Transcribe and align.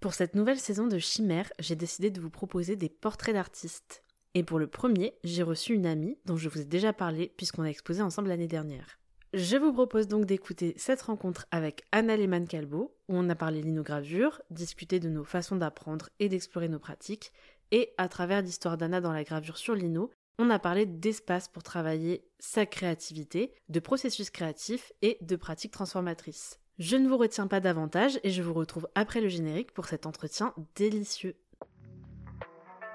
Pour 0.00 0.14
cette 0.14 0.34
nouvelle 0.34 0.58
saison 0.58 0.86
de 0.86 0.98
Chimère, 0.98 1.52
j'ai 1.58 1.76
décidé 1.76 2.10
de 2.10 2.22
vous 2.22 2.30
proposer 2.30 2.74
des 2.74 2.88
portraits 2.88 3.34
d'artistes. 3.34 4.02
Et 4.32 4.42
pour 4.42 4.58
le 4.58 4.66
premier, 4.66 5.12
j'ai 5.24 5.42
reçu 5.42 5.74
une 5.74 5.84
amie 5.84 6.16
dont 6.24 6.38
je 6.38 6.48
vous 6.48 6.62
ai 6.62 6.64
déjà 6.64 6.94
parlé 6.94 7.34
puisqu'on 7.36 7.64
a 7.64 7.68
exposé 7.68 8.00
ensemble 8.00 8.28
l'année 8.28 8.48
dernière. 8.48 8.98
Je 9.34 9.58
vous 9.58 9.74
propose 9.74 10.08
donc 10.08 10.24
d'écouter 10.24 10.72
cette 10.78 11.02
rencontre 11.02 11.46
avec 11.50 11.84
Anna 11.92 12.16
Lehmann-Calbo, 12.16 12.96
où 13.08 13.14
on 13.14 13.28
a 13.28 13.34
parlé 13.34 13.60
linogravure, 13.60 14.40
discuté 14.48 15.00
de 15.00 15.10
nos 15.10 15.24
façons 15.24 15.56
d'apprendre 15.56 16.08
et 16.18 16.30
d'explorer 16.30 16.70
nos 16.70 16.78
pratiques, 16.78 17.30
et 17.70 17.92
à 17.98 18.08
travers 18.08 18.40
l'histoire 18.40 18.78
d'Anna 18.78 19.02
dans 19.02 19.12
la 19.12 19.22
gravure 19.22 19.58
sur 19.58 19.74
lino, 19.74 20.10
on 20.38 20.48
a 20.48 20.58
parlé 20.58 20.86
d'espace 20.86 21.46
pour 21.48 21.62
travailler 21.62 22.24
sa 22.38 22.64
créativité, 22.64 23.52
de 23.68 23.80
processus 23.80 24.30
créatifs 24.30 24.92
et 25.02 25.18
de 25.20 25.36
pratiques 25.36 25.72
transformatrices. 25.72 26.59
Je 26.80 26.96
ne 26.96 27.10
vous 27.10 27.18
retiens 27.18 27.46
pas 27.46 27.60
davantage 27.60 28.18
et 28.24 28.30
je 28.30 28.40
vous 28.40 28.54
retrouve 28.54 28.88
après 28.94 29.20
le 29.20 29.28
générique 29.28 29.70
pour 29.74 29.84
cet 29.84 30.06
entretien 30.06 30.54
délicieux. 30.76 31.36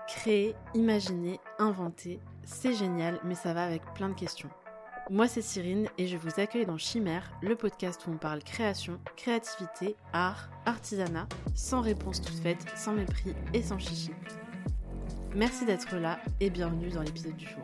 Créer, 0.07 0.55
imaginer, 0.73 1.39
inventer, 1.59 2.19
c'est 2.43 2.73
génial, 2.73 3.19
mais 3.23 3.35
ça 3.35 3.53
va 3.53 3.63
avec 3.63 3.83
plein 3.93 4.09
de 4.09 4.15
questions. 4.15 4.49
Moi, 5.11 5.27
c'est 5.27 5.43
Cyrine 5.43 5.87
et 5.99 6.07
je 6.07 6.17
vous 6.17 6.39
accueille 6.39 6.65
dans 6.65 6.79
Chimère, 6.79 7.31
le 7.43 7.55
podcast 7.55 8.07
où 8.07 8.09
on 8.09 8.17
parle 8.17 8.41
création, 8.43 8.99
créativité, 9.15 9.95
art, 10.13 10.49
artisanat, 10.65 11.27
sans 11.53 11.81
réponse 11.81 12.21
toute 12.21 12.39
faite, 12.39 12.65
sans 12.75 12.93
mépris 12.93 13.35
et 13.53 13.61
sans 13.61 13.77
chichi. 13.77 14.09
Merci 15.35 15.63
d'être 15.63 15.95
là 15.95 16.19
et 16.39 16.49
bienvenue 16.49 16.89
dans 16.89 17.03
l'épisode 17.03 17.35
du 17.35 17.45
jour. 17.45 17.63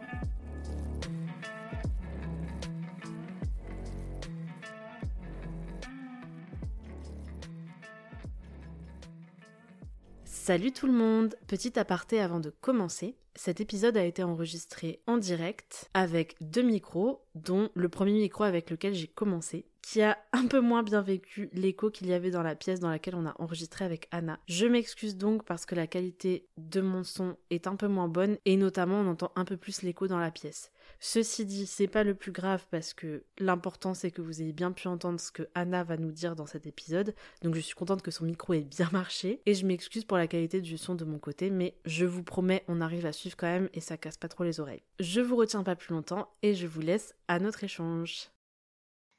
Salut 10.44 10.72
tout 10.72 10.88
le 10.88 10.92
monde. 10.92 11.36
Petit 11.46 11.78
aparté 11.78 12.20
avant 12.20 12.40
de 12.40 12.50
commencer, 12.50 13.16
cet 13.36 13.62
épisode 13.62 13.96
a 13.96 14.04
été 14.04 14.24
enregistré 14.24 15.00
en 15.06 15.20
direct 15.20 15.88
avec 15.94 16.36
deux 16.42 16.64
micros, 16.64 17.22
dont 17.36 17.70
le 17.76 17.90
premier 17.90 18.14
micro 18.14 18.44
avec 18.44 18.72
lequel 18.72 18.96
j'ai 18.96 19.06
commencé, 19.06 19.68
qui 19.82 20.02
a 20.02 20.18
un 20.32 20.48
peu 20.48 20.60
moins 20.60 20.84
bien 20.84 21.02
vécu 21.02 21.50
l'écho 21.54 21.90
qu'il 21.90 22.08
y 22.08 22.14
avait 22.14 22.32
dans 22.32 22.44
la 22.44 22.56
pièce 22.56 22.80
dans 22.80 22.90
laquelle 22.90 23.16
on 23.16 23.26
a 23.26 23.36
enregistré 23.40 23.86
avec 23.86 24.08
Anna. 24.12 24.40
Je 24.48 24.66
m'excuse 24.66 25.18
donc 25.18 25.44
parce 25.44 25.66
que 25.66 25.76
la 25.76 25.88
qualité 25.88 26.48
de 26.58 26.82
mon 26.82 27.04
son 27.04 27.36
est 27.50 27.68
un 27.68 27.76
peu 27.76 27.88
moins 27.88 28.08
bonne 28.08 28.38
et 28.46 28.58
notamment 28.58 29.02
on 29.02 29.08
entend 29.08 29.32
un 29.36 29.46
peu 29.46 29.58
plus 29.58 29.82
l'écho 29.82 30.08
dans 30.08 30.20
la 30.20 30.32
pièce. 30.32 30.72
Ceci 31.00 31.46
dit, 31.46 31.66
c'est 31.66 31.88
pas 31.88 32.04
le 32.04 32.14
plus 32.14 32.32
grave 32.32 32.66
parce 32.70 32.94
que 32.94 33.24
l'important 33.40 33.94
c'est 33.94 34.12
que 34.12 34.22
vous 34.22 34.42
ayez 34.42 34.54
bien 34.54 34.72
pu 34.72 34.88
entendre 34.88 35.20
ce 35.20 35.32
que 35.32 35.50
Anna 35.56 35.84
va 35.84 35.98
nous 35.98 36.12
dire 36.12 36.36
dans 36.36 36.46
cet 36.46 36.68
épisode. 36.68 37.16
Donc 37.42 37.56
je 37.56 37.60
suis 37.60 37.76
contente 37.76 38.04
que 38.04 38.12
son 38.12 38.26
micro 38.26 38.54
ait 38.54 38.62
bien 38.62 38.90
marché 38.92 39.42
et 39.46 39.56
je 39.56 39.66
m'excuse 39.66 40.06
pour 40.06 40.18
la 40.18 40.28
qualité 40.28 40.62
du 40.62 40.78
son 40.78 40.96
de 40.96 41.06
mon 41.06 41.18
côté 41.18 41.50
mais 41.50 41.76
je 41.86 42.06
vous 42.06 42.24
promets 42.24 42.64
on 42.68 42.82
arrive 42.82 43.06
à 43.06 43.14
suivre 43.14 43.36
quand 43.36 43.48
même 43.48 43.70
et 43.74 43.82
ça 43.82 43.98
casse 43.98 44.18
pas 44.18 44.28
trop 44.28 44.44
les 44.44 44.60
oreilles. 44.60 44.84
Je 45.00 45.22
vous 45.22 45.36
retiens 45.36 45.64
pas 45.64 45.76
plus 45.76 45.94
longtemps 45.94 46.30
et 46.44 46.54
je 46.54 46.68
vous 46.68 46.82
laisse 46.82 47.16
à 47.28 47.40
notre 47.40 47.64
échange. 47.64 48.30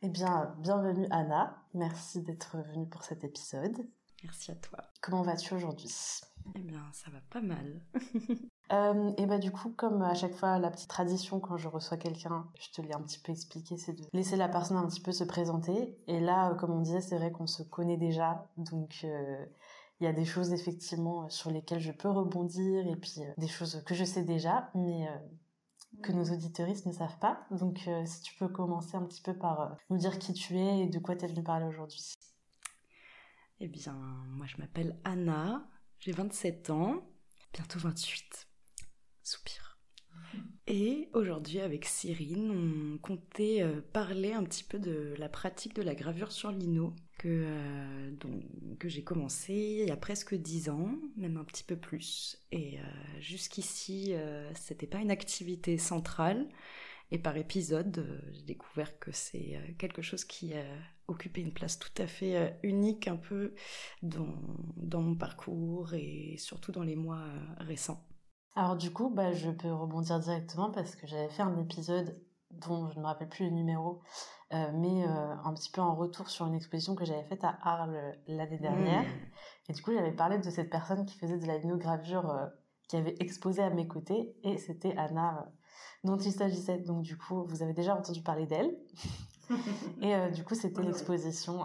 Eh 0.04 0.08
bien, 0.08 0.52
bienvenue 0.58 1.06
Anna. 1.12 1.56
Merci 1.74 2.22
d'être 2.22 2.56
venue 2.72 2.88
pour 2.88 3.04
cet 3.04 3.22
épisode. 3.22 3.86
Merci 4.24 4.50
à 4.50 4.56
toi. 4.56 4.80
Comment 5.00 5.22
vas-tu 5.22 5.54
aujourd'hui? 5.54 5.94
Eh 6.56 6.58
bien, 6.58 6.82
ça 6.92 7.08
va 7.12 7.20
pas 7.30 7.40
mal. 7.40 7.80
euh, 8.72 9.12
et 9.16 9.26
bah 9.26 9.38
du 9.38 9.52
coup, 9.52 9.70
comme 9.70 10.02
à 10.02 10.14
chaque 10.14 10.34
fois, 10.34 10.58
la 10.58 10.72
petite 10.72 10.90
tradition 10.90 11.38
quand 11.38 11.56
je 11.56 11.68
reçois 11.68 11.98
quelqu'un, 11.98 12.48
je 12.58 12.70
te 12.72 12.82
l'ai 12.82 12.92
un 12.92 13.00
petit 13.00 13.20
peu 13.20 13.30
expliqué, 13.30 13.76
c'est 13.76 13.92
de 13.92 14.02
laisser 14.12 14.34
la 14.34 14.48
personne 14.48 14.76
un 14.76 14.88
petit 14.88 15.00
peu 15.00 15.12
se 15.12 15.22
présenter. 15.22 15.96
Et 16.08 16.18
là, 16.18 16.50
euh, 16.50 16.54
comme 16.56 16.72
on 16.72 16.80
disait, 16.80 17.00
c'est 17.00 17.16
vrai 17.16 17.30
qu'on 17.30 17.46
se 17.46 17.62
connaît 17.62 17.96
déjà, 17.96 18.48
donc 18.56 19.02
euh, 19.04 19.46
il 20.00 20.04
y 20.04 20.08
a 20.08 20.12
des 20.12 20.24
choses 20.24 20.52
effectivement 20.52 21.28
sur 21.28 21.52
lesquelles 21.52 21.78
je 21.78 21.92
peux 21.92 22.10
rebondir 22.10 22.88
et 22.88 22.96
puis 22.96 23.20
euh, 23.20 23.32
des 23.38 23.46
choses 23.46 23.84
que 23.86 23.94
je 23.94 24.02
sais 24.02 24.24
déjà, 24.24 24.68
mais 24.74 25.06
que 26.02 26.12
nos 26.12 26.24
auditeuristes 26.24 26.86
ne 26.86 26.92
savent 26.92 27.18
pas. 27.18 27.46
Donc, 27.50 27.80
euh, 27.86 28.04
si 28.06 28.22
tu 28.22 28.34
peux 28.36 28.48
commencer 28.48 28.96
un 28.96 29.04
petit 29.04 29.22
peu 29.22 29.36
par 29.36 29.60
euh, 29.60 29.74
nous 29.90 29.98
dire 29.98 30.18
qui 30.18 30.32
tu 30.32 30.56
es 30.56 30.80
et 30.80 30.88
de 30.88 30.98
quoi 30.98 31.16
tu 31.16 31.24
es 31.24 31.28
venue 31.28 31.44
parler 31.44 31.66
aujourd'hui. 31.66 32.14
Eh 33.60 33.68
bien, 33.68 33.94
moi 34.30 34.46
je 34.46 34.56
m'appelle 34.56 34.98
Anna, 35.04 35.68
j'ai 36.00 36.12
27 36.12 36.70
ans, 36.70 37.06
bientôt 37.52 37.78
28. 37.78 38.48
Soupir. 39.22 39.78
Et 40.66 41.10
aujourd'hui, 41.12 41.60
avec 41.60 41.84
Cyrine, 41.84 42.50
on 42.50 42.98
comptait 42.98 43.62
euh, 43.62 43.80
parler 43.92 44.32
un 44.32 44.42
petit 44.44 44.64
peu 44.64 44.78
de 44.78 45.14
la 45.18 45.28
pratique 45.28 45.74
de 45.74 45.82
la 45.82 45.94
gravure 45.94 46.32
sur 46.32 46.50
lino 46.50 46.94
que, 47.22 47.28
euh, 47.28 48.10
dont- 48.20 48.42
que 48.78 48.88
j'ai 48.88 49.04
commencé 49.04 49.54
il 49.82 49.88
y 49.88 49.90
a 49.92 49.96
presque 49.96 50.34
10 50.34 50.68
ans, 50.70 50.90
même 51.16 51.36
un 51.36 51.44
petit 51.44 51.64
peu 51.64 51.76
plus. 51.76 52.38
Et 52.52 52.78
euh, 52.80 52.82
jusqu'ici, 53.20 54.14
euh, 54.14 54.52
c'était 54.54 54.86
pas 54.86 54.98
une 54.98 55.10
activité 55.10 55.78
centrale. 55.78 56.48
Et 57.12 57.18
par 57.18 57.36
épisode, 57.36 57.98
euh, 57.98 58.20
j'ai 58.32 58.42
découvert 58.42 58.98
que 58.98 59.12
c'est 59.12 59.58
quelque 59.78 60.02
chose 60.02 60.24
qui 60.24 60.54
a 60.54 60.64
occupé 61.08 61.40
une 61.42 61.52
place 61.52 61.78
tout 61.78 61.92
à 62.02 62.06
fait 62.06 62.58
unique 62.62 63.08
un 63.08 63.16
peu 63.16 63.54
dans, 64.02 64.36
dans 64.76 65.02
mon 65.02 65.16
parcours 65.16 65.94
et 65.94 66.36
surtout 66.38 66.72
dans 66.72 66.82
les 66.84 66.96
mois 66.96 67.24
récents. 67.58 68.04
Alors, 68.56 68.76
du 68.76 68.90
coup, 68.90 69.10
bah, 69.10 69.32
je 69.34 69.50
peux 69.50 69.70
rebondir 69.70 70.18
directement 70.18 70.70
parce 70.70 70.96
que 70.96 71.06
j'avais 71.06 71.28
fait 71.28 71.42
un 71.42 71.58
épisode 71.58 72.18
dont 72.52 72.88
je 72.90 72.96
ne 72.96 73.02
me 73.02 73.06
rappelle 73.06 73.28
plus 73.28 73.46
le 73.46 73.50
numéro, 73.50 74.02
euh, 74.52 74.70
mais 74.74 75.04
euh, 75.06 75.34
un 75.44 75.54
petit 75.54 75.70
peu 75.70 75.80
en 75.80 75.94
retour 75.94 76.28
sur 76.28 76.46
une 76.46 76.54
exposition 76.54 76.94
que 76.94 77.04
j'avais 77.04 77.24
faite 77.24 77.44
à 77.44 77.58
Arles 77.62 77.94
euh, 77.94 78.12
l'année 78.28 78.58
dernière. 78.58 79.02
Mmh. 79.02 79.70
Et 79.70 79.72
du 79.72 79.82
coup, 79.82 79.92
j'avais 79.92 80.12
parlé 80.12 80.38
de 80.38 80.50
cette 80.50 80.70
personne 80.70 81.06
qui 81.06 81.16
faisait 81.18 81.38
de 81.38 81.46
la 81.46 81.58
linogravure, 81.58 82.30
euh, 82.30 82.46
qui 82.88 82.96
avait 82.96 83.14
exposé 83.20 83.62
à 83.62 83.70
mes 83.70 83.88
côtés, 83.88 84.36
et 84.42 84.58
c'était 84.58 84.96
Anna 84.96 85.50
dont 86.04 86.18
il 86.18 86.32
s'agissait. 86.32 86.78
Donc, 86.78 87.02
du 87.02 87.16
coup, 87.16 87.44
vous 87.44 87.62
avez 87.62 87.72
déjà 87.72 87.96
entendu 87.96 88.22
parler 88.22 88.46
d'elle. 88.46 88.76
Et 90.02 90.14
euh, 90.14 90.30
du 90.30 90.44
coup, 90.44 90.54
c'était 90.54 90.82
l'exposition. 90.82 91.64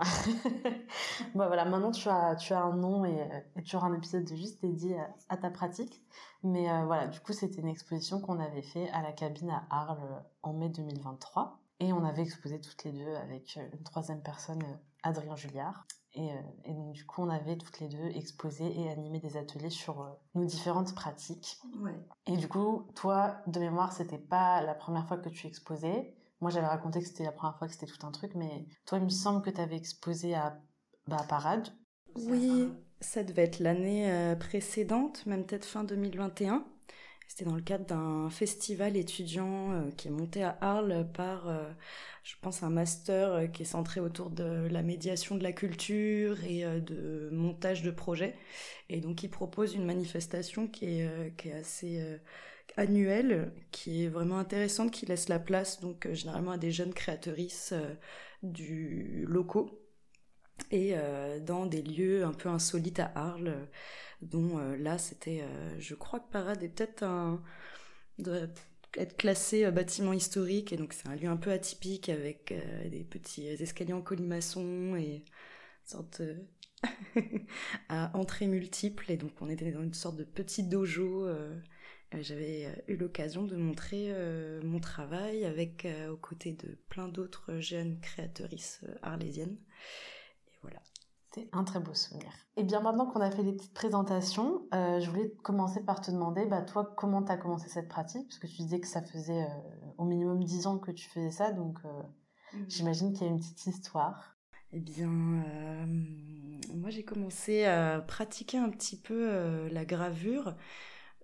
bon, 1.36 1.48
voilà, 1.48 1.66
maintenant 1.66 1.92
tu 1.92 2.08
as, 2.10 2.36
tu 2.36 2.54
as 2.54 2.62
un 2.62 2.76
nom 2.76 3.06
et, 3.06 3.22
euh, 3.22 3.40
et 3.56 3.64
tu 3.64 3.76
auras 3.76 3.88
un 3.88 3.94
épisode 3.94 4.28
juste 4.36 4.62
dédié 4.62 5.00
à, 5.00 5.10
à 5.30 5.38
ta 5.38 5.50
pratique. 5.50 6.02
Mais 6.44 6.70
euh, 6.70 6.86
voilà, 6.86 7.08
du 7.08 7.20
coup, 7.20 7.34
c'était 7.34 7.62
une 7.62 7.68
exposition 7.68 8.20
qu'on 8.20 8.40
avait 8.40 8.62
fait 8.62 8.90
à 8.90 9.02
la 9.02 9.12
cabine 9.12 9.50
à 9.50 9.66
Arles 9.70 10.24
en 10.44 10.54
mai 10.54 10.70
2023. 10.70 11.60
Et 11.80 11.94
on 11.94 12.04
avait 12.04 12.24
exposé 12.24 12.60
toutes 12.60 12.84
les 12.86 12.92
deux 12.92 13.16
avec 13.16 13.60
une 13.74 13.84
troisième 13.84 14.22
personne, 14.22 14.64
Adrien 15.04 15.36
Julliard. 15.36 15.86
Et, 16.14 16.30
et 16.66 16.74
donc, 16.74 16.94
du 16.94 17.06
coup, 17.06 17.22
on 17.22 17.30
avait 17.30 17.56
toutes 17.58 17.80
les 17.80 17.88
deux 17.88 18.08
exposé 18.16 18.66
et 18.80 18.90
animé 18.90 19.20
des 19.20 19.38
ateliers 19.38 19.70
sur 19.70 20.18
nos 20.34 20.46
différentes 20.46 20.96
pratiques. 20.96 21.60
Ouais. 21.80 21.94
Et 22.26 22.36
du 22.36 22.48
coup, 22.48 22.88
toi, 22.96 23.38
de 23.46 23.60
mémoire, 23.60 23.94
c'était 23.94 24.18
pas 24.18 24.64
la 24.64 24.74
première 24.74 25.08
fois 25.08 25.18
que 25.18 25.30
tu 25.30 25.46
exposais. 25.46 26.17
Moi, 26.40 26.52
j'avais 26.52 26.68
raconté 26.68 27.00
que 27.00 27.08
c'était 27.08 27.24
la 27.24 27.32
première 27.32 27.58
fois 27.58 27.68
que 27.68 27.74
c'était 27.74 27.92
tout 27.92 28.06
un 28.06 28.12
truc, 28.12 28.36
mais 28.36 28.66
toi, 28.86 29.00
il 29.00 29.06
me 29.06 29.10
semble 29.10 29.42
que 29.42 29.50
tu 29.50 29.60
avais 29.60 29.76
exposé 29.76 30.36
à, 30.36 30.62
bah, 31.08 31.18
à 31.20 31.24
Parade. 31.24 31.70
Oui, 32.16 32.70
ça 33.02 33.24
devait 33.24 33.44
être 33.44 33.60
l'année 33.60 34.12
euh, 34.12 34.36
précédente, 34.36 35.26
même 35.26 35.46
peut-être 35.46 35.66
fin 35.66 35.84
2021. 35.84 36.66
C'était 37.28 37.44
dans 37.44 37.56
le 37.56 37.62
cadre 37.62 37.86
d'un 37.86 38.30
festival 38.30 38.96
étudiant 38.96 39.72
euh, 39.74 39.92
qui 39.98 40.08
est 40.08 40.12
monté 40.12 40.44
à 40.44 40.58
Arles 40.62 41.08
par, 41.14 41.50
euh, 41.50 41.70
je 42.24 42.36
pense, 42.42 42.62
un 42.64 42.70
master 42.70 43.52
qui 43.52 43.64
est 43.64 43.66
centré 43.66 44.00
autour 44.00 44.30
de 44.30 44.68
la 44.70 44.84
médiation 44.84 45.36
de 45.36 45.44
la 45.44 45.52
culture 45.52 46.44
et 46.44 46.64
de 46.82 47.30
montage 47.32 47.82
de 47.82 47.92
projets. 47.92 48.36
Et 48.90 49.02
donc, 49.02 49.24
il 49.24 49.30
propose 49.30 49.74
une 49.74 49.86
manifestation 49.86 50.68
qui 50.68 51.02
est, 51.02 51.36
qui 51.36 51.50
est 51.50 51.54
assez 51.54 52.20
annuelle, 52.78 53.52
qui 53.72 54.06
est 54.06 54.08
vraiment 54.08 54.38
intéressante, 54.38 54.92
qui 54.92 55.06
laisse 55.06 55.30
la 55.30 55.40
place 55.40 55.82
donc 55.82 56.06
euh, 56.06 56.14
généralement 56.14 56.52
à 56.52 56.58
des 56.58 56.72
jeunes 56.72 56.94
créatrices 56.94 57.74
euh, 57.74 57.94
du 58.44 59.26
locaux 59.28 59.82
et 60.72 60.92
euh, 60.94 61.40
dans 61.40 61.66
des 61.66 61.82
lieux 61.82 62.24
un 62.24 62.34
peu 62.34 62.50
insolites 62.50 63.00
à 63.00 63.12
Arles, 63.16 63.68
dont 64.22 64.58
là 64.58 64.98
c'était, 64.98 65.44
je 65.78 65.94
crois 65.94 66.20
que 66.20 66.32
Parade 66.32 66.64
est 66.64 66.70
peut-être 66.70 67.04
un 67.04 67.44
doit 68.18 68.48
être 68.96 69.16
classé 69.16 69.70
bâtiment 69.70 70.14
historique 70.14 70.74
et 70.74 70.78
donc 70.78 70.94
c'est 70.94 71.08
un 71.08 71.16
lieu 71.16 71.30
un 71.30 71.38
peu 71.38 71.52
atypique 71.52 72.10
avec 72.10 72.52
des 72.90 73.04
petits 73.04 73.48
escaliers 73.48 73.94
en 73.94 74.02
colimaçon 74.02 74.96
et 74.96 75.18
une 75.18 75.24
sorte 75.86 76.24
à 77.90 78.18
entrées 78.18 78.48
multiples 78.48 79.12
et 79.12 79.18
donc 79.18 79.34
on 79.40 79.50
était 79.50 79.72
dans 79.72 79.84
une 79.84 79.94
sorte 79.94 80.18
de 80.18 80.24
petit 80.24 80.64
dojo. 80.64 81.28
J'avais 82.14 82.66
euh, 82.66 82.94
eu 82.94 82.96
l'occasion 82.96 83.44
de 83.44 83.56
montrer 83.58 84.08
euh, 84.10 84.62
mon 84.64 84.80
travail 84.80 85.44
avec 85.46 85.86
euh, 85.86 86.12
aux 86.12 86.18
côtés 86.18 86.54
de 86.54 86.78
plein 86.90 87.10
d'autres 87.10 87.60
jeunes 87.60 88.00
créatrices 88.00 88.80
euh, 88.88 88.96
arlésiennes. 89.02 89.58
Et 90.48 90.58
voilà. 90.62 90.80
C'était 91.30 91.50
un 91.52 91.64
très 91.64 91.80
beau 91.80 91.94
souvenir. 91.94 92.32
Et 92.56 92.64
bien 92.64 92.80
maintenant 92.80 93.06
qu'on 93.06 93.20
a 93.20 93.30
fait 93.30 93.44
les 93.44 93.52
petites 93.54 93.74
présentations, 93.74 94.62
euh, 94.74 95.00
je 95.00 95.10
voulais 95.10 95.32
commencer 95.44 95.84
par 95.84 96.00
te 96.00 96.10
demander, 96.10 96.46
bah, 96.46 96.62
toi, 96.62 96.94
comment 96.96 97.22
tu 97.22 97.32
as 97.32 97.38
commencé 97.38 97.68
cette 97.68 97.90
pratique? 97.90 98.28
Parce 98.28 98.40
que 98.40 98.48
tu 98.48 98.56
disais 98.62 98.80
que 98.80 98.88
ça 98.88 99.02
faisait 99.02 99.44
euh, 99.44 99.92
au 99.98 100.06
minimum 100.06 100.42
10 100.44 100.68
ans 100.68 100.80
que 100.80 100.92
tu 100.92 101.10
faisais 101.10 101.32
ça, 101.32 101.52
donc 101.52 101.78
euh, 101.84 102.04
j'imagine 102.70 103.12
qu'il 103.12 103.24
y 103.24 103.30
a 103.30 103.32
une 103.32 103.40
petite 103.40 103.68
histoire. 103.68 104.38
Eh 104.72 104.80
bien, 104.80 105.08
moi 105.08 106.90
j'ai 106.90 107.04
commencé 107.04 107.64
à 107.64 108.02
pratiquer 108.02 108.58
un 108.58 108.70
petit 108.70 108.98
peu 108.98 109.70
la 109.70 109.86
gravure. 109.86 110.56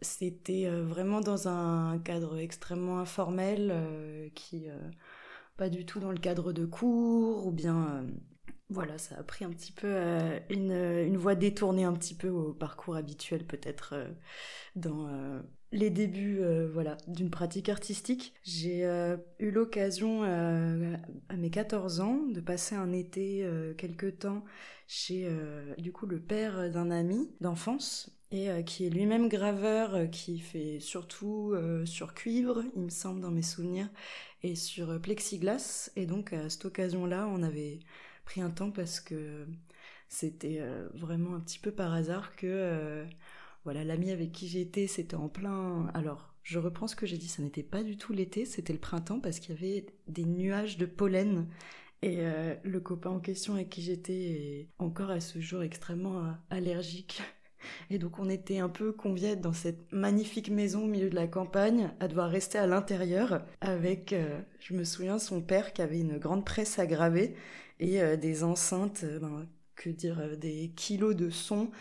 C'était 0.04 0.68
vraiment 0.70 1.22
dans 1.22 1.48
un 1.48 1.98
cadre 2.00 2.38
extrêmement 2.38 3.00
informel, 3.00 4.32
qui 4.36 4.68
pas 5.58 5.70
du 5.70 5.86
tout 5.86 6.00
dans 6.00 6.12
le 6.12 6.18
cadre 6.18 6.54
de 6.54 6.66
cours, 6.66 7.48
ou 7.48 7.52
bien 7.52 8.06
voilà, 8.74 8.98
ça 8.98 9.16
a 9.20 9.24
pris 9.24 9.46
un 9.46 9.52
petit 9.52 9.72
peu 9.72 9.88
euh, 9.88 10.40
une, 10.50 10.72
une, 10.72 11.18
voie 11.18 11.36
détournée 11.36 11.84
un 11.84 11.94
petit 11.94 12.16
peu 12.16 12.30
au 12.30 12.54
parcours 12.54 12.96
habituel 12.96 13.46
peut-être 13.46 13.94
euh, 13.94 14.08
dans 14.76 15.08
euh, 15.08 15.40
les 15.72 15.90
débuts 15.92 16.42
voilà, 16.72 16.98
d'une 17.08 17.30
pratique 17.30 17.70
artistique. 17.70 18.34
J'ai 18.44 18.84
eu 19.40 19.50
l'occasion 19.50 20.22
à 20.22 21.36
mes 21.36 21.50
14 21.50 22.00
ans 22.00 22.20
de 22.28 22.40
passer 22.42 22.76
un 22.76 22.92
été 22.92 23.44
quelque 23.76 24.06
temps 24.06 24.44
chez 24.88 25.28
du 25.80 25.92
coup 25.92 26.06
le 26.06 26.20
père 26.20 26.70
d'un 26.70 26.92
ami 26.92 27.32
d'enfance 27.42 28.16
et 28.34 28.64
qui 28.66 28.88
est 28.88 28.90
lui-même 28.90 29.30
graveur, 29.30 30.10
qui 30.12 30.40
fait 30.40 30.80
surtout 30.80 31.56
sur 31.86 32.14
cuivre, 32.14 32.64
il 32.76 32.82
me 32.84 32.90
semble 32.90 33.22
dans 33.22 33.32
mes 33.32 33.44
souvenirs, 33.44 33.90
et 34.42 34.56
sur 34.56 35.00
plexiglas. 35.00 35.92
Et 35.96 36.06
donc 36.06 36.34
à 36.34 36.50
cette 36.50 36.66
occasion-là, 36.66 37.28
on 37.28 37.44
avait 37.44 37.80
pris 38.26 38.42
un 38.42 38.50
temps 38.50 38.72
parce 38.72 39.00
que 39.00 39.46
c'était 40.14 40.60
euh, 40.60 40.88
vraiment 40.94 41.36
un 41.36 41.40
petit 41.40 41.60
peu 41.60 41.72
par 41.72 41.94
hasard 41.94 42.36
que 42.36 42.48
euh, 42.48 43.06
voilà 43.64 43.84
l'ami 43.84 44.12
avec 44.12 44.32
qui 44.32 44.48
j'étais 44.48 44.88
c'était 44.88 45.16
en 45.16 45.28
plein 45.30 45.88
alors 45.94 46.34
je 46.44 46.60
reprends 46.60 46.88
ce 46.88 46.96
que 46.96 47.06
j'ai 47.06 47.18
dit 47.18 47.28
ça 47.28 47.42
n'était 47.42 47.64
pas 47.64 47.84
du 47.84 47.98
tout 47.98 48.14
l'été 48.14 48.46
c'était 48.46 48.74
le 48.74 48.80
printemps 48.80 49.20
parce 49.20 49.40
qu'il 49.40 49.56
y 49.56 49.58
avait 49.58 49.86
des 50.08 50.26
nuages 50.26 50.78
de 50.78 50.86
pollen 50.86 51.48
et 52.02 52.18
euh, 52.20 52.54
le 52.64 52.80
copain 52.80 53.10
en 53.10 53.20
question 53.20 53.56
avec 53.56 53.70
qui 53.70 53.82
j'étais 53.82 54.14
est 54.14 54.70
encore 54.78 55.10
à 55.10 55.20
ce 55.20 55.40
jour 55.40 55.64
extrêmement 55.64 56.36
allergique 56.50 57.22
et 57.90 57.98
donc 58.00 58.20
on 58.20 58.30
était 58.30 58.60
un 58.60 58.70
peu 58.70 58.92
conviés 58.92 59.36
dans 59.36 59.54
cette 59.54 59.92
magnifique 59.92 60.50
maison 60.50 60.84
au 60.84 60.88
milieu 60.88 61.10
de 61.10 61.16
la 61.16 61.28
campagne, 61.28 61.92
à 62.00 62.08
devoir 62.08 62.30
rester 62.30 62.58
à 62.58 62.68
l'intérieur 62.68 63.44
avec, 63.62 64.16
je 64.60 64.74
me 64.74 64.84
souviens, 64.84 65.20
son 65.20 65.42
père 65.42 65.74
qui 65.74 65.82
avait 65.82 66.00
une 66.00 66.18
grande 66.18 66.46
presse 66.46 66.80
à 66.80 66.86
graver 66.86 67.36
et 67.80 68.02
euh, 68.02 68.16
des 68.16 68.44
enceintes, 68.44 69.04
euh, 69.04 69.20
ben, 69.20 69.48
que 69.76 69.90
dire, 69.90 70.20
euh, 70.20 70.36
des 70.36 70.72
kilos 70.76 71.16
de 71.16 71.30
son 71.30 71.72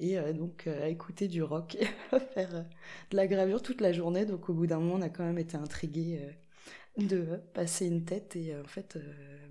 et 0.00 0.16
donc 0.32 0.68
à 0.68 0.86
écouter 0.88 1.26
du 1.26 1.42
rock 1.42 1.74
et 1.74 1.88
à 2.14 2.20
faire 2.20 2.64
de 3.10 3.16
la 3.16 3.26
gravure 3.26 3.62
toute 3.62 3.80
la 3.80 3.92
journée. 3.92 4.26
Donc 4.26 4.48
au 4.48 4.54
bout 4.54 4.68
d'un 4.68 4.78
moment, 4.78 4.94
on 4.94 5.02
a 5.02 5.08
quand 5.08 5.24
même 5.24 5.38
été 5.38 5.56
intrigués 5.56 6.20
de 6.98 7.40
passer 7.52 7.86
une 7.86 8.04
tête 8.04 8.36
et 8.36 8.54
en 8.56 8.68
fait, 8.68 8.96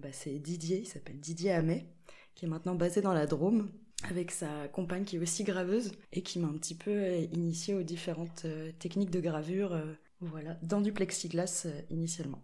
bah, 0.02 0.08
c'est 0.14 0.40
Didier, 0.40 0.78
il 0.78 0.86
s'appelle 0.86 1.20
Didier 1.20 1.52
Hamet, 1.52 1.86
qui 2.34 2.46
est 2.46 2.48
maintenant 2.48 2.76
basé 2.76 3.02
dans 3.02 3.12
la 3.12 3.26
Drôme 3.26 3.70
avec 4.04 4.32
sa 4.32 4.68
compagne 4.68 5.04
qui 5.04 5.16
est 5.16 5.20
aussi 5.20 5.44
graveuse 5.44 5.92
et 6.12 6.22
qui 6.22 6.40
m'a 6.40 6.48
un 6.48 6.54
petit 6.54 6.76
peu 6.76 7.16
initié 7.16 7.74
aux 7.74 7.84
différentes 7.84 8.46
techniques 8.80 9.12
de 9.12 9.20
gravure, 9.20 9.76
voilà, 10.22 10.56
dans 10.62 10.82
du 10.82 10.94
plexiglas 10.94 11.68
initialement. 11.90 12.44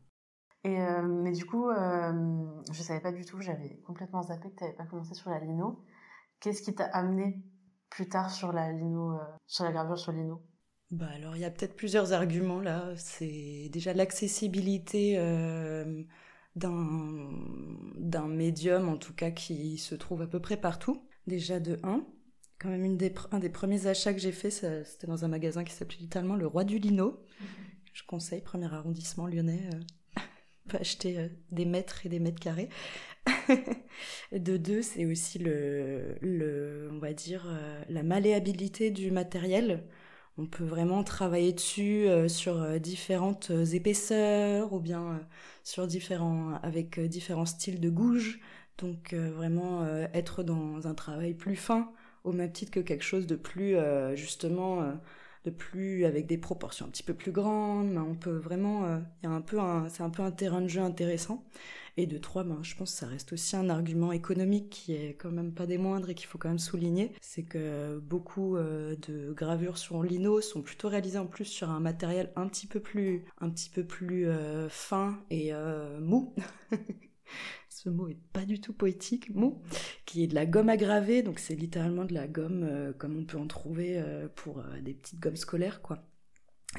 Et 0.65 0.79
euh, 0.79 1.01
mais 1.01 1.33
du 1.33 1.45
coup, 1.45 1.69
euh, 1.69 2.45
je 2.71 2.81
savais 2.81 3.01
pas 3.01 3.11
du 3.11 3.25
tout, 3.25 3.41
j'avais 3.41 3.81
complètement 3.85 4.23
zappé 4.23 4.49
que 4.49 4.55
tu 4.55 4.63
n'avais 4.63 4.75
pas 4.75 4.85
commencé 4.85 5.13
sur 5.13 5.29
la 5.29 5.39
lino. 5.39 5.83
Qu'est-ce 6.39 6.61
qui 6.61 6.73
t'a 6.73 6.85
amené 6.85 7.43
plus 7.89 8.07
tard 8.07 8.31
sur 8.31 8.53
la 8.53 8.71
lino, 8.71 9.11
euh, 9.11 9.23
sur 9.45 9.65
la 9.65 9.73
gravure 9.73 9.97
sur 9.97 10.13
lino? 10.13 10.41
Bah 10.89 11.07
alors 11.13 11.35
il 11.35 11.41
y 11.41 11.45
a 11.45 11.51
peut-être 11.51 11.75
plusieurs 11.75 12.13
arguments 12.13 12.61
là. 12.61 12.93
C'est 12.95 13.69
déjà 13.73 13.93
l'accessibilité 13.93 15.17
d'un 16.55 18.27
médium 18.27 18.87
en 18.87 18.97
tout 18.97 19.13
cas 19.13 19.31
qui 19.31 19.77
se 19.79 19.95
trouve 19.95 20.21
à 20.21 20.27
peu 20.27 20.39
près 20.39 20.55
partout. 20.55 21.01
Déjà 21.27 21.59
de 21.59 21.79
1. 21.83 22.05
Quand 22.59 22.69
même 22.69 22.85
une 22.85 22.97
des, 22.97 23.13
un 23.31 23.39
des 23.39 23.49
premiers 23.49 23.87
achats 23.87 24.13
que 24.13 24.19
j'ai 24.19 24.31
fait, 24.31 24.51
c'était 24.51 25.07
dans 25.07 25.25
un 25.25 25.27
magasin 25.27 25.63
qui 25.63 25.73
s'appelait 25.73 25.99
littéralement 25.99 26.35
le 26.35 26.47
Roi 26.47 26.63
du 26.63 26.77
Lino. 26.79 27.23
Mhm. 27.39 27.47
Je 27.93 28.03
conseille, 28.07 28.41
premier 28.41 28.73
arrondissement 28.73 29.27
lyonnais 29.27 29.69
peut 30.67 30.77
acheter 30.79 31.17
euh, 31.17 31.27
des 31.51 31.65
mètres 31.65 32.05
et 32.05 32.09
des 32.09 32.19
mètres 32.19 32.39
carrés. 32.39 32.69
de 34.31 34.57
deux, 34.57 34.81
c'est 34.81 35.05
aussi 35.05 35.39
le, 35.39 36.15
le, 36.21 36.89
on 36.91 36.99
va 36.99 37.13
dire, 37.13 37.45
euh, 37.47 37.83
la 37.89 38.03
malléabilité 38.03 38.91
du 38.91 39.11
matériel. 39.11 39.83
On 40.37 40.47
peut 40.47 40.63
vraiment 40.63 41.03
travailler 41.03 41.53
dessus 41.53 42.07
euh, 42.07 42.27
sur 42.27 42.79
différentes 42.79 43.51
épaisseurs 43.73 44.73
ou 44.73 44.79
bien 44.79 45.21
sur 45.63 45.87
différents, 45.87 46.55
avec 46.63 46.99
différents 46.99 47.45
styles 47.45 47.79
de 47.79 47.89
gouge. 47.89 48.39
Donc 48.77 49.13
vraiment 49.13 49.85
être 50.13 50.43
dans 50.43 50.87
un 50.87 50.93
travail 50.93 51.33
plus 51.33 51.55
fin, 51.55 51.91
au 52.23 52.31
même 52.31 52.51
titre 52.51 52.71
que 52.71 52.79
quelque 52.79 53.03
chose 53.03 53.27
de 53.27 53.35
plus 53.35 53.75
justement 54.15 54.93
de 55.43 55.49
plus 55.49 56.05
avec 56.05 56.25
des 56.25 56.37
proportions 56.37 56.85
un 56.85 56.89
petit 56.89 57.03
peu 57.03 57.13
plus 57.13 57.31
grandes. 57.31 57.97
On 57.97 58.15
peut 58.15 58.37
vraiment, 58.37 58.85
euh, 58.85 58.99
il 59.21 59.29
y 59.29 59.31
un 59.31 59.41
peu, 59.41 59.57
c'est 59.89 60.03
un 60.03 60.09
peu 60.09 60.23
un 60.23 60.31
terrain 60.31 60.61
de 60.61 60.67
jeu 60.67 60.81
intéressant. 60.81 61.43
Et 61.95 62.07
de 62.07 62.17
trois, 62.17 62.43
ben, 62.43 62.57
je 62.63 62.75
pense 62.75 62.91
que 62.91 62.97
ça 62.97 63.05
reste 63.05 63.33
aussi 63.33 63.55
un 63.55 63.69
argument 63.69 64.11
économique 64.11 64.69
qui 64.69 64.93
est 64.93 65.13
quand 65.13 65.29
même 65.29 65.53
pas 65.53 65.67
des 65.67 65.77
moindres 65.77 66.09
et 66.09 66.15
qu'il 66.15 66.27
faut 66.27 66.39
quand 66.39 66.49
même 66.49 66.59
souligner. 66.59 67.11
C'est 67.21 67.43
que 67.43 67.99
beaucoup 67.99 68.57
euh, 68.57 68.95
de 69.07 69.31
gravures 69.33 69.77
sur 69.77 70.01
lino 70.01 70.41
sont 70.41 70.63
plutôt 70.63 70.87
réalisées 70.87 71.19
en 71.19 71.27
plus 71.27 71.45
sur 71.45 71.69
un 71.69 71.79
matériel 71.79 72.31
un 72.35 72.47
petit 72.47 72.65
peu 72.65 72.79
plus, 72.79 73.25
un 73.39 73.49
petit 73.49 73.69
peu 73.69 73.83
plus 73.83 74.27
euh, 74.27 74.69
fin 74.69 75.19
et 75.29 75.51
mou. 75.99 76.33
ce 77.83 77.89
mot 77.89 78.07
est 78.07 78.17
pas 78.31 78.45
du 78.45 78.61
tout 78.61 78.73
poétique, 78.73 79.33
mou, 79.33 79.61
qui 80.05 80.23
est 80.23 80.27
de 80.27 80.35
la 80.35 80.45
gomme 80.45 80.69
aggravée, 80.69 81.21
donc 81.21 81.39
c'est 81.39 81.55
littéralement 81.55 82.05
de 82.05 82.13
la 82.13 82.27
gomme 82.27 82.63
euh, 82.63 82.93
comme 82.93 83.17
on 83.17 83.25
peut 83.25 83.37
en 83.37 83.47
trouver 83.47 83.97
euh, 83.97 84.27
pour 84.35 84.59
euh, 84.59 84.81
des 84.81 84.93
petites 84.93 85.19
gommes 85.19 85.35
scolaires, 85.35 85.81
quoi. 85.81 86.07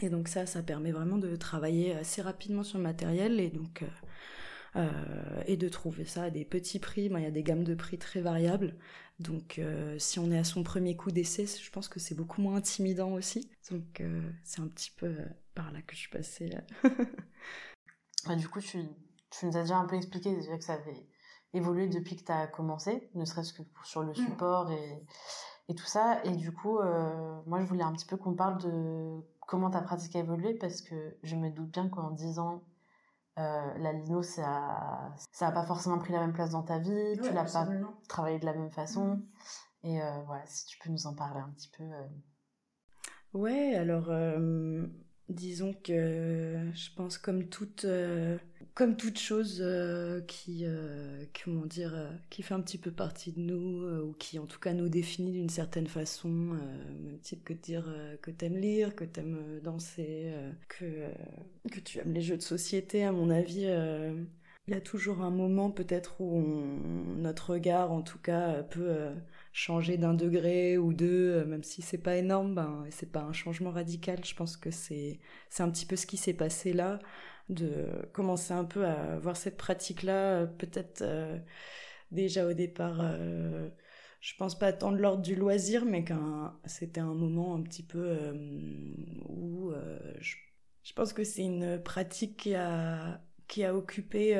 Et 0.00 0.08
donc 0.08 0.28
ça, 0.28 0.46
ça 0.46 0.62
permet 0.62 0.92
vraiment 0.92 1.18
de 1.18 1.36
travailler 1.36 1.94
assez 1.94 2.22
rapidement 2.22 2.64
sur 2.64 2.78
le 2.78 2.84
matériel 2.84 3.38
et 3.38 3.50
donc 3.50 3.84
et 5.46 5.56
de 5.56 5.68
trouver 5.68 6.04
ça 6.04 6.24
à 6.24 6.30
des 6.30 6.44
petits 6.44 6.80
prix. 6.80 7.04
il 7.04 7.22
y 7.22 7.26
a 7.26 7.30
des 7.30 7.44
gammes 7.44 7.62
de 7.62 7.76
prix 7.76 7.96
très 7.96 8.20
variables, 8.20 8.74
donc 9.20 9.60
si 9.98 10.18
on 10.18 10.32
est 10.32 10.38
à 10.38 10.42
son 10.42 10.64
premier 10.64 10.96
coup 10.96 11.12
d'essai, 11.12 11.46
je 11.46 11.70
pense 11.70 11.86
que 11.86 12.00
c'est 12.00 12.16
beaucoup 12.16 12.42
moins 12.42 12.56
intimidant 12.56 13.12
aussi. 13.12 13.48
Donc 13.70 14.02
c'est 14.42 14.60
un 14.60 14.66
petit 14.66 14.90
peu 14.90 15.14
par 15.54 15.70
là 15.70 15.80
que 15.80 15.94
je 15.94 16.00
suis 16.00 16.10
passée. 16.10 16.50
du 18.36 18.48
coup, 18.48 18.60
tu 18.60 18.78
tu 19.38 19.46
nous 19.46 19.56
as 19.56 19.62
déjà 19.62 19.76
un 19.76 19.86
peu 19.86 19.96
expliqué 19.96 20.34
déjà 20.34 20.56
que 20.56 20.64
ça 20.64 20.74
avait 20.74 21.06
évolué 21.52 21.88
depuis 21.88 22.16
que 22.16 22.24
tu 22.24 22.32
as 22.32 22.46
commencé, 22.46 23.10
ne 23.14 23.24
serait-ce 23.24 23.52
que 23.52 23.62
sur 23.84 24.02
le 24.02 24.12
mm. 24.12 24.16
support 24.16 24.70
et, 24.70 25.04
et 25.68 25.74
tout 25.74 25.86
ça. 25.86 26.22
Et 26.24 26.36
du 26.36 26.52
coup, 26.52 26.78
euh, 26.78 27.40
moi, 27.46 27.60
je 27.60 27.66
voulais 27.66 27.82
un 27.82 27.92
petit 27.92 28.06
peu 28.06 28.16
qu'on 28.16 28.34
parle 28.34 28.60
de 28.62 29.20
comment 29.46 29.70
ta 29.70 29.80
pratique 29.80 30.16
a 30.16 30.20
évolué 30.20 30.54
parce 30.54 30.80
que 30.82 31.16
je 31.22 31.36
me 31.36 31.50
doute 31.50 31.70
bien 31.70 31.88
qu'en 31.88 32.10
10 32.10 32.38
ans, 32.38 32.64
euh, 33.38 33.78
la 33.78 33.92
lino, 33.92 34.22
ça 34.22 35.12
n'a 35.40 35.52
pas 35.52 35.64
forcément 35.64 35.98
pris 35.98 36.12
la 36.12 36.20
même 36.20 36.32
place 36.32 36.50
dans 36.50 36.62
ta 36.62 36.78
vie, 36.78 37.18
tu 37.22 37.32
l'as 37.32 37.44
pas 37.44 37.68
travaillé 38.08 38.38
de 38.38 38.46
la 38.46 38.54
même 38.54 38.70
façon. 38.70 39.16
Mm. 39.16 39.26
Et 39.84 40.02
euh, 40.02 40.22
voilà, 40.26 40.44
si 40.46 40.66
tu 40.66 40.78
peux 40.78 40.90
nous 40.90 41.06
en 41.06 41.14
parler 41.14 41.40
un 41.40 41.50
petit 41.50 41.70
peu. 41.76 41.84
Ouais, 43.32 43.74
alors 43.74 44.10
disons 45.28 45.74
que 45.82 46.70
je 46.72 46.94
pense 46.94 47.18
comme 47.18 47.48
toute 47.48 47.84
comme 48.74 48.96
toute 48.96 49.18
chose 49.20 49.60
euh, 49.60 50.20
qui, 50.22 50.62
euh, 50.64 51.24
comment 51.44 51.64
dire, 51.64 51.92
euh, 51.94 52.10
qui 52.28 52.42
fait 52.42 52.54
un 52.54 52.60
petit 52.60 52.78
peu 52.78 52.90
partie 52.90 53.32
de 53.32 53.40
nous, 53.40 53.86
ou 54.02 54.12
qui 54.14 54.38
en 54.38 54.46
tout 54.46 54.58
cas 54.58 54.72
nous 54.72 54.88
définit 54.88 55.30
d'une 55.32 55.48
certaine 55.48 55.86
façon, 55.86 56.28
même 56.28 57.18
type 57.22 57.44
que 57.44 57.52
de 57.52 57.58
dire 57.58 57.94
que 58.20 58.30
t'aimes 58.30 58.56
lire, 58.56 58.96
que 58.96 59.04
t'aimes 59.04 59.60
danser, 59.62 60.32
que, 60.68 61.08
que 61.70 61.80
tu 61.80 61.98
aimes 61.98 62.12
les 62.12 62.20
jeux 62.20 62.36
de 62.36 62.42
société, 62.42 63.04
à 63.04 63.12
mon 63.12 63.30
avis, 63.30 63.66
il 64.66 64.72
y 64.72 64.76
a 64.76 64.80
toujours 64.80 65.20
un 65.20 65.30
moment 65.30 65.70
peut-être 65.70 66.20
où 66.20 66.42
notre 67.16 67.52
regard, 67.52 67.92
en 67.92 68.02
tout 68.02 68.18
cas, 68.18 68.62
peut 68.64 69.10
changer 69.52 69.98
d'un 69.98 70.14
degré 70.14 70.78
ou 70.78 70.92
deux, 70.92 71.44
même 71.44 71.62
si 71.62 71.80
c'est 71.82 71.98
pas 71.98 72.16
énorme, 72.16 72.54
ben, 72.54 72.84
c'est 72.90 73.12
pas 73.12 73.22
un 73.22 73.32
changement 73.32 73.70
radical. 73.70 74.24
Je 74.24 74.34
pense 74.34 74.56
que 74.56 74.70
c'est 74.70 75.20
c'est 75.48 75.62
un 75.62 75.70
petit 75.70 75.86
peu 75.86 75.96
ce 75.96 76.06
qui 76.06 76.16
s'est 76.16 76.34
passé 76.34 76.72
là 76.72 76.98
de 77.48 77.86
commencer 78.12 78.52
un 78.52 78.64
peu 78.64 78.86
à 78.86 79.18
voir 79.18 79.36
cette 79.36 79.56
pratique-là, 79.56 80.46
peut-être 80.46 81.02
euh, 81.02 81.38
déjà 82.10 82.46
au 82.46 82.52
départ, 82.54 83.00
euh, 83.00 83.68
je 84.20 84.34
pense 84.36 84.58
pas 84.58 84.72
tant 84.72 84.92
de 84.92 84.98
l'ordre 84.98 85.22
du 85.22 85.34
loisir, 85.34 85.84
mais 85.84 86.04
qu'un 86.04 86.58
c'était 86.64 87.00
un 87.00 87.14
moment 87.14 87.54
un 87.54 87.62
petit 87.62 87.82
peu 87.82 88.02
euh, 88.02 88.32
où 89.28 89.72
je, 90.20 90.36
je, 90.82 90.92
pense 90.94 91.12
que 91.12 91.24
c'est 91.24 91.42
une 91.42 91.82
pratique 91.82 92.36
qui 92.38 92.54
a 92.54 93.20
qui 93.46 93.62
a 93.62 93.74
occupé 93.74 94.34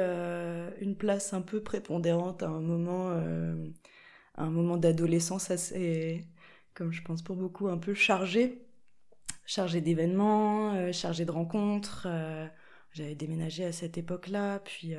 une 0.80 0.96
place 0.96 1.34
un 1.34 1.42
peu 1.42 1.62
prépondérante 1.62 2.42
à 2.42 2.48
un 2.48 2.60
moment 2.60 3.10
à 3.10 4.42
un 4.42 4.50
moment 4.50 4.78
d'adolescence 4.78 5.50
assez 5.50 6.24
comme 6.72 6.90
je 6.92 7.02
pense 7.02 7.22
pour 7.22 7.36
beaucoup 7.36 7.68
un 7.68 7.78
peu 7.78 7.94
chargé. 7.94 8.62
Chargé 9.46 9.82
d'événements 9.82 10.90
chargé 10.92 11.26
de 11.26 11.30
rencontres 11.30 12.08
j'avais 12.94 13.14
déménagé 13.14 13.64
à 13.64 13.72
cette 13.72 13.98
époque-là, 13.98 14.60
puis 14.60 14.94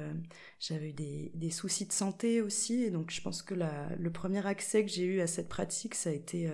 j'avais 0.59 0.89
eu 0.89 0.93
des, 0.93 1.49
soucis 1.49 1.87
de 1.87 1.93
santé 1.93 2.41
aussi, 2.41 2.83
et 2.83 2.91
donc 2.91 3.11
je 3.11 3.21
pense 3.21 3.41
que 3.41 3.55
le 3.55 4.11
premier 4.11 4.45
accès 4.45 4.85
que 4.85 4.91
j'ai 4.91 5.05
eu 5.05 5.21
à 5.21 5.27
cette 5.27 5.49
pratique, 5.49 5.95
ça 5.95 6.09
a 6.09 6.13
été 6.13 6.49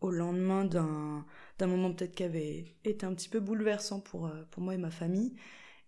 au 0.00 0.10
lendemain 0.10 0.64
d'un 0.64 1.66
moment 1.66 1.92
peut-être 1.92 2.14
qui 2.14 2.24
avait 2.24 2.74
été 2.84 3.06
un 3.06 3.14
petit 3.14 3.28
peu 3.28 3.40
bouleversant 3.40 4.00
pour, 4.00 4.30
pour 4.50 4.62
moi 4.62 4.74
et 4.74 4.78
ma 4.78 4.90
famille. 4.90 5.34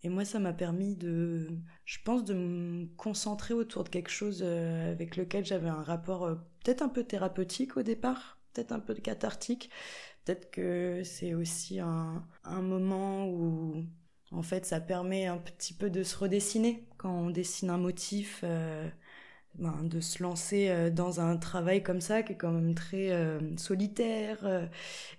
Et 0.05 0.11
moi, 0.11 0.27
ça 0.27 0.39
m'a 0.39 0.53
permis 0.53 0.97
de, 0.97 1.49
je 1.87 1.99
pense, 2.05 2.25
de 2.25 2.35
me 2.35 2.87
concentrer 2.97 3.55
autour 3.55 3.85
de 3.85 3.89
quelque 3.89 4.11
chose 4.11 4.43
euh, 4.45 4.93
avec 4.93 5.17
lequel 5.17 5.47
j'avais 5.47 5.71
un 5.71 5.83
rapport 5.83 6.25
euh, 6.25 6.35
peut-être 6.63 6.83
un 6.83 6.91
peu 6.91 7.05
thérapeutique 7.05 7.79
au 7.79 7.83
départ, 7.83 8.39
peut-être 8.53 8.73
un 8.73 8.81
peu 8.81 8.95
cathartique. 8.95 9.71
Peut-être 10.25 10.51
que 10.51 11.03
c'est 11.05 11.33
aussi 11.35 11.81
un, 11.81 12.23
moment 12.45 13.27
où, 13.31 13.87
en 14.35 14.43
fait, 14.43 14.67
ça 14.67 14.81
permet 14.81 15.27
un 15.27 15.39
petit 15.39 15.75
peu 15.75 15.91
de 15.91 16.03
se 16.03 16.17
redessiner. 16.17 16.85
Quand 16.99 17.13
on 17.13 17.31
dessine 17.31 17.71
un 17.71 17.79
motif, 17.79 18.41
euh, 18.45 18.89
ben, 19.57 19.83
de 19.85 20.01
se 20.01 20.23
lancer 20.23 20.91
dans 20.91 21.21
un 21.21 21.37
travail 21.37 21.83
comme 21.83 22.01
ça, 22.01 22.23
qui 22.23 22.33
est 22.33 22.37
quand 22.37 22.51
même 22.51 22.75
très 22.75 23.11
solitaire 23.57 24.69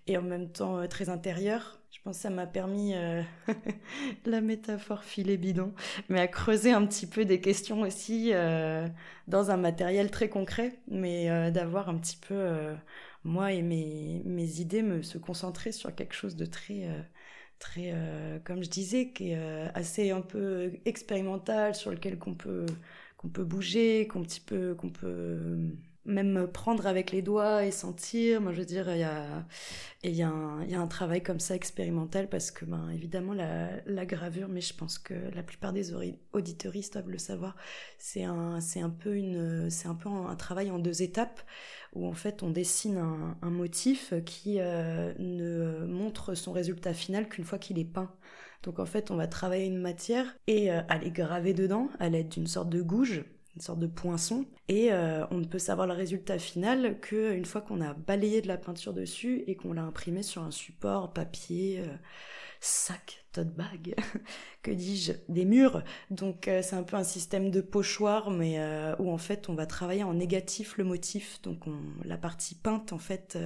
et 0.07 0.17
en 0.17 0.21
même 0.21 0.49
temps 0.49 0.85
très 0.87 1.09
intérieur 1.09 1.79
pense 2.05 2.17
que 2.17 2.21
ça 2.21 2.29
m'a 2.29 2.45
permis, 2.45 2.93
euh, 2.93 3.23
la 4.25 4.39
métaphore 4.39 5.03
filet 5.03 5.37
bidon, 5.37 5.73
mais 6.07 6.19
à 6.19 6.27
creuser 6.27 6.71
un 6.71 6.85
petit 6.85 7.07
peu 7.07 7.25
des 7.25 7.41
questions 7.41 7.81
aussi 7.81 8.29
euh, 8.31 8.87
dans 9.27 9.49
un 9.49 9.57
matériel 9.57 10.11
très 10.11 10.29
concret, 10.29 10.79
mais 10.87 11.31
euh, 11.31 11.49
d'avoir 11.49 11.89
un 11.89 11.97
petit 11.97 12.17
peu, 12.17 12.75
moi 13.23 13.53
et 13.53 13.63
mes, 13.63 14.21
mes 14.23 14.61
idées, 14.61 14.83
me 14.83 15.01
se 15.01 15.17
concentrer 15.17 15.71
sur 15.71 15.93
quelque 15.95 16.13
chose 16.13 16.35
de 16.35 16.45
très, 16.45 16.87
très 17.59 17.93
comme 18.45 18.63
je 18.63 18.69
disais, 18.69 19.09
qui 19.09 19.31
est 19.31 19.69
assez 19.73 20.11
un 20.11 20.21
peu 20.21 20.73
expérimental, 20.85 21.75
sur 21.75 21.91
lequel 21.91 22.17
qu'on 22.19 22.35
peut, 22.35 22.65
qu'on 23.17 23.29
peut 23.29 23.43
bouger, 23.43 24.07
qu'on 24.07 24.23
peut, 24.45 24.75
qu'on 24.75 24.89
peut 24.89 25.39
même 26.05 26.47
prendre 26.47 26.87
avec 26.87 27.11
les 27.11 27.21
doigts 27.21 27.65
et 27.65 27.71
sentir. 27.71 28.41
Moi, 28.41 28.53
je 28.53 28.59
veux 28.59 28.65
dire, 28.65 28.89
il 28.91 28.99
y 28.99 29.03
a, 29.03 29.45
il 30.03 30.15
y, 30.15 30.21
a 30.21 30.29
un, 30.29 30.87
travail 30.87 31.23
comme 31.23 31.39
ça 31.39 31.55
expérimental 31.55 32.29
parce 32.29 32.51
que, 32.51 32.65
ben, 32.65 32.89
évidemment, 32.91 33.33
la, 33.33 34.05
gravure, 34.05 34.47
mais 34.47 34.61
je 34.61 34.73
pense 34.73 34.99
que 34.99 35.15
la 35.33 35.41
plupart 35.43 35.73
des 35.73 35.93
auditeuristes 36.33 36.93
doivent 36.93 37.09
le 37.09 37.17
savoir, 37.17 37.55
c'est 37.97 38.23
un, 38.23 38.61
c'est 38.61 38.81
un 38.81 38.89
peu 38.89 39.15
une, 39.15 39.69
c'est 39.69 39.87
un 39.87 39.95
peu 39.95 40.09
un 40.09 40.35
travail 40.35 40.69
en 40.69 40.79
deux 40.79 41.01
étapes 41.01 41.41
où 41.93 42.07
en 42.07 42.13
fait 42.13 42.43
on 42.43 42.49
dessine 42.49 42.97
un, 42.97 43.37
un 43.41 43.49
motif 43.49 44.13
qui 44.25 44.57
euh, 44.59 45.13
ne 45.17 45.85
montre 45.85 46.35
son 46.35 46.51
résultat 46.51 46.93
final 46.93 47.27
qu'une 47.29 47.45
fois 47.45 47.57
qu'il 47.57 47.79
est 47.79 47.85
peint. 47.85 48.11
Donc 48.63 48.79
en 48.79 48.85
fait, 48.85 49.11
on 49.11 49.15
va 49.15 49.27
travailler 49.27 49.67
une 49.67 49.79
matière 49.79 50.25
et 50.47 50.71
euh, 50.71 50.81
aller 50.89 51.11
graver 51.11 51.53
dedans 51.53 51.89
à 51.99 52.09
l'aide 52.09 52.29
d'une 52.29 52.47
sorte 52.47 52.69
de 52.69 52.81
gouge 52.81 53.23
une 53.55 53.61
sorte 53.61 53.79
de 53.79 53.87
poinçon. 53.87 54.45
Et 54.67 54.91
euh, 54.91 55.25
on 55.31 55.37
ne 55.37 55.45
peut 55.45 55.59
savoir 55.59 55.87
le 55.87 55.93
résultat 55.93 56.39
final 56.39 56.99
qu'une 56.99 57.45
fois 57.45 57.61
qu'on 57.61 57.81
a 57.81 57.93
balayé 57.93 58.41
de 58.41 58.47
la 58.47 58.57
peinture 58.57 58.93
dessus 58.93 59.43
et 59.47 59.55
qu'on 59.55 59.73
l'a 59.73 59.83
imprimé 59.83 60.23
sur 60.23 60.41
un 60.41 60.51
support, 60.51 61.13
papier, 61.13 61.79
euh, 61.79 61.95
sac, 62.59 63.25
tote 63.31 63.53
bag, 63.53 63.95
que 64.61 64.71
dis-je, 64.71 65.13
des 65.29 65.45
murs. 65.45 65.83
Donc 66.11 66.47
euh, 66.47 66.61
c'est 66.61 66.75
un 66.75 66.83
peu 66.83 66.97
un 66.97 67.03
système 67.03 67.49
de 67.49 67.61
pochoir, 67.61 68.29
mais 68.29 68.59
où 68.99 69.11
en 69.11 69.17
fait 69.17 69.49
on 69.49 69.55
va 69.55 69.65
travailler 69.65 70.03
en 70.03 70.13
négatif 70.13 70.77
le 70.77 70.83
motif. 70.83 71.41
Donc 71.41 71.67
on, 71.67 71.79
la 72.03 72.17
partie 72.17 72.55
peinte 72.55 72.91
en 72.91 72.99
fait 72.99 73.37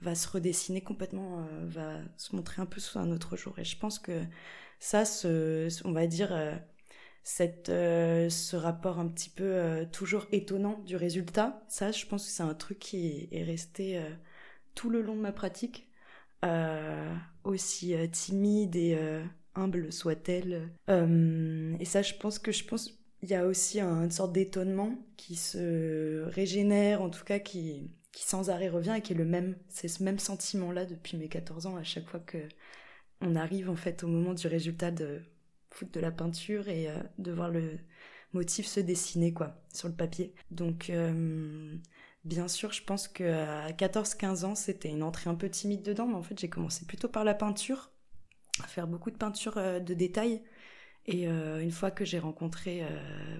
va 0.00 0.14
se 0.14 0.28
redessiner 0.28 0.80
complètement, 0.80 1.46
va 1.64 1.94
se 2.16 2.34
montrer 2.36 2.62
un 2.62 2.66
peu 2.66 2.80
sous 2.80 2.98
un 2.98 3.10
autre 3.10 3.36
jour. 3.36 3.58
Et 3.58 3.64
je 3.64 3.76
pense 3.76 3.98
que 3.98 4.22
ça, 4.78 5.02
on 5.84 5.92
va 5.92 6.06
dire 6.06 6.32
euh, 7.68 8.28
ce 8.28 8.56
rapport 8.56 8.98
un 8.98 9.08
petit 9.08 9.30
peu 9.30 9.44
euh, 9.44 9.84
toujours 9.90 10.26
étonnant 10.32 10.78
du 10.86 10.96
résultat. 10.96 11.62
Ça, 11.68 11.92
je 11.92 12.06
pense 12.06 12.26
que 12.26 12.32
c'est 12.32 12.42
un 12.42 12.54
truc 12.54 12.78
qui 12.78 13.28
est 13.30 13.44
resté 13.44 13.98
euh, 13.98 14.10
tout 14.74 14.90
le 14.90 15.02
long 15.02 15.16
de 15.16 15.20
ma 15.20 15.32
pratique, 15.32 15.88
aussi 17.44 17.94
timide 18.12 18.76
et 18.76 18.98
humble 19.54 19.92
soit-elle. 19.92 20.70
et 20.88 21.84
ça, 21.84 22.02
je 22.02 22.14
pense 22.14 22.38
que 22.38 22.50
je 22.52 22.64
pense 22.64 22.98
il 23.22 23.28
y 23.28 23.34
a 23.34 23.44
aussi 23.46 23.80
une 23.80 24.10
sorte 24.10 24.32
d'étonnement 24.32 24.94
qui 25.18 25.36
se 25.36 26.24
régénère, 26.28 27.02
en 27.02 27.10
tout 27.10 27.24
cas 27.24 27.38
qui, 27.38 27.90
qui 28.12 28.24
sans 28.26 28.48
arrêt 28.48 28.70
revient 28.70 28.94
et 28.96 29.02
qui 29.02 29.12
est 29.12 29.16
le 29.16 29.26
même. 29.26 29.56
C'est 29.68 29.88
ce 29.88 30.02
même 30.02 30.18
sentiment-là 30.18 30.86
depuis 30.86 31.18
mes 31.18 31.28
14 31.28 31.66
ans 31.66 31.76
à 31.76 31.82
chaque 31.82 32.08
fois 32.08 32.20
que 32.20 32.38
on 33.20 33.36
arrive 33.36 33.68
en 33.68 33.76
fait 33.76 34.02
au 34.02 34.08
moment 34.08 34.32
du 34.34 34.46
résultat 34.46 34.90
de 34.90 35.22
foutre 35.70 35.92
de 35.92 36.00
la 36.00 36.10
peinture 36.10 36.68
et 36.68 36.88
euh, 36.88 36.96
de 37.18 37.32
voir 37.32 37.50
le 37.50 37.78
motif 38.32 38.66
se 38.66 38.80
dessiner 38.80 39.32
quoi 39.32 39.62
sur 39.72 39.88
le 39.88 39.94
papier. 39.94 40.34
Donc 40.50 40.90
euh, 40.90 41.76
bien 42.24 42.48
sûr, 42.48 42.72
je 42.72 42.82
pense 42.82 43.08
que 43.08 43.24
à 43.24 43.70
14-15 43.72 44.44
ans, 44.44 44.54
c'était 44.54 44.90
une 44.90 45.02
entrée 45.02 45.30
un 45.30 45.34
peu 45.34 45.48
timide 45.48 45.82
dedans, 45.82 46.06
mais 46.06 46.14
en 46.14 46.22
fait, 46.22 46.38
j'ai 46.38 46.48
commencé 46.48 46.84
plutôt 46.86 47.08
par 47.08 47.24
la 47.24 47.34
peinture, 47.34 47.90
à 48.62 48.66
faire 48.66 48.86
beaucoup 48.86 49.10
de 49.10 49.16
peinture 49.16 49.58
euh, 49.58 49.80
de 49.80 49.94
détails. 49.94 50.42
Et 51.06 51.24
une 51.24 51.70
fois 51.70 51.90
que 51.90 52.04
j'ai 52.04 52.18
rencontré 52.18 52.84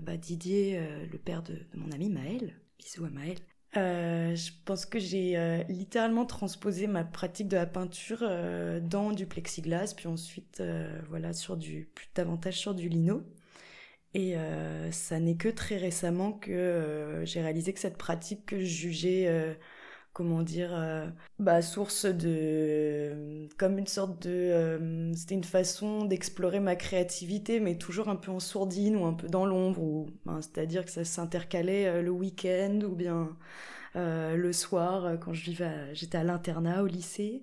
bah, 0.01 0.17
Didier, 0.17 0.81
le 1.13 1.19
père 1.19 1.43
de, 1.43 1.53
de, 1.53 1.79
mon 1.79 1.93
ami 1.93 2.09
Maël, 2.09 2.59
bisous 2.79 3.05
à 3.05 3.11
Maël, 3.11 3.37
euh, 3.77 4.35
je 4.35 4.51
pense 4.65 4.85
que 4.85 4.99
j'ai 4.99 5.37
euh, 5.37 5.63
littéralement 5.69 6.27
transposé 6.27 6.89
ma 6.89 7.05
pratique 7.05 7.47
de 7.47 7.57
la 7.57 7.67
peinture 7.67 8.19
euh, 8.23 8.81
dans 8.81 9.13
du 9.13 9.27
plexiglas, 9.27 9.95
puis 9.97 10.09
ensuite 10.09 10.63
voilà 11.09 11.33
sur 11.33 11.57
du 11.57 11.89
plus 11.95 12.09
davantage 12.15 12.59
sur 12.59 12.75
du 12.75 12.89
lino. 12.89 13.23
Et 14.13 14.35
ça 14.91 15.21
n'est 15.21 15.37
que 15.37 15.49
très 15.49 15.77
récemment 15.77 16.33
que 16.33 17.23
j'ai 17.25 17.41
réalisé 17.41 17.73
que 17.73 17.79
cette 17.79 17.97
pratique 17.97 18.45
que 18.45 18.59
je 18.59 18.65
jugeais 18.65 19.57
comment 20.13 20.43
dire 20.43 20.71
bah 21.39 21.63
source 21.63 22.05
de 22.05 23.47
comme 23.59 23.79
une 23.79 23.87
sorte 23.87 24.27
de 24.27 25.11
c'était 25.15 25.35
une 25.35 25.45
façon 25.45 26.05
d'explorer 26.05 26.61
ma 26.61 26.77
créativité 26.77 27.61
mais 27.61 27.77
toujours 27.79 28.09
un 28.09 28.17
peu 28.17 28.31
en 28.31 28.41
sourdine 28.41 28.97
ou 28.97 29.05
un 29.05 29.13
peu 29.13 29.29
dans 29.29 29.47
l'ombre 29.47 29.83
ou 29.83 30.11
ben, 30.27 30.41
c'est-à-dire 30.43 30.85
que 30.85 30.91
ça 30.91 31.05
s'intercalait 31.05 32.03
le 32.03 32.11
week-end 32.11 32.81
ou 32.85 32.95
bien 32.95 33.37
le 33.95 34.53
soir 34.53 35.19
quand 35.21 35.33
je 35.33 35.45
vivais 35.45 35.95
j'étais 35.95 36.19
à 36.19 36.25
l'internat 36.25 36.83
au 36.83 36.87
lycée 36.87 37.43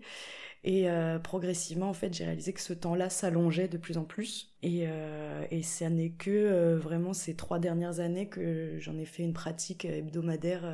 et 0.64 0.88
progressivement, 1.24 1.90
en 1.90 1.94
fait, 1.94 2.14
j'ai 2.14 2.26
réalisé 2.26 2.52
que 2.52 2.60
ce 2.60 2.74
temps-là 2.74 3.10
s'allongeait 3.10 3.68
de 3.68 3.78
plus 3.78 3.98
en 3.98 4.04
plus. 4.04 4.54
Et, 4.64 4.84
euh, 4.88 5.46
et 5.50 5.64
ça 5.64 5.90
n'est 5.90 6.10
que 6.10 6.76
vraiment 6.76 7.14
ces 7.14 7.36
trois 7.36 7.60
dernières 7.60 8.00
années 8.00 8.28
que 8.28 8.78
j'en 8.80 8.98
ai 8.98 9.06
fait 9.06 9.24
une 9.24 9.34
pratique 9.34 9.86
hebdomadaire 9.86 10.66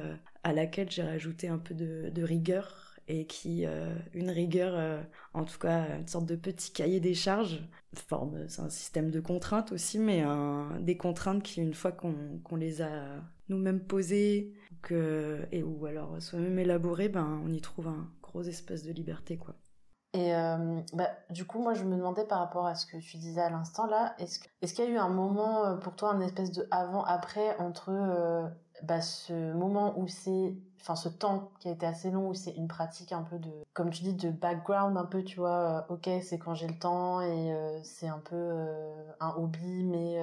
à 0.43 0.53
laquelle 0.53 0.91
j'ai 0.91 1.03
rajouté 1.03 1.47
un 1.47 1.57
peu 1.57 1.73
de, 1.73 2.23
rigueur 2.23 2.99
et 3.07 3.25
qui, 3.25 3.65
euh, 3.65 3.93
une 4.13 4.29
rigueur, 4.29 4.73
euh, 4.75 5.01
en 5.33 5.43
tout 5.43 5.57
cas 5.57 5.97
une 5.99 6.07
sorte 6.07 6.25
de 6.25 6.35
petit 6.35 6.71
cahier 6.71 6.99
des 6.99 7.13
charges, 7.13 7.61
forme, 7.95 8.47
c'est 8.47 8.61
un 8.61 8.69
système 8.69 9.11
de 9.11 9.19
contraintes 9.19 9.71
aussi, 9.71 9.99
mais 9.99 10.21
un, 10.21 10.79
des 10.79 10.97
contraintes 10.97 11.43
qui, 11.43 11.61
une 11.61 11.73
fois 11.73 11.91
qu'on 11.91 12.55
les 12.55 12.81
a 12.81 13.21
nous-mêmes 13.49 13.81
posées, 13.81 14.53
que, 14.81 15.39
et 15.51 15.63
ou 15.63 15.85
alors 15.85 16.21
soi-même 16.21 16.59
élaborées, 16.59 17.09
ben, 17.09 17.41
on 17.45 17.51
y 17.51 17.61
trouve 17.61 17.87
un 17.87 18.09
gros 18.21 18.43
espace 18.43 18.83
de 18.83 18.91
liberté, 18.91 19.37
quoi. 19.37 19.55
Et 20.13 20.35
euh, 20.35 20.79
bah, 20.93 21.09
du 21.31 21.45
coup, 21.45 21.59
moi, 21.59 21.73
je 21.73 21.83
me 21.83 21.95
demandais 21.97 22.25
par 22.25 22.39
rapport 22.39 22.67
à 22.67 22.75
ce 22.75 22.85
que 22.85 22.97
tu 22.97 23.17
disais 23.17 23.41
à 23.41 23.49
l'instant 23.49 23.87
là, 23.87 24.13
est-ce 24.19 24.39
est 24.61 24.73
qu'il 24.73 24.85
y 24.85 24.87
a 24.87 24.91
eu 24.91 24.97
un 24.97 25.09
moment 25.09 25.77
pour 25.77 25.95
toi, 25.95 26.11
un 26.11 26.21
espèce 26.21 26.51
de 26.51 26.67
avant-après 26.71 27.57
entre 27.57 28.51
bah, 28.83 29.01
ce 29.01 29.53
moment 29.53 29.97
où 29.97 30.07
c'est, 30.07 30.55
enfin 30.81 30.95
ce 30.95 31.07
temps 31.09 31.51
qui 31.59 31.69
a 31.69 31.71
été 31.71 31.85
assez 31.85 32.11
long 32.11 32.29
où 32.29 32.33
c'est 32.33 32.51
une 32.51 32.67
pratique 32.67 33.11
un 33.13 33.23
peu 33.23 33.39
de, 33.39 33.49
comme 33.73 33.89
tu 33.89 34.03
dis, 34.03 34.13
de 34.13 34.29
background 34.29 34.97
un 34.97 35.05
peu, 35.05 35.23
tu 35.23 35.39
vois, 35.39 35.85
euh, 35.89 35.93
ok, 35.93 36.09
c'est 36.21 36.37
quand 36.37 36.53
j'ai 36.53 36.67
le 36.67 36.77
temps 36.77 37.21
et 37.21 37.53
euh, 37.53 37.79
c'est 37.83 38.07
un 38.07 38.19
peu 38.19 38.35
euh, 38.35 39.11
un 39.19 39.33
hobby, 39.37 39.83
mais 39.83 40.19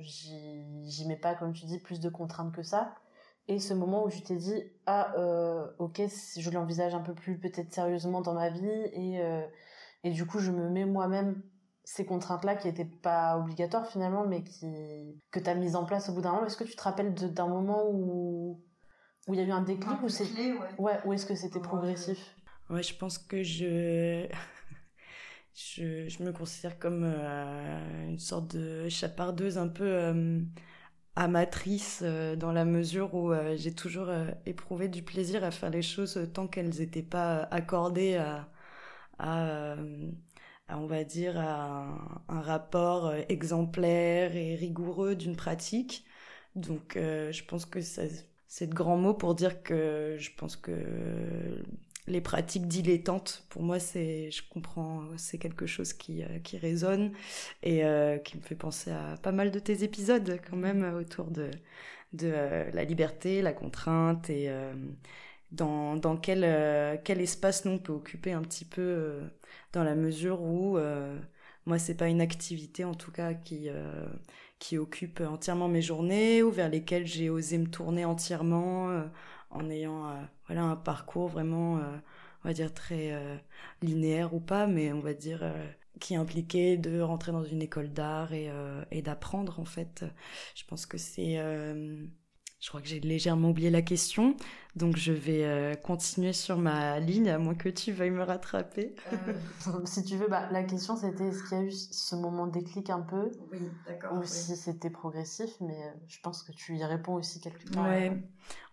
j'y 0.00 1.06
mets 1.06 1.16
pas, 1.16 1.34
comme 1.34 1.52
tu 1.52 1.66
dis, 1.66 1.78
plus 1.78 2.00
de 2.00 2.08
contraintes 2.08 2.52
que 2.52 2.62
ça. 2.62 2.94
Et 3.50 3.58
ce 3.58 3.74
moment 3.74 4.04
où 4.06 4.10
tu 4.10 4.22
t'es 4.22 4.36
dit, 4.36 4.62
ah, 4.86 5.12
ok, 5.78 6.00
je 6.38 6.50
l'envisage 6.50 6.94
un 6.94 7.00
peu 7.00 7.14
plus 7.14 7.36
peut-être 7.36 7.72
sérieusement 7.72 8.20
dans 8.20 8.32
ma 8.34 8.48
vie 8.48 8.68
et, 8.92 9.20
et 10.04 10.10
du 10.12 10.24
coup 10.24 10.38
je 10.38 10.52
me 10.52 10.70
mets 10.70 10.84
moi-même 10.84 11.42
ces 11.82 12.06
contraintes-là 12.06 12.54
qui 12.54 12.68
n'étaient 12.68 12.84
pas 12.84 13.36
obligatoires 13.36 13.88
finalement, 13.88 14.24
mais 14.24 14.44
qui 14.44 15.20
que 15.32 15.40
tu 15.40 15.50
as 15.50 15.56
mises 15.56 15.74
en 15.74 15.84
place 15.84 16.08
au 16.08 16.12
bout 16.12 16.20
d'un 16.20 16.30
moment. 16.32 16.46
Est-ce 16.46 16.56
que 16.56 16.62
tu 16.62 16.76
te 16.76 16.82
rappelles 16.82 17.12
d'un 17.12 17.48
moment 17.48 17.90
où 17.90 18.62
où 19.26 19.34
il 19.34 19.40
y 19.40 19.42
a 19.42 19.46
eu 19.46 19.50
un 19.50 19.62
déclic 19.62 20.00
ou 20.02 20.08
c'est 20.08 20.24
ouais. 20.78 21.00
ou 21.04 21.12
est-ce 21.12 21.26
que 21.26 21.34
c'était 21.34 21.60
progressif? 21.60 22.36
Ouais, 22.68 22.84
je 22.84 22.94
pense 22.94 23.18
que 23.18 23.42
je 23.42 24.28
je, 25.54 26.08
je 26.08 26.22
me 26.22 26.32
considère 26.32 26.78
comme 26.78 27.02
euh, 27.04 28.08
une 28.08 28.20
sorte 28.20 28.56
de 28.56 28.88
chapardeuse 28.88 29.58
un 29.58 29.68
peu 29.68 29.84
euh, 29.84 30.40
amatrice 31.16 32.00
euh, 32.02 32.36
dans 32.36 32.52
la 32.52 32.64
mesure 32.64 33.14
où 33.14 33.32
j'ai 33.56 33.74
toujours 33.74 34.10
éprouvé 34.46 34.88
du 34.88 35.02
plaisir 35.02 35.44
à 35.44 35.50
faire 35.50 35.70
les 35.70 35.82
choses 35.82 36.20
tant 36.34 36.46
qu'elles 36.46 36.70
n'étaient 36.78 37.02
pas 37.02 37.42
accordées 37.50 38.16
à 38.16 38.48
on 40.72 40.86
va 40.86 41.04
dire, 41.04 41.38
à 41.38 41.86
un, 42.28 42.40
rapport 42.42 43.12
exemplaire 43.28 44.36
et 44.36 44.54
rigoureux 44.54 45.16
d'une 45.16 45.36
pratique. 45.36 46.04
Donc, 46.56 46.92
je 46.96 47.44
pense 47.44 47.66
que 47.66 47.80
c'est 47.80 48.66
de 48.66 48.74
grands 48.74 48.96
mots 48.96 49.14
pour 49.14 49.34
dire 49.34 49.62
que 49.62 50.16
je 50.18 50.30
pense 50.36 50.56
que 50.56 50.72
les 52.10 52.20
pratiques 52.20 52.66
dilettantes, 52.68 53.44
pour 53.48 53.62
moi, 53.62 53.78
c'est, 53.78 54.30
je 54.30 54.42
comprends, 54.48 55.04
c'est 55.16 55.38
quelque 55.38 55.66
chose 55.66 55.92
qui, 55.92 56.22
euh, 56.22 56.38
qui 56.40 56.58
résonne 56.58 57.12
et 57.62 57.84
euh, 57.84 58.18
qui 58.18 58.36
me 58.36 58.42
fait 58.42 58.54
penser 58.54 58.90
à 58.90 59.16
pas 59.22 59.32
mal 59.32 59.50
de 59.50 59.58
tes 59.58 59.84
épisodes 59.84 60.38
quand 60.48 60.56
même 60.56 60.82
autour 60.94 61.30
de, 61.30 61.50
de 62.12 62.30
euh, 62.32 62.70
la 62.72 62.84
liberté, 62.84 63.42
la 63.42 63.52
contrainte 63.52 64.30
et 64.30 64.50
dans, 65.52 65.96
dans 65.96 66.16
quel, 66.16 67.00
quel 67.04 67.20
espace 67.20 67.64
nous 67.64 67.72
on 67.72 67.78
peut 67.78 67.92
occuper 67.92 68.32
un 68.32 68.42
petit 68.42 68.64
peu 68.64 69.20
dans 69.72 69.84
la 69.84 69.94
mesure 69.94 70.42
où 70.42 70.78
moi 71.66 71.78
c'est 71.78 71.96
pas 71.96 72.08
une 72.08 72.20
activité 72.20 72.84
en 72.84 72.94
tout 72.94 73.10
cas 73.12 73.34
qui 73.34 73.68
qui 74.58 74.78
occupe 74.78 75.20
entièrement 75.20 75.68
mes 75.68 75.82
journées 75.82 76.42
ou 76.42 76.50
vers 76.50 76.68
lesquelles 76.68 77.06
j'ai 77.06 77.30
osé 77.30 77.58
me 77.58 77.66
tourner 77.66 78.04
entièrement 78.04 79.04
en 79.50 79.70
ayant 79.70 80.08
euh, 80.08 80.22
voilà 80.46 80.64
un 80.64 80.76
parcours 80.76 81.28
vraiment 81.28 81.78
euh, 81.78 81.96
on 82.44 82.48
va 82.48 82.54
dire 82.54 82.72
très 82.72 83.12
euh, 83.12 83.36
linéaire 83.82 84.34
ou 84.34 84.40
pas 84.40 84.66
mais 84.66 84.92
on 84.92 85.00
va 85.00 85.14
dire 85.14 85.42
qui 86.00 86.16
impliquait 86.16 86.76
de 86.78 87.00
rentrer 87.00 87.32
dans 87.32 87.44
une 87.44 87.62
école 87.62 87.92
d'art 87.92 88.32
et, 88.32 88.50
et 88.90 89.02
d'apprendre 89.02 89.60
en 89.60 89.66
fait. 89.66 90.04
Je 90.54 90.64
pense 90.64 90.86
que 90.86 90.96
c'est 90.96 91.36
je 92.60 92.68
crois 92.68 92.82
que 92.82 92.88
j'ai 92.88 93.00
légèrement 93.00 93.50
oublié 93.50 93.70
la 93.70 93.80
question, 93.80 94.36
donc 94.76 94.96
je 94.96 95.12
vais 95.12 95.44
euh, 95.44 95.74
continuer 95.74 96.34
sur 96.34 96.58
ma 96.58 97.00
ligne, 97.00 97.30
à 97.30 97.38
moins 97.38 97.54
que 97.54 97.70
tu 97.70 97.90
veuilles 97.90 98.10
me 98.10 98.22
rattraper. 98.22 98.94
Euh, 99.12 99.16
si 99.86 100.04
tu 100.04 100.16
veux, 100.16 100.28
bah, 100.28 100.46
la 100.52 100.62
question 100.64 100.94
c'était 100.94 101.28
est-ce 101.28 101.42
qu'il 101.48 101.56
y 101.56 101.60
a 101.62 101.64
eu 101.64 101.72
ce 101.72 102.14
moment 102.14 102.46
déclic 102.46 102.90
un 102.90 103.00
peu? 103.00 103.30
Oui, 103.50 103.60
d'accord. 103.86 104.18
Ou 104.18 104.24
si 104.24 104.56
c'était 104.56 104.90
progressif, 104.90 105.50
mais 105.60 105.82
euh, 105.82 105.90
je 106.06 106.18
pense 106.22 106.42
que 106.42 106.52
tu 106.52 106.76
y 106.76 106.84
réponds 106.84 107.14
aussi 107.14 107.40
quelque 107.40 107.66
part. 107.72 107.88
Ouais, 107.88 108.12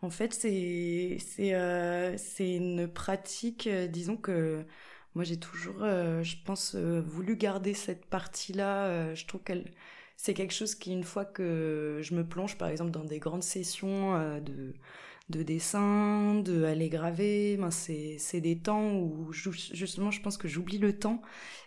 en 0.02 0.10
fait, 0.10 0.34
c'est 0.34 1.18
c'est 1.20 2.56
une 2.56 2.90
pratique, 2.90 3.70
disons 3.70 4.18
que 4.18 4.66
moi 5.16 5.24
j'ai 5.24 5.40
toujours, 5.40 5.80
je 5.80 6.36
pense, 6.44 6.76
voulu 6.76 7.38
garder 7.38 7.74
cette 7.74 8.06
partie-là. 8.06 9.16
je 9.16 9.26
trouve 9.26 9.42
qu'elle 9.44 9.72
c'est 10.18 10.34
quelque 10.34 10.54
chose 10.54 10.76
qui, 10.76 10.92
une 10.92 11.04
fois 11.04 11.26
que 11.26 12.00
je 12.04 12.16
me 12.16 12.28
plonge, 12.28 12.58
par 12.58 12.70
exemple, 12.70 12.92
dans 12.92 13.06
des 13.06 13.20
grandes 13.20 13.44
sessions 13.44 14.16
euh, 14.18 14.40
de, 14.42 14.74
de 15.30 15.44
dessin, 15.44 16.36
de 16.36 16.64
aller 16.66 16.90
graver, 16.90 17.58
ben 17.58 17.72
c'est, 17.72 18.42
des 18.42 18.60
temps 18.60 18.94
où, 18.96 19.32
justement, 19.34 20.12
je 20.12 20.22
pense 20.22 20.38
que 20.38 20.48
j'oublie 20.48 20.78
le 20.80 20.98
temps 20.98 21.22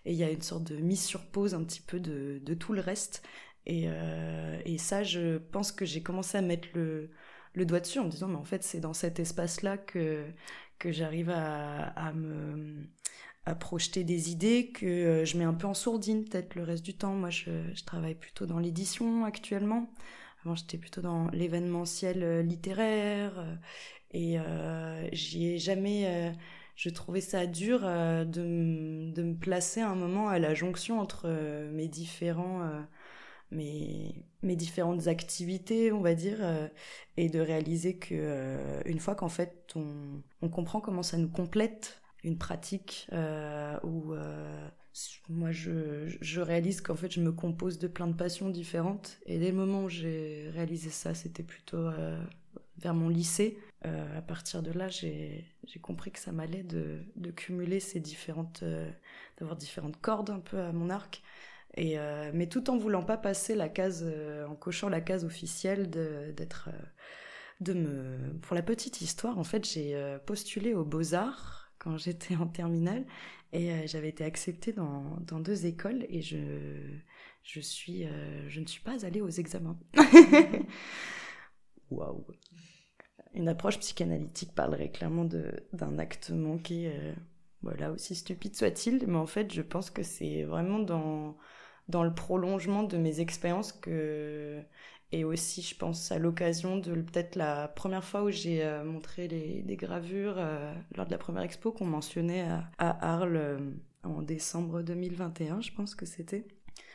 et 0.05 0.13
il 0.13 0.19
y 0.19 0.25
a 0.25 0.31
une 0.31 0.43
sorte 0.43 0.65
de 0.65 0.77
mise 0.77 1.03
sur 1.05 1.27
pause 1.27 1.55
un 1.55 1.65
petit 1.65 1.83
peu 1.83 2.01
de, 2.01 2.41
de 2.43 2.55
tout 2.55 2.73
le 2.73 2.81
reste. 2.81 3.23
Et, 3.67 3.85
euh, 3.87 4.61
et 4.65 4.79
ça, 4.79 5.03
je 5.05 5.39
pense 5.39 5.73
que 5.73 5.85
j'ai 5.85 6.03
commencé 6.03 6.39
à 6.39 6.43
mettre 6.43 6.69
le, 6.75 7.11
le 7.55 7.67
doigt 7.67 7.81
dessus 7.81 7.99
en 7.99 8.05
me 8.07 8.11
disant, 8.11 8.29
mais 8.29 8.37
en 8.37 8.45
fait, 8.45 8.63
c'est 8.65 8.81
dans 8.81 8.95
cet 8.95 9.21
espace-là 9.21 9.79
que, 9.79 10.27
que 10.79 10.93
j'arrive 10.93 11.31
à, 11.31 11.89
à 11.89 12.13
me 12.13 12.89
à 13.47 13.55
projeter 13.55 14.05
des 14.05 14.31
idées 14.31 14.71
que 14.71 14.87
euh, 14.87 15.25
je 15.25 15.37
mets 15.39 15.45
un 15.45 15.55
peu 15.55 15.67
en 15.67 15.75
sourdine 15.75 16.25
peut-être 16.25 16.55
le 16.55 16.63
reste 16.63 16.85
du 16.85 16.95
temps. 16.95 17.15
Moi, 17.15 17.31
je, 17.31 17.51
travaille 17.85 18.15
plutôt 18.15 18.47
dans 18.47 18.59
l'édition 18.59 19.25
actuellement. 19.25 19.91
Avant, 20.45 20.55
j'étais 20.55 20.79
plutôt 20.79 21.01
dans 21.01 21.29
l'événementiel 21.31 22.23
euh, 22.23 22.43
littéraire 22.43 23.33
euh, 23.39 23.57
et 24.13 24.39
j'y 25.13 25.49
ai 25.53 25.59
jamais. 25.59 26.35
je 26.77 26.91
trouvais 26.91 27.21
ça 27.21 27.47
dur 27.47 27.81
de, 27.83 29.11
de, 29.13 29.23
me 29.23 29.35
placer 29.35 29.81
un 29.81 29.95
moment 29.95 30.29
à 30.29 30.39
la 30.39 30.55
jonction 30.55 31.01
entre 31.01 31.29
mes 31.73 31.87
différents 31.89 32.69
mes, 33.53 34.25
mes 34.43 34.57
différentes 34.57 35.07
activités, 35.07 35.93
on 35.93 36.01
va 36.01 36.15
dire, 36.15 36.39
et 37.17 37.29
de 37.29 37.39
réaliser 37.39 37.99
que 37.99 38.83
une 38.85 38.99
fois 38.99 39.15
qu'en 39.15 39.29
fait 39.29 39.71
on, 39.77 40.23
on 40.43 40.49
comprend 40.49 40.81
comment 40.81 41.05
ça 41.05 41.17
nous 41.17 41.31
complète 41.31 42.00
une 42.25 42.39
pratique 42.39 43.09
euh, 43.13 43.79
où 43.83 44.13
euh, 44.13 44.69
moi 45.29 45.53
je, 45.53 46.07
je 46.21 46.41
réalise 46.41 46.81
qu'en 46.81 46.97
fait 46.97 47.11
je 47.11 47.21
me 47.21 47.33
compose 47.33 47.79
de 47.79 47.89
plein 47.89 48.07
de 48.07 48.15
passions 48.15 48.51
différentes. 48.51 49.19
Et 49.27 49.39
dès 49.39 49.51
le 49.51 49.57
moment 49.57 49.85
où 49.85 49.89
j'ai 49.89 50.51
réalisé 50.53 50.91
ça 50.91 51.15
c'était 51.15 51.43
plutôt 51.43 51.79
euh, 51.79 52.21
vers 52.79 52.95
mon 52.95 53.09
lycée. 53.09 53.59
À 53.83 54.21
partir 54.21 54.63
de 54.63 54.73
là 54.73 54.89
j'ai 54.89 55.47
compris 55.81 56.11
que 56.11 56.19
ça 56.19 56.33
m'allait 56.33 56.63
de, 56.63 56.99
de, 57.17 57.31
cumuler 57.31 57.81
ces 57.81 57.99
différentes 57.99 58.63
d'avoir 59.39 59.57
différentes 59.57 59.99
cordes 59.99 60.29
un 60.29 60.39
peu 60.39 60.59
à 60.59 60.71
mon 60.71 60.91
arc. 60.91 61.23
Et 61.79 61.97
mais 62.35 62.47
tout 62.47 62.69
en 62.69 62.77
voulant 62.77 63.03
pas 63.03 63.17
passer 63.17 63.55
la 63.55 63.71
case 63.71 64.05
en 64.47 64.55
cochant 64.55 64.91
la 64.91 65.01
case 65.01 65.25
officielle 65.25 65.89
d'être 65.89 66.69
de, 67.61 67.73
me 67.73 68.35
pour 68.43 68.55
la 68.55 68.61
petite 68.61 69.01
histoire 69.01 69.39
en 69.39 69.45
fait 69.45 69.65
j'ai 69.67 70.19
postulé 70.27 70.75
aux 70.75 70.85
beaux-arts 70.85 71.60
quand 71.81 71.97
j'étais 71.97 72.37
en 72.37 72.47
terminale. 72.47 73.05
Et 73.53 73.73
euh, 73.73 73.87
j'avais 73.87 74.11
été 74.11 74.23
acceptée 74.23 74.73
dans, 74.73 75.17
dans, 75.27 75.41
deux 75.41 75.67
écoles 75.67 76.07
et 76.09 76.23
je, 76.23 76.39
je, 77.43 77.59
suis, 77.59 78.07
euh, 78.07 78.49
je 78.49 78.61
ne 78.61 78.67
suis 78.67 78.81
pas 78.81 79.05
allée 79.05 79.21
aux 79.21 79.29
examens. 79.29 79.77
Waouh. 81.91 82.25
Une 83.35 83.49
approche 83.49 83.81
psychanalytique 83.81 84.55
parlerait 84.55 84.91
clairement 84.91 85.25
d'un 85.25 85.99
acte 85.99 86.31
manqué, 86.31 86.93
euh, 86.95 87.13
voilà, 87.63 87.91
aussi 87.91 88.15
stupide 88.15 88.55
soit-il, 88.55 89.05
mais 89.07 89.19
en 89.19 89.27
fait 89.27 89.53
je 89.53 89.63
pense 89.63 89.91
que 89.91 90.03
c'est 90.03 90.45
vraiment 90.45 90.79
dans, 90.79 91.37
dans 91.89 92.05
le 92.05 92.15
prolongement 92.15 92.83
de 92.85 92.99
mes 92.99 93.21
expériences 93.21 93.73
que 93.73 94.63
et 95.13 95.25
aussi, 95.25 95.63
je 95.63 95.75
pense, 95.75 96.13
à 96.13 96.19
l'occasion 96.19 96.77
de 96.77 96.95
peut-être 96.95 97.35
la 97.35 97.67
première 97.67 98.05
fois 98.05 98.23
où 98.23 98.31
j'ai 98.31 98.65
euh, 98.65 98.85
montré 98.85 99.27
les, 99.27 99.63
des 99.63 99.77
gravures 99.77 100.37
euh, 100.39 100.73
lors 100.95 101.07
de 101.07 101.11
la 101.11 101.19
première 101.19 101.43
expo 101.43 101.73
qu'on 101.73 101.85
mentionnait 101.85 102.47
à, 102.79 103.15
Arles 103.15 103.37
euh, 103.37 103.59
en 104.05 104.23
décembre 104.23 104.83
2021, 104.83 105.63
je 105.63 105.73
pense 105.73 105.97
que 105.97 106.07
c'était. 106.07 106.47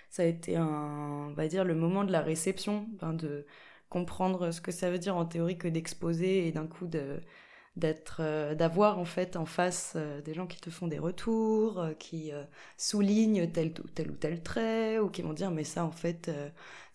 Ça 0.10 0.24
a 0.24 0.26
été 0.26 0.56
un, 0.56 1.28
on 1.30 1.34
va 1.34 1.48
dire, 1.50 1.66
le 1.66 1.76
moment 1.76 2.06
de 2.06 2.12
la 2.14 2.22
réception, 2.22 2.88
de 3.02 3.46
comprendre 3.90 4.52
ce 4.52 4.62
que 4.62 4.72
ça 4.72 4.90
veut 4.90 5.00
dire 5.00 5.18
en 5.18 5.26
théorie 5.26 5.58
que 5.58 5.68
d'exposer 5.68 6.48
et 6.48 6.52
d'un 6.54 6.68
coup 6.68 6.88
d'être 6.88 8.22
d'avoir 8.56 8.98
en 8.98 9.06
fait 9.06 9.36
en 9.36 9.46
face 9.46 9.98
des 10.24 10.34
gens 10.34 10.48
qui 10.48 10.60
te 10.60 10.70
font 10.70 10.88
des 10.88 11.00
retours 11.00 11.86
qui 12.00 12.32
soulignent 12.78 13.52
tel 13.52 13.74
tel 13.74 14.12
ou 14.12 14.16
tel 14.16 14.42
trait 14.42 15.00
ou 15.00 15.10
qui 15.10 15.22
vont 15.22 15.34
dire 15.34 15.52
mais 15.52 15.66
ça 15.66 15.86
en 15.86 15.92
fait 15.92 16.32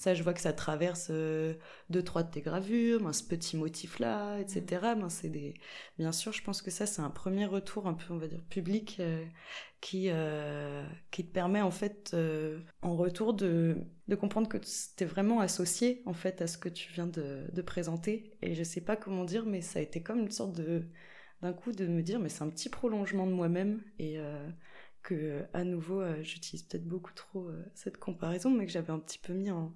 ça, 0.00 0.14
je 0.14 0.22
vois 0.22 0.32
que 0.32 0.40
ça 0.40 0.54
traverse 0.54 1.08
euh, 1.10 1.52
deux, 1.90 2.02
trois 2.02 2.22
de 2.22 2.30
tes 2.30 2.40
gravures, 2.40 3.02
ben, 3.02 3.12
ce 3.12 3.22
petit 3.22 3.58
motif-là, 3.58 4.38
etc. 4.40 4.64
Ben, 4.96 5.10
c'est 5.10 5.28
des... 5.28 5.52
Bien 5.98 6.10
sûr, 6.10 6.32
je 6.32 6.42
pense 6.42 6.62
que 6.62 6.70
ça, 6.70 6.86
c'est 6.86 7.02
un 7.02 7.10
premier 7.10 7.44
retour 7.44 7.86
un 7.86 7.92
peu, 7.92 8.06
on 8.14 8.16
va 8.16 8.26
dire, 8.26 8.42
public 8.48 8.96
euh, 9.00 9.22
qui, 9.82 10.06
euh, 10.08 10.82
qui 11.10 11.26
te 11.26 11.30
permet, 11.30 11.60
en 11.60 11.70
fait, 11.70 12.16
en 12.80 12.96
retour 12.96 13.34
de, 13.34 13.76
de 14.08 14.14
comprendre 14.16 14.48
que 14.48 14.56
tu 14.56 15.04
es 15.04 15.04
vraiment 15.04 15.40
associé, 15.40 16.02
en 16.06 16.14
fait, 16.14 16.40
à 16.40 16.46
ce 16.46 16.56
que 16.56 16.70
tu 16.70 16.90
viens 16.94 17.06
de, 17.06 17.44
de 17.52 17.60
présenter. 17.62 18.38
Et 18.40 18.54
je 18.54 18.62
sais 18.64 18.80
pas 18.80 18.96
comment 18.96 19.24
dire, 19.24 19.44
mais 19.44 19.60
ça 19.60 19.80
a 19.80 19.82
été 19.82 20.02
comme 20.02 20.20
une 20.20 20.30
sorte 20.30 20.56
de 20.56 20.82
d'un 21.42 21.54
coup 21.54 21.72
de 21.72 21.86
me 21.86 22.02
dire 22.02 22.20
mais 22.20 22.28
c'est 22.28 22.42
un 22.42 22.50
petit 22.50 22.68
prolongement 22.68 23.26
de 23.26 23.32
moi-même 23.32 23.80
et 23.98 24.18
que 25.02 25.44
à 25.52 25.64
nouveau 25.64 26.00
euh, 26.00 26.22
j'utilise 26.22 26.62
peut-être 26.62 26.86
beaucoup 26.86 27.12
trop 27.12 27.48
euh, 27.48 27.64
cette 27.74 27.98
comparaison 27.98 28.50
mais 28.50 28.66
que 28.66 28.72
j'avais 28.72 28.92
un 28.92 28.98
petit 28.98 29.18
peu 29.18 29.32
mis 29.32 29.50
en, 29.50 29.72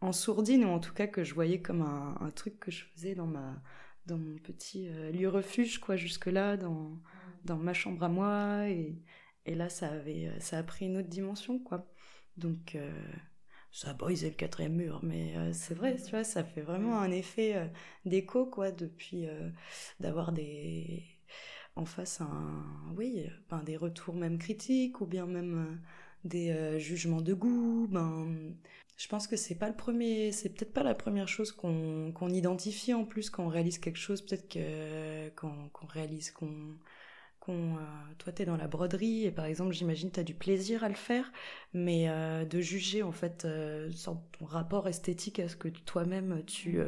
en, 0.00 0.12
sourdine 0.12 0.64
ou 0.64 0.68
en 0.68 0.80
tout 0.80 0.94
cas 0.94 1.06
que 1.06 1.24
je 1.24 1.34
voyais 1.34 1.60
comme 1.60 1.82
un, 1.82 2.16
un 2.20 2.30
truc 2.30 2.58
que 2.58 2.70
je 2.70 2.84
faisais 2.94 3.14
dans 3.14 3.26
ma 3.26 3.62
dans 4.06 4.18
mon 4.18 4.36
petit 4.38 4.88
euh, 4.88 5.10
lieu 5.10 5.28
refuge 5.28 5.78
quoi 5.78 5.96
jusque 5.96 6.26
là 6.26 6.56
dans 6.56 7.00
dans 7.44 7.56
ma 7.56 7.74
chambre 7.74 8.02
à 8.02 8.08
moi 8.08 8.68
et, 8.68 9.02
et 9.46 9.54
là 9.54 9.68
ça 9.68 9.88
avait 9.88 10.30
ça 10.40 10.58
a 10.58 10.62
pris 10.62 10.86
une 10.86 10.98
autre 10.98 11.08
dimension 11.08 11.58
quoi. 11.58 11.90
Donc 12.36 12.78
ça 13.72 13.90
a 13.90 13.94
brisé 13.94 14.28
le 14.28 14.36
quatrième 14.36 14.76
mur, 14.76 15.00
mais 15.02 15.34
c'est 15.52 15.74
vrai, 15.74 15.96
tu 15.96 16.10
vois, 16.10 16.22
ça 16.22 16.44
fait 16.44 16.60
vraiment 16.60 17.00
un 17.00 17.10
effet 17.10 17.68
d'écho, 18.04 18.46
quoi, 18.46 18.70
depuis 18.70 19.26
d'avoir 19.98 20.30
des, 20.30 21.17
en 21.78 21.84
face 21.84 22.20
un, 22.20 22.64
oui, 22.96 23.26
ben, 23.50 23.62
des 23.62 23.76
retours 23.76 24.14
même 24.14 24.38
critiques 24.38 25.00
ou 25.00 25.06
bien 25.06 25.26
même 25.26 25.54
euh, 25.58 25.76
des 26.24 26.50
euh, 26.50 26.78
jugements 26.78 27.20
de 27.20 27.34
goût. 27.34 27.86
Ben, 27.90 28.54
je 28.96 29.08
pense 29.08 29.28
que 29.28 29.36
c'est 29.36 29.54
pas 29.54 29.68
le 29.68 29.76
premier, 29.76 30.32
c'est 30.32 30.48
peut-être 30.48 30.72
pas 30.72 30.82
la 30.82 30.94
première 30.94 31.28
chose 31.28 31.52
qu'on 31.52 32.28
identifie 32.28 32.94
en 32.94 33.04
plus 33.04 33.30
quand 33.30 33.44
on 33.44 33.48
réalise 33.48 33.78
quelque 33.78 33.98
chose. 33.98 34.22
Peut-être 34.22 34.48
que 34.48 35.28
qu'on 35.30 35.86
réalise 35.86 36.32
qu'on 36.32 36.76
qu'on, 37.40 37.76
toi, 38.18 38.32
tu 38.32 38.42
es 38.42 38.44
dans 38.44 38.56
la 38.56 38.68
broderie 38.68 39.24
et 39.24 39.30
par 39.30 39.44
exemple, 39.44 39.72
j'imagine, 39.72 40.10
tu 40.10 40.20
as 40.20 40.24
du 40.24 40.34
plaisir 40.34 40.84
à 40.84 40.88
le 40.88 40.94
faire, 40.94 41.32
mais 41.72 42.08
de 42.46 42.60
juger 42.60 43.02
en 43.02 43.12
fait 43.12 43.46
ton 44.02 44.44
rapport 44.44 44.88
esthétique 44.88 45.38
à 45.38 45.48
ce 45.48 45.56
que 45.56 45.68
toi-même 45.68 46.42
tu, 46.46 46.80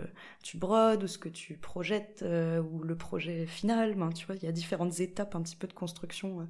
tu 0.42 0.56
brodes 0.58 1.04
ou 1.04 1.06
ce 1.06 1.18
que 1.18 1.28
tu 1.28 1.56
projettes 1.56 2.24
ou 2.24 2.82
le 2.82 2.96
projet 2.96 3.46
final. 3.46 3.94
Ben, 3.94 4.10
tu 4.10 4.26
vois, 4.26 4.36
il 4.36 4.42
y 4.44 4.48
a 4.48 4.52
différentes 4.52 5.00
étapes 5.00 5.34
un 5.34 5.42
petit 5.42 5.56
peu 5.56 5.66
de 5.66 5.72
construction 5.72 6.48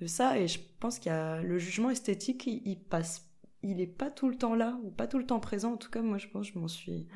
de 0.00 0.06
ça 0.06 0.38
et 0.38 0.48
je 0.48 0.58
pense 0.80 0.98
qu'il 0.98 1.10
y 1.12 1.14
a 1.14 1.42
le 1.42 1.58
jugement 1.58 1.90
esthétique, 1.90 2.46
il, 2.46 2.62
il 2.66 2.78
passe 2.78 3.31
il 3.62 3.80
est 3.80 3.86
pas 3.86 4.10
tout 4.10 4.28
le 4.28 4.36
temps 4.36 4.54
là 4.54 4.78
ou 4.82 4.90
pas 4.90 5.06
tout 5.06 5.18
le 5.18 5.26
temps 5.26 5.40
présent. 5.40 5.72
En 5.72 5.76
tout 5.76 5.90
cas, 5.90 6.02
moi, 6.02 6.18
je 6.18 6.28
pense 6.28 6.48
que 6.48 6.54
je 6.54 6.58
m'en 6.58 6.68
suis 6.68 7.06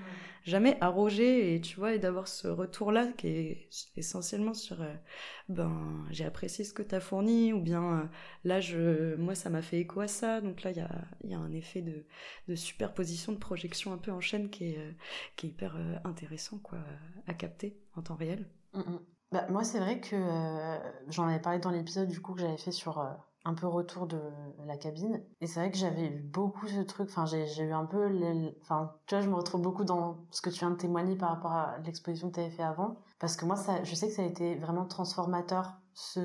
jamais 0.44 0.78
arrogée 0.80 1.54
et 1.54 1.60
tu 1.60 1.76
vois, 1.76 1.94
et 1.94 1.98
d'avoir 1.98 2.28
ce 2.28 2.46
retour-là 2.46 3.08
qui 3.16 3.26
est 3.28 3.68
essentiellement 3.96 4.54
sur 4.54 4.80
euh, 4.80 4.94
ben 5.48 6.06
j'ai 6.10 6.24
apprécié 6.24 6.64
ce 6.64 6.72
que 6.72 6.82
tu 6.82 6.94
as 6.94 7.00
fourni 7.00 7.52
ou 7.52 7.60
bien 7.60 8.00
euh, 8.00 8.04
là, 8.44 8.60
je, 8.60 9.16
moi, 9.16 9.34
ça 9.34 9.50
m'a 9.50 9.62
fait 9.62 9.80
écho 9.80 10.00
à 10.00 10.08
ça. 10.08 10.40
Donc 10.40 10.62
là, 10.62 10.70
il 10.70 10.76
y 10.76 10.80
a, 10.80 11.04
y 11.24 11.34
a, 11.34 11.38
un 11.38 11.52
effet 11.52 11.82
de, 11.82 12.06
de, 12.48 12.54
superposition, 12.54 13.32
de 13.32 13.38
projection 13.38 13.92
un 13.92 13.98
peu 13.98 14.12
en 14.12 14.20
chaîne 14.20 14.48
qui 14.48 14.72
est, 14.72 14.78
euh, 14.78 14.92
qui 15.34 15.46
est 15.46 15.50
hyper 15.50 15.76
intéressant 16.04 16.58
quoi, 16.58 16.78
à 17.26 17.34
capter 17.34 17.76
en 17.96 18.02
temps 18.02 18.16
réel. 18.16 18.48
Mm, 18.72 18.80
mm. 18.80 19.00
Bah, 19.32 19.46
moi, 19.50 19.64
c'est 19.64 19.80
vrai 19.80 20.00
que 20.00 20.16
j'en 21.08 21.26
avais 21.26 21.40
parlé 21.40 21.58
dans 21.58 21.72
l'épisode 21.72 22.08
du 22.08 22.20
coup 22.20 22.34
que 22.34 22.40
j'avais 22.40 22.56
fait 22.56 22.70
sur 22.70 23.04
un 23.46 23.54
peu 23.54 23.66
retour 23.68 24.06
de 24.06 24.20
la 24.66 24.76
cabine. 24.76 25.22
Et 25.40 25.46
c'est 25.46 25.60
vrai 25.60 25.70
que 25.70 25.78
j'avais 25.78 26.06
eu 26.06 26.10
beaucoup 26.10 26.66
ce 26.66 26.80
truc, 26.80 27.08
enfin 27.08 27.26
j'ai 27.26 27.62
eu 27.62 27.72
un 27.72 27.84
peu, 27.84 28.10
enfin 28.60 28.92
tu 29.06 29.14
vois, 29.14 29.22
je 29.22 29.30
me 29.30 29.36
retrouve 29.36 29.62
beaucoup 29.62 29.84
dans 29.84 30.18
ce 30.32 30.42
que 30.42 30.50
tu 30.50 30.58
viens 30.58 30.70
de 30.70 30.76
témoigner 30.76 31.16
par 31.16 31.30
rapport 31.30 31.52
à 31.52 31.78
l'exposition 31.84 32.28
que 32.28 32.34
tu 32.34 32.40
avais 32.40 32.50
fait 32.50 32.64
avant. 32.64 32.96
Parce 33.18 33.36
que 33.36 33.46
moi, 33.46 33.56
ça, 33.56 33.82
je 33.84 33.94
sais 33.94 34.08
que 34.08 34.14
ça 34.14 34.22
a 34.22 34.26
été 34.26 34.56
vraiment 34.56 34.84
transformateur, 34.84 35.74
ce, 35.94 36.20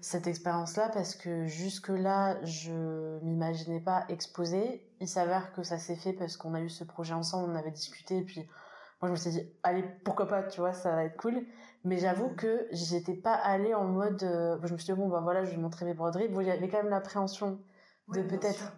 cette 0.00 0.26
expérience-là, 0.26 0.88
parce 0.88 1.14
que 1.14 1.46
jusque-là, 1.46 2.42
je 2.44 3.22
m'imaginais 3.22 3.80
pas 3.80 4.04
exposer. 4.08 4.84
Il 5.00 5.06
s'avère 5.06 5.52
que 5.52 5.62
ça 5.62 5.78
s'est 5.78 5.94
fait 5.94 6.12
parce 6.12 6.36
qu'on 6.36 6.54
a 6.54 6.60
eu 6.60 6.70
ce 6.70 6.84
projet 6.84 7.14
ensemble, 7.14 7.52
on 7.52 7.54
avait 7.54 7.70
discuté, 7.70 8.18
et 8.18 8.22
puis 8.22 8.40
moi 9.00 9.08
je 9.08 9.10
me 9.10 9.16
suis 9.16 9.30
dit, 9.30 9.42
allez, 9.62 9.84
pourquoi 10.04 10.26
pas, 10.26 10.42
tu 10.42 10.60
vois, 10.60 10.72
ça 10.72 10.90
va 10.90 11.04
être 11.04 11.16
cool. 11.16 11.44
Mais 11.84 11.98
j'avoue 11.98 12.28
que 12.28 12.66
j'étais 12.70 13.14
pas 13.14 13.34
allée 13.34 13.74
en 13.74 13.84
mode. 13.84 14.22
Euh, 14.22 14.56
je 14.62 14.72
me 14.72 14.78
suis 14.78 14.92
dit, 14.92 14.98
bon, 14.98 15.08
bah 15.08 15.20
voilà, 15.22 15.44
je 15.44 15.50
vais 15.50 15.56
montrer 15.56 15.84
mes 15.84 15.94
broderies. 15.94 16.28
Bon, 16.28 16.40
il 16.40 16.46
y 16.46 16.50
avait 16.50 16.68
quand 16.68 16.78
même 16.78 16.90
l'appréhension 16.90 17.58
de 18.14 18.22
peut-être. 18.22 18.72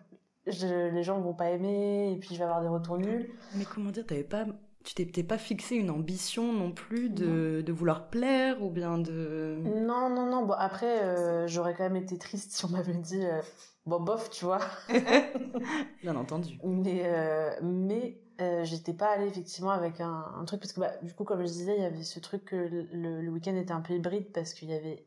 les 0.47 1.03
gens 1.03 1.21
vont 1.21 1.35
pas 1.35 1.51
aimer, 1.51 2.13
et 2.13 2.17
puis 2.19 2.31
je 2.35 2.39
vais 2.39 2.45
avoir 2.45 2.63
des 2.63 2.69
retours 2.69 2.99
nuls. 2.99 3.31
Mais 3.57 3.65
comment 3.65 3.91
dire, 3.91 4.07
t'avais 4.07 4.25
pas. 4.25 4.47
Tu 4.85 4.95
t'es 4.95 5.23
pas 5.23 5.39
fixé 5.39 5.77
une 5.77 5.89
ambition 5.89 6.53
non 6.53 6.71
plus 6.71 7.09
de, 7.09 7.63
de, 7.65 7.73
vouloir 7.73 8.09
plaire 8.09 8.63
ou 8.63 8.69
bien 8.69 8.99
de. 8.99 9.57
Non, 9.65 10.11
non, 10.11 10.27
non. 10.27 10.45
Bon, 10.45 10.53
après, 10.53 11.03
euh, 11.03 11.47
j'aurais 11.47 11.75
quand 11.75 11.85
même 11.85 11.97
été 11.97 12.19
triste 12.19 12.53
si 12.53 12.65
on 12.67 12.69
m'avait 12.69 12.93
dit. 12.93 13.25
Euh, 13.25 13.41
bon, 13.87 14.01
bof, 14.01 14.29
tu 14.29 14.45
vois. 14.45 14.61
bien 16.03 16.17
entendu. 16.17 16.59
Mais, 16.63 17.59
mais 17.63 18.19
euh, 18.41 18.65
j'étais 18.65 18.95
pas 18.95 19.11
allée 19.11 19.27
effectivement 19.27 19.71
avec 19.71 20.01
un, 20.01 20.45
truc 20.47 20.61
parce 20.61 20.73
que 20.73 20.81
bah, 20.81 20.93
du 21.03 21.15
coup 21.15 21.25
comme 21.25 21.41
je 21.41 21.53
disais 21.53 21.77
il 21.77 21.83
y 21.83 21.87
avait 21.87 22.03
ce 22.03 22.19
truc 22.19 22.47
que 22.47 22.57
le, 22.57 23.21
le 23.21 23.31
week-end 23.31 23.55
était 23.55 23.73
un 23.73 23.81
peu 23.81 23.95
hybride 23.95 24.33
parce 24.33 24.55
qu'il 24.55 24.71
y 24.71 24.75
avait 24.75 25.07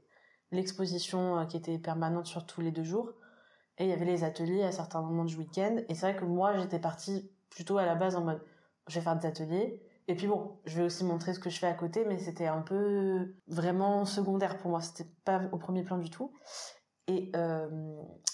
l'exposition 0.52 1.40
euh, 1.40 1.46
qui 1.46 1.58
était 1.58 1.78
permanente 1.78 2.26
sur 2.26 2.46
tous 2.46 2.62
les 2.62 2.72
deux 2.72 2.84
jours 2.84 3.12
et 3.78 3.84
il 3.84 3.90
y 3.90 3.94
avait 3.94 4.06
les 4.06 4.24
ateliers 4.24 4.64
à 4.64 4.72
certains 4.72 5.02
moments 5.02 5.26
du 5.26 5.36
week-end 5.36 5.78
et 5.90 5.94
c'est 5.94 6.12
vrai 6.12 6.16
que 6.16 6.26
moi 6.26 6.56
j'étais 6.58 6.80
partie 6.80 7.30
plutôt 7.50 7.78
à 7.78 7.86
la 7.86 7.96
base 7.96 8.16
en 8.16 8.24
mode 8.24 8.42
je 8.88 8.96
vais 8.96 9.02
faire 9.02 9.18
des 9.18 9.28
ateliers 9.28 9.82
et 10.08 10.16
puis 10.16 10.28
bon 10.28 10.60
je 10.66 10.78
vais 10.78 10.84
aussi 10.84 11.04
montrer 11.04 11.34
ce 11.34 11.40
que 11.40 11.50
je 11.50 11.60
fais 11.60 11.68
à 11.68 11.74
côté 11.74 12.06
mais 12.06 12.18
c'était 12.18 12.48
un 12.48 12.62
peu 12.62 13.36
vraiment 13.48 14.06
secondaire 14.06 14.58
pour 14.58 14.72
moi 14.72 14.80
c'était 14.82 15.10
pas 15.26 15.42
au 15.52 15.58
premier 15.58 15.84
plan 15.84 15.98
du 15.98 16.10
tout 16.10 16.32
et, 17.08 17.32
euh, 17.36 17.68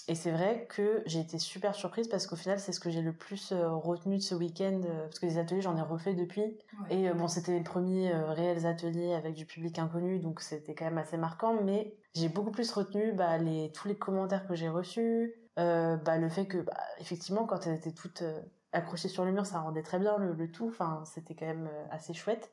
et 0.08 0.16
c'est 0.16 0.32
vrai 0.32 0.66
que 0.68 1.02
j'ai 1.06 1.20
été 1.20 1.38
super 1.38 1.74
surprise 1.74 2.08
parce 2.08 2.26
qu'au 2.26 2.36
final, 2.36 2.58
c'est 2.58 2.72
ce 2.72 2.80
que 2.80 2.90
j'ai 2.90 3.02
le 3.02 3.12
plus 3.12 3.52
euh, 3.52 3.68
retenu 3.70 4.16
de 4.16 4.22
ce 4.22 4.34
week-end. 4.34 4.80
Euh, 4.84 5.04
parce 5.04 5.20
que 5.20 5.26
les 5.26 5.38
ateliers, 5.38 5.62
j'en 5.62 5.76
ai 5.76 5.82
refait 5.82 6.14
depuis. 6.14 6.58
Et 6.90 7.08
bon, 7.10 7.28
c'était 7.28 7.52
les 7.52 7.62
premiers 7.62 8.12
réels 8.12 8.66
ateliers 8.66 9.14
avec 9.14 9.34
du 9.34 9.46
public 9.46 9.78
inconnu, 9.78 10.18
donc 10.18 10.40
c'était 10.40 10.74
quand 10.74 10.86
même 10.86 10.98
assez 10.98 11.16
marquant. 11.16 11.62
Mais 11.62 11.94
j'ai 12.14 12.28
beaucoup 12.28 12.50
plus 12.50 12.70
retenu 12.72 13.12
bah, 13.12 13.38
les, 13.38 13.70
tous 13.72 13.86
les 13.86 13.96
commentaires 13.96 14.46
que 14.46 14.54
j'ai 14.54 14.68
reçus. 14.68 15.34
bah, 15.56 16.18
le 16.18 16.28
fait 16.28 16.46
que, 16.46 16.58
bah, 16.58 16.76
effectivement, 16.98 17.46
quand 17.46 17.66
elles 17.66 17.76
étaient 17.76 17.92
toutes 17.92 18.24
accrochées 18.72 19.08
sur 19.08 19.24
le 19.24 19.30
mur, 19.30 19.46
ça 19.46 19.60
rendait 19.60 19.84
très 19.84 20.00
bien 20.00 20.18
le, 20.18 20.32
le 20.32 20.50
tout. 20.50 20.66
Enfin, 20.68 21.04
c'était 21.06 21.36
quand 21.36 21.46
même 21.46 21.70
assez 21.90 22.12
chouette. 22.12 22.50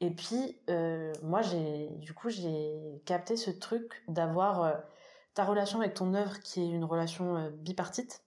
Et 0.00 0.10
puis, 0.10 0.60
moi, 1.24 1.42
j'ai, 1.42 1.88
du 1.96 2.14
coup, 2.14 2.30
j'ai 2.30 3.02
capté 3.04 3.36
ce 3.36 3.50
truc 3.50 4.04
d'avoir 4.06 4.84
ta 5.38 5.44
relation 5.44 5.80
avec 5.80 5.94
ton 5.94 6.14
œuvre 6.14 6.40
qui 6.40 6.60
est 6.60 6.68
une 6.68 6.84
relation 6.84 7.36
euh, 7.36 7.50
bipartite. 7.50 8.24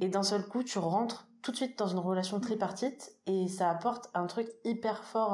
Et 0.00 0.08
d'un 0.08 0.22
seul 0.22 0.46
coup, 0.46 0.62
tu 0.62 0.78
rentres 0.78 1.26
tout 1.42 1.50
de 1.50 1.56
suite 1.56 1.76
dans 1.76 1.88
une 1.88 1.98
relation 1.98 2.38
tripartite 2.38 3.16
et 3.26 3.48
ça 3.48 3.68
apporte 3.68 4.10
un 4.14 4.26
truc 4.26 4.48
hyper 4.64 5.02
fort 5.02 5.32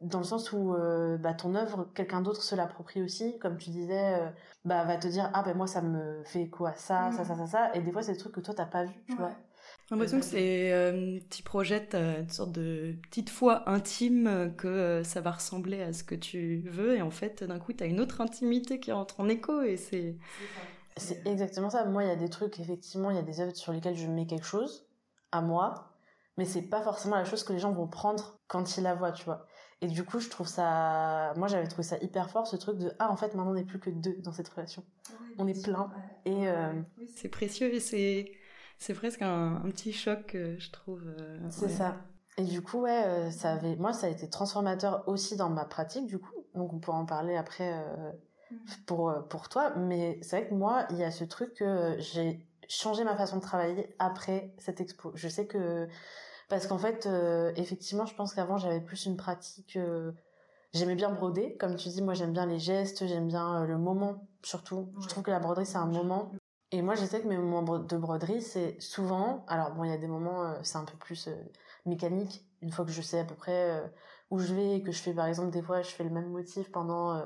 dans 0.00 0.18
le 0.18 0.24
sens 0.24 0.52
où 0.52 0.74
euh, 0.74 1.16
bah, 1.16 1.34
ton 1.34 1.54
œuvre, 1.56 1.88
quelqu'un 1.94 2.20
d'autre 2.20 2.42
se 2.42 2.54
l'approprie 2.54 3.02
aussi, 3.02 3.38
comme 3.38 3.56
tu 3.56 3.70
disais, 3.70 4.20
euh, 4.20 4.30
bah, 4.64 4.84
va 4.84 4.96
te 4.98 5.08
dire 5.08 5.30
ah 5.34 5.42
ben 5.42 5.56
moi 5.56 5.66
ça 5.66 5.82
me 5.82 6.22
fait 6.24 6.48
quoi? 6.48 6.74
Ça, 6.74 7.10
ça, 7.10 7.24
ça, 7.24 7.34
ça, 7.34 7.46
ça, 7.46 7.74
et 7.74 7.80
des 7.80 7.90
fois 7.90 8.02
c'est 8.02 8.12
des 8.12 8.18
trucs 8.18 8.34
que 8.34 8.40
toi 8.40 8.54
t'as 8.54 8.66
pas 8.66 8.84
vu, 8.84 9.04
tu 9.08 9.16
vois. 9.16 9.32
J'ai 9.86 9.94
l'impression 9.94 10.18
que 10.18 10.24
c'est 10.24 10.72
euh, 10.72 11.18
tu 11.28 11.42
projettes 11.42 11.94
une 11.94 12.30
sorte 12.30 12.52
de 12.52 12.96
petite 13.02 13.28
foi 13.28 13.68
intime 13.68 14.26
euh, 14.26 14.48
que 14.48 14.66
euh, 14.66 15.04
ça 15.04 15.20
va 15.20 15.32
ressembler 15.32 15.82
à 15.82 15.92
ce 15.92 16.02
que 16.02 16.14
tu 16.14 16.64
veux 16.70 16.96
et 16.96 17.02
en 17.02 17.10
fait 17.10 17.44
d'un 17.44 17.58
coup 17.58 17.74
tu 17.74 17.84
as 17.84 17.86
une 17.86 18.00
autre 18.00 18.22
intimité 18.22 18.80
qui 18.80 18.92
rentre 18.92 19.20
en 19.20 19.28
écho 19.28 19.60
et 19.60 19.76
c'est 19.76 20.16
c'est 20.96 21.26
exactement 21.26 21.70
ça. 21.70 21.84
Moi, 21.84 22.04
il 22.04 22.08
y 22.08 22.12
a 22.12 22.16
des 22.16 22.30
trucs 22.30 22.60
effectivement, 22.60 23.10
il 23.10 23.16
y 23.16 23.18
a 23.18 23.22
des 23.22 23.40
œuvres 23.40 23.54
sur 23.54 23.72
lesquelles 23.72 23.96
je 23.96 24.06
mets 24.06 24.26
quelque 24.26 24.46
chose 24.46 24.86
à 25.32 25.42
moi, 25.42 25.92
mais 26.38 26.44
c'est 26.44 26.62
pas 26.62 26.82
forcément 26.82 27.16
la 27.16 27.24
chose 27.24 27.42
que 27.42 27.52
les 27.52 27.58
gens 27.58 27.72
vont 27.72 27.88
prendre 27.88 28.38
quand 28.46 28.76
ils 28.76 28.84
la 28.84 28.94
voient, 28.94 29.10
tu 29.10 29.24
vois. 29.24 29.44
Et 29.80 29.88
du 29.88 30.04
coup, 30.04 30.20
je 30.20 30.30
trouve 30.30 30.46
ça 30.46 31.34
moi 31.36 31.48
j'avais 31.48 31.66
trouvé 31.66 31.82
ça 31.82 31.98
hyper 32.00 32.30
fort 32.30 32.46
ce 32.46 32.56
truc 32.56 32.78
de 32.78 32.92
ah 33.00 33.10
en 33.10 33.16
fait 33.16 33.34
maintenant 33.34 33.50
on 33.50 33.54
n'est 33.54 33.64
plus 33.64 33.80
que 33.80 33.90
deux 33.90 34.16
dans 34.20 34.32
cette 34.32 34.48
relation. 34.48 34.82
on 35.36 35.46
est 35.46 35.62
plein 35.62 35.90
et 36.24 36.46
c'est 37.16 37.28
précieux 37.28 37.74
et 37.74 37.80
c'est 37.80 38.32
c'est 38.78 38.94
presque 38.94 39.22
un, 39.22 39.60
petit 39.64 39.92
choc, 39.92 40.34
euh, 40.34 40.56
je 40.58 40.70
trouve. 40.70 41.02
Euh, 41.06 41.38
c'est 41.50 41.68
ça. 41.68 41.96
Et 42.36 42.42
du 42.42 42.62
coup, 42.62 42.80
ouais, 42.80 43.04
euh, 43.06 43.30
ça 43.30 43.52
avait, 43.52 43.76
moi, 43.76 43.92
ça 43.92 44.06
a 44.06 44.10
été 44.10 44.28
transformateur 44.28 45.04
aussi 45.06 45.36
dans 45.36 45.48
ma 45.48 45.64
pratique, 45.64 46.06
du 46.06 46.18
coup. 46.18 46.44
Donc, 46.54 46.72
on 46.72 46.78
pourra 46.78 46.98
en 46.98 47.06
parler 47.06 47.36
après 47.36 47.72
mm. 48.50 48.56
pour, 48.86 49.14
pour 49.28 49.48
toi. 49.48 49.74
Mais 49.76 50.18
c'est 50.22 50.40
vrai 50.40 50.48
que 50.48 50.54
moi, 50.54 50.86
il 50.90 50.96
y 50.96 51.04
a 51.04 51.10
ce 51.10 51.24
truc 51.24 51.54
que 51.54 51.96
j'ai 51.98 52.46
changé 52.68 53.04
ma 53.04 53.16
façon 53.16 53.36
de 53.36 53.42
travailler 53.42 53.94
après 53.98 54.54
cette 54.58 54.80
expo. 54.80 55.12
Je 55.14 55.28
sais 55.28 55.46
que, 55.46 55.88
parce 56.48 56.66
qu'en 56.66 56.78
fait, 56.78 57.08
effectivement, 57.56 58.06
je 58.06 58.14
pense 58.14 58.34
qu'avant, 58.34 58.56
j'avais 58.56 58.80
plus 58.80 59.06
une 59.06 59.16
pratique, 59.16 59.78
j'aimais 60.72 60.96
bien 60.96 61.10
broder. 61.10 61.56
Comme 61.58 61.76
tu 61.76 61.88
dis, 61.88 62.02
moi, 62.02 62.14
j'aime 62.14 62.32
bien 62.32 62.46
les 62.46 62.58
gestes, 62.58 63.06
j'aime 63.06 63.28
bien 63.28 63.64
le 63.64 63.78
moment, 63.78 64.26
surtout. 64.42 64.92
Je 65.00 65.08
trouve 65.08 65.22
que 65.22 65.30
la 65.30 65.40
broderie, 65.40 65.66
c'est 65.66 65.78
un 65.78 65.86
moment. 65.86 66.32
Et 66.74 66.82
moi, 66.82 66.96
je 66.96 67.04
sais 67.04 67.20
que 67.20 67.28
mes 67.28 67.36
moments 67.36 67.78
de 67.78 67.96
broderie, 67.96 68.42
c'est 68.42 68.74
souvent. 68.80 69.44
Alors, 69.46 69.70
bon, 69.74 69.84
il 69.84 69.90
y 69.90 69.92
a 69.92 69.96
des 69.96 70.08
moments, 70.08 70.42
euh, 70.42 70.54
c'est 70.62 70.76
un 70.76 70.84
peu 70.84 70.96
plus 70.96 71.28
euh, 71.28 71.34
mécanique. 71.86 72.44
Une 72.62 72.72
fois 72.72 72.84
que 72.84 72.90
je 72.90 73.00
sais 73.00 73.20
à 73.20 73.24
peu 73.24 73.36
près 73.36 73.70
euh, 73.70 73.86
où 74.30 74.40
je 74.40 74.52
vais, 74.52 74.82
que 74.82 74.90
je 74.90 75.00
fais 75.00 75.14
par 75.14 75.26
exemple, 75.26 75.50
des 75.50 75.62
fois, 75.62 75.82
je 75.82 75.90
fais 75.90 76.02
le 76.02 76.10
même 76.10 76.30
motif 76.30 76.72
pendant, 76.72 77.22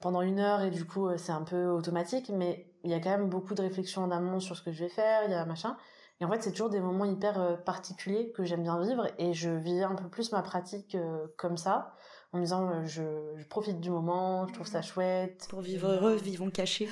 pendant 0.00 0.20
une 0.20 0.38
heure 0.38 0.60
et 0.60 0.70
du 0.70 0.84
coup, 0.84 1.08
c'est 1.16 1.32
un 1.32 1.44
peu 1.44 1.68
automatique. 1.68 2.30
Mais 2.34 2.70
il 2.84 2.90
y 2.90 2.94
a 2.94 3.00
quand 3.00 3.08
même 3.08 3.30
beaucoup 3.30 3.54
de 3.54 3.62
réflexion 3.62 4.02
en 4.04 4.10
amont 4.10 4.38
sur 4.38 4.54
ce 4.54 4.62
que 4.62 4.70
je 4.70 4.84
vais 4.84 4.90
faire, 4.90 5.22
il 5.24 5.30
y 5.30 5.34
a 5.34 5.46
machin. 5.46 5.78
Et 6.20 6.26
en 6.26 6.30
fait, 6.30 6.42
c'est 6.42 6.50
toujours 6.50 6.68
des 6.68 6.80
moments 6.80 7.06
hyper 7.06 7.64
particuliers 7.64 8.32
que 8.32 8.44
j'aime 8.44 8.62
bien 8.62 8.78
vivre 8.82 9.06
et 9.16 9.32
je 9.32 9.48
vis 9.48 9.82
un 9.82 9.94
peu 9.94 10.08
plus 10.08 10.30
ma 10.32 10.42
pratique 10.42 10.94
comme 11.38 11.56
ça 11.56 11.94
en 12.32 12.38
me 12.38 12.42
disant 12.42 12.68
euh, 12.70 12.84
je, 12.86 13.44
profite 13.44 13.80
du 13.80 13.90
moment, 13.90 14.46
je 14.46 14.54
trouve 14.54 14.66
ça 14.66 14.82
chouette. 14.82 15.46
Pour 15.50 15.60
vivre 15.60 15.88
heureux, 15.88 16.16
vivons 16.16 16.50
cachés. 16.50 16.88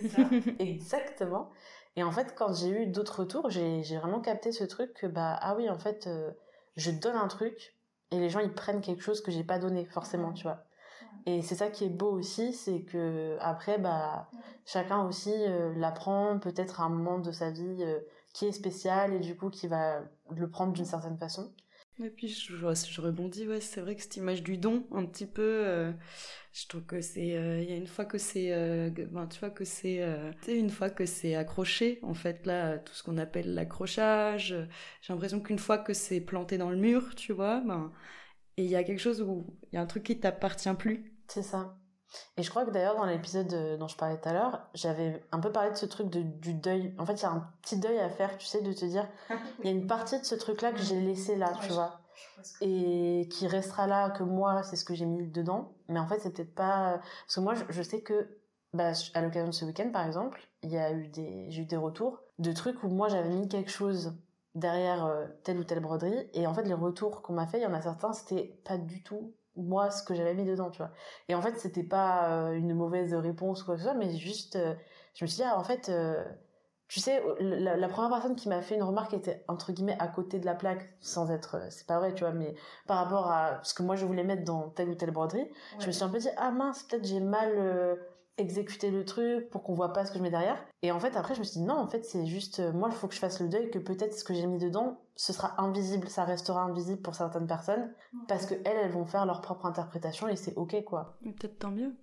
Exactement. 0.58 1.50
Et 1.96 2.02
en 2.02 2.12
fait, 2.12 2.34
quand 2.36 2.54
j'ai 2.54 2.68
eu 2.68 2.86
d'autres 2.86 3.20
retours, 3.20 3.50
j'ai 3.50 3.82
vraiment 3.96 4.20
capté 4.20 4.52
ce 4.52 4.64
truc 4.64 4.94
que 4.94 5.06
bah 5.06 5.38
ah 5.40 5.54
oui, 5.56 5.68
en 5.68 5.78
fait, 5.78 6.06
euh, 6.06 6.30
je 6.76 6.90
donne 6.90 7.16
un 7.16 7.28
truc 7.28 7.76
et 8.10 8.18
les 8.18 8.28
gens 8.28 8.40
ils 8.40 8.52
prennent 8.52 8.80
quelque 8.80 9.02
chose 9.02 9.20
que 9.22 9.30
j'ai 9.30 9.44
pas 9.44 9.58
donné 9.58 9.84
forcément, 9.84 10.32
tu 10.32 10.44
vois. 10.44 10.64
Et 11.26 11.42
c'est 11.42 11.54
ça 11.54 11.68
qui 11.70 11.84
est 11.84 11.90
beau 11.90 12.10
aussi, 12.10 12.52
c'est 12.52 12.82
que 12.82 13.36
après 13.40 13.78
bah 13.78 14.28
chacun 14.64 15.06
aussi 15.06 15.32
euh, 15.32 15.72
l'apprend 15.76 16.38
peut-être 16.38 16.80
à 16.80 16.84
un 16.84 16.88
moment 16.88 17.18
de 17.18 17.30
sa 17.30 17.50
vie 17.50 17.84
qui 18.32 18.46
est 18.46 18.52
spécial 18.52 19.12
et 19.12 19.20
du 19.20 19.36
coup 19.36 19.50
qui 19.50 19.68
va 19.68 20.00
le 20.30 20.50
prendre 20.50 20.72
d'une 20.72 20.84
certaine 20.84 21.18
façon. 21.18 21.52
Et 22.00 22.10
puis 22.10 22.28
je, 22.28 23.00
rebondis, 23.00 23.46
ouais, 23.46 23.60
c'est 23.60 23.80
vrai 23.80 23.94
que 23.94 24.02
cette 24.02 24.16
image 24.16 24.42
du 24.42 24.56
don, 24.56 24.86
un 24.92 25.04
petit 25.04 25.26
peu, 25.26 25.42
euh, 25.42 25.92
je 26.52 26.66
trouve 26.66 26.84
que 26.84 27.00
c'est, 27.00 27.36
euh, 27.36 27.60
il 27.62 27.70
y 27.70 27.72
a 27.72 27.76
une 27.76 27.86
fois 27.86 28.04
que 28.06 28.18
c'est, 28.18 28.52
euh, 28.52 28.90
ben, 28.90 29.26
tu 29.26 29.38
vois 29.38 29.50
que 29.50 29.64
c'est, 29.64 30.00
une 30.48 30.70
fois 30.70 30.90
que 30.90 31.06
c'est 31.06 31.34
accroché, 31.36 32.00
en 32.02 32.14
fait 32.14 32.44
là, 32.46 32.78
tout 32.78 32.94
ce 32.94 33.02
qu'on 33.02 33.18
appelle 33.18 33.54
l'accrochage, 33.54 34.54
j'ai 35.02 35.12
l'impression 35.12 35.40
qu'une 35.40 35.58
fois 35.58 35.78
que 35.78 35.92
c'est 35.92 36.20
planté 36.20 36.58
dans 36.58 36.70
le 36.70 36.76
mur, 36.76 37.14
tu 37.14 37.32
vois, 37.32 37.60
ben, 37.60 37.92
et 38.56 38.64
il 38.64 38.70
y 38.70 38.76
a 38.76 38.84
quelque 38.84 39.00
chose 39.00 39.22
où 39.22 39.46
il 39.70 39.76
y 39.76 39.78
a 39.78 39.82
un 39.82 39.86
truc 39.86 40.02
qui 40.04 40.18
t'appartient 40.18 40.74
plus. 40.74 41.14
C'est 41.28 41.42
ça. 41.42 41.76
Et 42.36 42.42
je 42.42 42.50
crois 42.50 42.64
que 42.64 42.70
d'ailleurs 42.70 42.96
dans 42.96 43.04
l'épisode 43.04 43.52
euh, 43.52 43.76
dont 43.76 43.88
je 43.88 43.96
parlais 43.96 44.18
tout 44.18 44.28
à 44.28 44.32
l'heure, 44.32 44.66
j'avais 44.74 45.24
un 45.32 45.40
peu 45.40 45.52
parlé 45.52 45.70
de 45.70 45.76
ce 45.76 45.86
truc 45.86 46.08
de, 46.08 46.22
du 46.22 46.54
deuil. 46.54 46.94
En 46.98 47.06
fait, 47.06 47.14
il 47.14 47.22
y 47.22 47.26
a 47.26 47.30
un 47.30 47.48
petit 47.62 47.78
deuil 47.78 47.98
à 47.98 48.08
faire, 48.08 48.36
tu 48.38 48.46
sais, 48.46 48.62
de 48.62 48.72
te 48.72 48.84
dire, 48.84 49.08
il 49.60 49.66
y 49.66 49.68
a 49.68 49.70
une 49.72 49.86
partie 49.86 50.18
de 50.18 50.24
ce 50.24 50.34
truc-là 50.34 50.72
que 50.72 50.80
j'ai 50.80 51.00
laissé 51.00 51.36
là, 51.36 51.52
tu 51.62 51.72
vois, 51.72 52.00
et 52.60 53.28
qui 53.30 53.46
restera 53.46 53.86
là, 53.86 54.10
que 54.10 54.22
moi, 54.22 54.62
c'est 54.62 54.76
ce 54.76 54.84
que 54.84 54.94
j'ai 54.94 55.06
mis 55.06 55.26
dedans. 55.26 55.72
Mais 55.88 55.98
en 55.98 56.06
fait, 56.06 56.20
c'est 56.20 56.30
peut-être 56.30 56.54
pas... 56.54 57.00
Parce 57.26 57.36
que 57.36 57.40
moi, 57.40 57.54
je, 57.68 57.82
sais 57.82 58.00
que, 58.00 58.38
bah, 58.72 58.92
à 59.14 59.22
l'occasion 59.22 59.48
de 59.48 59.54
ce 59.54 59.64
week-end, 59.64 59.90
par 59.92 60.06
exemple, 60.06 60.48
il 60.62 60.70
y 60.70 60.78
a 60.78 60.92
eu 60.92 61.08
des, 61.08 61.50
j'ai 61.50 61.62
eu 61.62 61.66
des 61.66 61.76
retours 61.76 62.20
de 62.38 62.52
trucs 62.52 62.82
où 62.82 62.88
moi, 62.88 63.08
j'avais 63.08 63.34
mis 63.34 63.48
quelque 63.48 63.70
chose 63.70 64.14
derrière 64.54 65.06
euh, 65.06 65.26
telle 65.44 65.58
ou 65.58 65.64
telle 65.64 65.80
broderie, 65.80 66.28
et 66.34 66.46
en 66.46 66.54
fait, 66.54 66.64
les 66.64 66.74
retours 66.74 67.22
qu'on 67.22 67.32
m'a 67.32 67.46
fait, 67.46 67.58
il 67.58 67.62
y 67.62 67.66
en 67.66 67.74
a 67.74 67.80
certains, 67.80 68.12
c'était 68.12 68.60
pas 68.64 68.76
du 68.76 69.02
tout 69.02 69.34
moi 69.56 69.90
ce 69.90 70.02
que 70.02 70.14
j'avais 70.14 70.34
mis 70.34 70.44
dedans 70.44 70.70
tu 70.70 70.78
vois. 70.78 70.90
Et 71.28 71.34
en 71.34 71.42
fait 71.42 71.56
c'était 71.58 71.82
pas 71.82 72.30
euh, 72.30 72.52
une 72.52 72.74
mauvaise 72.74 73.14
réponse 73.14 73.62
ou 73.62 73.66
quoi 73.66 73.74
que 73.74 73.80
ce 73.80 73.86
soit 73.86 73.94
mais 73.94 74.16
juste 74.16 74.56
euh, 74.56 74.74
je 75.14 75.24
me 75.24 75.28
suis 75.28 75.38
dit 75.38 75.44
ah, 75.44 75.58
en 75.58 75.64
fait 75.64 75.88
euh, 75.88 76.24
tu 76.88 77.00
sais 77.00 77.22
la, 77.40 77.88
première 77.88 78.10
personne 78.10 78.36
qui 78.36 78.48
m'a 78.48 78.60
fait 78.60 78.74
une 78.74 78.82
remarque 78.82 79.14
était 79.14 79.44
entre 79.48 79.72
guillemets 79.72 79.96
à 79.98 80.08
côté 80.08 80.38
de 80.38 80.46
la 80.46 80.54
plaque 80.54 80.92
sans 81.00 81.30
être 81.30 81.60
c'est 81.70 81.86
pas 81.86 81.98
vrai 81.98 82.14
tu 82.14 82.24
vois 82.24 82.32
mais 82.32 82.54
par 82.86 82.98
rapport 82.98 83.30
à 83.30 83.60
ce 83.62 83.72
que 83.72 83.82
moi 83.82 83.96
je 83.96 84.04
voulais 84.04 84.24
mettre 84.24 84.44
dans 84.44 84.68
telle 84.70 84.90
ou 84.90 84.94
telle 84.94 85.10
broderie 85.10 85.50
je 85.78 85.86
me 85.86 85.92
suis 85.92 86.04
un 86.04 86.08
peu 86.08 86.18
dit 86.18 86.28
ah 86.36 86.50
mince 86.50 86.82
peut-être 86.82 87.04
j'ai 87.06 87.20
mal 87.20 87.98
exécuter 88.38 88.90
le 88.90 89.04
truc 89.04 89.50
pour 89.50 89.62
qu'on 89.62 89.74
voit 89.74 89.92
pas 89.92 90.06
ce 90.06 90.12
que 90.12 90.18
je 90.18 90.22
mets 90.22 90.30
derrière. 90.30 90.64
Et 90.82 90.90
en 90.90 91.00
fait, 91.00 91.16
après, 91.16 91.34
je 91.34 91.40
me 91.40 91.44
suis 91.44 91.60
dit 91.60 91.66
non, 91.66 91.74
en 91.74 91.86
fait, 91.86 92.04
c'est 92.04 92.26
juste, 92.26 92.60
euh, 92.60 92.72
moi, 92.72 92.88
il 92.90 92.94
faut 92.94 93.08
que 93.08 93.14
je 93.14 93.18
fasse 93.18 93.40
le 93.40 93.48
deuil, 93.48 93.70
que 93.70 93.78
peut-être 93.78 94.14
ce 94.14 94.24
que 94.24 94.34
j'ai 94.34 94.46
mis 94.46 94.58
dedans, 94.58 95.00
ce 95.16 95.32
sera 95.32 95.60
invisible, 95.62 96.08
ça 96.08 96.24
restera 96.24 96.62
invisible 96.62 97.02
pour 97.02 97.14
certaines 97.14 97.46
personnes, 97.46 97.92
parce 98.28 98.46
que 98.46 98.54
elles, 98.64 98.76
elles 98.82 98.90
vont 98.90 99.04
faire 99.04 99.26
leur 99.26 99.40
propre 99.40 99.66
interprétation 99.66 100.28
et 100.28 100.36
c'est 100.36 100.54
ok, 100.56 100.82
quoi. 100.84 101.18
Mais 101.22 101.32
peut-être 101.32 101.58
tant 101.58 101.70
mieux. 101.70 101.94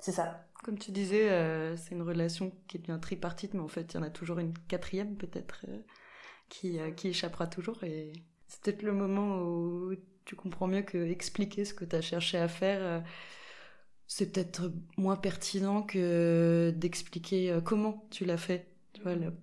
C'est 0.00 0.12
ça. 0.12 0.46
Comme 0.62 0.78
tu 0.78 0.90
disais, 0.90 1.30
euh, 1.30 1.76
c'est 1.76 1.94
une 1.94 2.02
relation 2.02 2.52
qui 2.66 2.78
est 2.78 2.80
bien 2.80 2.98
tripartite, 2.98 3.52
mais 3.54 3.60
en 3.60 3.68
fait, 3.68 3.92
il 3.92 3.96
y 3.96 4.00
en 4.00 4.02
a 4.02 4.10
toujours 4.10 4.38
une 4.38 4.56
quatrième, 4.68 5.16
peut-être, 5.16 5.66
euh, 5.68 5.78
qui, 6.48 6.78
qui 6.96 7.08
échappera 7.08 7.46
toujours. 7.46 7.84
Et 7.84 8.12
c'est 8.48 8.62
peut-être 8.62 8.82
le 8.82 8.92
moment 8.92 9.42
où 9.42 9.92
tu 10.24 10.36
comprends 10.36 10.66
mieux 10.66 10.82
que 10.82 10.96
expliquer 10.96 11.66
ce 11.66 11.74
que 11.74 11.84
tu 11.84 11.96
as 11.96 12.00
cherché 12.00 12.38
à 12.38 12.48
faire 12.48 13.02
c'est 14.06 14.32
peut-être 14.32 14.70
moins 14.96 15.16
pertinent 15.16 15.82
que 15.82 16.72
d'expliquer 16.76 17.50
euh, 17.50 17.60
comment 17.60 18.06
tu 18.10 18.24
l'as 18.24 18.36
fait. 18.36 18.68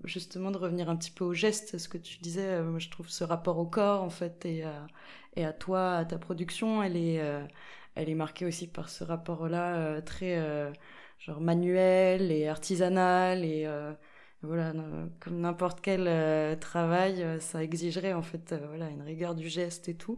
Justement 0.05 0.49
de 0.49 0.57
revenir 0.57 0.89
un 0.89 0.95
petit 0.95 1.11
peu 1.11 1.23
au 1.23 1.33
geste, 1.33 1.77
ce 1.77 1.87
que 1.87 1.97
tu 1.97 2.17
disais, 2.19 2.47
euh, 2.47 2.79
je 2.79 2.89
trouve 2.89 3.09
ce 3.09 3.23
rapport 3.23 3.59
au 3.59 3.65
corps 3.67 4.01
en 4.01 4.09
fait 4.09 4.43
et 4.45 4.63
à, 4.63 4.87
et 5.35 5.45
à 5.45 5.53
toi, 5.53 5.97
à 5.97 6.05
ta 6.05 6.17
production, 6.17 6.81
elle 6.81 6.97
est, 6.97 7.19
euh, 7.21 7.45
elle 7.95 8.09
est 8.09 8.15
marquée 8.15 8.45
aussi 8.45 8.67
par 8.67 8.89
ce 8.89 9.03
rapport-là 9.03 10.01
très 10.01 10.71
genre 11.19 11.41
manuel 11.41 12.31
et 12.31 12.47
artisanal 12.47 13.45
et 13.45 13.67
voilà 14.41 14.73
comme 15.19 15.41
n'importe 15.41 15.81
quel 15.81 16.57
travail 16.59 17.39
ça 17.41 17.63
exigerait 17.63 18.13
en 18.13 18.21
fait 18.23 18.55
voilà 18.69 18.89
une 18.89 19.01
rigueur 19.01 19.35
du 19.35 19.47
geste 19.49 19.89
et 19.89 19.95
tout 19.95 20.17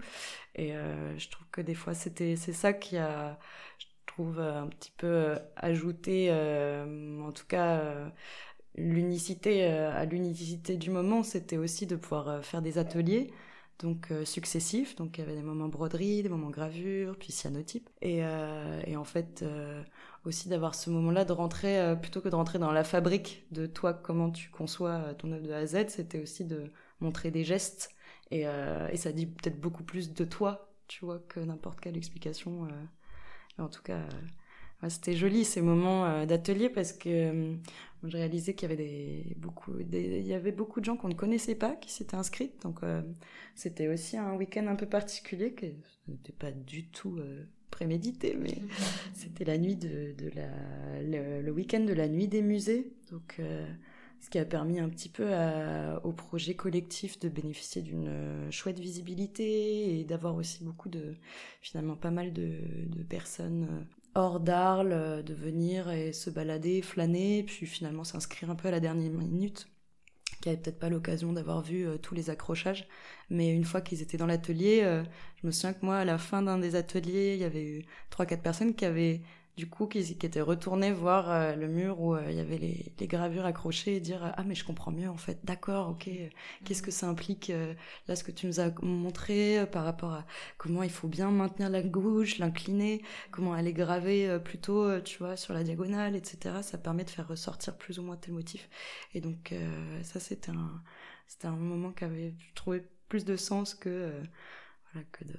et 0.56 0.74
je 1.18 1.30
trouve 1.30 1.48
que 1.52 1.62
des 1.62 1.74
fois 1.74 1.94
c'était 1.94 2.36
c'est 2.36 2.54
ça 2.54 2.74
qui 2.74 2.98
a 2.98 3.40
trouve 4.06 4.40
euh, 4.40 4.62
un 4.62 4.68
petit 4.68 4.92
peu 4.98 5.08
euh, 5.08 5.36
ajouter, 5.56 6.28
euh, 6.30 7.22
en 7.22 7.32
tout 7.32 7.46
cas, 7.48 7.82
l'unicité 8.76 9.66
à 9.66 10.06
l'unicité 10.06 10.78
du 10.78 10.90
moment, 10.90 11.24
c'était 11.24 11.58
aussi 11.58 11.86
de 11.88 11.96
pouvoir 11.96 12.44
faire 12.44 12.62
des 12.62 12.78
ateliers 12.78 13.32
donc 13.80 14.10
successifs. 14.24 14.96
Donc 14.96 15.18
il 15.18 15.22
y 15.22 15.24
avait 15.24 15.36
des 15.36 15.42
moments 15.44 15.68
broderie, 15.68 16.24
des 16.24 16.30
moments 16.30 16.50
gravure, 16.50 17.18
puis 17.18 17.32
cyanotype. 17.32 17.90
Et, 18.02 18.22
et 18.86 18.96
en 18.96 19.04
fait 19.04 19.44
aussi 20.26 20.48
d'avoir 20.50 20.74
ce 20.74 20.90
moment-là 20.90 21.26
de 21.26 21.34
rentrer 21.34 21.96
plutôt 22.02 22.22
que 22.22 22.30
de 22.30 22.36
rentrer 22.36 22.60
dans 22.60 22.72
la 22.72 22.84
fabrique 22.84 23.46
de 23.52 23.66
toi 23.66 23.94
comment 23.94 24.32
tu 24.32 24.50
conçois 24.50 25.14
ton 25.16 25.32
œuvre 25.32 25.46
de 25.48 25.52
A 25.52 25.58
à 25.58 25.66
Z, 25.66 25.90
c'était 25.90 26.22
aussi 26.22 26.46
de 26.46 26.72
montrer 27.02 27.30
des 27.30 27.44
gestes 27.44 27.92
et, 28.32 28.42
et 28.92 28.98
ça 28.98 29.12
dit 29.12 29.26
peut-être 29.28 29.60
beaucoup 29.60 29.84
plus 29.84 30.14
de 30.14 30.26
toi, 30.26 30.72
tu 30.88 31.06
vois, 31.06 31.20
que 31.28 31.40
n'importe 31.40 31.82
quelle 31.82 31.98
explication. 31.98 32.68
En 33.58 33.68
tout 33.68 33.82
cas, 33.84 34.00
euh, 34.84 34.90
c'était 34.90 35.14
joli 35.14 35.46
ces 35.46 35.62
moments 35.62 36.06
euh, 36.06 36.26
d'atelier 36.26 36.70
parce 36.70 36.94
que 36.94 37.10
euh, 37.10 37.56
je 38.04 38.18
réalisais 38.18 38.54
qu'il 38.54 38.70
y 38.70 38.74
avait 38.74 38.84
des, 38.84 39.36
beaucoup, 39.38 39.74
il 39.80 40.28
y 40.28 40.34
avait 40.34 40.52
beaucoup 40.52 40.80
de 40.80 40.86
gens 40.86 40.98
qu'on 40.98 41.08
ne 41.08 41.14
connaissait 41.14 41.56
pas 41.56 41.76
qui 41.76 41.92
s'étaient 41.92 42.16
inscrits. 42.16 42.52
Donc 42.62 42.82
c'était 43.56 43.88
aussi 43.88 44.18
un 44.18 44.36
week-end 44.36 44.68
un 44.68 44.76
peu 44.76 44.86
particulier 44.86 45.54
qui 45.54 45.72
n'était 46.10 46.34
pas 46.34 46.52
du 46.52 46.88
tout 46.88 47.18
prémédité, 47.72 48.38
mais 48.38 48.58
c'était 49.14 49.46
la 49.46 49.58
nuit 49.58 49.78
de, 49.78 50.14
de 50.18 50.30
la, 50.36 51.42
le, 51.42 51.50
week-end 51.52 51.80
de 51.80 51.94
la 51.94 52.10
nuit 52.10 52.28
des 52.28 52.42
musées. 52.42 52.92
Donc 53.10 53.40
ce 54.24 54.30
qui 54.30 54.40
a 54.40 54.46
permis 54.46 54.80
un 54.80 54.88
petit 54.88 55.10
peu 55.10 55.30
au 56.04 56.14
projet 56.14 56.54
collectif 56.54 57.20
de 57.20 57.28
bénéficier 57.28 57.82
d'une 57.82 58.50
chouette 58.52 58.80
visibilité 58.80 60.00
et 60.00 60.06
d'avoir 60.06 60.36
aussi 60.36 60.64
beaucoup 60.64 60.88
de, 60.88 61.16
finalement 61.62 61.96
pas 61.96 62.12
mal 62.12 62.34
de, 62.34 62.58
personnes 63.10 63.68
euh, 63.70 63.84
hors 64.16 64.40
d'Arles, 64.40 64.94
euh, 64.94 65.22
de 65.22 65.34
venir 65.34 65.90
et 65.90 66.14
se 66.14 66.30
balader, 66.30 66.82
flâner, 66.82 67.44
puis 67.44 67.66
finalement 67.66 68.04
s'inscrire 68.04 68.50
un 68.50 68.56
peu 68.56 68.68
à 68.68 68.72
la 68.72 68.80
dernière 68.80 69.12
minute 69.12 69.68
qui 70.42 70.50
n'avaient 70.50 70.62
peut-être 70.62 70.80
pas 70.80 70.90
l'occasion 70.90 71.32
d'avoir 71.32 71.62
vu 71.62 71.86
euh, 71.86 71.98
tous 71.98 72.16
les 72.16 72.30
accrochages. 72.30 72.88
Mais 73.30 73.50
une 73.50 73.64
fois 73.64 73.82
qu'ils 73.82 74.02
étaient 74.02 74.18
dans 74.18 74.26
l'atelier, 74.26 74.82
je 75.42 75.48
me 75.48 75.52
souviens 75.52 75.74
que 75.74 75.86
moi, 75.86 75.98
à 75.98 76.06
la 76.06 76.18
fin 76.18 76.42
d'un 76.42 76.58
des 76.58 76.76
ateliers, 76.76 77.34
il 77.36 77.40
y 77.40 77.46
avait 77.46 77.64
eu 77.64 77.86
trois, 78.10 78.26
quatre 78.26 78.44
personnes 78.44 78.76
qui 78.76 78.86
avaient 78.86 79.22
du 79.56 79.70
coup 79.70 79.86
qui, 79.86 80.18
qui 80.18 80.26
étaient 80.26 80.42
retournés 80.42 80.92
voir 80.92 81.30
euh, 81.30 81.56
le 81.56 81.68
mur 81.68 82.02
où 82.02 82.16
euh, 82.16 82.26
il 82.30 82.36
y 82.36 82.40
avait 82.40 82.58
les, 82.58 82.94
les, 83.00 83.08
gravures 83.08 83.46
accrochées 83.46 83.96
et 83.98 84.00
dire 84.00 84.34
ah 84.36 84.44
mais 84.44 84.56
je 84.56 84.66
comprends 84.66 84.92
mieux 84.92 85.10
en 85.10 85.18
fait. 85.18 85.40
D'accord 85.44 85.90
ok. 85.90 86.10
Qu'est-ce 86.66 86.82
que 86.82 86.92
ça 86.92 87.08
implique 87.08 87.52
euh, 87.52 87.74
là 88.08 88.16
ce 88.16 88.24
que 88.24 88.32
tu 88.32 88.48
nous 88.48 88.60
as 88.60 88.72
montré 88.82 89.66
par 89.72 89.84
rapport 89.84 90.12
à 90.14 90.26
comment 90.58 90.82
il 90.82 90.90
faut 90.90 91.08
bien 91.08 91.30
maintenir 91.30 91.70
la 91.70 91.84
gouge 91.84 92.40
l'incliner 92.40 93.04
comment 93.32 93.56
elle 93.56 93.68
est 93.68 93.74
gravée 93.74 94.40
plutôt 94.44 95.00
tu 95.02 95.20
vois 95.20 95.36
sur 95.38 95.54
la 95.54 95.64
diagonale 95.64 96.16
etc 96.16 96.58
ça 96.62 96.78
permet 96.78 97.04
de 97.04 97.10
faire 97.10 97.28
ressortir 97.28 97.78
plus 97.78 98.00
ou 98.00 98.04
moins 98.04 98.18
tel 98.18 98.34
motif 98.34 98.70
et 99.14 99.22
donc 99.22 99.54
ça 100.04 100.20
c'était 100.20 100.52
un 100.52 100.82
c'était 101.28 101.48
un 101.48 101.56
moment 101.56 101.92
qui 101.92 102.04
avait 102.04 102.34
trouvé 102.56 102.84
plus 103.10 103.26
de 103.26 103.36
sens 103.36 103.74
que 103.76 104.12
voilà 104.92 105.06
que 105.12 105.26
de 105.26 105.36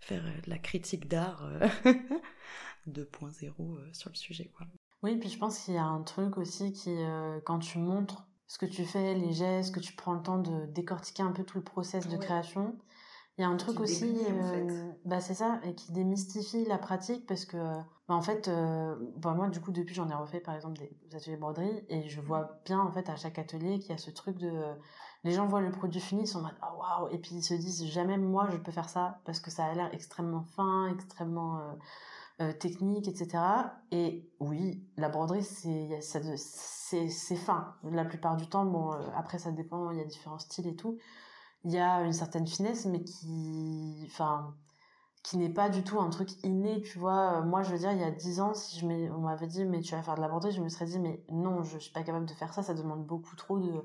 faire 0.00 0.22
de 0.22 0.50
la 0.50 0.58
critique 0.58 1.08
d'art 1.08 1.48
2.0 2.88 3.52
euh, 3.60 3.88
sur 3.92 4.10
le 4.10 4.16
sujet. 4.16 4.50
Quoi. 4.56 4.66
Oui, 5.02 5.16
puis 5.16 5.28
je 5.28 5.38
pense 5.38 5.58
qu'il 5.58 5.74
y 5.74 5.78
a 5.78 5.84
un 5.84 6.02
truc 6.02 6.36
aussi 6.38 6.72
qui, 6.72 6.90
euh, 6.90 7.40
quand 7.44 7.58
tu 7.58 7.78
montres 7.78 8.26
ce 8.46 8.58
que 8.58 8.66
tu 8.66 8.84
fais, 8.84 9.14
les 9.14 9.32
gestes, 9.32 9.74
que 9.74 9.80
tu 9.80 9.94
prends 9.94 10.12
le 10.12 10.22
temps 10.22 10.38
de 10.38 10.66
décortiquer 10.66 11.22
un 11.22 11.32
peu 11.32 11.44
tout 11.44 11.58
le 11.58 11.64
process 11.64 12.08
de 12.08 12.16
création, 12.16 12.76
il 13.38 13.42
y 13.42 13.44
a 13.44 13.48
un 13.48 13.56
truc 13.56 13.80
aussi, 13.80 14.18
euh, 14.28 14.90
bah 15.04 15.20
c'est 15.20 15.34
ça, 15.34 15.60
et 15.64 15.74
qui 15.74 15.92
démystifie 15.92 16.64
la 16.66 16.76
pratique 16.76 17.26
parce 17.26 17.44
que, 17.44 17.56
bah 17.56 18.14
en 18.14 18.20
fait, 18.20 18.50
bah 19.16 19.34
moi 19.34 19.48
du 19.48 19.60
coup 19.60 19.70
depuis 19.70 19.94
j'en 19.94 20.10
ai 20.10 20.14
refait 20.14 20.40
par 20.40 20.56
exemple 20.56 20.78
des 20.78 21.16
ateliers 21.16 21.36
broderie 21.36 21.84
et 21.88 22.08
je 22.08 22.20
vois 22.20 22.60
bien 22.66 22.80
en 22.80 22.90
fait 22.90 23.08
à 23.08 23.16
chaque 23.16 23.38
atelier 23.38 23.78
qu'il 23.78 23.92
y 23.92 23.94
a 23.94 23.98
ce 23.98 24.10
truc 24.10 24.36
de, 24.36 24.52
les 25.22 25.30
gens 25.30 25.46
voient 25.46 25.60
le 25.60 25.70
produit 25.70 26.00
fini, 26.00 26.22
ils 26.22 26.26
sont 26.26 26.40
en 26.40 26.42
mode 26.42 26.58
oh, 26.60 26.80
waouh 26.80 27.08
et 27.14 27.18
puis 27.18 27.36
ils 27.36 27.42
se 27.42 27.54
disent 27.54 27.86
jamais 27.86 28.18
moi 28.18 28.48
je 28.50 28.58
peux 28.58 28.72
faire 28.72 28.88
ça 28.88 29.20
parce 29.24 29.38
que 29.38 29.50
ça 29.50 29.64
a 29.64 29.74
l'air 29.74 29.88
extrêmement 29.94 30.42
fin, 30.42 30.88
extrêmement 30.88 31.78
euh, 32.40 32.52
technique, 32.52 33.06
etc. 33.06 33.42
Et 33.90 34.30
oui, 34.40 34.82
la 34.96 35.08
broderie, 35.10 35.44
c'est 35.44 36.00
c'est 36.00 37.36
fin. 37.36 37.74
La 37.84 38.04
plupart 38.04 38.36
du 38.36 38.48
temps, 38.48 38.64
bon, 38.64 38.92
euh, 38.92 38.96
après 39.14 39.38
ça 39.38 39.52
dépend, 39.52 39.90
il 39.90 39.98
y 39.98 40.00
a 40.00 40.04
différents 40.04 40.38
styles 40.38 40.66
et 40.66 40.76
tout. 40.76 40.98
Il 41.64 41.72
y 41.72 41.78
a 41.78 42.02
une 42.02 42.12
certaine 42.14 42.46
finesse, 42.46 42.86
mais 42.86 43.02
qui, 43.04 44.02
enfin, 44.06 44.54
qui 45.22 45.36
n'est 45.36 45.50
pas 45.52 45.68
du 45.68 45.84
tout 45.84 46.00
un 46.00 46.08
truc 46.10 46.42
inné, 46.42 46.80
tu 46.82 46.98
vois. 46.98 47.42
Moi, 47.42 47.62
je 47.62 47.72
veux 47.72 47.78
dire, 47.78 47.92
il 47.92 47.98
y 48.00 48.04
a 48.04 48.10
dix 48.10 48.40
ans, 48.40 48.54
si 48.54 48.80
je 48.80 48.86
on 48.86 49.20
m'avait 49.20 49.46
dit, 49.46 49.64
mais 49.66 49.80
tu 49.80 49.94
vas 49.94 50.02
faire 50.02 50.14
de 50.14 50.20
la 50.22 50.28
broderie, 50.28 50.52
je 50.52 50.62
me 50.62 50.68
serais 50.68 50.86
dit, 50.86 50.98
mais 50.98 51.22
non, 51.30 51.62
je 51.62 51.78
suis 51.78 51.92
pas 51.92 52.02
capable 52.02 52.26
de 52.26 52.32
faire 52.32 52.54
ça, 52.54 52.62
ça 52.62 52.74
demande 52.74 53.04
beaucoup 53.06 53.36
trop 53.36 53.58
de, 53.58 53.84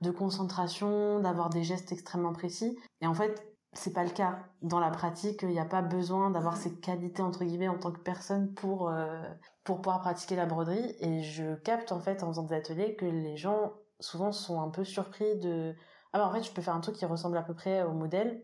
de 0.00 0.10
concentration, 0.10 1.20
d'avoir 1.20 1.50
des 1.50 1.64
gestes 1.64 1.92
extrêmement 1.92 2.32
précis. 2.32 2.78
Et 3.02 3.06
en 3.06 3.14
fait, 3.14 3.49
c'est 3.72 3.92
pas 3.92 4.04
le 4.04 4.10
cas. 4.10 4.40
Dans 4.62 4.80
la 4.80 4.90
pratique 4.90 5.42
il 5.42 5.50
n'y 5.50 5.60
a 5.60 5.64
pas 5.64 5.82
besoin 5.82 6.30
d'avoir 6.30 6.56
ces 6.56 6.74
qualités 6.74 7.22
entre 7.22 7.44
guillemets 7.44 7.68
en 7.68 7.78
tant 7.78 7.92
que 7.92 8.00
personne 8.00 8.52
pour 8.54 8.88
euh, 8.88 9.22
pour 9.64 9.80
pouvoir 9.80 10.00
pratiquer 10.00 10.36
la 10.36 10.46
broderie. 10.46 10.96
Et 11.00 11.22
je 11.22 11.54
capte 11.54 11.92
en 11.92 12.00
fait 12.00 12.22
en 12.22 12.28
faisant 12.28 12.42
des 12.42 12.54
ateliers 12.54 12.96
que 12.96 13.06
les 13.06 13.36
gens 13.36 13.72
souvent 14.00 14.32
sont 14.32 14.60
un 14.60 14.70
peu 14.70 14.84
surpris 14.84 15.38
de 15.38 15.74
ah 16.12 16.18
bah 16.18 16.26
en 16.26 16.32
fait 16.32 16.42
je 16.42 16.50
peux 16.50 16.62
faire 16.62 16.74
un 16.74 16.80
truc 16.80 16.96
qui 16.96 17.06
ressemble 17.06 17.36
à 17.36 17.42
peu 17.42 17.54
près 17.54 17.82
au 17.82 17.92
modèle 17.92 18.42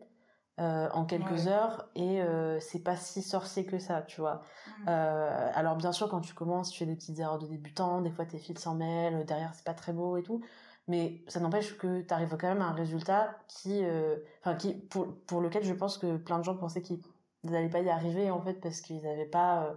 euh, 0.61 0.89
en 0.93 1.05
quelques 1.05 1.49
heures 1.49 1.91
et 1.95 2.23
euh, 2.23 2.59
c'est 2.61 2.83
pas 2.83 2.97
si 2.97 3.21
sorcier 3.21 3.67
que 3.67 3.79
ça 3.79 4.03
tu 4.03 4.21
vois. 4.21 4.43
Mmh. 4.81 4.89
alors 4.89 5.77
bien 5.77 5.93
sûr 5.93 6.09
quand 6.09 6.21
tu 6.21 6.35
commences 6.35 6.71
tu 6.71 6.79
fais 6.79 6.87
des 6.87 6.95
petites 6.95 7.19
erreurs 7.19 7.39
de 7.39 7.47
débutant 7.47 8.01
des 8.01 8.11
fois 8.11 8.27
tes 8.27 8.39
fils 8.39 8.59
s'en 8.59 8.75
mêlent 8.75 9.25
derrière 9.25 9.55
c'est 9.55 9.65
pas 9.65 9.75
très 9.75 9.93
beau 9.93 10.17
et 10.17 10.23
tout 10.23 10.43
mais 10.89 11.23
ça 11.27 11.41
n'empêche 11.41 11.77
que 11.77 12.03
tu 12.03 12.15
arrives 12.15 12.37
quand 12.39 12.49
même 12.49 12.63
à 12.63 12.67
un 12.67 12.73
résultat 12.73 13.37
qui, 13.49 13.85
euh, 13.85 14.17
enfin, 14.41 14.55
qui 14.57 14.75
pour, 14.75 15.17
pour 15.27 15.41
lequel 15.41 15.65
je 15.65 15.73
pense 15.73 15.99
que 15.99 16.17
plein 16.17 16.39
de 16.39 16.45
gens 16.45 16.57
pensaient 16.57 16.83
qu'ils 16.83 17.01
n'allaient 17.45 17.69
pas 17.69 17.81
y 17.81 17.91
arriver 17.91 18.31
en 18.31 18.41
fait 18.41 18.55
parce 18.55 18.81
qu'ils 18.81 19.03
n'avaient 19.03 19.27
pas, 19.27 19.67
euh, 19.67 19.75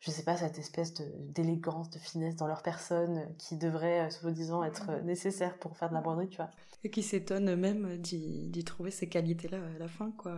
je 0.00 0.10
sais 0.10 0.24
pas, 0.24 0.36
cette 0.36 0.58
espèce 0.58 0.94
d'élégance, 0.94 1.90
de, 1.90 1.98
finesse 1.98 2.36
dans 2.36 2.46
leur 2.46 2.62
personne 2.62 3.34
qui 3.38 3.56
devrait, 3.56 4.06
euh, 4.06 4.10
soi-disant, 4.10 4.64
être 4.64 4.90
euh, 4.90 5.02
nécessaire 5.02 5.58
pour 5.58 5.76
faire 5.76 5.90
de 5.90 5.94
la 5.94 6.00
broderie, 6.00 6.28
tu 6.28 6.36
vois. 6.36 6.50
Et 6.82 6.90
qui 6.90 7.02
s'étonne 7.02 7.54
même 7.54 7.98
d'y 7.98 8.64
trouver 8.64 8.90
ces 8.90 9.08
qualités-là 9.08 9.58
à 9.58 9.78
la 9.78 9.88
fin, 9.88 10.10
quoi. 10.12 10.36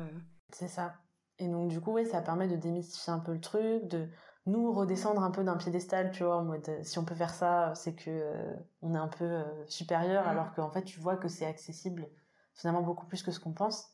C'est 0.53 0.69
ça. 0.69 0.95
Et 1.39 1.49
donc, 1.49 1.69
du 1.69 1.81
coup, 1.81 1.93
oui, 1.93 2.07
ça 2.07 2.21
permet 2.21 2.49
de 2.49 2.57
démystifier 2.57 3.13
un 3.13 3.21
peu 3.21 3.33
le 3.33 3.41
truc, 3.41 3.87
de 3.89 4.09
nous 4.47 4.73
redescendre 4.73 5.23
un 5.23 5.31
peu 5.31 5.45
d'un 5.45 5.57
piédestal, 5.57 6.11
tu 6.11 6.25
vois, 6.25 6.37
en 6.37 6.45
mode 6.45 6.69
si 6.83 6.99
on 6.99 7.05
peut 7.05 7.15
faire 7.15 7.35
ça, 7.35 7.75
c'est 7.75 7.95
que 7.95 8.11
euh, 8.11 8.55
on 8.83 8.95
est 8.95 8.99
un 8.99 9.09
peu 9.09 9.43
supérieur, 9.69 10.27
alors 10.27 10.53
qu'en 10.55 10.71
fait, 10.71 10.83
tu 10.83 11.01
vois 11.01 11.17
que 11.17 11.29
c'est 11.29 11.47
accessible 11.47 12.09
finalement 12.55 12.83
beaucoup 12.83 13.07
plus 13.07 13.23
que 13.23 13.31
ce 13.31 13.41
qu'on 13.41 13.53
pense. 13.53 13.93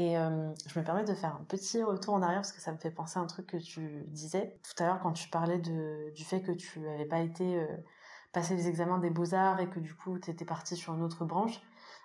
Et 0.00 0.16
euh, 0.16 0.50
je 0.66 0.78
me 0.78 0.84
permets 0.84 1.04
de 1.04 1.14
faire 1.14 1.36
un 1.36 1.44
petit 1.44 1.82
retour 1.82 2.14
en 2.14 2.22
arrière 2.22 2.38
parce 2.38 2.52
que 2.52 2.60
ça 2.62 2.72
me 2.72 2.78
fait 2.78 2.90
penser 2.90 3.18
à 3.18 3.22
un 3.22 3.26
truc 3.26 3.46
que 3.46 3.58
tu 3.58 4.04
disais 4.06 4.58
tout 4.62 4.82
à 4.82 4.86
l'heure 4.86 5.00
quand 5.02 5.12
tu 5.12 5.28
parlais 5.28 5.58
de, 5.58 6.10
du 6.14 6.24
fait 6.24 6.40
que 6.40 6.52
tu 6.52 6.80
n'avais 6.80 7.04
pas 7.04 7.18
été 7.18 7.60
euh, 7.60 7.66
passer 8.32 8.56
les 8.56 8.66
examens 8.66 8.98
des 8.98 9.10
beaux-arts 9.10 9.60
et 9.60 9.68
que 9.68 9.78
du 9.78 9.94
coup 9.94 10.18
tu 10.18 10.30
étais 10.30 10.46
partie 10.46 10.74
sur 10.74 10.94
une 10.94 11.02
autre 11.02 11.26
branche. 11.26 11.60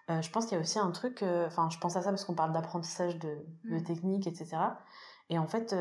Euh, 0.10 0.22
je 0.22 0.30
pense 0.30 0.46
qu'il 0.46 0.56
y 0.56 0.58
a 0.58 0.62
aussi 0.62 0.78
un 0.78 0.92
truc, 0.92 1.24
enfin 1.24 1.70
je 1.70 1.78
pense 1.78 1.96
à 1.96 2.02
ça 2.02 2.10
parce 2.10 2.26
qu'on 2.26 2.36
parle 2.36 2.52
d'apprentissage 2.52 3.18
de, 3.18 3.38
de 3.64 3.78
mm. 3.78 3.84
technique, 3.84 4.28
etc. 4.28 4.58
Et 5.30 5.40
en 5.40 5.48
fait, 5.48 5.76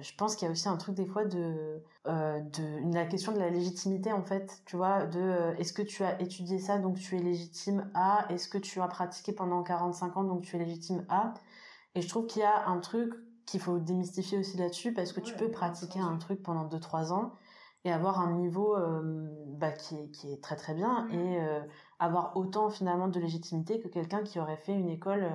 je 0.00 0.14
pense 0.16 0.34
qu'il 0.34 0.46
y 0.46 0.48
a 0.48 0.52
aussi 0.52 0.68
un 0.68 0.76
truc 0.76 0.96
des 0.96 1.06
fois 1.06 1.24
de, 1.24 1.80
de 2.06 2.92
la 2.92 3.06
question 3.06 3.30
de 3.30 3.38
la 3.38 3.48
légitimité 3.48 4.12
en 4.12 4.24
fait, 4.24 4.62
tu 4.66 4.76
vois, 4.76 5.06
de 5.06 5.54
est-ce 5.58 5.72
que 5.72 5.82
tu 5.82 6.02
as 6.02 6.20
étudié 6.20 6.58
ça 6.58 6.78
donc 6.78 6.98
tu 6.98 7.16
es 7.16 7.20
légitime 7.20 7.88
à, 7.94 8.26
est-ce 8.30 8.48
que 8.48 8.58
tu 8.58 8.80
as 8.80 8.88
pratiqué 8.88 9.32
pendant 9.32 9.62
45 9.62 10.16
ans 10.16 10.24
donc 10.24 10.42
tu 10.42 10.56
es 10.56 10.58
légitime 10.58 11.06
à, 11.08 11.34
et 11.94 12.02
je 12.02 12.08
trouve 12.08 12.26
qu'il 12.26 12.42
y 12.42 12.44
a 12.44 12.68
un 12.68 12.78
truc 12.78 13.14
qu'il 13.46 13.60
faut 13.60 13.78
démystifier 13.78 14.38
aussi 14.38 14.56
là-dessus 14.56 14.92
parce 14.92 15.12
que 15.12 15.20
tu 15.20 15.34
peux 15.34 15.50
pratiquer 15.50 16.00
un 16.00 16.16
truc 16.18 16.42
pendant 16.42 16.66
2-3 16.66 17.12
ans 17.12 17.32
et 17.84 17.92
avoir 17.92 18.20
un 18.20 18.32
niveau 18.32 18.76
euh, 18.76 19.28
bah, 19.58 19.72
qui, 19.72 19.96
est, 19.96 20.10
qui 20.10 20.32
est 20.32 20.42
très 20.42 20.56
très 20.56 20.74
bien 20.74 21.06
mmh. 21.06 21.14
et 21.14 21.40
euh, 21.40 21.60
avoir 22.00 22.36
autant 22.36 22.70
finalement 22.70 23.08
de 23.08 23.20
légitimité 23.20 23.78
que 23.78 23.88
quelqu'un 23.88 24.24
qui 24.24 24.40
aurait 24.40 24.56
fait 24.56 24.74
une 24.74 24.88
école 24.88 25.30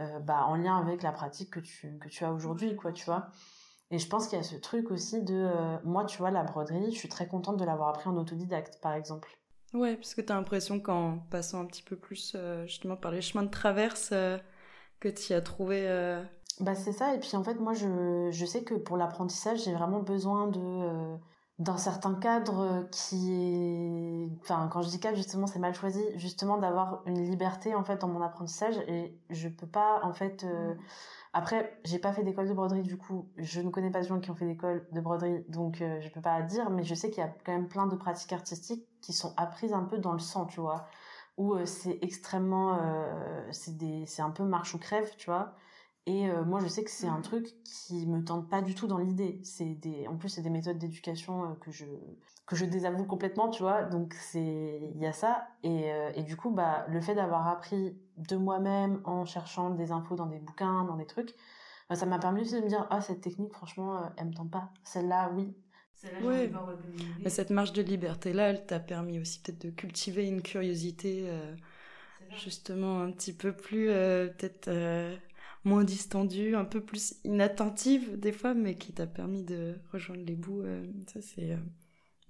euh, 0.00 0.18
bah, 0.20 0.44
en 0.46 0.56
lien 0.56 0.76
avec 0.76 1.02
la 1.02 1.12
pratique 1.12 1.50
que 1.50 1.60
tu, 1.60 1.98
que 1.98 2.08
tu 2.08 2.24
as 2.24 2.32
aujourd'hui, 2.32 2.74
quoi, 2.74 2.92
tu 2.92 3.04
vois. 3.04 3.28
Et 3.92 3.98
je 3.98 4.08
pense 4.08 4.26
qu'il 4.26 4.36
y 4.36 4.40
a 4.40 4.44
ce 4.44 4.56
truc 4.56 4.90
aussi 4.90 5.22
de, 5.22 5.48
moi, 5.84 6.04
tu 6.04 6.18
vois, 6.18 6.32
la 6.32 6.42
broderie, 6.42 6.90
je 6.90 6.98
suis 6.98 7.08
très 7.08 7.28
contente 7.28 7.56
de 7.56 7.64
l'avoir 7.64 7.90
appris 7.90 8.08
en 8.08 8.16
autodidacte, 8.16 8.80
par 8.80 8.94
exemple. 8.94 9.38
Ouais, 9.74 9.94
parce 9.94 10.16
que 10.16 10.20
tu 10.22 10.32
as 10.32 10.34
l'impression 10.34 10.80
qu'en 10.80 11.18
passant 11.30 11.60
un 11.60 11.66
petit 11.66 11.84
peu 11.84 11.94
plus 11.94 12.36
justement 12.64 12.96
par 12.96 13.12
les 13.12 13.20
chemins 13.20 13.44
de 13.44 13.50
traverse, 13.50 14.12
que 15.00 15.08
tu 15.08 15.32
as 15.32 15.40
trouvé 15.40 15.86
euh, 15.88 16.22
bah 16.60 16.74
c'est 16.74 16.92
ça 16.92 17.14
et 17.14 17.20
puis 17.20 17.36
en 17.36 17.44
fait 17.44 17.56
moi 17.56 17.74
je, 17.74 18.30
je 18.30 18.46
sais 18.46 18.64
que 18.64 18.74
pour 18.74 18.96
l'apprentissage 18.96 19.64
j'ai 19.64 19.72
vraiment 19.72 20.00
besoin 20.00 20.48
de 20.48 21.16
euh, 21.58 21.62
d'un 21.62 21.76
certain 21.78 22.14
cadre 22.14 22.86
qui 22.90 23.32
est 23.32 24.28
enfin 24.42 24.68
quand 24.70 24.82
je 24.82 24.88
dis 24.88 25.00
cadre 25.00 25.16
justement 25.16 25.46
c'est 25.46 25.58
mal 25.58 25.74
choisi 25.74 26.02
justement 26.16 26.58
d'avoir 26.58 27.02
une 27.06 27.22
liberté 27.22 27.74
en 27.74 27.84
fait 27.84 28.00
dans 28.00 28.08
mon 28.08 28.22
apprentissage. 28.22 28.78
Et 28.88 29.18
je 29.30 29.48
peux 29.48 29.66
pas 29.66 30.00
en 30.02 30.12
fait 30.12 30.44
euh... 30.44 30.74
Mmh. 30.74 30.78
après 31.32 31.80
j'ai 31.84 31.98
pas 31.98 32.12
fait 32.12 32.22
d'école 32.24 32.48
de 32.48 32.54
broderie 32.54 32.82
du 32.82 32.96
coup 32.96 33.28
je 33.36 33.60
ne 33.60 33.70
connais 33.70 33.90
pas 33.90 34.02
de 34.02 34.06
gens 34.06 34.20
qui 34.20 34.30
ont 34.30 34.34
fait 34.34 34.46
d'école 34.46 34.86
de 34.92 35.00
broderie 35.00 35.44
donc 35.48 35.80
euh, 35.80 36.00
je 36.00 36.08
peux 36.10 36.20
pas 36.20 36.42
dire 36.42 36.70
mais 36.70 36.82
je 36.84 36.94
sais 36.94 37.10
qu'il 37.10 37.22
y 37.22 37.26
a 37.26 37.34
quand 37.44 37.52
même 37.52 37.68
plein 37.68 37.86
de 37.86 37.96
pratiques 37.96 38.32
artistiques 38.32 38.86
qui 39.00 39.12
sont 39.12 39.32
apprises 39.36 39.72
un 39.72 39.84
peu 39.84 39.98
dans 39.98 40.12
le 40.12 40.18
sang 40.18 40.46
tu 40.46 40.60
vois. 40.60 40.86
Où 41.36 41.54
euh, 41.54 41.66
c'est 41.66 41.98
extrêmement 42.02 42.78
euh, 42.80 43.46
c'est 43.52 43.76
des 43.76 44.06
c'est 44.06 44.22
un 44.22 44.30
peu 44.30 44.44
marche 44.44 44.74
ou 44.74 44.78
crève 44.78 45.10
tu 45.18 45.26
vois 45.30 45.54
et 46.06 46.30
euh, 46.30 46.44
moi 46.44 46.60
je 46.60 46.68
sais 46.68 46.84
que 46.84 46.90
c'est 46.90 47.08
un 47.08 47.20
truc 47.20 47.46
qui 47.64 48.06
me 48.06 48.22
tente 48.24 48.48
pas 48.48 48.62
du 48.62 48.74
tout 48.74 48.86
dans 48.86 48.98
l'idée. 48.98 49.40
C'est 49.42 49.74
des 49.74 50.06
en 50.08 50.16
plus 50.16 50.28
c'est 50.28 50.42
des 50.42 50.50
méthodes 50.50 50.78
d'éducation 50.78 51.56
que 51.60 51.70
je 51.70 51.84
que 52.46 52.56
je 52.56 52.64
désavoue 52.64 53.04
complètement 53.04 53.48
tu 53.50 53.62
vois. 53.62 53.82
Donc 53.84 54.14
c'est 54.14 54.90
il 54.94 55.00
y 55.00 55.06
a 55.06 55.12
ça. 55.12 55.48
Et 55.62 55.90
et 56.14 56.22
du 56.22 56.36
coup 56.36 56.50
bah 56.50 56.86
le 56.88 57.00
fait 57.00 57.14
d'avoir 57.14 57.48
appris 57.48 57.96
de 58.16 58.36
moi-même 58.36 59.00
en 59.04 59.24
cherchant 59.24 59.70
des 59.70 59.92
infos 59.92 60.16
dans 60.16 60.26
des 60.26 60.38
bouquins 60.38 60.84
dans 60.84 60.96
des 60.96 61.06
trucs 61.06 61.34
bah, 61.88 61.96
ça 61.96 62.06
m'a 62.06 62.18
permis 62.18 62.42
aussi 62.42 62.54
de 62.54 62.60
me 62.60 62.68
dire 62.68 62.86
ah 62.90 63.00
cette 63.00 63.20
technique 63.20 63.52
franchement 63.52 64.10
elle 64.16 64.28
me 64.28 64.34
tente 64.34 64.50
pas. 64.50 64.70
Celle-là 64.84 65.30
oui. 65.34 65.54
Oui. 66.22 66.50
Mais 67.22 67.30
cette 67.30 67.50
marge 67.50 67.72
de 67.72 67.82
liberté-là, 67.82 68.50
elle 68.50 68.66
t'a 68.66 68.80
permis 68.80 69.18
aussi 69.18 69.40
peut-être 69.40 69.66
de 69.66 69.70
cultiver 69.70 70.26
une 70.26 70.42
curiosité 70.42 71.24
euh, 71.26 71.54
justement 72.36 73.00
un 73.00 73.10
petit 73.12 73.32
peu 73.32 73.52
plus, 73.52 73.88
euh, 73.90 74.28
peut-être 74.28 74.68
euh, 74.68 75.16
moins 75.66 75.84
distendue, 75.84 76.54
un 76.54 76.64
peu 76.64 76.80
plus 76.80 77.16
inattentive 77.24 78.18
des 78.18 78.32
fois, 78.32 78.54
mais 78.54 78.76
qui 78.76 78.92
t'a 78.92 79.06
permis 79.06 79.42
de 79.42 79.74
rejoindre 79.92 80.24
les 80.24 80.36
bouts. 80.36 80.62
ça, 81.12 81.20
c'est. 81.20 81.58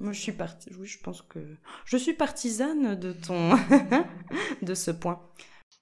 Moi, 0.01 0.12
je 0.12 0.20
suis 0.20 0.33
partie. 0.33 0.70
Oui, 0.79 0.87
je 0.87 1.01
pense 1.01 1.22
que 1.22 1.38
je 1.85 1.96
suis 1.96 2.12
partisane 2.12 2.96
de 2.96 3.12
ton, 3.12 3.51
de 4.62 4.75
ce 4.75 4.90
point. 4.90 5.20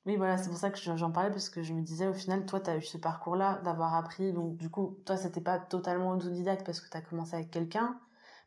Oui, 0.07 0.17
voilà, 0.17 0.37
c'est 0.37 0.51
pour 0.51 0.59
ça 0.59 0.71
que 0.71 0.79
j'en 0.79 1.11
parlais, 1.11 1.31
parce 1.31 1.49
que 1.49 1.63
je 1.63 1.73
me 1.73 1.81
disais, 1.81 2.07
au 2.07 2.13
final, 2.13 2.45
toi, 2.45 2.61
tu 2.61 2.71
as 2.71 2.77
eu 2.77 2.83
ce 2.83 2.99
parcours-là 2.99 3.61
d'avoir 3.65 3.95
appris. 3.95 4.33
Donc, 4.33 4.57
du 4.57 4.69
coup, 4.69 4.99
toi, 5.07 5.17
c'était 5.17 5.41
pas 5.41 5.59
totalement 5.59 6.11
autodidacte 6.11 6.67
parce 6.67 6.81
que 6.81 6.91
tu 6.91 6.97
as 6.97 7.01
commencé 7.01 7.35
avec 7.35 7.51
quelqu'un. 7.51 7.99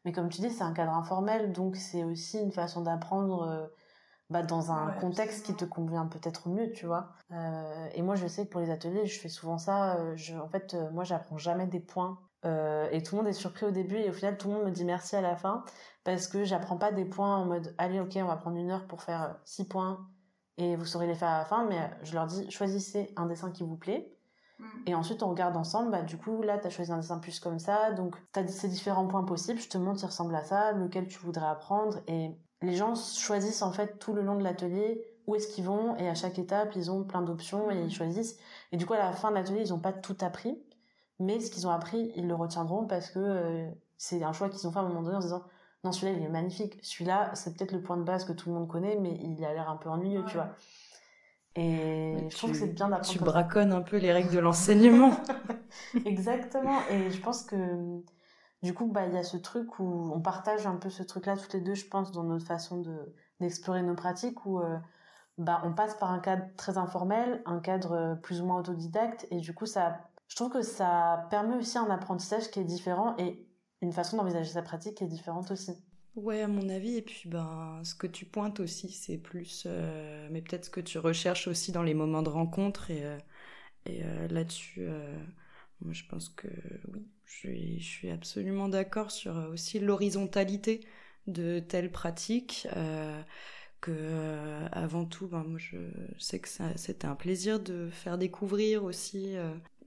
Mais 0.05 0.11
comme 0.11 0.29
tu 0.29 0.41
dis, 0.41 0.51
c'est 0.51 0.63
un 0.63 0.73
cadre 0.73 0.93
informel, 0.93 1.51
donc 1.51 1.75
c'est 1.75 2.03
aussi 2.03 2.39
une 2.39 2.51
façon 2.51 2.81
d'apprendre 2.81 3.41
euh, 3.41 3.67
bah, 4.29 4.43
dans 4.43 4.71
un 4.71 4.91
contexte 4.91 5.45
qui 5.45 5.55
te 5.55 5.65
convient 5.65 6.05
peut-être 6.05 6.49
mieux, 6.49 6.71
tu 6.71 6.85
vois. 6.85 7.13
Euh, 7.31 7.87
et 7.93 8.01
moi, 8.01 8.15
je 8.15 8.27
sais 8.27 8.45
que 8.45 8.51
pour 8.51 8.61
les 8.61 8.69
ateliers, 8.69 9.05
je 9.05 9.19
fais 9.19 9.29
souvent 9.29 9.57
ça. 9.57 9.97
Euh, 9.97 10.15
je, 10.15 10.35
en 10.35 10.49
fait, 10.49 10.75
moi, 10.93 11.03
j'apprends 11.03 11.37
jamais 11.37 11.67
des 11.67 11.79
points. 11.79 12.19
et 12.91 13.03
tout 13.03 13.15
le 13.15 13.21
monde 13.21 13.27
est 13.27 13.33
surpris 13.33 13.65
au 13.65 13.71
début, 13.71 13.97
et 13.97 14.09
au 14.09 14.13
final, 14.13 14.37
tout 14.37 14.47
le 14.47 14.55
monde 14.55 14.65
me 14.65 14.71
dit 14.71 14.85
merci 14.85 15.15
à 15.15 15.21
la 15.21 15.35
fin, 15.35 15.63
parce 16.03 16.27
que 16.27 16.45
j'apprends 16.45 16.77
pas 16.77 16.91
des 16.91 17.03
points 17.05 17.35
en 17.37 17.45
mode, 17.45 17.75
allez, 17.77 17.99
ok, 17.99 18.17
on 18.17 18.27
va 18.27 18.37
prendre 18.37 18.57
une 18.57 18.71
heure 18.71 18.87
pour 18.87 19.01
faire 19.01 19.35
six 19.43 19.67
points 19.67 20.07
et 20.57 20.75
vous 20.75 20.85
saurez 20.85 21.07
les 21.07 21.15
faire 21.15 21.29
à 21.29 21.39
la 21.39 21.45
fin, 21.45 21.65
mais 21.65 21.89
je 22.03 22.13
leur 22.13 22.25
dis 22.25 22.49
choisissez 22.49 23.13
un 23.15 23.27
dessin 23.27 23.51
qui 23.51 23.63
vous 23.63 23.77
plaît. 23.77 24.17
Mm. 24.59 24.65
Et 24.87 24.95
ensuite, 24.95 25.21
on 25.23 25.29
regarde 25.29 25.55
ensemble, 25.55 25.91
bah, 25.91 26.01
du 26.01 26.17
coup, 26.17 26.41
là, 26.41 26.57
tu 26.57 26.67
as 26.67 26.69
choisi 26.69 26.91
un 26.91 26.97
dessin 26.97 27.19
plus 27.19 27.39
comme 27.39 27.59
ça, 27.59 27.91
donc 27.91 28.15
tu 28.33 28.39
as 28.39 28.47
ces 28.47 28.67
différents 28.67 29.07
points 29.07 29.23
possibles, 29.23 29.59
je 29.59 29.69
te 29.69 29.77
montre, 29.77 30.01
il 30.01 30.07
ressemble 30.07 30.35
à 30.35 30.43
ça, 30.43 30.71
lequel 30.71 31.07
tu 31.07 31.19
voudrais 31.19 31.47
apprendre, 31.47 31.99
et 32.07 32.31
les 32.61 32.75
gens 32.75 32.95
choisissent 32.95 33.61
en 33.61 33.71
fait 33.71 33.99
tout 33.99 34.13
le 34.13 34.21
long 34.21 34.35
de 34.35 34.43
l'atelier 34.43 35.03
où 35.27 35.35
est-ce 35.35 35.49
qu'ils 35.49 35.65
vont, 35.65 35.97
et 35.97 36.07
à 36.07 36.15
chaque 36.15 36.39
étape, 36.39 36.73
ils 36.77 36.89
ont 36.89 37.03
plein 37.03 37.21
d'options, 37.21 37.69
et 37.69 37.75
ils 37.75 37.87
mm. 37.87 37.91
choisissent. 37.91 38.37
Et 38.71 38.77
du 38.77 38.85
coup, 38.85 38.93
à 38.93 38.97
la 38.97 39.11
fin 39.11 39.29
de 39.29 39.35
l'atelier, 39.35 39.63
ils 39.65 39.71
n'ont 39.71 39.79
pas 39.79 39.91
tout 39.91 40.15
appris, 40.21 40.57
mais 41.19 41.39
ce 41.39 41.51
qu'ils 41.51 41.67
ont 41.67 41.71
appris, 41.71 42.11
ils 42.15 42.27
le 42.27 42.35
retiendront 42.35 42.85
parce 42.85 43.09
que 43.09 43.19
euh, 43.19 43.69
c'est 43.97 44.23
un 44.23 44.33
choix 44.33 44.49
qu'ils 44.49 44.67
ont 44.67 44.71
fait 44.71 44.79
à 44.79 44.81
un 44.81 44.87
moment 44.87 45.01
donné 45.01 45.17
en 45.17 45.21
se 45.21 45.27
disant 45.27 45.43
non 45.83 45.91
celui-là 45.91 46.17
il 46.17 46.23
est 46.23 46.29
magnifique. 46.29 46.77
Celui-là 46.83 47.31
c'est 47.33 47.57
peut-être 47.57 47.71
le 47.71 47.81
point 47.81 47.97
de 47.97 48.03
base 48.03 48.25
que 48.25 48.33
tout 48.33 48.49
le 48.49 48.55
monde 48.55 48.67
connaît 48.67 48.97
mais 48.97 49.17
il 49.21 49.43
a 49.43 49.53
l'air 49.53 49.69
un 49.69 49.77
peu 49.77 49.89
ennuyeux 49.89 50.23
tu 50.27 50.35
vois. 50.35 50.49
Et 51.55 52.27
je 52.29 52.37
trouve 52.37 52.51
que 52.51 52.57
c'est 52.57 52.67
bien 52.67 52.89
d'apprendre 52.89 53.09
tu 53.09 53.19
braconnes 53.19 53.71
un 53.71 53.81
peu 53.81 53.97
les 53.97 54.11
règles 54.11 54.31
de 54.31 54.37
l'enseignement. 54.37 55.11
Exactement. 56.05 56.79
Et 56.91 57.09
je 57.09 57.19
pense 57.19 57.41
que 57.41 57.55
du 58.67 58.73
coup 58.73 58.87
bah 58.87 59.05
il 59.07 59.13
y 59.13 59.17
a 59.17 59.23
ce 59.23 59.37
truc 59.37 59.79
où 59.79 60.11
on 60.13 60.19
partage 60.19 60.67
un 60.67 60.75
peu 60.75 60.89
ce 60.89 61.01
truc 61.01 61.25
là 61.25 61.37
toutes 61.37 61.53
les 61.53 61.61
deux 61.61 61.73
je 61.73 61.85
pense 61.85 62.11
dans 62.11 62.25
notre 62.25 62.45
façon 62.45 62.81
de 62.81 63.15
d'explorer 63.39 63.81
nos 63.81 63.95
pratiques 63.95 64.45
où 64.45 64.59
euh, 64.59 64.77
bah 65.37 65.61
on 65.63 65.71
passe 65.71 65.95
par 65.95 66.11
un 66.11 66.19
cadre 66.19 66.43
très 66.57 66.77
informel 66.77 67.41
un 67.45 67.59
cadre 67.61 67.93
euh, 67.93 68.15
plus 68.15 68.41
ou 68.41 68.45
moins 68.45 68.59
autodidacte 68.59 69.25
et 69.31 69.39
du 69.39 69.53
coup 69.53 69.65
ça 69.65 70.01
je 70.27 70.35
trouve 70.35 70.51
que 70.51 70.61
ça 70.63 71.27
permet 71.29 71.55
aussi 71.55 71.77
un 71.77 71.89
apprentissage 71.89 72.51
qui 72.51 72.59
est 72.59 72.65
différent 72.65 73.15
et 73.17 73.47
une 73.81 73.93
façon 73.93 74.17
d'envisager 74.17 74.51
sa 74.51 74.61
pratique 74.61 74.95
qui 74.95 75.05
est 75.05 75.07
différente 75.07 75.49
aussi. 75.51 75.71
Ouais, 76.17 76.41
à 76.41 76.49
mon 76.49 76.67
avis. 76.67 76.97
Et 76.97 77.01
puis, 77.01 77.29
ben, 77.29 77.79
ce 77.85 77.95
que 77.95 78.07
tu 78.07 78.25
pointes 78.25 78.59
aussi, 78.59 78.91
c'est 78.91 79.17
plus, 79.17 79.63
euh, 79.65 80.27
mais 80.29 80.41
peut-être 80.41 80.65
ce 80.65 80.69
que 80.69 80.81
tu 80.81 80.97
recherches 80.97 81.47
aussi 81.47 81.71
dans 81.71 81.83
les 81.83 81.93
moments 81.93 82.23
de 82.23 82.29
rencontre. 82.29 82.91
Et, 82.91 83.05
et 83.85 84.03
là-dessus, 84.29 84.89
moi, 85.81 85.93
je 85.93 86.03
pense 86.09 86.29
que 86.29 86.47
oui, 86.93 87.05
je 87.25 87.31
suis, 87.31 87.79
je 87.79 87.87
suis 87.87 88.09
absolument 88.09 88.69
d'accord 88.69 89.11
sur 89.11 89.35
aussi 89.51 89.79
l'horizontalité 89.79 90.81
de 91.27 91.59
telles 91.59 91.91
pratiques. 91.91 92.67
que 93.79 93.91
avant 94.71 95.05
tout, 95.05 95.27
ben, 95.27 95.43
moi, 95.43 95.59
je 95.59 95.77
sais 96.17 96.39
que 96.39 96.49
c'était 96.75 97.05
un 97.05 97.15
plaisir 97.15 97.59
de 97.59 97.89
faire 97.91 98.17
découvrir 98.17 98.83
aussi 98.83 99.35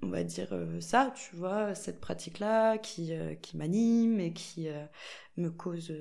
on 0.03 0.09
va 0.09 0.25
dire 0.25 0.49
euh, 0.53 0.81
ça, 0.81 1.13
tu 1.15 1.37
vois, 1.37 1.75
cette 1.75 2.01
pratique-là 2.01 2.79
qui, 2.79 3.13
euh, 3.13 3.35
qui 3.35 3.57
m'anime 3.57 4.21
et 4.21 4.33
qui 4.33 4.69
euh, 4.69 4.85
me 5.37 5.51
cause 5.51 5.93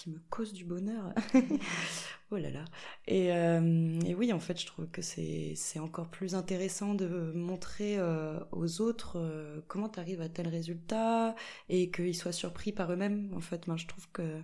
qui 0.00 0.08
me 0.10 0.18
cause 0.30 0.54
du 0.54 0.64
bonheur. 0.64 1.12
oh 2.30 2.36
là 2.36 2.50
là. 2.50 2.64
Et, 3.06 3.26
et, 3.26 4.14
oui, 4.14 4.32
en 4.32 4.40
fait, 4.40 4.58
je 4.58 4.66
trouve 4.66 4.86
que 4.88 5.02
c'est 5.02 5.78
encore 5.78 6.08
plus 6.08 6.34
intéressant 6.34 6.94
de 6.94 7.32
montrer 7.34 7.98
aux 8.50 8.80
autres 8.80 9.62
comment 9.68 9.90
tu 9.90 10.00
arrives 10.00 10.22
à 10.22 10.30
tel 10.30 10.48
résultat 10.48 11.34
et 11.68 11.90
qu'ils 11.90 12.14
soient 12.16 12.32
surpris 12.32 12.72
par 12.72 12.90
eux-mêmes. 12.90 13.30
En 13.36 13.40
fait, 13.40 13.66
moi, 13.66 13.76
je 13.76 13.86
trouve 13.86 14.08
que 14.10 14.40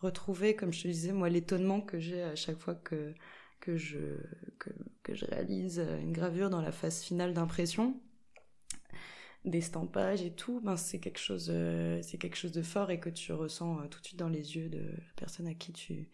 retrouver, 0.00 0.54
comme 0.54 0.72
je 0.72 0.82
te 0.82 0.88
disais, 0.88 1.12
moi, 1.12 1.28
l'étonnement 1.28 1.80
que 1.80 1.98
j'ai 1.98 2.22
à 2.22 2.36
chaque 2.36 2.58
fois 2.58 2.76
que, 2.76 3.12
que, 3.58 3.76
je, 3.76 3.98
que, 4.60 4.70
que 5.02 5.14
je 5.16 5.26
réalise 5.26 5.84
une 6.00 6.12
gravure 6.12 6.50
dans 6.50 6.62
la 6.62 6.72
phase 6.72 7.02
finale 7.02 7.34
d'impression, 7.34 8.00
d'estampage 9.44 10.22
et 10.22 10.32
tout, 10.34 10.60
ben 10.60 10.76
c'est 10.76 11.00
quelque 11.00 11.18
chose, 11.18 11.48
euh, 11.50 12.00
c'est 12.02 12.18
quelque 12.18 12.36
chose 12.36 12.52
de 12.52 12.62
fort 12.62 12.90
et 12.90 13.00
que 13.00 13.08
tu 13.10 13.32
ressens 13.32 13.80
euh, 13.80 13.86
tout 13.88 14.00
de 14.00 14.06
suite 14.06 14.18
dans 14.18 14.28
les 14.28 14.56
yeux 14.56 14.68
de 14.68 14.80
la 14.80 15.14
personne 15.16 15.46
à 15.46 15.54
qui 15.54 15.72
tu, 15.72 16.10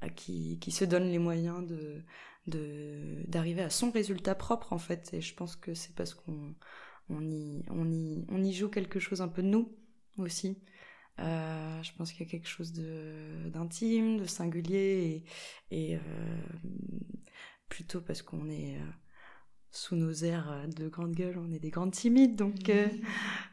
à 0.00 0.08
qui, 0.08 0.58
qui 0.60 0.70
se 0.70 0.84
donne 0.84 1.04
les 1.10 1.18
moyens 1.18 1.66
de, 1.66 2.02
de, 2.46 3.24
d'arriver 3.28 3.62
à 3.62 3.70
son 3.70 3.90
résultat 3.90 4.34
propre 4.34 4.72
en 4.72 4.78
fait. 4.78 5.12
Et 5.14 5.20
je 5.20 5.34
pense 5.34 5.56
que 5.56 5.74
c'est 5.74 5.94
parce 5.94 6.14
qu'on, 6.14 6.54
on 7.08 7.28
y, 7.28 7.64
on 7.70 7.90
y, 7.90 8.24
on 8.30 8.42
y 8.42 8.52
joue 8.52 8.68
quelque 8.68 9.00
chose 9.00 9.20
un 9.22 9.28
peu 9.28 9.42
de 9.42 9.48
nous 9.48 9.76
aussi. 10.18 10.58
Euh, 11.18 11.82
je 11.82 11.92
pense 11.94 12.12
qu'il 12.12 12.24
y 12.24 12.28
a 12.28 12.30
quelque 12.30 12.48
chose 12.48 12.72
de, 12.72 13.50
d'intime, 13.50 14.18
de 14.18 14.24
singulier 14.26 15.24
et, 15.70 15.92
et 15.92 15.98
plutôt 17.68 18.00
parce 18.00 18.22
qu'on 18.22 18.48
est 18.48 18.78
sous 19.70 19.94
nos 19.94 20.12
airs 20.12 20.50
euh, 20.50 20.66
de 20.66 20.88
grande 20.88 21.12
gueule, 21.12 21.38
on 21.38 21.52
est 21.52 21.58
des 21.58 21.70
grandes 21.70 21.92
timides, 21.92 22.36
donc, 22.36 22.68
euh, 22.68 22.88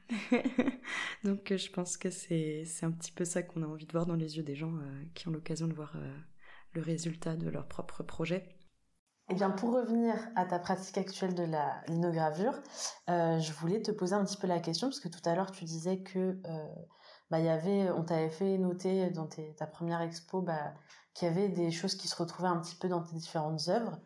donc 1.24 1.52
euh, 1.52 1.58
je 1.58 1.72
pense 1.72 1.98
que 1.98 2.10
c'est, 2.10 2.66
un 2.82 2.92
petit 2.92 3.12
peu 3.12 3.26
ça 3.26 3.44
qu'on 3.44 3.62
a 3.62 3.68
envie 3.68 3.86
de 3.86 3.92
voir 3.92 4.06
dans 4.06 4.16
les 4.16 4.38
yeux 4.38 4.44
des 4.44 4.56
gens 4.56 4.74
qui 5.14 5.28
ont 5.28 5.32
l'occasion 5.32 5.68
de 5.68 5.74
voir 5.74 5.96
le 6.74 6.82
résultat 6.82 7.36
de 7.36 7.50
leur 7.50 7.68
propre 7.68 8.04
projet. 8.04 8.56
Eh 9.30 9.36
bien, 9.36 9.52
pour 9.52 9.74
revenir 9.74 10.16
à 10.36 10.46
ta 10.46 10.58
pratique 10.58 10.98
actuelle 10.98 11.36
de 11.36 11.44
la 11.44 11.82
linogravure, 11.88 12.54
je 13.08 13.52
voulais 13.60 13.82
te 13.82 13.92
poser 13.92 14.14
un 14.14 14.24
petit 14.24 14.38
peu 14.38 14.48
la 14.48 14.60
question, 14.60 14.88
parce 14.88 15.02
que 15.02 15.10
tout 15.10 15.22
à 15.26 15.36
l'heure 15.36 15.52
tu 15.52 15.66
disais 15.66 16.02
que 16.02 16.40
bah, 17.30 17.40
y 17.40 17.50
avait, 17.50 17.92
on 17.92 18.04
t'avait 18.04 18.30
fait 18.30 18.58
noter 18.58 19.10
dans 19.10 19.28
ta 19.28 19.68
première 19.68 20.02
expo 20.02 20.42
bah, 20.42 20.74
qu'il 21.14 21.28
y 21.28 21.32
avait 21.32 21.50
des 21.50 21.72
choses 21.72 21.96
qui 21.96 22.08
se 22.08 22.16
retrouvaient 22.16 22.48
un 22.48 22.60
petit 22.60 22.76
peu 22.76 22.88
dans 22.88 23.04
tes 23.04 23.16
différentes 23.16 23.68
œuvres. 23.68 24.00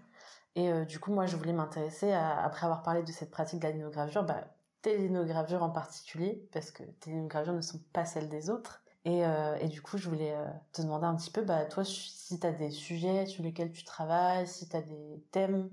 Et 0.55 0.69
euh, 0.69 0.85
du 0.85 0.99
coup, 0.99 1.11
moi, 1.13 1.25
je 1.25 1.35
voulais 1.35 1.53
m'intéresser, 1.53 2.11
après 2.11 2.65
avoir 2.65 2.83
parlé 2.83 3.03
de 3.03 3.11
cette 3.11 3.31
pratique 3.31 3.59
de 3.59 3.65
la 3.65 3.71
linogravure, 3.71 4.23
bah, 4.23 4.43
linogravures 4.85 5.63
en 5.63 5.69
particulier, 5.69 6.47
parce 6.51 6.71
que 6.71 6.83
tes 6.83 7.11
linogravures 7.11 7.53
ne 7.53 7.61
sont 7.61 7.79
pas 7.93 8.05
celles 8.05 8.29
des 8.29 8.49
autres. 8.49 8.83
Et, 9.05 9.25
euh, 9.25 9.55
et 9.59 9.67
du 9.67 9.81
coup, 9.81 9.97
je 9.97 10.09
voulais 10.09 10.33
euh, 10.35 10.45
te 10.73 10.81
demander 10.81 11.05
un 11.05 11.15
petit 11.15 11.31
peu, 11.31 11.41
bah, 11.41 11.65
toi, 11.65 11.83
si 11.85 12.39
tu 12.39 12.45
as 12.45 12.51
des 12.51 12.69
sujets 12.69 13.25
sur 13.25 13.43
lesquels 13.43 13.71
tu 13.71 13.83
travailles, 13.83 14.47
si 14.47 14.67
tu 14.67 14.75
as 14.75 14.81
des 14.81 15.23
thèmes 15.31 15.69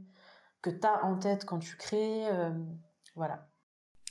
que 0.63 0.71
tu 0.71 0.87
as 0.87 1.05
en 1.05 1.19
tête 1.19 1.45
quand 1.45 1.59
tu 1.59 1.77
crées, 1.77 2.27
voilà. 3.15 3.49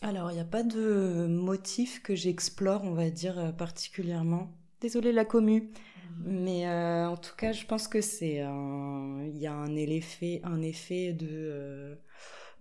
Alors, 0.02 0.32
il 0.32 0.36
n'y 0.36 0.40
a 0.40 0.46
pas 0.46 0.64
de 0.64 1.28
motif 1.28 2.04
que 2.04 2.14
j'explore, 2.16 2.84
on 2.84 2.94
va 2.94 3.10
dire, 3.10 3.54
particulièrement. 3.58 4.52
Désolée 4.80 5.12
la 5.12 5.26
commu. 5.26 5.72
Mais 6.20 6.68
euh, 6.68 7.08
en 7.08 7.18
tout 7.18 7.36
cas, 7.36 7.52
je 7.52 7.66
pense 7.66 7.88
que 7.88 8.02
c'est 8.02 8.36
il 8.36 9.38
y 9.38 9.48
a 9.48 9.54
un 9.54 9.76
effet, 9.76 10.42
un 10.44 10.62
effet 10.62 11.14
de 11.14 11.28
euh, 11.32 11.96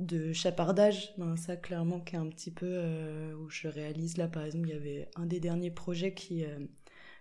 de 0.00 0.32
chapardage. 0.32 1.14
Ça 1.36 1.56
clairement 1.56 2.00
qui 2.00 2.16
est 2.16 2.18
un 2.18 2.28
petit 2.28 2.50
peu 2.50 2.66
euh, 2.68 3.34
où 3.34 3.48
je 3.48 3.68
réalise 3.68 4.16
là 4.18 4.28
par 4.28 4.44
exemple, 4.44 4.68
il 4.68 4.74
y 4.74 4.76
avait 4.76 5.08
un 5.16 5.26
des 5.26 5.40
derniers 5.40 5.70
projets 5.70 6.14
qui 6.14 6.44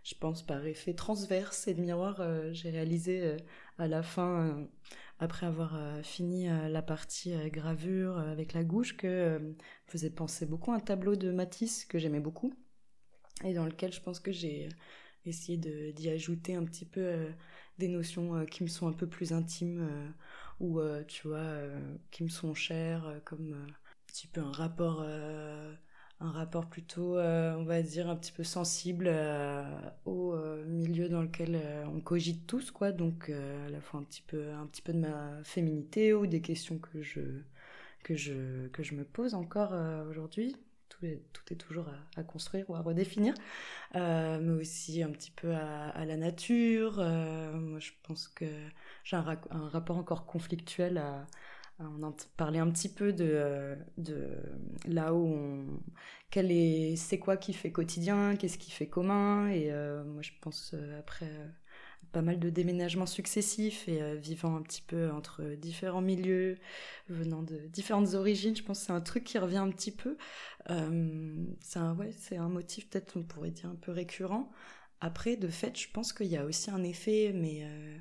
je 0.04 0.16
pense 0.20 0.46
par 0.46 0.66
effet 0.66 0.94
transverse 0.94 1.68
et 1.68 1.74
de 1.74 1.82
miroir, 1.82 2.22
j'ai 2.54 2.70
réalisé 2.70 3.38
à 3.80 3.88
la 3.88 4.04
fin 4.04 4.68
après 5.20 5.48
avoir 5.48 5.80
fini 6.04 6.48
la 6.48 6.82
partie 6.82 7.34
gravure 7.50 8.20
avec 8.20 8.54
la 8.54 8.64
gouche 8.64 8.98
que 8.98 9.56
faisait 9.88 10.12
penser 10.12 10.46
beaucoup 10.46 10.72
à 10.72 10.76
un 10.76 10.80
tableau 10.80 11.16
de 11.16 11.32
Matisse 11.32 11.86
que 11.86 11.98
j'aimais 11.98 12.20
beaucoup 12.20 12.54
et 13.44 13.54
dans 13.54 13.66
lequel 13.66 13.92
je 13.92 14.02
pense 14.02 14.20
que 14.20 14.32
j'ai 14.32 14.70
essayer 15.30 15.58
d'y 15.58 16.10
ajouter 16.10 16.56
un 16.56 16.64
petit 16.64 16.86
peu 16.86 17.02
euh, 17.02 17.30
des 17.78 17.88
notions 17.88 18.36
euh, 18.36 18.46
qui 18.46 18.64
me 18.64 18.68
sont 18.68 18.88
un 18.88 18.94
peu 18.94 19.08
plus 19.08 19.34
intimes 19.34 19.88
euh, 19.90 20.10
ou 20.60 20.80
tu 21.08 21.28
vois 21.28 21.44
qui 22.12 22.24
me 22.24 22.30
sont 22.30 22.54
chères 22.54 23.20
comme 23.26 23.54
un 23.54 23.74
petit 24.08 24.26
peu 24.28 24.40
un 24.40 24.54
rapport 24.54 25.02
un 25.02 26.32
rapport 26.32 26.68
plutôt 26.70 27.18
on 27.18 27.66
va 27.66 27.82
dire 27.82 28.10
un 28.10 28.16
petit 28.16 28.32
peu 28.32 28.46
sensible 28.46 29.14
au 30.06 30.34
milieu 30.66 31.10
dans 31.10 31.22
lequel 31.22 31.60
on 31.94 32.00
cogite 32.00 32.48
tous 32.48 32.72
quoi. 32.72 32.94
Donc 32.94 33.30
à 33.30 33.70
la 33.70 33.82
fois 33.82 34.00
un 34.00 34.04
petit 34.04 34.22
peu 34.22 34.50
un 34.54 34.66
petit 34.68 34.82
peu 34.82 34.94
de 34.94 35.00
ma 35.00 35.44
féminité 35.44 36.14
ou 36.14 36.26
des 36.26 36.40
questions 36.40 36.80
que 36.80 37.02
je 37.02 37.20
que 38.06 38.16
je 38.16 38.68
que 38.70 38.82
je 38.82 38.96
me 38.96 39.04
pose 39.04 39.34
encore 39.34 39.74
aujourd'hui 40.10 40.56
tout 40.90 41.06
est, 41.06 41.22
tout 41.34 41.54
est 41.54 41.58
toujours 41.58 41.88
à, 42.16 42.24
construire 42.24 42.70
ou 42.70 42.76
à 42.76 42.82
redéfinir, 42.82 43.34
euh, 43.96 44.40
mais 44.42 44.62
aussi 44.62 45.04
un 45.04 45.12
petit 45.12 45.32
peu 45.32 45.54
à, 45.54 46.06
la 46.06 46.18
nature. 46.18 47.00
Euh, 47.00 47.54
moi, 47.54 47.80
je 47.80 47.92
pense 48.04 48.28
que 48.28 48.46
j'ai 49.04 49.16
un, 49.16 49.22
rapport 49.50 49.98
encore 49.98 50.26
conflictuel 50.26 50.98
à, 50.98 51.28
on 51.80 52.04
en 52.04 52.16
parlait 52.38 52.60
un 52.60 52.72
petit 52.72 52.90
peu 52.90 53.12
de, 53.12 53.78
de 53.98 54.30
là 54.86 55.14
où 55.14 55.28
on, 55.28 55.82
quel 56.30 56.52
est, 56.52 56.96
c'est 56.96 57.20
quoi 57.20 57.38
qui 57.38 57.54
fait 57.54 57.72
quotidien, 57.72 58.36
qu'est-ce 58.38 58.58
qui 58.58 58.72
fait 58.72 58.88
commun, 58.88 59.50
et 59.50 59.72
euh, 59.72 60.04
moi 60.06 60.22
je 60.22 60.32
pense 60.42 60.74
après 60.98 61.30
pas 62.12 62.22
mal 62.22 62.40
de 62.40 62.50
déménagements 62.50 63.06
successifs 63.06 63.88
et 63.88 64.02
euh, 64.02 64.16
vivant 64.16 64.56
un 64.56 64.62
petit 64.62 64.82
peu 64.82 65.12
entre 65.12 65.44
différents 65.56 66.02
milieux, 66.02 66.58
venant 67.10 67.44
de 67.44 67.58
différentes 67.68 68.14
origines. 68.14 68.56
Je 68.56 68.64
pense 68.64 68.80
que 68.80 68.86
c'est 68.88 68.92
un 68.94 69.02
truc 69.02 69.24
qui 69.24 69.38
revient 69.38 69.58
un 69.58 69.70
petit 69.72 69.92
peu. 69.92 70.18
Euh, 70.70 71.46
c'est 71.62 71.80
un, 71.80 71.96
ouais, 71.96 72.12
c'est 72.18 72.38
un 72.38 72.50
motif 72.50 72.90
peut-être 72.90 73.18
on 73.18 73.24
pourrait 73.24 73.52
dire 73.52 73.70
un 73.70 73.76
peu 73.76 73.92
récurrent. 73.92 74.52
Après, 75.02 75.38
de 75.38 75.48
fait, 75.50 75.78
je 75.80 75.90
pense 75.92 76.14
qu'il 76.14 76.28
y 76.28 76.38
a 76.38 76.46
aussi 76.46 76.72
un 76.72 76.84
effet, 76.84 77.32
mais 77.36 77.64
euh, 77.64 77.98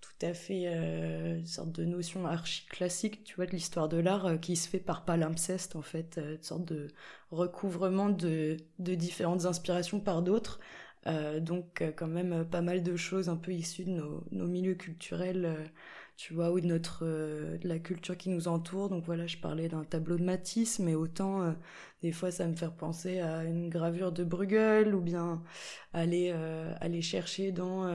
tout 0.00 0.26
à 0.26 0.32
fait 0.34 0.66
une 0.66 1.46
sorte 1.46 1.72
de 1.72 1.84
notion 1.84 2.26
archi 2.26 2.66
classique, 2.66 3.24
tu 3.24 3.34
vois, 3.36 3.46
de 3.46 3.50
l'histoire 3.52 3.88
de 3.88 3.96
l'art 3.98 4.40
qui 4.40 4.56
se 4.56 4.68
fait 4.68 4.78
par 4.78 5.04
palimpseste 5.04 5.76
en 5.76 5.82
fait, 5.82 6.18
une 6.18 6.42
sorte 6.42 6.64
de 6.64 6.88
recouvrement 7.30 8.08
de, 8.08 8.56
de 8.78 8.94
différentes 8.94 9.46
inspirations 9.46 10.00
par 10.00 10.22
d'autres. 10.22 10.60
Euh, 11.06 11.40
donc 11.40 11.82
euh, 11.82 11.92
quand 11.94 12.08
même 12.08 12.32
euh, 12.32 12.44
pas 12.44 12.62
mal 12.62 12.82
de 12.82 12.96
choses 12.96 13.28
un 13.28 13.36
peu 13.36 13.52
issues 13.52 13.84
de 13.84 13.90
nos, 13.90 14.46
milieux 14.46 14.74
culturels, 14.74 15.70
tu 16.16 16.34
vois, 16.34 16.50
ou 16.50 16.60
de 16.60 16.66
notre 16.66 17.06
la 17.62 17.78
culture 17.78 18.16
qui 18.16 18.30
nous 18.30 18.48
entoure. 18.48 18.88
Donc 18.88 19.04
voilà, 19.04 19.26
je 19.26 19.36
parlais 19.36 19.68
d'un 19.68 19.84
tableau 19.84 20.16
de 20.16 20.24
Matisse, 20.24 20.78
mais 20.78 20.94
autant 20.94 21.54
des 22.02 22.12
fois 22.12 22.30
ça 22.30 22.46
me 22.46 22.54
fait 22.56 22.70
penser 22.76 23.20
à 23.20 23.44
une 23.44 23.68
gravure 23.68 24.12
de 24.12 24.24
Bruegel 24.24 24.94
ou 24.94 25.00
bien 25.00 25.42
aller 25.92 26.30
aller 26.80 27.02
chercher 27.02 27.52
dans 27.52 27.86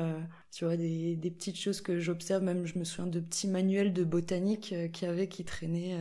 tu 0.51 0.65
vois 0.65 0.77
des, 0.77 1.15
des 1.15 1.31
petites 1.31 1.57
choses 1.57 1.81
que 1.81 1.99
j'observe. 1.99 2.43
Même 2.43 2.65
je 2.65 2.77
me 2.79 2.83
souviens 2.83 3.07
de 3.07 3.19
petits 3.19 3.47
manuels 3.47 3.93
de 3.93 4.03
botanique 4.03 4.75
qui 4.93 5.05
avaient 5.05 5.27
qui 5.27 5.43
traînaient 5.43 5.97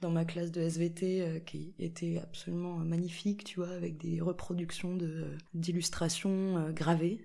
dans 0.00 0.10
ma 0.10 0.24
classe 0.24 0.52
de 0.52 0.60
SVT 0.60 1.22
euh, 1.22 1.38
qui 1.40 1.74
était 1.78 2.18
absolument 2.22 2.76
magnifique, 2.76 3.44
tu 3.44 3.60
vois, 3.60 3.70
avec 3.70 3.98
des 3.98 4.20
reproductions 4.20 4.94
de 4.94 5.26
d'illustrations 5.54 6.58
euh, 6.58 6.72
gravées. 6.72 7.20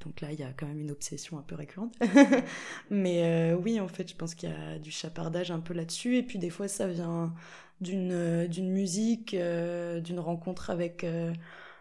Donc 0.00 0.20
là, 0.20 0.32
il 0.32 0.40
y 0.40 0.42
a 0.42 0.52
quand 0.52 0.66
même 0.66 0.80
une 0.80 0.90
obsession 0.90 1.38
un 1.38 1.42
peu 1.42 1.54
récurrente. 1.54 1.94
Mais 2.90 3.52
euh, 3.52 3.56
oui, 3.56 3.78
en 3.80 3.88
fait, 3.88 4.08
je 4.10 4.16
pense 4.16 4.34
qu'il 4.34 4.48
y 4.50 4.52
a 4.52 4.78
du 4.78 4.90
chapardage 4.90 5.50
un 5.50 5.60
peu 5.60 5.72
là-dessus. 5.74 6.16
Et 6.16 6.22
puis 6.22 6.38
des 6.38 6.50
fois, 6.50 6.66
ça 6.68 6.88
vient 6.88 7.34
d'une 7.80 8.72
musique, 8.72 9.36
d'une 9.36 10.18
rencontre 10.18 10.70
avec 10.70 11.06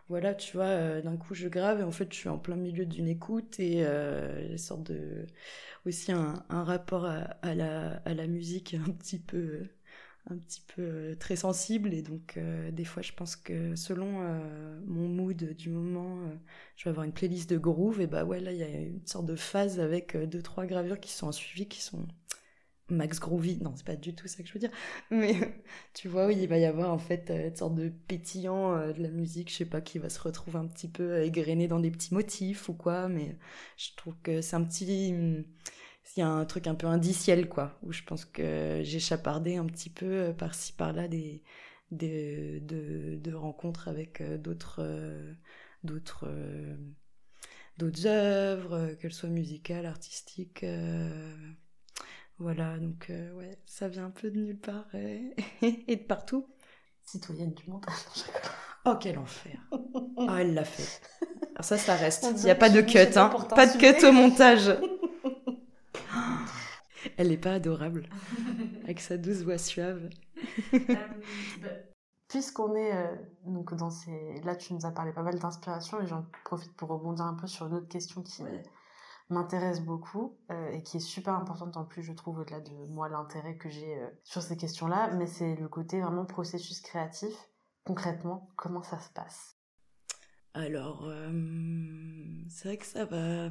voilà, 0.10 0.36
tu 0.36 0.56
vois, 0.56 1.02
d'un 1.02 1.18
coup 1.18 1.34
je 1.34 1.48
grave 1.48 1.82
et 1.82 1.84
en 1.84 1.92
fait 1.92 2.14
je 2.14 2.18
suis 2.18 2.30
en 2.30 2.38
plein 2.38 2.56
milieu 2.56 2.86
d'une 2.86 3.08
écoute 3.08 3.60
et 3.60 3.84
euh, 3.86 4.56
une 4.58 4.84
de 4.84 5.26
aussi 5.86 6.12
un, 6.12 6.44
rapport 6.50 7.06
à 7.06 7.56
la 7.56 8.28
musique 8.28 8.76
un 8.76 8.92
petit 8.92 9.20
peu 9.20 9.68
un 10.30 10.38
petit 10.38 10.62
peu 10.76 10.82
euh, 10.82 11.16
très 11.16 11.36
sensible 11.36 11.94
et 11.94 12.02
donc 12.02 12.36
euh, 12.38 12.72
des 12.72 12.86
fois 12.86 13.02
je 13.02 13.14
pense 13.14 13.36
que 13.36 13.76
selon 13.76 14.22
euh, 14.22 14.80
mon 14.86 15.08
mood 15.08 15.56
du 15.56 15.70
moment 15.70 16.20
je 16.76 16.84
vais 16.86 16.90
avoir 16.90 17.06
une 17.06 17.14
playlist 17.14 17.50
de 17.50 17.58
groove 17.58 18.02
et 18.02 18.08
bah 18.08 18.26
ouais 18.26 18.40
là 18.40 18.52
il 18.52 18.58
y 18.58 18.64
a 18.64 18.68
une 18.68 19.06
sorte 19.06 19.26
de 19.26 19.36
phase 19.36 19.80
avec 19.80 20.18
deux 20.18 20.42
trois 20.42 20.66
gravures 20.66 21.00
qui 21.00 21.12
sont 21.12 21.28
en 21.28 21.32
suivi 21.32 21.68
qui 21.68 21.82
sont 21.82 22.08
max 22.90 23.20
groovy. 23.20 23.60
Non 23.62 23.74
c'est 23.76 23.86
pas 23.86 23.98
du 23.98 24.16
tout 24.16 24.28
ça 24.28 24.42
que 24.42 24.48
je 24.48 24.54
veux 24.54 24.60
dire. 24.62 24.72
Mais 25.12 25.36
tu 25.94 26.08
vois 26.08 26.28
oui 26.28 26.38
il 26.40 26.48
va 26.48 26.58
y 26.58 26.66
avoir 26.66 26.92
en 26.94 27.00
fait 27.00 27.30
une 27.30 27.56
sorte 27.56 27.76
de 27.76 27.90
pétillant 27.90 28.94
de 28.94 29.02
la 29.02 29.10
musique 29.10 29.50
je 29.52 29.56
sais 29.56 29.66
pas 29.66 29.82
qui 29.82 30.00
va 30.00 30.10
se 30.10 30.20
retrouver 30.20 30.58
un 30.60 30.68
petit 30.68 30.88
peu 30.90 31.22
égrené 31.24 31.68
dans 31.68 31.80
des 31.80 31.92
petits 31.92 32.14
motifs 32.14 32.70
ou 32.70 32.74
quoi 32.74 33.08
mais 33.10 33.38
je 33.78 33.90
trouve 33.96 34.16
que 34.24 34.42
c'est 34.42 34.56
un 34.56 34.64
petit 34.64 35.14
il 36.16 36.20
y 36.22 36.24
a 36.24 36.30
un 36.30 36.46
truc 36.46 36.68
un 36.68 36.76
peu 36.76 36.88
indiciel, 36.88 37.50
quoi, 37.50 37.78
où 37.84 37.92
je 37.92 38.04
pense 38.04 38.26
que 38.26 38.82
j'ai 38.84 39.00
chapardé 39.00 39.58
un 39.58 39.66
petit 39.66 39.90
peu 39.90 40.06
euh, 40.06 40.34
par-ci 40.34 40.74
par-là 40.74 41.08
des, 41.08 41.44
des 41.92 42.60
de, 42.62 43.16
de, 43.18 43.34
rencontres 43.34 43.88
avec 43.88 44.22
euh, 44.22 44.38
d'autres 44.38 44.80
euh, 44.82 45.34
d'autres 45.84 46.28
d'autres 47.78 48.08
œuvres, 48.08 48.94
qu'elles 48.96 49.14
soient 49.14 49.30
musicales, 49.30 49.86
artistiques. 49.86 50.66
voilà, 52.40 52.78
donc 52.80 53.12
ouais, 53.36 53.60
ça 53.66 53.88
vient 53.88 54.06
un 54.06 54.12
peu 54.12 54.32
de 54.32 54.40
nulle 54.40 54.60
part 54.60 54.94
et, 54.96 55.36
et 55.62 55.96
de 55.96 56.04
partout. 56.04 56.48
Citoyenne 57.04 57.54
du 57.54 57.70
monde. 57.70 57.86
oh, 58.86 58.96
quel 59.00 59.20
enfer. 59.20 59.60
Ah, 60.28 60.38
elle 60.42 60.56
l'a 60.56 60.66
fait. 60.66 61.02
Alors 61.56 61.64
ça, 61.64 61.78
ça 61.78 61.96
reste. 61.96 62.28
Il 62.38 62.44
n'y 62.44 62.50
a 62.50 62.56
pas 62.56 62.70
de 62.70 62.82
cut, 62.82 62.98
hein. 63.16 63.30
Pas 63.56 63.68
de 63.68 63.78
cut 63.78 64.06
au 64.06 64.12
montage. 64.12 64.76
Elle 67.18 67.30
n'est 67.30 67.38
pas 67.38 67.54
adorable, 67.54 68.10
avec 68.84 69.00
sa 69.00 69.18
douce 69.18 69.44
voix 69.44 69.58
suave. 69.58 70.10
Euh, 70.74 70.80
bah, 71.62 71.70
puisqu'on 72.28 72.76
est 72.76 72.94
donc 73.46 73.74
dans 73.76 73.90
ces 73.90 74.42
là 74.44 74.56
tu 74.56 74.74
nous 74.74 74.86
as 74.86 74.92
parlé 74.92 75.14
pas 75.14 75.24
mal 75.24 75.40
d'inspiration 75.40 76.02
et 76.02 76.08
j'en 76.08 76.26
profite 76.44 76.76
pour 76.76 76.90
rebondir 76.90 77.26
un 77.26 77.36
peu 77.36 77.48
sur 77.48 77.68
une 77.68 77.76
autre 77.76 77.88
question 77.88 78.22
qui 78.22 78.44
m'intéresse 79.30 79.82
beaucoup 79.82 80.38
et 80.74 80.84
qui 80.84 80.98
est 80.98 81.02
super 81.02 81.34
importante 81.36 81.78
en 81.78 81.86
plus 81.86 82.04
je 82.04 82.12
trouve 82.12 82.40
au-delà 82.40 82.60
de 82.60 82.72
moi 82.90 83.08
l'intérêt 83.08 83.56
que 83.56 83.70
j'ai 83.70 83.98
sur 84.24 84.42
ces 84.42 84.58
questions-là 84.58 85.12
mais 85.16 85.28
c'est 85.28 85.56
le 85.56 85.70
côté 85.70 86.02
vraiment 86.02 86.26
processus 86.26 86.82
créatif. 86.82 87.34
Concrètement 87.86 88.50
comment 88.58 88.84
ça 88.84 89.00
se 89.00 89.10
passe? 89.10 89.58
Alors 90.54 91.10
c'est 92.50 92.68
vrai 92.68 92.78
que 92.78 92.86
ça 92.86 93.06
va 93.06 93.50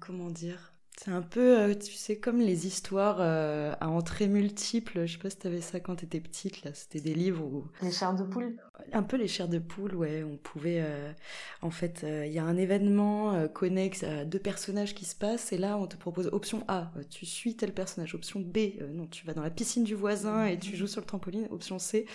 comment 0.00 0.30
dire? 0.30 0.75
C'est 0.98 1.10
un 1.10 1.20
peu, 1.20 1.58
euh, 1.58 1.74
tu 1.74 1.92
sais, 1.92 2.16
comme 2.16 2.40
les 2.40 2.66
histoires 2.66 3.18
euh, 3.20 3.74
à 3.80 3.90
entrées 3.90 4.28
multiples. 4.28 5.04
Je 5.04 5.12
sais 5.12 5.18
pas 5.18 5.28
si 5.28 5.36
t'avais 5.36 5.60
ça 5.60 5.78
quand 5.78 5.96
t'étais 5.96 6.20
petite, 6.20 6.64
là. 6.64 6.70
C'était 6.72 7.00
des 7.00 7.12
livres 7.12 7.44
où... 7.44 7.66
Les 7.82 7.92
chairs 7.92 8.14
de 8.14 8.24
poule 8.24 8.56
Un 8.92 9.02
peu 9.02 9.18
les 9.18 9.28
chairs 9.28 9.48
de 9.48 9.58
poule, 9.58 9.94
ouais. 9.94 10.24
On 10.24 10.38
pouvait... 10.38 10.80
Euh, 10.80 11.12
en 11.60 11.70
fait, 11.70 12.04
il 12.04 12.32
y 12.32 12.38
a 12.38 12.44
un 12.44 12.56
événement 12.56 13.46
connexe 13.48 14.04
à 14.04 14.24
deux 14.24 14.38
personnages 14.38 14.94
qui 14.94 15.04
se 15.04 15.14
passent, 15.14 15.52
et 15.52 15.58
là, 15.58 15.76
on 15.76 15.86
te 15.86 15.96
propose 15.96 16.28
option 16.32 16.64
A, 16.66 16.90
tu 17.10 17.26
suis 17.26 17.56
tel 17.56 17.74
personnage. 17.74 18.14
Option 18.14 18.40
B, 18.40 18.58
non, 18.90 19.06
tu 19.06 19.26
vas 19.26 19.34
dans 19.34 19.42
la 19.42 19.50
piscine 19.50 19.84
du 19.84 19.94
voisin 19.94 20.46
et 20.46 20.58
tu 20.58 20.76
joues 20.76 20.86
sur 20.86 21.02
le 21.02 21.06
trampoline. 21.06 21.46
Option 21.50 21.78
C, 21.78 22.06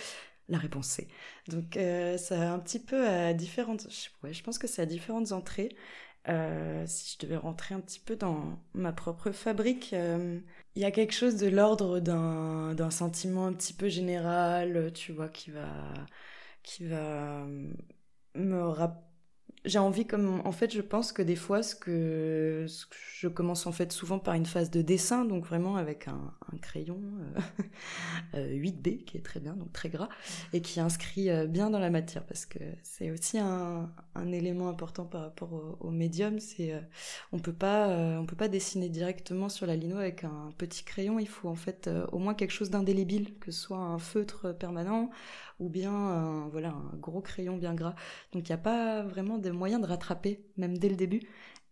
la 0.48 0.58
réponse 0.58 0.88
C. 0.88 1.08
Donc, 1.46 1.78
ça 2.18 2.50
a 2.50 2.52
un 2.52 2.58
petit 2.58 2.80
peu 2.80 3.06
à 3.06 3.32
différentes... 3.32 3.86
Ouais, 4.24 4.32
je 4.32 4.42
pense 4.42 4.58
que 4.58 4.66
c'est 4.66 4.82
à 4.82 4.86
différentes 4.86 5.30
entrées. 5.30 5.68
Euh, 6.28 6.84
si 6.86 7.14
je 7.14 7.26
devais 7.26 7.36
rentrer 7.36 7.74
un 7.74 7.80
petit 7.80 7.98
peu 8.00 8.16
dans 8.16 8.58
ma 8.74 8.92
propre 8.92 9.32
fabrique, 9.32 9.92
euh, 9.92 10.40
il 10.76 10.82
y 10.82 10.84
a 10.84 10.90
quelque 10.92 11.12
chose 11.12 11.36
de 11.36 11.48
l'ordre 11.48 11.98
d'un 12.00 12.90
sentiment 12.90 13.46
un 13.46 13.52
petit 13.52 13.74
peu 13.74 13.88
général, 13.88 14.92
tu 14.94 15.12
vois, 15.12 15.28
qui 15.28 15.50
va, 15.50 15.66
qui 16.62 16.86
va 16.86 17.44
me 18.34 18.62
rappeler 18.68 19.11
j'ai 19.64 19.78
envie 19.78 20.06
comme 20.06 20.42
en 20.44 20.52
fait 20.52 20.72
je 20.72 20.80
pense 20.80 21.12
que 21.12 21.22
des 21.22 21.36
fois 21.36 21.62
ce 21.62 21.76
que, 21.76 22.66
je 23.18 23.28
commence 23.28 23.66
en 23.66 23.72
fait 23.72 23.92
souvent 23.92 24.18
par 24.18 24.34
une 24.34 24.46
phase 24.46 24.70
de 24.70 24.82
dessin 24.82 25.24
donc 25.24 25.44
vraiment 25.44 25.76
avec 25.76 26.08
un, 26.08 26.32
crayon 26.60 27.00
8B 28.34 28.34
euh, 28.34 28.58
euh, 28.92 29.04
qui 29.06 29.16
est 29.16 29.24
très 29.24 29.38
bien 29.38 29.54
donc 29.54 29.72
très 29.72 29.88
gras 29.88 30.08
et 30.52 30.60
qui 30.60 30.80
inscrit 30.80 31.30
euh, 31.30 31.46
bien 31.46 31.70
dans 31.70 31.78
la 31.78 31.90
matière 31.90 32.24
parce 32.24 32.44
que 32.44 32.58
c'est 32.82 33.10
aussi 33.10 33.38
un, 33.38 33.90
élément 34.32 34.68
important 34.68 35.04
par 35.04 35.22
rapport 35.22 35.76
au, 35.80 35.90
médium 35.90 36.40
c'est 36.40 36.74
on 37.32 37.38
peut 37.38 37.52
pas 37.52 37.88
on 38.18 38.26
peut 38.26 38.36
pas 38.36 38.48
dessiner 38.48 38.88
directement 38.88 39.48
sur 39.48 39.66
la 39.66 39.76
lino 39.76 39.98
avec 39.98 40.24
un 40.24 40.52
petit 40.58 40.84
crayon 40.84 41.18
il 41.18 41.28
faut 41.28 41.48
en 41.48 41.54
fait 41.54 41.88
au 42.12 42.18
moins 42.18 42.34
quelque 42.34 42.52
chose 42.52 42.70
d'indélébile 42.70 43.38
que 43.38 43.50
ce 43.50 43.60
soit 43.60 43.78
un 43.78 43.98
feutre 43.98 44.56
permanent 44.56 45.10
ou 45.62 45.68
bien 45.68 45.92
un, 45.92 46.48
voilà, 46.48 46.70
un 46.70 46.96
gros 46.96 47.20
crayon 47.20 47.56
bien 47.56 47.74
gras. 47.74 47.94
Donc 48.32 48.48
il 48.48 48.52
n'y 48.52 48.54
a 48.54 48.58
pas 48.58 49.02
vraiment 49.02 49.38
de 49.38 49.50
moyen 49.50 49.78
de 49.78 49.86
rattraper, 49.86 50.44
même 50.56 50.76
dès 50.78 50.88
le 50.88 50.96
début. 50.96 51.22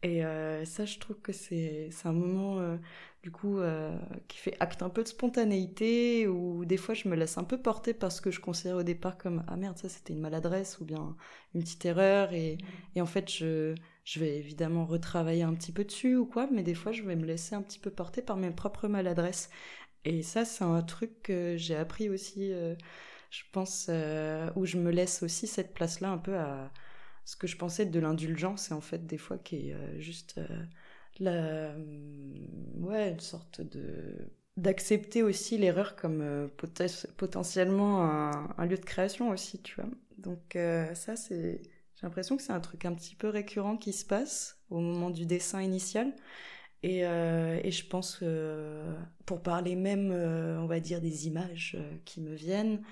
Et 0.02 0.24
euh, 0.24 0.64
ça, 0.64 0.86
je 0.86 0.98
trouve 0.98 1.20
que 1.20 1.32
c'est 1.32 1.90
un 2.04 2.12
moment, 2.12 2.58
euh, 2.58 2.76
du 3.22 3.30
coup, 3.30 3.58
euh, 3.58 3.98
qui 4.28 4.38
fait 4.38 4.56
acte 4.60 4.82
un 4.82 4.88
peu 4.88 5.02
de 5.02 5.08
spontanéité, 5.08 6.26
où 6.26 6.64
des 6.64 6.78
fois 6.78 6.94
je 6.94 7.06
me 7.08 7.16
laisse 7.16 7.36
un 7.36 7.44
peu 7.44 7.58
porter 7.60 7.92
par 7.92 8.10
ce 8.10 8.22
que 8.22 8.30
je 8.30 8.40
considère 8.40 8.76
au 8.76 8.82
départ 8.82 9.18
comme 9.18 9.44
Ah 9.48 9.56
merde, 9.56 9.76
ça 9.76 9.88
c'était 9.90 10.14
une 10.14 10.20
maladresse 10.20 10.80
ou 10.80 10.86
bien 10.86 11.16
une 11.54 11.62
petite 11.62 11.84
erreur. 11.84 12.32
Et, 12.32 12.56
et 12.94 13.02
en 13.02 13.06
fait, 13.06 13.30
je, 13.30 13.74
je 14.04 14.20
vais 14.20 14.38
évidemment 14.38 14.86
retravailler 14.86 15.42
un 15.42 15.54
petit 15.54 15.72
peu 15.72 15.84
dessus 15.84 16.16
ou 16.16 16.24
quoi, 16.26 16.48
mais 16.50 16.62
des 16.62 16.74
fois 16.74 16.92
je 16.92 17.02
vais 17.02 17.16
me 17.16 17.26
laisser 17.26 17.54
un 17.54 17.62
petit 17.62 17.78
peu 17.78 17.90
porter 17.90 18.22
par 18.22 18.36
mes 18.38 18.50
propres 18.50 18.88
maladresses. 18.88 19.50
Et 20.04 20.22
ça, 20.22 20.44
c'est 20.46 20.64
un 20.64 20.82
truc 20.82 21.22
que 21.22 21.56
j'ai 21.58 21.76
appris 21.76 22.08
aussi 22.08 22.52
je 23.30 23.44
pense, 23.52 23.86
euh, 23.88 24.50
où 24.56 24.66
je 24.66 24.76
me 24.76 24.90
laisse 24.90 25.22
aussi 25.22 25.46
cette 25.46 25.72
place-là 25.72 26.10
un 26.10 26.18
peu 26.18 26.36
à 26.36 26.72
ce 27.24 27.36
que 27.36 27.46
je 27.46 27.56
pensais 27.56 27.86
de 27.86 28.00
l'indulgence, 28.00 28.70
et 28.70 28.74
en 28.74 28.80
fait, 28.80 29.06
des 29.06 29.18
fois, 29.18 29.38
qui 29.38 29.68
est 29.68 29.74
euh, 29.74 30.00
juste 30.00 30.38
euh, 30.38 30.64
la, 31.20 31.74
ouais, 32.78 33.10
une 33.12 33.20
sorte 33.20 33.60
de 33.60 34.30
d'accepter 34.56 35.22
aussi 35.22 35.56
l'erreur 35.56 35.96
comme 35.96 36.50
potentiellement 37.16 38.02
un, 38.58 38.66
lieu 38.66 38.76
de 38.76 38.84
création 38.84 39.30
aussi, 39.30 39.62
tu 39.62 39.76
vois. 39.76 39.88
Donc 40.18 40.58
ça, 40.94 41.16
c'est, 41.16 41.62
j'ai 41.94 42.02
l'impression 42.02 42.36
que 42.36 42.42
c'est 42.42 42.52
un 42.52 42.60
truc 42.60 42.84
un 42.84 42.92
petit 42.92 43.14
peu 43.14 43.28
récurrent 43.28 43.78
qui 43.78 43.94
se 43.94 44.04
passe 44.04 44.58
au 44.68 44.80
moment 44.80 45.08
du 45.08 45.24
dessin 45.24 45.62
initial. 45.62 46.12
Et, 46.82 47.04
euh, 47.04 47.60
et, 47.62 47.70
je 47.70 47.86
pense, 47.86 48.20
euh, 48.22 48.96
pour 49.26 49.42
parler 49.42 49.76
même, 49.76 50.10
euh, 50.12 50.58
on 50.60 50.66
va 50.66 50.80
dire, 50.80 51.00
des 51.00 51.26
images 51.26 51.76
qui 52.06 52.20
me 52.22 52.34
viennent, 52.34 52.82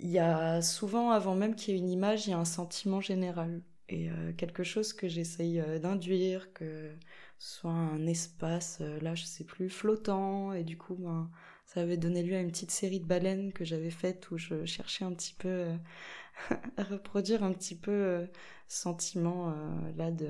il 0.00 0.10
y 0.10 0.18
a 0.18 0.62
souvent, 0.62 1.10
avant 1.10 1.34
même 1.34 1.54
qu'il 1.54 1.74
y 1.74 1.76
ait 1.76 1.80
une 1.80 1.90
image, 1.90 2.26
il 2.26 2.30
y 2.30 2.32
a 2.32 2.38
un 2.38 2.44
sentiment 2.44 3.00
général. 3.00 3.62
Et 3.90 4.10
quelque 4.36 4.64
chose 4.64 4.92
que 4.92 5.08
j'essaye 5.08 5.62
d'induire, 5.80 6.52
que 6.52 6.94
ce 7.38 7.60
soit 7.60 7.70
un 7.70 8.06
espace, 8.06 8.80
là 8.80 9.14
je 9.14 9.24
sais 9.24 9.44
plus, 9.44 9.70
flottant, 9.70 10.52
et 10.52 10.62
du 10.62 10.76
coup, 10.76 10.94
ben, 10.94 11.30
ça 11.64 11.80
avait 11.80 11.96
donné 11.96 12.22
lieu 12.22 12.36
à 12.36 12.40
une 12.40 12.50
petite 12.50 12.70
série 12.70 13.00
de 13.00 13.06
baleines 13.06 13.50
que 13.52 13.64
j'avais 13.64 13.90
faite 13.90 14.30
où 14.30 14.36
je 14.36 14.66
cherchais 14.66 15.04
un 15.06 15.14
petit 15.14 15.34
peu 15.34 15.68
à 16.76 16.82
reproduire 16.84 17.42
un 17.42 17.52
petit 17.52 17.76
peu 17.76 18.28
sentiment 18.68 19.54
là 19.96 20.10
de 20.10 20.28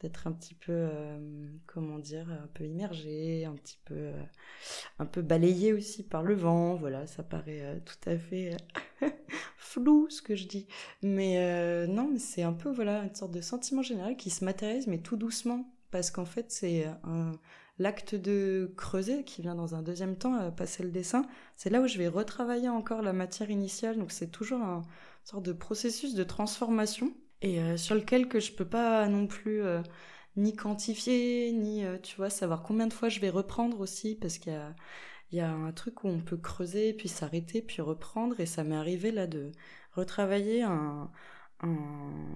d'être 0.00 0.26
un 0.26 0.32
petit 0.32 0.54
peu 0.54 0.72
euh, 0.72 1.18
comment 1.66 1.98
dire 1.98 2.26
un 2.30 2.46
peu 2.54 2.64
immergé 2.64 3.44
un 3.44 3.54
petit 3.54 3.78
peu 3.84 3.94
euh, 3.94 4.22
un 4.98 5.06
peu 5.06 5.20
balayé 5.20 5.72
aussi 5.72 6.02
par 6.02 6.22
le 6.22 6.34
vent. 6.34 6.74
Voilà 6.74 7.06
ça 7.06 7.22
paraît 7.22 7.60
euh, 7.60 7.78
tout 7.84 8.08
à 8.08 8.16
fait 8.16 8.56
flou 9.56 10.08
ce 10.08 10.22
que 10.22 10.34
je 10.34 10.46
dis. 10.46 10.66
Mais 11.02 11.86
non 11.86 12.14
c'est 12.18 12.42
un 12.42 12.52
peu 12.52 12.70
voilà 12.70 13.04
une 13.04 13.14
sorte 13.14 13.32
de 13.32 13.40
sentiment 13.40 13.82
général 13.82 14.16
qui 14.16 14.30
se 14.30 14.44
matérialise 14.44 14.86
mais 14.86 14.98
tout 14.98 15.16
doucement. 15.16 15.66
Parce 15.90 16.10
qu'en 16.10 16.24
fait 16.24 16.50
c'est 16.50 16.86
l'acte 17.78 18.14
de 18.14 18.72
creuser 18.76 19.24
qui 19.24 19.42
vient 19.42 19.54
dans 19.56 19.74
un 19.74 19.82
deuxième 19.82 20.16
temps 20.16 20.50
passer 20.52 20.82
le 20.82 20.90
dessin. 20.90 21.26
C'est 21.56 21.70
là 21.70 21.80
où 21.80 21.86
je 21.86 21.98
vais 21.98 22.08
retravailler 22.08 22.68
encore 22.68 23.02
la 23.02 23.12
matière 23.12 23.50
initiale. 23.50 23.98
Donc 23.98 24.12
c'est 24.12 24.30
toujours 24.30 24.62
un 24.62 24.82
sorte 25.24 25.44
de 25.44 25.52
processus 25.52 26.14
de 26.14 26.24
transformation 26.24 27.12
et 27.42 27.60
euh, 27.60 27.76
sur 27.76 27.94
lequel 27.94 28.28
que 28.28 28.40
je 28.40 28.52
peux 28.52 28.68
pas 28.68 29.06
non 29.08 29.26
plus 29.26 29.62
euh, 29.62 29.82
ni 30.36 30.54
quantifier, 30.54 31.52
ni, 31.52 31.84
euh, 31.84 31.98
tu 31.98 32.16
vois, 32.16 32.30
savoir 32.30 32.62
combien 32.62 32.86
de 32.86 32.92
fois 32.92 33.08
je 33.08 33.20
vais 33.20 33.30
reprendre 33.30 33.80
aussi, 33.80 34.14
parce 34.16 34.38
qu'il 34.38 34.52
y 35.32 35.40
a, 35.40 35.50
un 35.50 35.72
truc 35.72 36.04
où 36.04 36.08
on 36.08 36.20
peut 36.20 36.36
creuser, 36.36 36.92
puis 36.94 37.08
s'arrêter, 37.08 37.62
puis 37.62 37.82
reprendre, 37.82 38.40
et 38.40 38.46
ça 38.46 38.64
m'est 38.64 38.76
arrivé 38.76 39.10
là 39.12 39.26
de 39.26 39.52
retravailler 39.92 40.62
un... 40.62 41.10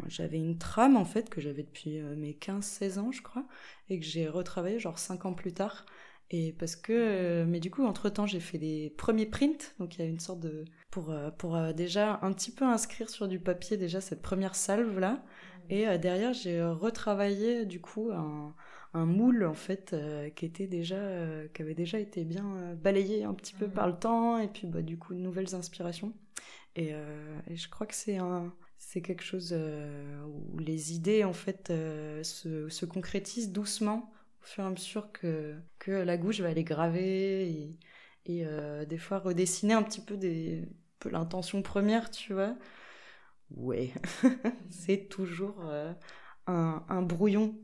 J'avais 0.07 0.36
une 0.36 0.59
trame 0.59 0.96
en 0.98 1.07
fait 1.07 1.30
que 1.30 1.40
j'avais 1.40 1.62
depuis 1.62 1.98
mes 2.02 2.34
15-16 2.34 2.98
ans 2.98 3.11
je 3.11 3.22
crois 3.22 3.46
et 3.88 3.98
que 3.98 4.05
j'ai 4.05 4.28
retravaillé 4.28 4.78
genre 4.78 4.98
5 4.98 5.24
ans 5.24 5.32
plus 5.32 5.55
tard 5.55 5.86
et 6.30 6.52
parce 6.52 6.74
que 6.74 7.44
mais 7.44 7.60
du 7.60 7.70
coup 7.70 7.84
entre 7.84 8.08
temps 8.08 8.26
j'ai 8.26 8.40
fait 8.40 8.56
les 8.58 8.90
premiers 8.90 9.26
prints 9.26 9.74
donc 9.78 9.96
il 9.96 9.98
y 10.00 10.02
a 10.02 10.08
une 10.08 10.20
sorte 10.20 10.40
de 10.40 10.64
pour, 10.94 11.10
euh, 11.10 11.32
pour 11.32 11.56
euh, 11.56 11.72
déjà 11.72 12.20
un 12.22 12.32
petit 12.32 12.52
peu 12.52 12.64
inscrire 12.64 13.10
sur 13.10 13.26
du 13.26 13.40
papier 13.40 13.76
déjà 13.76 14.00
cette 14.00 14.22
première 14.22 14.54
salve 14.54 15.00
là. 15.00 15.24
Et 15.68 15.88
euh, 15.88 15.98
derrière, 15.98 16.32
j'ai 16.32 16.62
retravaillé 16.62 17.64
du 17.66 17.80
coup 17.80 18.10
un, 18.12 18.54
un 18.92 19.04
moule 19.04 19.44
en 19.44 19.54
fait 19.54 19.96
qui 20.36 20.46
était 20.46 20.68
déjà 20.68 20.96
qui 21.52 21.62
avait 21.62 21.74
déjà 21.74 21.98
été 21.98 22.24
bien 22.24 22.76
balayé 22.80 23.24
un 23.24 23.34
petit 23.34 23.54
peu 23.54 23.66
par 23.66 23.88
le 23.88 23.94
temps 23.94 24.38
et 24.38 24.46
puis 24.46 24.68
bah, 24.68 24.82
du 24.82 24.96
coup 24.96 25.14
de 25.14 25.18
nouvelles 25.18 25.56
inspirations. 25.56 26.12
Et, 26.76 26.90
et 27.48 27.56
je 27.56 27.68
crois 27.68 27.88
que 27.88 27.94
c'est 27.94 28.18
un 28.18 28.52
c'est 28.78 29.00
quelque 29.00 29.24
chose 29.24 29.52
où 29.54 30.58
les 30.58 30.92
idées 30.92 31.24
en 31.24 31.32
fait 31.32 31.72
se, 32.22 32.68
se, 32.68 32.86
concrétisent 32.86 33.50
doucement 33.50 34.12
au 34.45 34.47
fur 34.47 34.64
et 34.64 34.66
à 34.66 34.70
mesure 34.70 35.11
que, 35.12 35.57
que 35.78 35.90
la 35.90 36.16
gouge 36.16 36.40
va 36.40 36.53
les 36.55 36.64
graver 36.64 37.49
et, 37.49 37.78
et 38.26 38.47
des 38.86 38.99
fois 38.99 39.18
redessiner 39.18 39.74
un 39.74 39.82
petit 39.82 40.01
peu 40.01 40.18
l'intention 41.11 41.62
première, 41.62 42.11
tu 42.11 42.34
vois. 42.34 42.57
Ouais, 43.51 43.92
c'est 44.70 45.09
toujours 45.09 45.66
euh, 45.66 45.92
un, 46.47 47.03
brouillon 47.03 47.57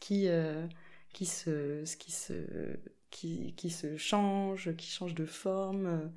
qui, 0.00 0.28
euh, 0.28 0.66
qui, 1.12 1.26
se, 1.26 1.84
qui, 1.96 2.12
se, 2.12 2.76
qui, 3.10 3.54
qui, 3.54 3.70
se 3.70 3.96
change, 3.96 4.74
qui 4.76 4.88
change 4.88 5.14
de 5.14 5.24
forme 5.24 5.86
euh, 5.86 6.08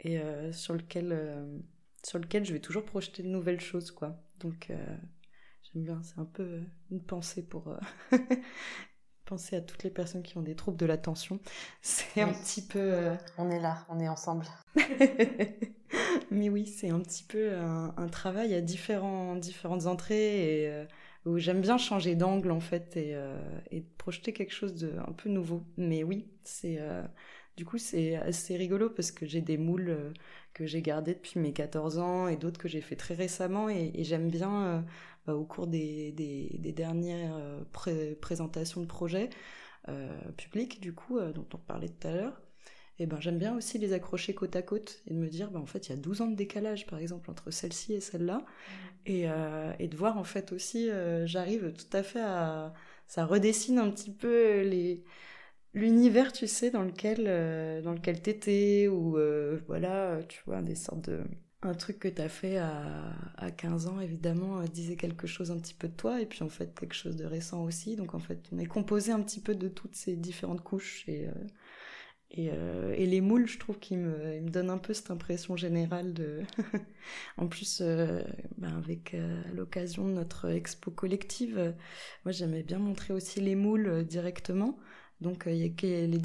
et 0.00 0.52
sur, 0.52 0.74
lequel, 0.74 1.18
sur 2.02 2.18
lequel 2.18 2.44
je 2.44 2.52
vais 2.52 2.60
toujours 2.60 2.84
projeter 2.84 3.22
de 3.22 3.28
nouvelles 3.28 3.60
choses, 3.60 3.90
quoi. 3.90 4.22
Donc 4.40 4.70
j'aime 5.62 5.84
bien, 5.84 6.02
c'est 6.02 6.18
un 6.18 6.26
peu 6.26 6.60
une 6.90 7.02
pensée 7.02 7.42
pour 7.42 7.74
penser 9.24 9.56
à 9.56 9.60
toutes 9.60 9.82
les 9.82 9.90
personnes 9.90 10.22
qui 10.22 10.36
ont 10.38 10.42
des 10.42 10.54
troubles 10.54 10.76
de 10.76 10.86
l'attention. 10.86 11.40
C'est 11.82 12.20
un 12.20 12.32
petit 12.32 12.62
peu... 12.62 13.12
On 13.38 13.50
est 13.50 13.60
là, 13.60 13.84
on 13.88 14.00
est 14.00 14.08
ensemble. 14.08 14.46
Mais 16.30 16.48
oui, 16.48 16.66
c'est 16.66 16.90
un 16.90 17.00
petit 17.00 17.22
peu 17.22 17.54
un, 17.54 18.08
travail 18.08 18.54
à 18.54 18.60
différents, 18.60 19.36
différentes 19.36 19.86
entrées 19.86 20.62
et 20.62 20.68
euh, 20.68 20.84
où 21.26 21.38
j'aime 21.38 21.60
bien 21.60 21.78
changer 21.78 22.14
d'angle 22.16 22.50
en 22.50 22.60
fait 22.60 22.96
et, 22.96 23.14
euh, 23.14 23.38
et, 23.70 23.82
projeter 23.98 24.32
quelque 24.32 24.52
chose 24.52 24.74
de 24.74 24.92
un 25.06 25.12
peu 25.12 25.28
nouveau. 25.28 25.62
Mais 25.76 26.02
oui, 26.04 26.26
c'est 26.44 26.76
euh, 26.80 27.02
Du 27.56 27.64
coup, 27.64 27.78
c'est 27.78 28.16
assez 28.16 28.56
rigolo 28.56 28.90
parce 28.90 29.12
que 29.12 29.26
j'ai 29.26 29.40
des 29.40 29.58
moules 29.58 29.90
euh, 29.90 30.12
que 30.54 30.66
j'ai 30.66 30.82
gardés 30.82 31.14
depuis 31.14 31.38
mes 31.40 31.52
14 31.52 31.98
ans 31.98 32.28
et 32.28 32.36
d'autres 32.36 32.58
que 32.58 32.68
j'ai 32.68 32.80
fait 32.80 32.96
très 32.96 33.14
récemment. 33.14 33.68
Et, 33.68 33.92
j'aime 34.04 34.28
bien, 34.30 34.64
euh, 34.64 34.80
au 35.28 35.44
cours 35.44 35.66
des, 35.66 36.12
des, 36.12 36.72
dernières 36.72 37.38
présentations 38.20 38.80
de 38.80 38.86
projets 38.86 39.30
publics, 40.36 40.80
du 40.80 40.94
coup, 40.94 41.20
dont 41.20 41.46
on 41.54 41.58
parlait 41.58 41.88
tout 41.88 42.08
à 42.08 42.12
l'heure, 42.12 42.40
et 42.98 43.06
ben 43.06 43.18
j'aime 43.20 43.38
bien 43.38 43.56
aussi 43.56 43.78
les 43.78 43.92
accrocher 43.92 44.34
côte 44.34 44.54
à 44.54 44.62
côte 44.62 45.02
et 45.06 45.14
de 45.14 45.18
me 45.18 45.28
dire 45.28 45.50
ben, 45.50 45.60
en 45.60 45.66
fait 45.66 45.88
il 45.88 45.90
y 45.90 45.92
a 45.92 45.96
12 45.96 46.20
ans 46.20 46.28
de 46.28 46.36
décalage 46.36 46.86
par 46.86 47.00
exemple 47.00 47.28
entre 47.28 47.50
celle-ci 47.50 47.92
et 47.92 48.00
celle-là 48.00 48.44
et, 49.04 49.24
et, 49.80 49.88
de 49.88 49.96
voir 49.96 50.16
en 50.16 50.22
fait 50.22 50.52
aussi 50.52 50.88
j'arrive 51.24 51.72
tout 51.72 51.96
à 51.96 52.02
fait 52.04 52.22
à 52.22 52.72
ça 53.08 53.26
redessine 53.26 53.78
un 53.78 53.90
petit 53.90 54.12
peu 54.12 54.60
les 54.62 55.02
l'univers, 55.74 56.32
tu 56.32 56.46
sais, 56.46 56.70
dans 56.70 56.82
lequel, 56.82 57.24
euh, 57.26 57.82
dans 57.82 57.92
lequel 57.92 58.22
t'étais, 58.22 58.88
ou 58.88 59.18
euh, 59.18 59.60
voilà, 59.66 60.20
tu 60.28 60.40
vois, 60.46 60.62
des 60.62 60.74
sortes 60.74 61.10
de. 61.10 61.22
Un 61.64 61.74
truc 61.74 61.98
que 61.98 62.08
t'as 62.08 62.28
fait 62.28 62.58
à, 62.58 63.14
à 63.36 63.50
15 63.50 63.86
ans, 63.86 64.00
évidemment, 64.00 64.60
euh, 64.60 64.66
disait 64.66 64.96
quelque 64.96 65.26
chose 65.26 65.50
un 65.50 65.58
petit 65.58 65.74
peu 65.74 65.88
de 65.88 65.94
toi, 65.94 66.20
et 66.20 66.26
puis 66.26 66.42
en 66.42 66.48
fait, 66.48 66.78
quelque 66.78 66.94
chose 66.94 67.16
de 67.16 67.24
récent 67.24 67.62
aussi. 67.64 67.96
Donc 67.96 68.14
en 68.14 68.18
fait, 68.20 68.38
on 68.52 68.58
est 68.58 68.66
composé 68.66 69.12
un 69.12 69.20
petit 69.20 69.40
peu 69.40 69.54
de 69.54 69.68
toutes 69.68 69.96
ces 69.96 70.16
différentes 70.16 70.62
couches, 70.62 71.08
et. 71.08 71.28
Et, 72.36 72.46
et, 72.46 73.06
les 73.06 73.20
moules, 73.20 73.46
je 73.46 73.60
trouve 73.60 73.78
qu'ils 73.78 73.98
me, 73.98 74.40
donnent 74.40 74.70
un 74.70 74.78
peu 74.78 74.92
cette 74.92 75.12
impression 75.12 75.56
générale 75.56 76.12
de. 76.12 76.40
en 77.36 77.46
plus, 77.46 77.80
ben 77.80 78.76
avec 78.76 79.14
l'occasion 79.54 80.08
de 80.08 80.14
notre 80.14 80.50
expo 80.50 80.90
collective, 80.90 81.74
moi 82.24 82.32
j'aimais 82.32 82.64
bien 82.64 82.80
montrer 82.80 83.14
aussi 83.14 83.40
les 83.40 83.54
moules 83.54 84.04
directement. 84.04 84.80
Donc 85.20 85.46
euh, 85.46 85.52
il 85.52 85.58
y 85.58 85.94
a 85.94 86.06
les 86.06 86.18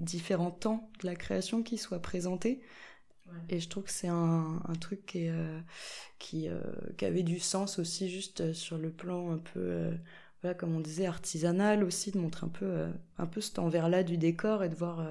différents 0.00 0.50
temps 0.50 0.90
de 1.02 1.06
la 1.06 1.14
création 1.14 1.62
qui 1.62 1.78
soient 1.78 2.00
présentés. 2.00 2.60
Et 3.48 3.60
je 3.60 3.68
trouve 3.68 3.84
que 3.84 3.90
c'est 3.90 4.08
un, 4.08 4.60
truc 4.80 5.06
qui, 5.06 5.28
euh, 5.28 5.60
qui, 6.18 6.48
euh, 6.48 6.60
qui, 6.96 7.04
avait 7.04 7.22
du 7.22 7.38
sens 7.38 7.78
aussi 7.78 8.10
juste 8.10 8.52
sur 8.52 8.78
le 8.78 8.90
plan 8.90 9.32
un 9.32 9.38
peu, 9.38 9.90
voilà, 10.40 10.54
comme 10.54 10.74
on 10.74 10.80
disait, 10.80 11.06
artisanal 11.06 11.84
aussi, 11.84 12.10
de 12.10 12.18
montrer 12.18 12.46
un 12.46 12.50
peu, 12.50 12.86
un 13.18 13.26
peu 13.26 13.40
cet 13.40 13.58
envers-là 13.58 14.02
du 14.02 14.18
décor 14.18 14.64
et 14.64 14.68
de 14.68 14.74
voir 14.74 15.06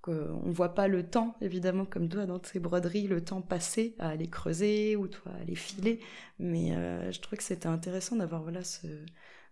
qu'on 0.00 0.46
ne 0.46 0.52
voit 0.52 0.74
pas 0.74 0.88
le 0.88 1.08
temps, 1.08 1.36
évidemment, 1.40 1.84
comme 1.84 2.08
toi 2.08 2.26
dans 2.26 2.42
ces 2.42 2.60
broderies, 2.60 3.08
le 3.08 3.24
temps 3.24 3.42
passé 3.42 3.94
à 3.98 4.10
aller 4.10 4.28
creuser 4.28 4.96
ou 4.96 5.08
toi 5.08 5.32
à 5.32 5.40
aller 5.42 5.56
filer. 5.56 6.00
Mais 6.38 6.70
je 7.12 7.20
trouve 7.20 7.38
que 7.38 7.44
c'était 7.44 7.68
intéressant 7.68 8.16
d'avoir 8.16 8.42
voilà, 8.42 8.62
ce, 8.62 8.86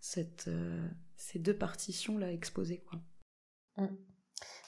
cette, 0.01 0.51
ces 1.17 1.39
deux 1.39 1.57
partitions 1.57 2.19
là 2.19 2.33
exposées 2.33 2.85
quoi. 2.89 3.01
Mm. 3.77 3.97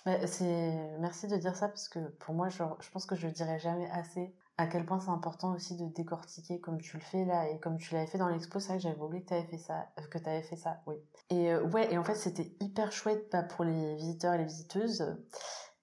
Merci 0.06 1.26
de 1.28 1.36
dire 1.36 1.56
ça 1.56 1.68
parce 1.68 1.88
que 1.88 1.98
pour 1.98 2.34
moi 2.34 2.48
je, 2.48 2.62
je 2.80 2.90
pense 2.90 3.06
que 3.06 3.16
je 3.16 3.28
dirais 3.28 3.58
jamais 3.58 3.90
assez 3.90 4.34
à 4.56 4.66
quel 4.66 4.84
point 4.84 4.98
c'est 4.98 5.10
important 5.10 5.54
aussi 5.54 5.76
de 5.76 5.86
décortiquer 5.86 6.60
comme 6.60 6.80
tu 6.80 6.96
le 6.96 7.02
fais 7.02 7.24
là 7.24 7.48
et 7.48 7.60
comme 7.60 7.78
tu 7.78 7.94
l'avais 7.94 8.06
fait 8.06 8.18
dans 8.18 8.28
l'expo 8.28 8.58
c'est 8.58 8.68
vrai 8.68 8.76
que 8.78 8.82
j'avais 8.82 9.00
oublié 9.00 9.22
que 9.22 9.28
tu 9.28 9.34
avais 9.34 9.46
fait 9.46 9.58
ça 9.58 9.88
euh, 9.98 10.02
que 10.10 10.18
avais 10.18 10.42
fait 10.42 10.56
ça 10.56 10.80
oui. 10.86 10.96
Et 11.30 11.52
euh, 11.52 11.62
ouais 11.64 11.92
et 11.92 11.98
en 11.98 12.04
fait 12.04 12.16
c'était 12.16 12.50
hyper 12.60 12.90
chouette 12.90 13.28
bah, 13.30 13.42
pour 13.42 13.64
les 13.64 13.94
visiteurs 13.96 14.34
et 14.34 14.38
les 14.38 14.44
visiteuses 14.44 15.16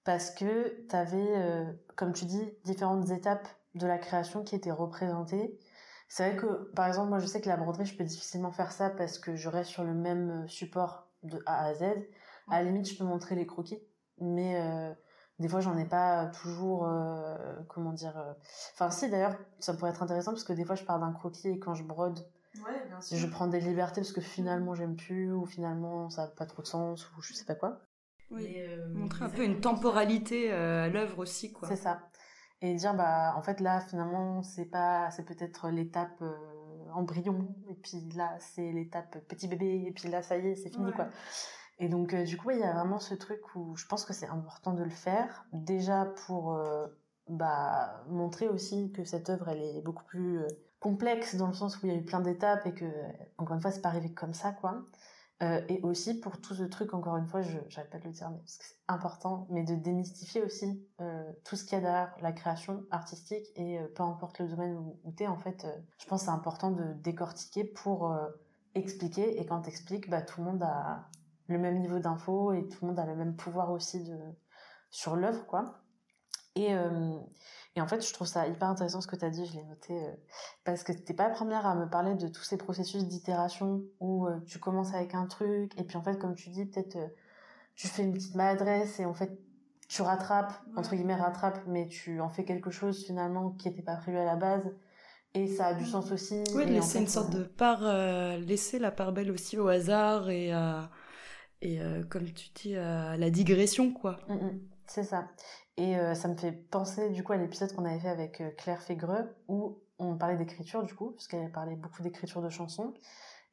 parce 0.04 0.30
que 0.30 0.86
tu 0.88 0.94
avais 0.94 1.36
euh, 1.36 1.72
comme 1.96 2.12
tu 2.12 2.26
dis 2.26 2.42
différentes 2.64 3.10
étapes 3.10 3.48
de 3.76 3.86
la 3.86 3.98
création 3.98 4.42
qui 4.42 4.54
étaient 4.54 4.72
représentées. 4.72 5.58
C'est 6.08 6.28
vrai 6.28 6.36
que, 6.40 6.72
par 6.72 6.86
exemple, 6.86 7.10
moi 7.10 7.18
je 7.18 7.26
sais 7.26 7.40
que 7.40 7.48
la 7.48 7.56
broderie, 7.56 7.84
je 7.84 7.96
peux 7.96 8.04
difficilement 8.04 8.52
faire 8.52 8.72
ça 8.72 8.90
parce 8.90 9.18
que 9.18 9.36
je 9.36 9.48
reste 9.48 9.70
sur 9.70 9.84
le 9.84 9.94
même 9.94 10.48
support 10.48 11.08
de 11.22 11.42
A 11.46 11.66
à 11.66 11.74
Z. 11.74 11.82
À 12.48 12.62
la 12.62 12.70
limite, 12.70 12.88
je 12.88 12.96
peux 12.96 13.04
montrer 13.04 13.34
les 13.34 13.46
croquis, 13.46 13.82
mais 14.20 14.60
euh, 14.60 14.92
des 15.38 15.48
fois, 15.48 15.60
j'en 15.60 15.76
ai 15.76 15.84
pas 15.84 16.26
toujours, 16.26 16.86
euh, 16.86 17.36
comment 17.68 17.92
dire. 17.92 18.14
Enfin, 18.74 18.90
si 18.90 19.10
d'ailleurs, 19.10 19.36
ça 19.58 19.74
pourrait 19.74 19.90
être 19.90 20.02
intéressant 20.02 20.32
parce 20.32 20.44
que 20.44 20.52
des 20.52 20.64
fois, 20.64 20.74
je 20.74 20.84
pars 20.84 20.98
d'un 20.98 21.12
croquis 21.12 21.48
et 21.48 21.58
quand 21.58 21.74
je 21.74 21.84
brode, 21.84 22.26
je 23.12 23.26
prends 23.26 23.46
des 23.46 23.60
libertés 23.60 24.00
parce 24.00 24.12
que 24.12 24.20
finalement, 24.20 24.74
j'aime 24.74 24.96
plus 24.96 25.32
ou 25.32 25.46
finalement, 25.46 26.08
ça 26.10 26.22
n'a 26.22 26.28
pas 26.28 26.46
trop 26.46 26.62
de 26.62 26.66
sens 26.66 27.10
ou 27.12 27.22
je 27.22 27.34
sais 27.34 27.44
pas 27.44 27.54
quoi. 27.54 27.80
Oui. 28.30 28.58
montrer 28.92 29.24
un 29.24 29.28
peu 29.28 29.44
une 29.44 29.60
temporalité 29.60 30.52
à 30.52 30.88
l'œuvre 30.88 31.20
aussi, 31.20 31.52
quoi. 31.52 31.68
C'est 31.68 31.76
ça 31.76 32.00
et 32.62 32.74
dire 32.74 32.94
bah 32.94 33.34
en 33.36 33.42
fait 33.42 33.60
là 33.60 33.80
finalement 33.80 34.42
c'est 34.42 34.64
pas 34.64 35.10
c'est 35.10 35.24
peut-être 35.24 35.68
l'étape 35.68 36.22
euh, 36.22 36.90
embryon 36.94 37.54
et 37.68 37.74
puis 37.74 38.08
là 38.14 38.34
c'est 38.38 38.72
l'étape 38.72 39.18
petit 39.28 39.46
bébé 39.48 39.84
et 39.86 39.92
puis 39.92 40.08
là 40.08 40.22
ça 40.22 40.38
y 40.38 40.48
est 40.48 40.54
c'est 40.54 40.70
fini 40.70 40.92
quoi 40.92 41.08
et 41.78 41.88
donc 41.88 42.14
euh, 42.14 42.24
du 42.24 42.36
coup 42.36 42.50
il 42.50 42.58
y 42.58 42.62
a 42.62 42.72
vraiment 42.72 42.98
ce 42.98 43.14
truc 43.14 43.40
où 43.54 43.76
je 43.76 43.86
pense 43.86 44.04
que 44.04 44.12
c'est 44.12 44.28
important 44.28 44.72
de 44.72 44.82
le 44.82 44.90
faire 44.90 45.46
déjà 45.52 46.06
pour 46.26 46.54
euh, 46.54 46.86
bah 47.28 48.04
montrer 48.08 48.48
aussi 48.48 48.92
que 48.92 49.04
cette 49.04 49.30
œuvre 49.30 49.48
elle 49.48 49.62
est 49.62 49.82
beaucoup 49.82 50.04
plus 50.04 50.40
complexe 50.80 51.36
dans 51.36 51.48
le 51.48 51.54
sens 51.54 51.76
où 51.76 51.86
il 51.86 51.92
y 51.92 51.96
a 51.96 51.98
eu 51.98 52.04
plein 52.04 52.20
d'étapes 52.20 52.66
et 52.66 52.74
que 52.74 52.90
encore 53.38 53.56
une 53.56 53.62
fois 53.62 53.70
c'est 53.70 53.82
pas 53.82 53.88
arrivé 53.88 54.12
comme 54.12 54.34
ça 54.34 54.52
quoi 54.52 54.84
euh, 55.42 55.60
et 55.68 55.80
aussi 55.82 56.18
pour 56.18 56.40
tout 56.40 56.54
ce 56.54 56.62
truc, 56.62 56.94
encore 56.94 57.18
une 57.18 57.26
fois, 57.26 57.42
je 57.42 57.58
n'arrête 57.58 57.90
pas 57.90 57.98
de 57.98 58.04
le 58.04 58.12
dire, 58.12 58.30
mais 58.30 58.38
parce 58.38 58.56
que 58.56 58.64
c'est 58.64 58.76
important, 58.88 59.46
mais 59.50 59.64
de 59.64 59.74
démystifier 59.74 60.42
aussi 60.42 60.82
euh, 61.00 61.30
tout 61.44 61.56
ce 61.56 61.64
qu'il 61.64 61.74
y 61.74 61.76
a 61.76 61.80
derrière 61.82 62.16
la 62.22 62.32
création 62.32 62.84
artistique 62.90 63.46
et 63.54 63.78
euh, 63.78 63.86
peu 63.94 64.02
importe 64.02 64.38
le 64.38 64.48
domaine 64.48 64.76
où, 64.76 65.12
tu 65.14 65.24
es, 65.24 65.26
en 65.26 65.36
fait, 65.36 65.66
je 65.98 66.06
pense 66.06 66.20
que 66.22 66.26
c'est 66.26 66.32
important 66.32 66.70
de 66.70 66.94
décortiquer 67.02 67.64
pour 67.64 68.16
expliquer. 68.74 69.38
Et 69.38 69.44
quand 69.44 69.62
tu 69.62 69.68
expliques, 69.68 70.08
bah, 70.08 70.22
tout 70.22 70.40
le 70.40 70.46
monde 70.46 70.62
a 70.62 71.06
le 71.48 71.58
même 71.58 71.78
niveau 71.78 71.98
d'info 71.98 72.52
et 72.52 72.68
tout 72.68 72.78
le 72.82 72.88
monde 72.88 72.98
a 72.98 73.06
le 73.06 73.16
même 73.16 73.36
pouvoir 73.36 73.70
aussi 73.70 74.02
de, 74.02 74.18
sur 74.90 75.16
l'œuvre, 75.16 75.46
quoi. 75.46 75.80
Et, 76.54 76.74
et 77.76 77.82
en 77.82 77.86
fait, 77.86 78.06
je 78.06 78.12
trouve 78.12 78.26
ça 78.26 78.48
hyper 78.48 78.68
intéressant 78.68 79.02
ce 79.02 79.06
que 79.06 79.16
tu 79.16 79.24
as 79.24 79.30
dit, 79.30 79.44
je 79.44 79.52
l'ai 79.52 79.64
noté, 79.64 79.92
euh, 79.92 80.10
parce 80.64 80.82
que 80.82 80.92
t'es 80.92 81.12
pas 81.12 81.28
la 81.28 81.34
première 81.34 81.66
à 81.66 81.74
me 81.74 81.86
parler 81.86 82.14
de 82.14 82.26
tous 82.26 82.42
ces 82.42 82.56
processus 82.56 83.04
d'itération 83.04 83.82
où 84.00 84.26
euh, 84.26 84.40
tu 84.46 84.58
commences 84.58 84.94
avec 84.94 85.14
un 85.14 85.26
truc, 85.26 85.78
et 85.78 85.84
puis 85.84 85.98
en 85.98 86.02
fait, 86.02 86.18
comme 86.18 86.34
tu 86.34 86.48
dis, 86.48 86.64
peut-être 86.64 86.96
euh, 86.96 87.08
tu 87.74 87.86
fais 87.86 88.02
une 88.02 88.14
petite 88.14 88.34
maladresse, 88.34 88.98
et 88.98 89.04
en 89.04 89.12
fait, 89.12 89.38
tu 89.88 90.00
rattrapes, 90.00 90.54
entre 90.74 90.94
guillemets 90.96 91.16
rattrapes, 91.16 91.60
mais 91.66 91.86
tu 91.86 92.18
en 92.22 92.30
fais 92.30 92.44
quelque 92.44 92.70
chose 92.70 93.04
finalement 93.04 93.50
qui 93.50 93.68
n'était 93.68 93.82
pas 93.82 93.96
prévu 93.96 94.16
à 94.16 94.24
la 94.24 94.36
base, 94.36 94.64
et 95.34 95.46
ça 95.46 95.66
a 95.66 95.74
du 95.74 95.84
sens 95.84 96.10
aussi. 96.10 96.42
Oui, 96.54 96.64
laisser 96.64 96.98
une 96.98 97.08
sorte 97.08 97.30
de 97.30 97.44
part, 97.44 97.82
laisser 98.38 98.78
la 98.78 98.90
part 98.90 99.12
belle 99.12 99.30
aussi 99.30 99.58
au 99.58 99.68
hasard, 99.68 100.30
et, 100.30 100.50
et 101.74 101.80
comme 102.08 102.24
tu 102.32 102.48
dis, 102.54 102.76
à 102.76 103.16
la 103.16 103.30
digression, 103.30 103.92
quoi. 103.92 104.18
Mm, 104.28 104.34
mm. 104.34 104.60
c'est 104.86 105.04
ça. 105.04 105.28
Et 105.76 105.98
euh, 105.98 106.14
ça 106.14 106.28
me 106.28 106.36
fait 106.36 106.52
penser 106.52 107.10
du 107.10 107.22
coup 107.22 107.32
à 107.32 107.36
l'épisode 107.36 107.72
qu'on 107.74 107.84
avait 107.84 108.00
fait 108.00 108.08
avec 108.08 108.40
euh, 108.40 108.50
Claire 108.56 108.80
Fégreux 108.80 109.34
où 109.48 109.78
on 109.98 110.16
parlait 110.16 110.36
d'écriture 110.36 110.82
du 110.82 110.94
coup, 110.94 111.10
parce 111.10 111.26
qu'elle 111.26 111.52
parlait 111.52 111.76
beaucoup 111.76 112.02
d'écriture 112.02 112.42
de 112.42 112.48
chansons. 112.48 112.94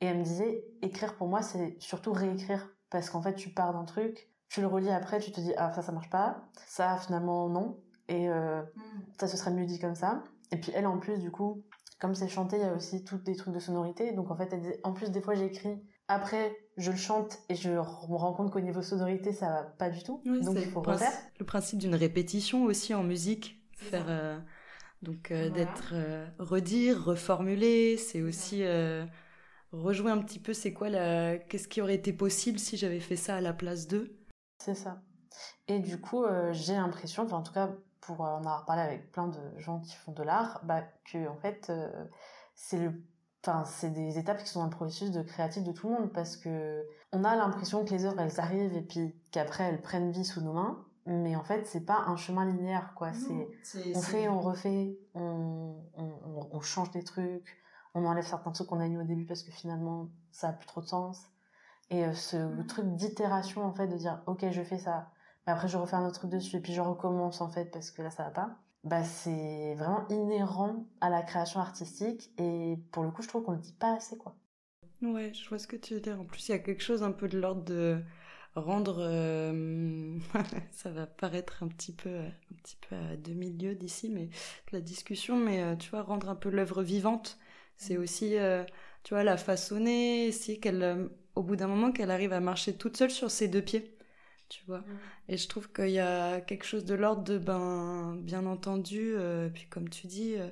Et 0.01 0.05
elle 0.05 0.17
me 0.17 0.23
disait, 0.23 0.65
écrire 0.81 1.15
pour 1.15 1.27
moi, 1.27 1.41
c'est 1.41 1.77
surtout 1.79 2.13
réécrire. 2.13 2.69
Parce 2.89 3.09
qu'en 3.09 3.21
fait, 3.21 3.35
tu 3.35 3.49
pars 3.49 3.73
d'un 3.73 3.85
truc, 3.85 4.29
tu 4.49 4.61
le 4.61 4.67
relis 4.67 4.91
après, 4.91 5.19
tu 5.19 5.31
te 5.31 5.39
dis, 5.39 5.53
ah 5.57 5.71
ça, 5.73 5.81
ça 5.81 5.91
marche 5.91 6.09
pas. 6.09 6.43
Ça, 6.67 6.97
finalement, 6.97 7.49
non. 7.49 7.79
Et 8.07 8.29
euh, 8.29 8.61
mm. 8.61 8.81
ça, 9.19 9.27
ce 9.27 9.37
serait 9.37 9.51
mieux 9.51 9.65
dit 9.65 9.79
comme 9.79 9.95
ça. 9.95 10.23
Et 10.51 10.57
puis 10.57 10.71
elle, 10.75 10.87
en 10.87 10.99
plus, 10.99 11.19
du 11.19 11.31
coup, 11.31 11.63
comme 11.99 12.15
c'est 12.15 12.27
chanté, 12.27 12.57
il 12.57 12.61
y 12.61 12.65
a 12.65 12.73
aussi 12.73 13.03
tous 13.03 13.17
des 13.17 13.35
trucs 13.35 13.53
de 13.53 13.59
sonorité. 13.59 14.13
Donc 14.13 14.31
en 14.31 14.37
fait, 14.37 14.49
elle 14.51 14.61
disait, 14.61 14.79
en 14.83 14.93
plus, 14.93 15.11
des 15.11 15.21
fois, 15.21 15.35
j'écris 15.35 15.81
après, 16.07 16.55
je 16.77 16.91
le 16.91 16.97
chante 16.97 17.39
et 17.49 17.55
je 17.55 17.69
me 17.69 17.79
rends 17.79 18.33
compte 18.33 18.51
qu'au 18.51 18.59
niveau 18.59 18.81
sonorité, 18.81 19.31
ça 19.33 19.49
va 19.49 19.63
pas 19.63 19.89
du 19.89 20.03
tout. 20.03 20.21
donc 20.25 20.57
il 20.57 20.65
faut 20.65 20.81
le 20.81 20.91
refaire. 20.91 21.11
Le 21.39 21.45
principe 21.45 21.79
d'une 21.79 21.95
répétition 21.95 22.63
aussi 22.63 22.93
en 22.93 23.03
musique, 23.03 23.61
faire 23.75 24.05
euh, 24.09 24.39
donc 25.01 25.31
euh, 25.31 25.49
d'être 25.49 25.91
euh, 25.93 26.27
redire, 26.39 27.03
reformuler, 27.03 27.97
c'est 27.97 28.21
aussi 28.21 28.63
rejouer 29.71 30.11
un 30.11 30.19
petit 30.19 30.39
peu. 30.39 30.53
C'est 30.53 30.73
quoi 30.73 30.89
la, 30.89 31.37
qu'est-ce 31.37 31.67
qui 31.67 31.81
aurait 31.81 31.95
été 31.95 32.13
possible 32.13 32.59
si 32.59 32.77
j'avais 32.77 32.99
fait 32.99 33.15
ça 33.15 33.35
à 33.35 33.41
la 33.41 33.53
place 33.53 33.87
d'eux? 33.87 34.17
C'est 34.59 34.75
ça. 34.75 35.01
Et 35.67 35.79
du 35.79 35.99
coup, 35.99 36.25
j'ai 36.51 36.73
l'impression, 36.73 37.23
enfin 37.23 37.37
en 37.37 37.43
tout 37.43 37.53
cas 37.53 37.71
pour 38.01 38.21
en 38.21 38.39
avoir 38.39 38.65
parlé 38.65 38.81
avec 38.81 39.11
plein 39.11 39.27
de 39.27 39.39
gens 39.59 39.79
qui 39.79 39.95
font 39.95 40.11
de 40.11 40.23
l'art, 40.23 40.61
bah, 40.63 40.83
que 41.09 41.27
en 41.27 41.37
fait 41.37 41.71
c'est 42.55 42.77
le 42.77 42.93
Enfin, 43.45 43.65
c'est 43.65 43.89
des 43.89 44.17
étapes 44.17 44.41
qui 44.41 44.47
sont 44.47 44.59
dans 44.59 44.67
le 44.67 44.71
processus 44.71 45.11
de 45.11 45.21
créatif 45.21 45.63
de 45.63 45.73
tout 45.73 45.89
le 45.89 45.95
monde 45.95 46.13
parce 46.13 46.37
que 46.37 46.85
on 47.11 47.25
a 47.25 47.35
l'impression 47.35 47.83
que 47.83 47.89
les 47.89 48.05
œuvres 48.05 48.21
elles 48.21 48.39
arrivent 48.39 48.75
et 48.75 48.81
puis 48.81 49.13
qu'après 49.31 49.65
elles 49.65 49.81
prennent 49.81 50.11
vie 50.11 50.23
sous 50.23 50.39
nos 50.39 50.53
mains, 50.53 50.85
mais 51.05 51.35
en 51.35 51.43
fait 51.43 51.67
c'est 51.67 51.85
pas 51.85 52.05
un 52.07 52.15
chemin 52.15 52.45
linéaire 52.45 52.93
quoi. 52.95 53.11
C'est 53.11 53.93
on 53.95 54.01
fait, 54.01 54.29
on 54.29 54.39
refait, 54.39 54.97
on, 55.13 55.75
on, 55.97 56.49
on, 56.53 56.61
change 56.61 56.91
des 56.91 57.03
trucs, 57.03 57.61
on 57.93 58.05
enlève 58.05 58.25
certains 58.25 58.51
trucs 58.51 58.67
qu'on 58.67 58.79
a 58.79 58.87
mis 58.87 58.97
au 58.97 59.03
début 59.03 59.25
parce 59.25 59.43
que 59.43 59.51
finalement 59.51 60.07
ça 60.31 60.49
a 60.49 60.53
plus 60.53 60.67
trop 60.67 60.79
de 60.79 60.87
sens. 60.87 61.21
Et 61.89 62.05
euh, 62.05 62.13
ce 62.13 62.37
mm. 62.37 62.67
truc 62.67 62.95
d'itération 62.95 63.65
en 63.65 63.73
fait 63.73 63.87
de 63.87 63.97
dire 63.97 64.23
ok 64.25 64.45
je 64.51 64.61
fais 64.61 64.79
ça, 64.79 65.11
mais 65.45 65.51
après 65.51 65.67
je 65.67 65.77
refais 65.77 65.97
un 65.97 66.05
autre 66.05 66.19
truc 66.19 66.31
dessus 66.31 66.55
et 66.55 66.61
puis 66.61 66.73
je 66.73 66.81
recommence 66.81 67.41
en 67.41 67.49
fait 67.49 67.65
parce 67.65 67.91
que 67.91 68.01
là 68.01 68.09
ça 68.09 68.23
va 68.23 68.31
pas 68.31 68.55
bah, 68.83 69.03
c'est 69.03 69.75
vraiment 69.75 70.07
inhérent 70.09 70.85
à 70.99 71.09
la 71.09 71.21
création 71.21 71.59
artistique 71.59 72.31
et 72.37 72.77
pour 72.91 73.03
le 73.03 73.11
coup 73.11 73.21
je 73.21 73.27
trouve 73.27 73.43
qu'on 73.43 73.53
le 73.53 73.59
dit 73.59 73.73
pas 73.73 73.95
assez 73.95 74.17
quoi. 74.17 74.35
Ouais, 75.01 75.33
je 75.33 75.47
vois 75.49 75.59
ce 75.59 75.67
que 75.67 75.75
tu 75.75 75.93
veux 75.93 75.99
dire. 75.99 76.19
En 76.19 76.25
plus 76.25 76.49
il 76.49 76.51
y 76.51 76.55
a 76.55 76.59
quelque 76.59 76.83
chose 76.83 77.03
un 77.03 77.11
peu 77.11 77.27
de 77.27 77.39
l'ordre 77.39 77.63
de 77.63 78.01
rendre, 78.55 79.01
ça 80.71 80.91
va 80.91 81.07
paraître 81.07 81.63
un 81.63 81.67
petit 81.67 81.93
peu, 81.93 82.09
un 82.09 82.55
petit 82.61 82.77
peu 82.87 82.95
à 82.95 83.15
deux 83.15 83.33
milieux 83.33 83.75
d'ici, 83.75 84.09
mais 84.09 84.29
la 84.71 84.81
discussion, 84.81 85.37
mais 85.37 85.77
tu 85.77 85.89
vois, 85.89 86.03
rendre 86.03 86.29
un 86.29 86.35
peu 86.35 86.49
l'œuvre 86.49 86.83
vivante, 86.83 87.39
c'est 87.77 87.97
mmh. 87.97 88.01
aussi, 88.01 88.35
tu 89.03 89.13
vois, 89.13 89.23
la 89.23 89.37
façonner, 89.37 90.27
essayer 90.27 90.59
qu'elle, 90.59 91.09
au 91.35 91.41
bout 91.41 91.55
d'un 91.55 91.67
moment, 91.67 91.91
qu'elle 91.91 92.11
arrive 92.11 92.33
à 92.33 92.39
marcher 92.39 92.75
toute 92.75 92.97
seule 92.97 93.11
sur 93.11 93.31
ses 93.31 93.47
deux 93.47 93.61
pieds 93.61 93.92
tu 94.53 94.63
vois. 94.67 94.79
Mm. 94.79 94.99
Et 95.29 95.37
je 95.37 95.47
trouve 95.47 95.71
qu'il 95.71 95.89
y 95.89 95.99
a 95.99 96.41
quelque 96.41 96.65
chose 96.65 96.85
de 96.85 96.93
l'ordre 96.93 97.23
de, 97.23 97.37
ben, 97.37 98.15
bien 98.21 98.45
entendu, 98.45 99.13
euh, 99.15 99.49
puis 99.49 99.65
comme 99.67 99.89
tu 99.89 100.07
dis, 100.07 100.35
euh, 100.35 100.49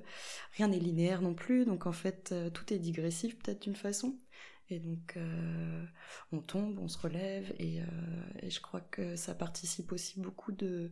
rien 0.53 0.69
n'est 0.69 0.79
linéaire 0.79 1.21
non 1.21 1.35
plus, 1.35 1.65
donc 1.65 1.85
en 1.85 1.91
fait, 1.91 2.31
euh, 2.31 2.49
tout 2.49 2.73
est 2.73 2.79
digressif 2.79 3.37
peut-être 3.37 3.61
d'une 3.61 3.75
façon. 3.75 4.17
Et 4.69 4.79
donc, 4.79 5.17
on 6.31 6.39
tombe, 6.39 6.79
on 6.79 6.87
se 6.87 6.97
relève, 6.97 7.53
et, 7.59 7.79
et, 8.41 8.49
je 8.49 8.61
crois 8.61 8.79
que 8.79 9.17
ça 9.17 9.35
participe 9.35 9.91
aussi 9.91 10.21
beaucoup 10.21 10.53
de, 10.53 10.91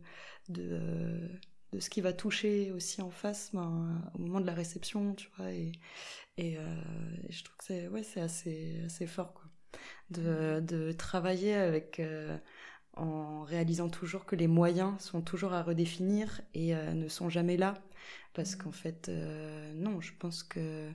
de, 0.50 1.30
de 1.72 1.80
ce 1.80 1.88
qui 1.88 2.02
va 2.02 2.12
toucher 2.12 2.72
aussi 2.72 3.00
en 3.00 3.08
face 3.08 3.52
ben, 3.54 4.02
au 4.12 4.18
moment 4.18 4.42
de 4.42 4.44
la 4.44 4.52
réception, 4.52 5.14
tu 5.14 5.30
vois. 5.38 5.50
Et, 5.52 5.72
et, 6.36 6.58
je 7.30 7.42
trouve 7.42 7.56
que 7.56 7.64
c'est 7.64 7.88
ouais, 7.88 8.04
assez, 8.16 8.82
assez 8.84 9.06
fort, 9.06 9.32
quoi. 9.32 9.44
De, 10.10 10.60
de 10.60 10.92
travailler 10.92 11.54
avec 11.54 12.02
en 12.94 13.42
réalisant 13.44 13.88
toujours 13.88 14.26
que 14.26 14.36
les 14.36 14.46
moyens 14.48 15.00
sont 15.00 15.22
toujours 15.22 15.52
à 15.52 15.62
redéfinir 15.62 16.40
et 16.54 16.74
euh, 16.74 16.92
ne 16.92 17.08
sont 17.08 17.28
jamais 17.28 17.56
là. 17.56 17.74
Parce 18.34 18.56
qu'en 18.56 18.72
fait, 18.72 19.08
euh, 19.08 19.72
non, 19.74 20.00
je 20.00 20.12
pense 20.18 20.42
que 20.42 20.90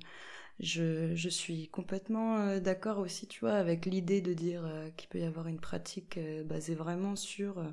je, 0.59 1.15
je 1.15 1.29
suis 1.29 1.67
complètement 1.69 2.37
euh, 2.37 2.59
d'accord 2.59 2.99
aussi, 2.99 3.27
tu 3.27 3.41
vois, 3.41 3.53
avec 3.53 3.85
l'idée 3.85 4.21
de 4.21 4.33
dire 4.33 4.63
qu'il 4.97 5.09
peut 5.09 5.19
y 5.19 5.23
avoir 5.23 5.47
une 5.47 5.59
pratique 5.59 6.19
basée 6.45 6.75
vraiment 6.75 7.15
sur 7.15 7.63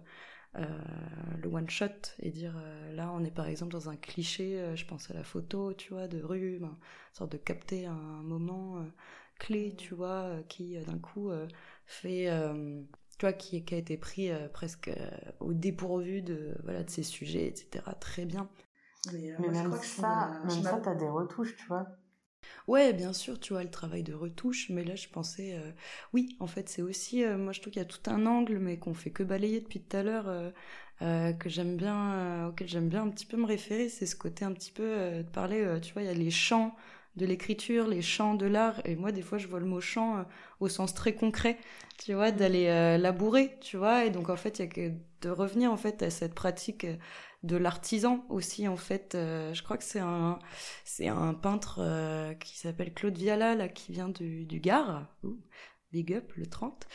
le 0.54 1.48
one 1.48 1.70
shot 1.70 1.86
et 2.18 2.30
dire 2.30 2.54
là, 2.92 3.10
on 3.14 3.24
est 3.24 3.30
par 3.30 3.46
exemple 3.46 3.72
dans 3.72 3.88
un 3.88 3.96
cliché, 3.96 4.72
je 4.74 4.84
pense 4.84 5.10
à 5.10 5.14
la 5.14 5.24
photo, 5.24 5.72
tu 5.72 5.94
vois, 5.94 6.08
de 6.08 6.22
rue, 6.22 6.58
ben, 6.60 6.76
sorte 7.12 7.32
de 7.32 7.38
capter 7.38 7.86
un 7.86 8.22
moment 8.22 8.84
clé, 9.38 9.74
tu 9.76 9.94
vois, 9.94 10.30
qui 10.48 10.76
d'un 10.80 10.98
coup 10.98 11.30
fait 11.86 12.28
qui, 13.30 13.62
a 13.70 13.76
été 13.76 13.96
pris 13.96 14.30
euh, 14.30 14.48
presque 14.48 14.88
euh, 14.88 15.10
au 15.38 15.52
dépourvu 15.52 16.22
de, 16.22 16.56
voilà, 16.64 16.82
de 16.82 16.90
ces 16.90 17.04
sujets, 17.04 17.46
etc. 17.46 17.84
Très 18.00 18.24
bien. 18.24 18.48
Mais, 19.12 19.32
euh, 19.32 19.50
même 19.50 19.72
ça, 19.82 20.40
même 20.44 20.62
ça, 20.62 20.80
t'as 20.82 20.94
des 20.96 21.08
retouches, 21.08 21.54
tu 21.56 21.66
vois. 21.66 21.86
Ouais, 22.66 22.92
bien 22.92 23.12
sûr, 23.12 23.38
tu 23.38 23.52
vois, 23.52 23.62
le 23.62 23.70
travail 23.70 24.02
de 24.02 24.14
retouche, 24.14 24.68
mais 24.70 24.82
là, 24.82 24.96
je 24.96 25.08
pensais, 25.08 25.60
oui, 26.12 26.36
en 26.40 26.48
fait, 26.48 26.68
c'est 26.68 26.82
aussi, 26.82 27.24
moi, 27.24 27.52
je 27.52 27.60
trouve 27.60 27.72
qu'il 27.72 27.82
y 27.82 27.84
a 27.84 27.88
tout 27.88 28.10
un 28.10 28.26
angle, 28.26 28.58
mais 28.58 28.78
qu'on 28.78 28.94
fait 28.94 29.10
que 29.10 29.22
balayer 29.22 29.60
depuis 29.60 29.80
tout 29.80 29.96
à 29.96 30.02
l'heure, 30.02 30.52
que 31.00 31.48
j'aime 31.48 31.76
bien, 31.76 32.48
auquel 32.48 32.68
j'aime 32.68 32.88
bien 32.88 33.02
un 33.02 33.10
petit 33.10 33.26
peu 33.26 33.36
me 33.36 33.46
référer, 33.46 33.88
c'est 33.88 34.06
ce 34.06 34.16
côté 34.16 34.44
un 34.44 34.52
petit 34.52 34.72
peu 34.72 35.22
de 35.22 35.28
parler, 35.30 35.78
tu 35.82 35.92
vois, 35.92 36.02
il 36.02 36.06
y 36.06 36.10
a 36.10 36.14
les 36.14 36.32
chants 36.32 36.74
de 37.16 37.26
l'écriture, 37.26 37.86
les 37.86 38.02
chants 38.02 38.34
de 38.34 38.46
l'art. 38.46 38.80
Et 38.84 38.96
moi, 38.96 39.12
des 39.12 39.22
fois, 39.22 39.38
je 39.38 39.46
vois 39.46 39.60
le 39.60 39.66
mot 39.66 39.80
chant 39.80 40.18
euh, 40.18 40.22
au 40.60 40.68
sens 40.68 40.94
très 40.94 41.14
concret, 41.14 41.58
tu 41.98 42.14
vois, 42.14 42.30
d'aller 42.30 42.68
euh, 42.68 42.98
labourer, 42.98 43.58
tu 43.60 43.76
vois. 43.76 44.04
Et 44.04 44.10
donc, 44.10 44.30
en 44.30 44.36
fait, 44.36 44.58
il 44.58 44.62
y 44.62 44.64
a 44.64 44.68
que 44.68 44.92
de 45.20 45.30
revenir, 45.30 45.70
en 45.72 45.76
fait, 45.76 46.02
à 46.02 46.10
cette 46.10 46.34
pratique 46.34 46.84
euh, 46.84 46.96
de 47.42 47.56
l'artisan 47.56 48.24
aussi, 48.28 48.68
en 48.68 48.76
fait. 48.76 49.10
je 49.14 49.62
crois 49.64 49.76
que 49.76 49.82
c'est 49.82 49.98
un, 49.98 50.38
c'est 50.84 51.08
un 51.08 51.34
peintre 51.34 51.80
qui 52.38 52.56
s'appelle 52.56 52.94
Claude 52.94 53.18
Viala, 53.18 53.56
là, 53.56 53.68
qui 53.68 53.90
vient 53.90 54.08
du, 54.08 54.44
du 54.44 54.60
Gard. 54.60 55.08
Big 55.90 56.14
Up, 56.14 56.32
le 56.36 56.46
30, 56.46 56.86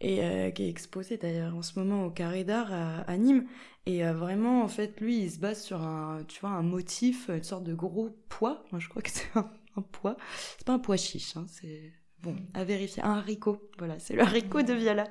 et 0.00 0.52
qui 0.54 0.62
est 0.62 0.68
exposé 0.68 1.16
d'ailleurs 1.18 1.56
en 1.56 1.62
ce 1.62 1.76
moment 1.76 2.06
au 2.06 2.10
Carré 2.10 2.44
d'Art 2.44 2.72
à, 2.72 3.16
Nîmes. 3.16 3.48
Et 3.84 4.04
vraiment, 4.04 4.62
en 4.62 4.68
fait, 4.68 5.00
lui, 5.00 5.24
il 5.24 5.30
se 5.30 5.40
base 5.40 5.60
sur 5.60 5.82
un, 5.82 6.22
tu 6.28 6.38
vois, 6.40 6.50
un 6.50 6.62
motif, 6.62 7.28
une 7.28 7.42
sorte 7.42 7.64
de 7.64 7.74
gros 7.74 8.10
poids. 8.28 8.64
Moi, 8.70 8.78
je 8.78 8.88
crois 8.88 9.02
que 9.02 9.10
c'est 9.10 9.26
un 9.34 9.50
un. 9.76 10.16
C'est 10.58 10.66
pas 10.66 10.72
un 10.72 10.78
pois 10.78 10.96
chiche, 10.96 11.36
hein, 11.36 11.46
c'est 11.48 11.92
bon 12.22 12.36
à 12.54 12.64
vérifier. 12.64 13.02
Un 13.02 13.12
haricot, 13.12 13.60
voilà, 13.78 13.98
c'est 13.98 14.14
le 14.14 14.22
haricot 14.22 14.62
de 14.62 14.72
Viala 14.72 15.04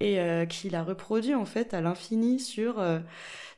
et 0.00 0.20
euh, 0.20 0.44
qu'il 0.44 0.74
a 0.74 0.82
reproduit 0.82 1.34
en 1.34 1.46
fait 1.46 1.72
à 1.72 1.80
l'infini 1.80 2.38
sur 2.38 2.78
euh, 2.78 2.98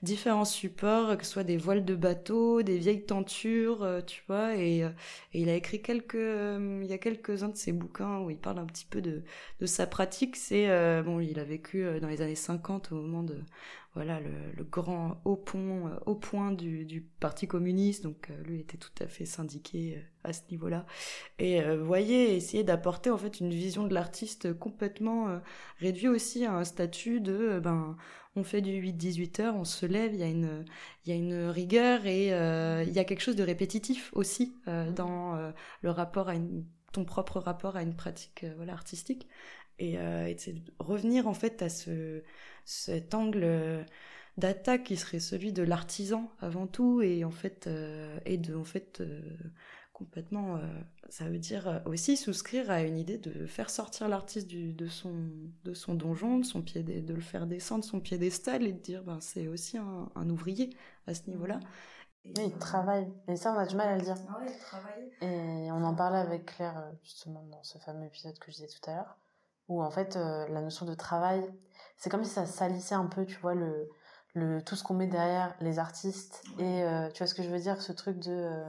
différents 0.03 0.45
supports, 0.45 1.17
que 1.17 1.25
ce 1.25 1.33
soit 1.33 1.45
des 1.45 1.57
voiles 1.57 1.85
de 1.85 1.97
bateau, 1.97 2.63
des 2.63 2.79
vieilles 2.79 3.05
tentures, 3.05 3.83
euh, 3.83 4.01
tu 4.01 4.23
vois. 4.29 4.57
Et, 4.57 4.79
et, 4.79 4.91
il 5.35 5.49
a 5.49 5.55
écrit 5.55 5.83
quelques, 5.83 6.15
il 6.15 6.87
y 6.87 6.93
a 6.93 6.99
quelques 6.99 7.43
uns 7.43 7.49
de 7.49 7.57
ses 7.57 7.73
bouquins 7.73 8.21
où 8.21 8.31
il 8.31 8.39
parle 8.39 8.59
un 8.59 8.67
petit 8.67 8.87
peu 8.87 9.01
de, 9.01 9.23
de 9.61 9.67
sa 9.67 9.87
pratique. 9.87 10.37
C'est 10.37 10.69
bon, 11.03 11.21
il 11.21 11.39
a 11.41 11.45
vécu 11.45 11.85
dans 12.01 12.09
les 12.09 12.23
années 12.23 12.35
50 12.37 12.93
au 12.93 12.97
moment 12.97 13.23
de 13.23 13.43
voilà 13.95 14.21
le, 14.21 14.65
grand 14.65 15.21
haut 15.25 15.37
pont, 15.37 15.91
haut 16.07 16.15
point 16.15 16.53
du, 16.53 16.85
du 16.85 17.01
Parti 17.01 17.49
communiste. 17.49 18.05
Donc 18.05 18.31
lui 18.45 18.61
était 18.61 18.77
tout 18.77 18.93
à 19.01 19.07
fait 19.07 19.25
syndiqué 19.25 20.05
à 20.25 20.33
ce 20.33 20.43
niveau-là. 20.51 20.87
Et 21.39 21.61
voyez, 21.77 22.37
essayer 22.37 22.63
d'apporter 22.63 23.11
en 23.11 23.19
fait 23.19 23.41
une 23.41 23.51
vision 23.51 23.87
de 23.87 23.95
l'artiste 23.95 24.53
complètement 24.53 25.41
réduit 25.81 26.09
aussi 26.09 26.45
à 26.45 26.55
un 26.55 26.65
statut 26.65 27.21
de 27.21 27.33
euh, 27.33 27.61
ben 27.61 27.97
on 28.37 28.45
fait 28.45 28.61
du 28.61 28.71
8-18 28.71 29.43
heures, 29.43 29.57
on 29.57 29.65
se 29.65 29.85
lève, 29.85 30.15
il 30.15 30.21
y 30.21 30.23
a 30.23 30.29
une, 30.29 30.65
il 31.05 31.11
y 31.11 31.13
a 31.13 31.17
une 31.17 31.49
rigueur 31.49 32.07
et 32.07 32.33
euh, 32.33 32.85
il 32.87 32.93
y 32.93 33.01
a 33.01 33.05
quelque 33.05 33.23
chose 33.23 33.35
de 33.35 33.43
répétitif 33.43 34.11
aussi 34.15 34.55
euh, 34.69 34.85
mm-hmm. 34.85 34.95
dans 34.95 35.53
le 35.83 35.91
rapport 35.91 36.29
à 36.29 36.35
ton 36.93 37.05
propre 37.05 37.41
rapport 37.41 37.77
à 37.77 37.83
une 37.83 37.97
pratique 37.97 38.47
voilà, 38.57 38.75
artistique. 38.75 39.27
Et, 39.79 39.95
et 39.95 40.53
de 40.53 40.73
revenir 40.81 41.29
en 41.29 41.35
fait 41.35 41.63
à 41.63 41.69
ce, 41.69 42.23
cet 42.65 43.15
angle 43.15 43.87
d'attaque 44.37 44.85
qui 44.85 44.97
serait 44.97 45.21
celui 45.21 45.53
de 45.53 45.63
l'artisan 45.63 46.31
avant 46.41 46.67
tout 46.67 47.01
et 47.01 47.25
en 47.25 47.31
fait, 47.31 47.69
et 48.27 48.39
de 48.39 48.57
en 48.57 48.65
fait, 48.65 49.01
complètement. 49.99 50.57
Euh, 50.57 50.61
ça 51.09 51.25
veut 51.25 51.39
dire 51.39 51.69
euh, 51.69 51.79
aussi 51.85 52.17
souscrire 52.17 52.71
à 52.71 52.83
une 52.83 52.97
idée 52.97 53.19
de 53.19 53.47
faire 53.47 53.69
sortir 53.69 54.09
l'artiste 54.09 54.49
de 54.49 54.87
son, 54.87 55.13
de 55.65 55.75
son 55.75 55.95
donjon, 55.95 56.39
de, 56.39 56.45
son 56.45 56.63
pied 56.63 56.83
de 56.83 57.15
le 57.15 57.21
faire 57.21 57.47
descendre 57.47 57.85
son 57.85 58.01
piédestal 58.01 58.63
et 58.63 58.73
de 58.73 58.79
dire 58.79 59.03
ben, 59.03 59.19
c'est 59.21 59.49
aussi 59.49 59.77
un, 59.77 60.31
ouvrier 60.31 60.71
à 61.07 61.15
ce 61.15 61.29
niveau-là. 61.29 61.57
Mmh. 61.57 62.33
Oui, 62.37 62.45
il 62.47 62.59
travaille. 62.59 63.13
Et 63.27 63.37
ça, 63.37 63.53
on 63.53 63.59
a 63.59 63.67
du 63.67 63.75
mal 63.75 63.89
à 63.89 63.97
le 63.97 64.03
dire. 64.03 64.17
Ah 64.31 65.25
et 65.25 65.73
on 65.73 65.83
en 65.83 65.95
parlait 65.95 66.19
avec 66.19 66.47
Claire, 66.47 66.79
euh, 66.79 66.93
justement, 67.03 67.43
dans 67.51 67.63
ce 67.63 67.79
fameux 67.79 68.07
épisode 68.07 68.39
que 68.39 68.51
je 68.51 68.57
disais 68.57 68.69
tout 68.69 68.91
à 68.91 68.95
l'heure, 68.95 69.19
où 69.69 69.83
en 69.83 69.91
fait, 69.91 70.17
la 70.17 70.61
notion 70.61 70.87
de 70.87 70.95
travail, 70.95 71.45
c'est 71.97 72.11
comme 72.11 72.25
si 72.25 72.31
ça 72.31 72.47
salissait 72.47 72.95
un 72.95 73.07
peu, 73.07 73.25
tu 73.27 73.39
vois, 73.41 73.55
le, 73.55 73.89
le, 74.35 74.63
tout 74.63 74.77
ce 74.77 74.83
qu'on 74.83 74.95
met 74.95 75.07
derrière 75.07 75.55
les 75.61 75.79
artistes. 75.79 76.43
Et 76.59 76.85
tu 77.15 77.19
vois 77.19 77.27
ce 77.27 77.35
que 77.35 77.43
je 77.43 77.51
veux 77.51 77.61
dire, 77.61 77.81
ce 77.81 77.93
truc 77.93 78.19
de 78.19 78.65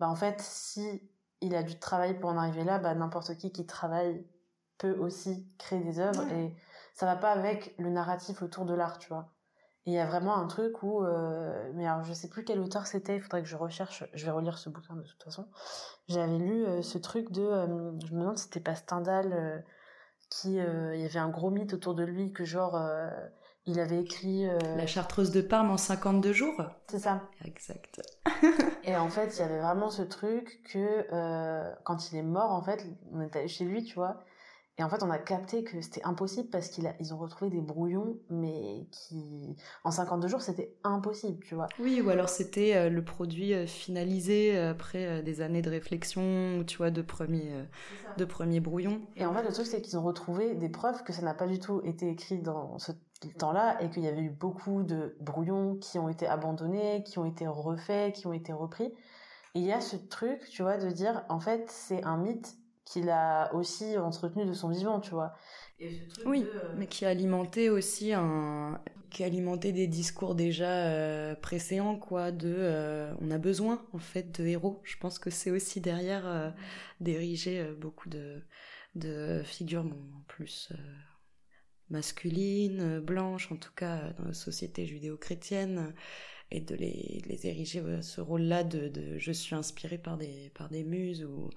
bah 0.00 0.08
en 0.08 0.14
fait, 0.16 0.40
si 0.40 1.02
il 1.40 1.54
a 1.54 1.62
dû 1.62 1.78
travailler 1.78 2.14
pour 2.14 2.30
en 2.30 2.36
arriver 2.36 2.64
là, 2.64 2.78
bah 2.78 2.94
n'importe 2.94 3.36
qui 3.36 3.52
qui 3.52 3.66
travaille 3.66 4.24
peut 4.78 4.96
aussi 4.98 5.46
créer 5.58 5.80
des 5.80 5.98
œuvres 6.00 6.22
et 6.32 6.54
ça 6.94 7.06
va 7.06 7.16
pas 7.16 7.32
avec 7.32 7.74
le 7.78 7.90
narratif 7.90 8.42
autour 8.42 8.64
de 8.64 8.74
l'art, 8.74 8.98
tu 8.98 9.08
vois. 9.08 9.32
il 9.86 9.92
y 9.94 9.98
a 9.98 10.06
vraiment 10.06 10.36
un 10.36 10.46
truc 10.46 10.82
où, 10.82 11.02
euh, 11.02 11.70
mais 11.74 11.86
alors 11.86 12.04
je 12.04 12.12
sais 12.12 12.28
plus 12.28 12.44
quel 12.44 12.60
auteur 12.60 12.86
c'était, 12.86 13.16
il 13.16 13.22
faudrait 13.22 13.42
que 13.42 13.48
je 13.48 13.56
recherche, 13.56 14.04
je 14.12 14.24
vais 14.24 14.30
relire 14.30 14.58
ce 14.58 14.68
bouquin 14.68 14.94
de 14.94 15.02
toute 15.02 15.22
façon. 15.22 15.48
J'avais 16.08 16.38
lu 16.38 16.66
euh, 16.66 16.82
ce 16.82 16.98
truc 16.98 17.32
de, 17.32 17.42
euh, 17.42 17.66
je 18.06 18.14
me 18.14 18.20
demande 18.20 18.36
si 18.38 18.44
c'était 18.44 18.60
pas 18.60 18.74
Stendhal 18.74 19.64
qui, 20.30 20.56
il 20.56 21.00
y 21.00 21.04
avait 21.04 21.18
un 21.18 21.30
gros 21.30 21.50
mythe 21.50 21.74
autour 21.74 21.94
de 21.94 22.04
lui 22.04 22.32
que 22.32 22.44
genre 22.44 22.76
il 23.68 23.80
avait 23.80 24.00
écrit... 24.00 24.48
Euh, 24.48 24.58
La 24.76 24.86
Chartreuse 24.86 25.30
de 25.30 25.42
Parme 25.42 25.70
en 25.70 25.76
52 25.76 26.32
jours 26.32 26.62
C'est 26.90 27.00
ça. 27.00 27.28
Exact. 27.44 28.00
et 28.84 28.96
en 28.96 29.10
fait, 29.10 29.36
il 29.36 29.40
y 29.40 29.42
avait 29.42 29.60
vraiment 29.60 29.90
ce 29.90 30.00
truc 30.00 30.62
que 30.72 31.06
euh, 31.12 31.70
quand 31.84 32.10
il 32.10 32.16
est 32.16 32.22
mort, 32.22 32.50
en 32.52 32.62
fait, 32.62 32.86
on 33.12 33.20
était 33.20 33.40
allé 33.40 33.48
chez 33.48 33.64
lui, 33.64 33.84
tu 33.84 33.94
vois, 33.94 34.24
et 34.78 34.84
en 34.84 34.88
fait, 34.88 35.02
on 35.02 35.10
a 35.10 35.18
capté 35.18 35.64
que 35.64 35.80
c'était 35.80 36.04
impossible 36.04 36.48
parce 36.50 36.68
qu'ils 36.68 37.14
ont 37.14 37.18
retrouvé 37.18 37.50
des 37.50 37.60
brouillons, 37.60 38.18
mais 38.30 38.86
qui, 38.92 39.56
en 39.84 39.90
52 39.90 40.28
jours, 40.28 40.40
c'était 40.40 40.74
impossible, 40.84 41.44
tu 41.44 41.54
vois. 41.54 41.66
Oui, 41.80 42.00
ou 42.00 42.10
alors 42.10 42.28
c'était 42.28 42.76
euh, 42.76 42.88
le 42.88 43.04
produit 43.04 43.66
finalisé 43.66 44.56
après 44.56 45.22
des 45.22 45.40
années 45.40 45.62
de 45.62 45.70
réflexion, 45.70 46.64
tu 46.66 46.78
vois, 46.78 46.90
de 46.90 47.02
premiers, 47.02 47.52
de 48.16 48.24
premiers 48.24 48.60
brouillons. 48.60 49.00
Et 49.16 49.26
en 49.26 49.34
fait, 49.34 49.42
le 49.42 49.52
truc, 49.52 49.66
c'est 49.66 49.82
qu'ils 49.82 49.98
ont 49.98 50.02
retrouvé 50.02 50.54
des 50.54 50.68
preuves 50.68 51.02
que 51.02 51.12
ça 51.12 51.22
n'a 51.22 51.34
pas 51.34 51.46
du 51.46 51.58
tout 51.58 51.80
été 51.84 52.08
écrit 52.08 52.38
dans 52.38 52.78
ce 52.78 52.92
temps-là 53.38 53.82
et 53.82 53.90
qu'il 53.90 54.04
y 54.04 54.08
avait 54.08 54.20
eu 54.20 54.30
beaucoup 54.30 54.82
de 54.82 55.16
brouillons 55.20 55.76
qui 55.76 55.98
ont 55.98 56.08
été 56.08 56.26
abandonnés, 56.26 57.02
qui 57.04 57.18
ont 57.18 57.24
été 57.24 57.46
refaits, 57.46 58.14
qui 58.14 58.26
ont 58.26 58.32
été 58.32 58.52
repris. 58.52 58.86
Et 59.54 59.60
il 59.60 59.64
y 59.64 59.72
a 59.72 59.80
ce 59.80 59.96
truc, 59.96 60.40
tu 60.50 60.62
vois, 60.62 60.76
de 60.76 60.90
dire, 60.90 61.24
en 61.28 61.40
fait, 61.40 61.68
c'est 61.70 62.04
un 62.04 62.16
mythe 62.16 62.56
qu'il 62.88 63.10
a 63.10 63.52
aussi 63.54 63.96
entretenu 63.98 64.44
de 64.44 64.52
son 64.52 64.68
vivant, 64.68 65.00
tu 65.00 65.10
vois. 65.10 65.34
oui, 66.26 66.44
euh, 66.44 66.74
mais 66.76 66.86
qui 66.86 67.04
a 67.04 67.08
alimenté 67.08 67.70
aussi 67.70 68.12
un, 68.12 68.80
qui 69.10 69.22
a 69.22 69.26
alimenté 69.26 69.72
des 69.72 69.86
discours 69.86 70.34
déjà 70.34 70.86
euh, 70.86 71.34
précédents, 71.34 71.96
quoi, 71.96 72.32
de, 72.32 72.54
euh, 72.56 73.12
on 73.20 73.30
a 73.30 73.38
besoin 73.38 73.84
en 73.92 73.98
fait 73.98 74.40
de 74.40 74.46
héros. 74.46 74.80
Je 74.84 74.96
pense 74.96 75.18
que 75.18 75.30
c'est 75.30 75.50
aussi 75.50 75.80
derrière 75.80 76.54
d'ériger 77.00 77.64
beaucoup 77.78 78.08
de, 78.08 78.42
de 78.94 79.42
figures, 79.44 79.84
en 79.84 80.22
plus 80.26 80.72
masculines, 81.90 83.00
blanches, 83.00 83.50
en 83.50 83.56
tout 83.56 83.72
cas 83.74 84.12
dans 84.18 84.26
la 84.26 84.34
société 84.34 84.84
judéo-chrétienne, 84.84 85.94
et 86.50 86.60
de 86.60 86.74
les, 86.74 87.46
ériger 87.46 87.80
à 87.80 88.02
ce 88.02 88.20
rôle-là 88.20 88.64
de, 88.64 89.18
je 89.18 89.32
suis 89.32 89.54
inspirée 89.54 89.98
par 89.98 90.16
des, 90.16 90.50
par 90.54 90.68
des 90.68 90.84
muses 90.84 91.24
ou 91.24 91.50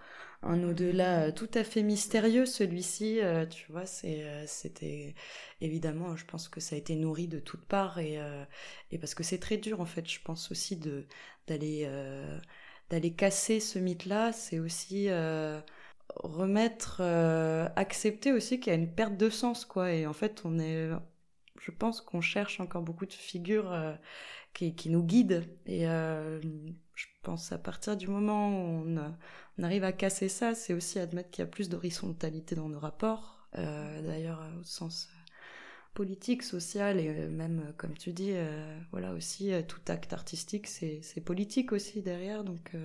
un 0.44 0.64
au-delà 0.64 1.32
tout 1.32 1.50
à 1.54 1.64
fait 1.64 1.84
mystérieux 1.84 2.46
celui-ci 2.46 3.20
tu 3.50 3.72
vois 3.72 3.86
c'était 3.86 5.16
évidemment 5.62 6.16
je 6.16 6.26
pense 6.26 6.50
que 6.50 6.60
ça 6.60 6.76
a 6.76 6.80
été 6.80 6.96
nourri 6.96 7.28
de 7.28 7.40
toutes 7.40 7.66
parts 7.66 8.00
et 8.00 8.18
parce 9.00 9.16
que 9.16 9.24
c'est 9.24 9.40
très 9.40 9.58
dur 9.58 9.82
en 9.82 9.86
fait 9.86 10.10
je 10.10 10.20
pense 10.24 10.52
aussi 10.52 10.78
d'aller 11.48 11.88
casser 13.16 13.60
ce 13.60 13.80
mythe-là, 13.80 14.32
c'est 14.34 14.60
aussi 14.60 15.08
euh, 15.10 15.60
remettre, 16.16 16.98
euh, 17.02 17.68
accepter 17.76 18.32
aussi 18.32 18.60
qu'il 18.60 18.72
y 18.74 18.76
a 18.76 18.80
une 18.80 18.94
perte 18.94 19.18
de 19.18 19.30
sens, 19.30 19.66
quoi. 19.66 19.92
Et 19.94 20.06
en 20.08 20.14
fait, 20.14 20.42
on 20.46 20.60
est, 20.60 20.90
je 21.60 21.72
pense 21.72 22.02
qu'on 22.02 22.22
cherche 22.22 22.60
encore 22.60 22.82
beaucoup 22.82 23.06
de 23.06 23.14
figures 23.14 23.72
euh, 23.72 23.94
qui, 24.54 24.90
nous 24.90 25.04
guident. 25.04 25.44
Et 25.66 25.86
je 25.86 27.08
pense 27.24 27.52
à 27.52 27.58
partir 27.58 27.98
du 27.98 28.08
moment 28.08 28.50
où 28.50 28.86
on, 28.88 29.64
arrive 29.64 29.84
à 29.84 29.92
casser 29.92 30.30
ça, 30.30 30.56
c'est 30.56 30.74
aussi 30.74 31.00
admettre 31.00 31.30
qu'il 31.30 31.44
y 31.44 31.48
a 31.48 31.52
plus 31.52 31.70
d'horizontalité 31.70 32.56
dans 32.56 32.70
nos 32.70 32.80
rapports. 32.80 33.48
D'ailleurs, 33.54 34.42
au 34.60 34.64
sens 34.64 35.10
politique, 35.94 36.44
sociale 36.44 37.00
et 37.00 37.10
euh, 37.10 37.30
même, 37.30 37.66
euh, 37.68 37.72
comme 37.78 37.98
tu 37.98 38.14
dis, 38.14 38.32
euh, 38.34 38.80
voilà 38.92 39.14
aussi 39.14 39.52
tout 39.68 39.82
acte 39.88 40.14
artistique, 40.14 40.68
c'est 40.68 41.24
politique 41.24 41.72
aussi 41.72 42.02
derrière. 42.02 42.44
Donc, 42.44 42.76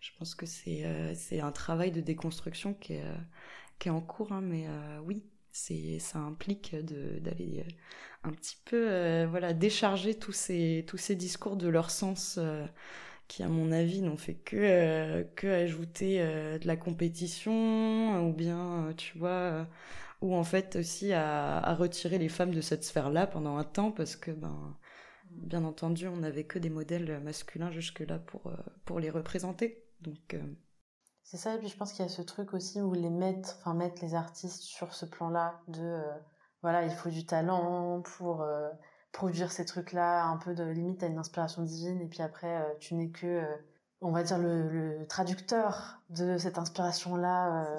je 0.00 0.10
pense 0.18 0.34
que 0.34 0.46
c'est 0.46 0.84
c'est 1.14 1.40
un 1.40 1.52
travail 1.52 1.90
de 1.92 2.00
déconstruction 2.00 2.74
qui 2.74 2.94
est 2.94 3.04
qui 3.78 3.88
est 3.88 3.92
en 3.92 4.00
cours, 4.00 4.32
hein, 4.32 4.40
mais 4.40 4.66
oui, 5.04 5.24
ça 5.98 6.18
implique 6.18 6.74
d'aller 6.74 7.64
un 8.24 8.30
petit 8.30 8.56
peu 8.64 9.24
voilà 9.24 9.52
décharger 9.52 10.14
tous 10.14 10.32
ces 10.32 10.84
tous 10.86 10.98
ces 10.98 11.16
discours 11.16 11.56
de 11.56 11.68
leur 11.68 11.90
sens 11.90 12.38
qui 13.28 13.42
à 13.42 13.48
mon 13.48 13.72
avis 13.72 14.00
n'ont 14.00 14.16
fait 14.16 14.34
que 14.34 15.22
que 15.36 15.46
ajouter 15.46 16.18
de 16.18 16.66
la 16.66 16.76
compétition 16.76 18.28
ou 18.28 18.32
bien 18.32 18.92
tu 18.96 19.18
vois 19.18 19.66
ou 20.20 20.34
en 20.34 20.44
fait 20.44 20.76
aussi 20.76 21.12
à, 21.12 21.74
retirer 21.74 22.18
les 22.18 22.28
femmes 22.28 22.54
de 22.54 22.60
cette 22.60 22.84
sphère-là 22.84 23.26
pendant 23.26 23.56
un 23.56 23.64
temps 23.64 23.92
parce 23.92 24.16
que 24.16 24.30
ben 24.30 24.76
bien 25.30 25.64
entendu 25.64 26.08
on 26.08 26.16
n'avait 26.16 26.44
que 26.44 26.58
des 26.58 26.70
modèles 26.70 27.20
masculins 27.22 27.70
jusque-là 27.70 28.18
pour, 28.18 28.46
euh, 28.48 28.56
pour 28.84 29.00
les 29.00 29.10
représenter. 29.10 29.84
Donc 30.00 30.34
euh, 30.34 30.42
c'est 31.30 31.36
ça 31.36 31.54
et 31.54 31.58
puis 31.58 31.68
je 31.68 31.76
pense 31.76 31.92
qu'il 31.92 32.04
y 32.04 32.08
a 32.08 32.10
ce 32.10 32.22
truc 32.22 32.54
aussi 32.54 32.80
où 32.80 32.92
les 32.94 33.10
mettre 33.10 33.56
enfin 33.58 33.74
mettre 33.74 34.02
les 34.02 34.14
artistes 34.14 34.62
sur 34.62 34.94
ce 34.94 35.06
plan-là 35.06 35.60
de 35.68 35.82
euh, 35.82 36.12
voilà 36.62 36.84
il 36.84 36.90
faut 36.90 37.10
du 37.10 37.26
talent 37.26 38.00
pour 38.02 38.46
produire 39.12 39.52
ces 39.52 39.64
trucs-là 39.64 40.24
un 40.24 40.38
peu 40.38 40.54
de 40.54 40.64
limite 40.64 41.02
à 41.02 41.06
une 41.06 41.18
inspiration 41.18 41.62
divine 41.62 42.00
et 42.00 42.06
puis 42.06 42.22
après 42.22 42.76
tu 42.80 42.94
n'es 42.94 43.10
que 43.10 43.42
on 44.00 44.12
va 44.12 44.22
dire 44.22 44.38
le, 44.38 45.04
traducteur 45.08 46.00
de 46.10 46.38
cette 46.38 46.58
inspiration 46.58 47.16
là 47.16 47.64
euh, 47.64 47.76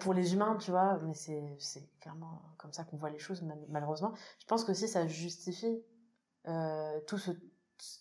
pour 0.00 0.12
les 0.12 0.34
humains 0.34 0.56
tu 0.60 0.70
vois 0.70 0.98
mais 1.02 1.14
c'est 1.14 1.56
c'est 1.58 1.88
clairement 2.00 2.42
comme 2.56 2.72
ça 2.72 2.84
qu'on 2.84 2.96
voit 2.96 3.10
les 3.10 3.18
choses 3.18 3.44
malheureusement. 3.68 4.12
Je 4.40 4.46
pense 4.46 4.64
que 4.64 4.74
si 4.74 4.88
ça 4.88 5.06
justifie 5.06 5.82
euh, 6.48 7.00
tout 7.06 7.18
ce 7.18 7.30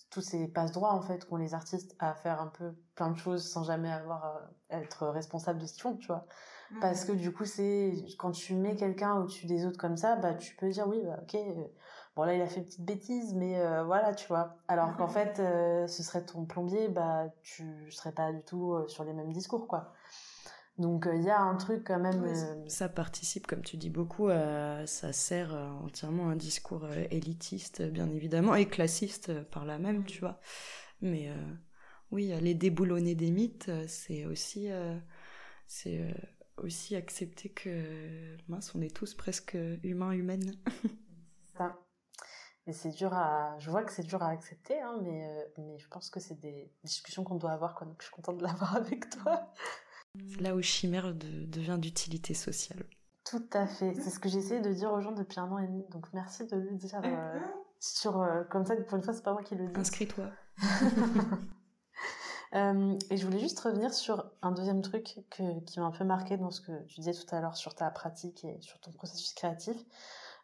tous 0.10 0.22
ces 0.22 0.48
passe 0.48 0.72
droits 0.72 0.94
en 0.94 1.02
fait 1.02 1.26
qu'ont 1.26 1.36
les 1.38 1.54
artistes 1.54 1.96
à 2.00 2.14
faire 2.14 2.42
un 2.42 2.48
peu 2.48 2.74
plein 2.96 3.12
de 3.12 3.18
choses 3.18 3.48
sans 3.48 3.64
jamais 3.64 3.92
avoir 3.92 4.24
à 4.70 4.78
être 4.78 5.08
responsable 5.08 5.60
de 5.60 5.66
ce 5.66 5.74
qu'ils 5.74 5.84
font 5.84 5.96
tu 5.96 6.08
vois. 6.08 6.26
Parce 6.82 7.06
que 7.06 7.14
du 7.14 7.32
coup 7.32 7.46
c'est 7.46 7.94
quand 8.18 8.32
tu 8.32 8.54
mets 8.56 8.76
quelqu'un 8.76 9.16
au-dessus 9.16 9.46
des 9.46 9.66
autres 9.66 9.78
comme 9.78 9.96
ça 9.96 10.16
bah 10.18 10.34
tu 10.34 10.56
peux 10.56 10.70
dire 10.70 10.88
oui 10.88 11.02
bah 11.06 11.20
ok 11.22 11.36
euh, 11.36 11.68
bon 12.16 12.24
là 12.24 12.34
il 12.34 12.42
a 12.42 12.48
fait 12.48 12.60
une 12.60 12.66
petite 12.66 12.86
bêtise 12.86 13.34
mais 13.34 13.60
euh, 13.60 13.84
voilà 13.84 14.14
tu 14.14 14.28
vois. 14.28 14.58
Alors 14.68 14.96
qu'en 14.98 15.08
fait 15.08 15.40
euh, 15.40 15.88
ce 15.88 16.04
serait 16.04 16.26
ton 16.26 16.46
plombier 16.46 16.90
bah 16.90 17.26
tu 17.42 17.90
serais 17.92 18.12
pas 18.12 18.34
du 18.34 18.44
tout 18.44 18.76
sur 18.88 19.04
les 19.04 19.14
mêmes 19.14 19.32
discours 19.32 19.68
quoi 19.68 19.94
donc 20.78 21.08
il 21.12 21.24
y 21.24 21.30
a 21.30 21.42
un 21.42 21.56
truc 21.56 21.84
quand 21.88 22.00
même 22.00 22.24
ça 22.68 22.88
participe 22.88 23.48
comme 23.48 23.62
tu 23.62 23.78
dis 23.78 23.90
beaucoup 23.90 24.30
ça 24.30 25.14
sert 25.14 25.54
entièrement 25.84 26.30
un 26.30 26.36
discours 26.36 26.88
élitiste 27.10 27.82
bien 27.82 28.10
évidemment 28.10 28.56
et 28.56 28.68
classiste 28.68 29.42
par 29.46 29.66
là 29.66 29.80
même 29.80 30.06
tu 30.06 30.20
vois 30.20 30.40
mais 31.02 31.32
oui 32.12 32.32
aller 32.32 32.54
déboulonner 32.54 33.16
des 33.16 33.32
mythes 33.32 33.72
c'est 33.88 34.26
aussi 34.26 34.70
c'est 35.66 36.14
aussi 36.58 36.96
accepter 36.96 37.50
que 37.50 38.38
mince, 38.48 38.74
on 38.76 38.82
est 38.82 38.96
tous 38.96 39.14
presque 39.14 39.58
humains, 39.84 40.12
humaines. 40.12 40.54
ça. 41.58 41.78
Et 42.66 42.74
c'est 42.74 42.92
dur 42.92 43.14
à. 43.14 43.58
Je 43.60 43.70
vois 43.70 43.84
que 43.84 43.92
c'est 43.92 44.04
dur 44.04 44.22
à 44.22 44.30
accepter, 44.30 44.80
hein, 44.82 45.00
mais, 45.02 45.26
euh, 45.26 45.46
mais 45.58 45.78
je 45.78 45.88
pense 45.88 46.10
que 46.10 46.20
c'est 46.20 46.40
des 46.40 46.72
discussions 46.84 47.24
qu'on 47.24 47.36
doit 47.36 47.52
avoir, 47.52 47.76
quoi. 47.76 47.88
Donc 47.88 47.96
je 48.00 48.08
suis 48.08 48.14
contente 48.14 48.38
de 48.38 48.44
l'avoir 48.44 48.76
avec 48.76 49.10
toi. 49.10 49.54
C'est 50.30 50.42
là 50.42 50.56
où 50.56 50.62
chimère 50.62 51.14
devient 51.14 51.78
d'utilité 51.80 52.34
sociale. 52.34 52.86
Tout 53.30 53.44
à 53.52 53.68
fait. 53.68 53.94
C'est 53.96 54.10
ce 54.10 54.20
que 54.20 54.30
j'essaie 54.30 54.62
de 54.62 54.72
dire 54.72 54.92
aux 54.94 55.02
gens 55.02 55.12
depuis 55.12 55.40
un 55.40 55.52
an 55.52 55.58
et 55.58 55.68
demi. 55.68 55.84
Donc 55.90 56.06
merci 56.14 56.46
de 56.46 56.56
le 56.56 56.72
dire 56.78 57.02
euh, 57.04 57.40
sur. 57.80 58.22
Euh, 58.22 58.44
comme 58.46 58.66
ça, 58.66 58.76
pour 58.76 58.98
une 58.98 59.04
fois, 59.04 59.14
c'est 59.14 59.24
pas 59.24 59.34
moi 59.34 59.44
qui 59.44 59.56
le 59.56 59.68
dis. 59.68 59.80
Inscris-toi. 59.80 60.26
Euh, 62.56 62.98
et 63.10 63.18
je 63.18 63.26
voulais 63.26 63.40
juste 63.40 63.60
revenir 63.60 63.94
sur 63.94 64.32
un 64.42 64.54
deuxième 64.54 64.82
truc 64.82 65.20
que, 65.30 65.60
qui 65.66 65.82
m'a 65.82 65.88
un 65.88 65.92
peu 65.92 66.06
marqué 66.06 66.38
dans 66.38 66.50
ce 66.50 66.62
que 66.62 66.82
tu 66.86 67.02
disais 67.02 67.12
tout 67.12 67.36
à 67.36 67.42
l'heure 67.42 67.58
sur 67.58 67.76
ta 67.76 67.92
pratique 67.92 68.46
et 68.46 68.58
sur 68.62 68.80
ton 68.80 68.94
processus 68.94 69.34
créatif. 69.34 69.76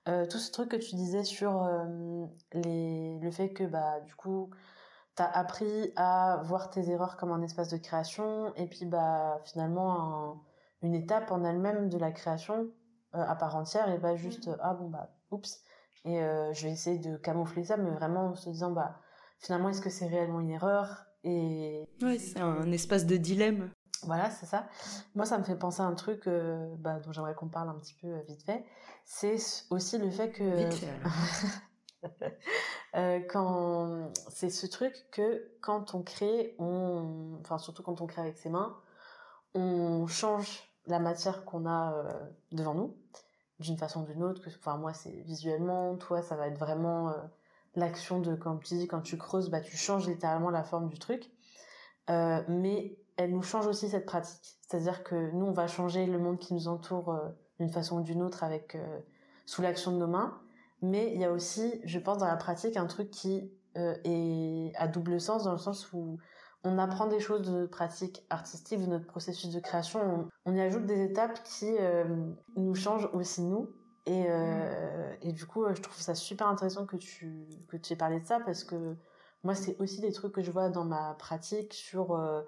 Tout 0.05 0.37
ce 0.37 0.51
truc 0.51 0.69
que 0.69 0.75
tu 0.75 0.95
disais 0.95 1.23
sur 1.23 1.65
les, 2.51 3.17
le 3.19 3.31
fait 3.31 3.53
que 3.53 3.63
bah 3.63 4.01
du 4.01 4.15
coup 4.15 4.49
t'as 5.15 5.29
appris 5.29 5.91
à 5.95 6.41
voir 6.43 6.69
tes 6.69 6.89
erreurs 6.89 7.17
comme 7.17 7.31
un 7.31 7.41
espace 7.41 7.69
de 7.69 7.77
création 7.77 8.53
et 8.55 8.67
puis 8.67 8.85
bah 8.85 9.39
finalement 9.45 10.43
une 10.81 10.95
étape 10.95 11.31
en 11.31 11.43
elle-même 11.43 11.89
de 11.89 11.97
la 11.97 12.11
création 12.11 12.67
euh, 13.15 13.23
à 13.25 13.35
part 13.35 13.55
entière 13.55 13.89
et 13.89 13.99
pas 13.99 14.15
juste 14.15 14.47
mmh. 14.47 14.57
ah 14.61 14.73
bon 14.73 14.89
bah 14.89 15.09
oups 15.31 15.63
et 16.05 16.21
euh, 16.21 16.51
je 16.53 16.63
vais 16.67 16.73
essayer 16.73 16.99
de 16.99 17.17
camoufler 17.17 17.63
ça 17.63 17.77
mais 17.77 17.91
vraiment 17.91 18.27
en 18.27 18.35
se 18.35 18.49
disant 18.49 18.71
bah 18.71 18.99
finalement 19.39 19.69
est-ce 19.69 19.81
que 19.81 19.89
c'est 19.89 20.07
réellement 20.07 20.39
une 20.39 20.51
erreur 20.51 21.05
et 21.23 21.87
ouais, 22.01 22.19
c'est 22.19 22.39
un 22.39 22.71
espace 22.71 23.05
de 23.05 23.17
dilemme. 23.17 23.69
Voilà, 24.05 24.29
c'est 24.29 24.45
ça. 24.45 24.67
Moi, 25.15 25.25
ça 25.25 25.37
me 25.37 25.43
fait 25.43 25.55
penser 25.55 25.81
à 25.81 25.85
un 25.85 25.93
truc 25.93 26.27
euh, 26.27 26.75
bah, 26.77 26.99
dont 26.99 27.11
j'aimerais 27.13 27.35
qu'on 27.35 27.47
parle 27.47 27.69
un 27.69 27.79
petit 27.79 27.95
peu 28.01 28.07
euh, 28.07 28.21
vite 28.27 28.43
fait. 28.43 28.65
C'est 29.05 29.37
aussi 29.69 29.97
le 29.97 30.09
fait 30.11 30.31
que 30.31 30.43
vite 30.43 30.73
fait, 30.73 30.87
euh, 32.95 33.19
quand 33.29 34.11
c'est 34.29 34.49
ce 34.49 34.67
truc 34.67 34.93
que 35.11 35.51
quand 35.61 35.95
on 35.95 36.03
crée, 36.03 36.55
enfin 36.59 37.57
surtout 37.57 37.83
quand 37.83 38.01
on 38.01 38.07
crée 38.07 38.21
avec 38.21 38.37
ses 38.37 38.49
mains, 38.49 38.77
on 39.53 40.07
change 40.07 40.69
la 40.87 40.99
matière 40.99 41.45
qu'on 41.45 41.65
a 41.65 41.93
euh, 41.93 42.13
devant 42.51 42.73
nous 42.73 42.95
d'une 43.59 43.77
façon 43.77 44.01
ou 44.01 44.05
d'une 44.05 44.23
autre. 44.23 44.41
Que, 44.41 44.77
moi, 44.77 44.93
c'est 44.93 45.11
visuellement. 45.21 45.95
Toi, 45.95 46.21
ça 46.21 46.35
va 46.35 46.47
être 46.47 46.57
vraiment 46.57 47.09
euh, 47.09 47.13
l'action 47.75 48.19
de 48.19 48.35
quand 48.35 48.57
tu 48.57 48.75
dis 48.75 48.87
quand 48.87 49.01
tu 49.01 49.17
creuses 49.17 49.49
bah 49.49 49.61
tu 49.61 49.77
changes 49.77 50.07
littéralement 50.07 50.51
la 50.51 50.63
forme 50.63 50.89
du 50.89 50.99
truc 50.99 51.31
mais 52.07 52.95
elle 53.17 53.31
nous 53.31 53.41
change 53.41 53.65
aussi 53.65 53.89
cette 53.89 54.05
pratique 54.05 54.59
c'est-à-dire 54.61 55.03
que 55.03 55.31
nous 55.31 55.47
on 55.47 55.53
va 55.53 55.65
changer 55.65 56.05
le 56.05 56.19
monde 56.19 56.37
qui 56.37 56.53
nous 56.53 56.67
entoure 56.67 57.19
d'une 57.59 57.71
façon 57.71 57.97
ou 57.97 58.01
d'une 58.03 58.21
autre 58.21 58.43
avec 58.43 58.77
sous 59.47 59.63
l'action 59.63 59.91
de 59.91 59.97
nos 59.97 60.05
mains 60.05 60.39
mais 60.83 61.11
il 61.15 61.19
y 61.19 61.25
a 61.25 61.31
aussi 61.31 61.81
je 61.83 61.97
pense 61.97 62.19
dans 62.19 62.27
la 62.27 62.37
pratique 62.37 62.77
un 62.77 62.85
truc 62.85 63.09
qui 63.09 63.51
euh, 63.77 63.95
est 64.03 64.71
à 64.75 64.87
double 64.87 65.19
sens 65.19 65.45
dans 65.45 65.53
le 65.53 65.57
sens 65.57 65.91
où 65.93 66.19
on 66.63 66.77
apprend 66.77 67.07
des 67.07 67.19
choses 67.19 67.41
de 67.41 67.51
notre 67.51 67.71
pratique 67.71 68.23
artistique 68.29 68.79
de 68.79 68.85
notre 68.85 69.07
processus 69.07 69.49
de 69.51 69.59
création. 69.59 70.29
On, 70.45 70.51
on 70.51 70.55
y 70.55 70.61
ajoute 70.61 70.85
des 70.85 71.03
étapes 71.03 71.43
qui 71.43 71.71
nous 72.55 72.75
changent 72.75 73.09
aussi 73.13 73.41
nous. 73.41 73.69
Et, 74.05 74.25
euh, 74.27 75.13
et 75.21 75.31
du 75.31 75.45
coup, 75.45 75.65
je 75.73 75.81
trouve 75.81 75.99
ça 75.99 76.15
super 76.15 76.47
intéressant 76.47 76.85
que 76.85 76.97
tu, 76.97 77.47
que 77.67 77.77
tu 77.77 77.93
aies 77.93 77.95
parlé 77.95 78.19
de 78.19 78.25
ça 78.25 78.39
parce 78.39 78.63
que 78.63 78.95
moi, 79.43 79.55
c'est 79.55 79.77
aussi 79.79 80.01
des 80.01 80.11
trucs 80.11 80.33
que 80.33 80.41
je 80.41 80.51
vois 80.51 80.69
dans 80.69 80.85
ma 80.85 81.15
pratique 81.15 81.73
sur, 81.73 82.13
euh, 82.13 82.41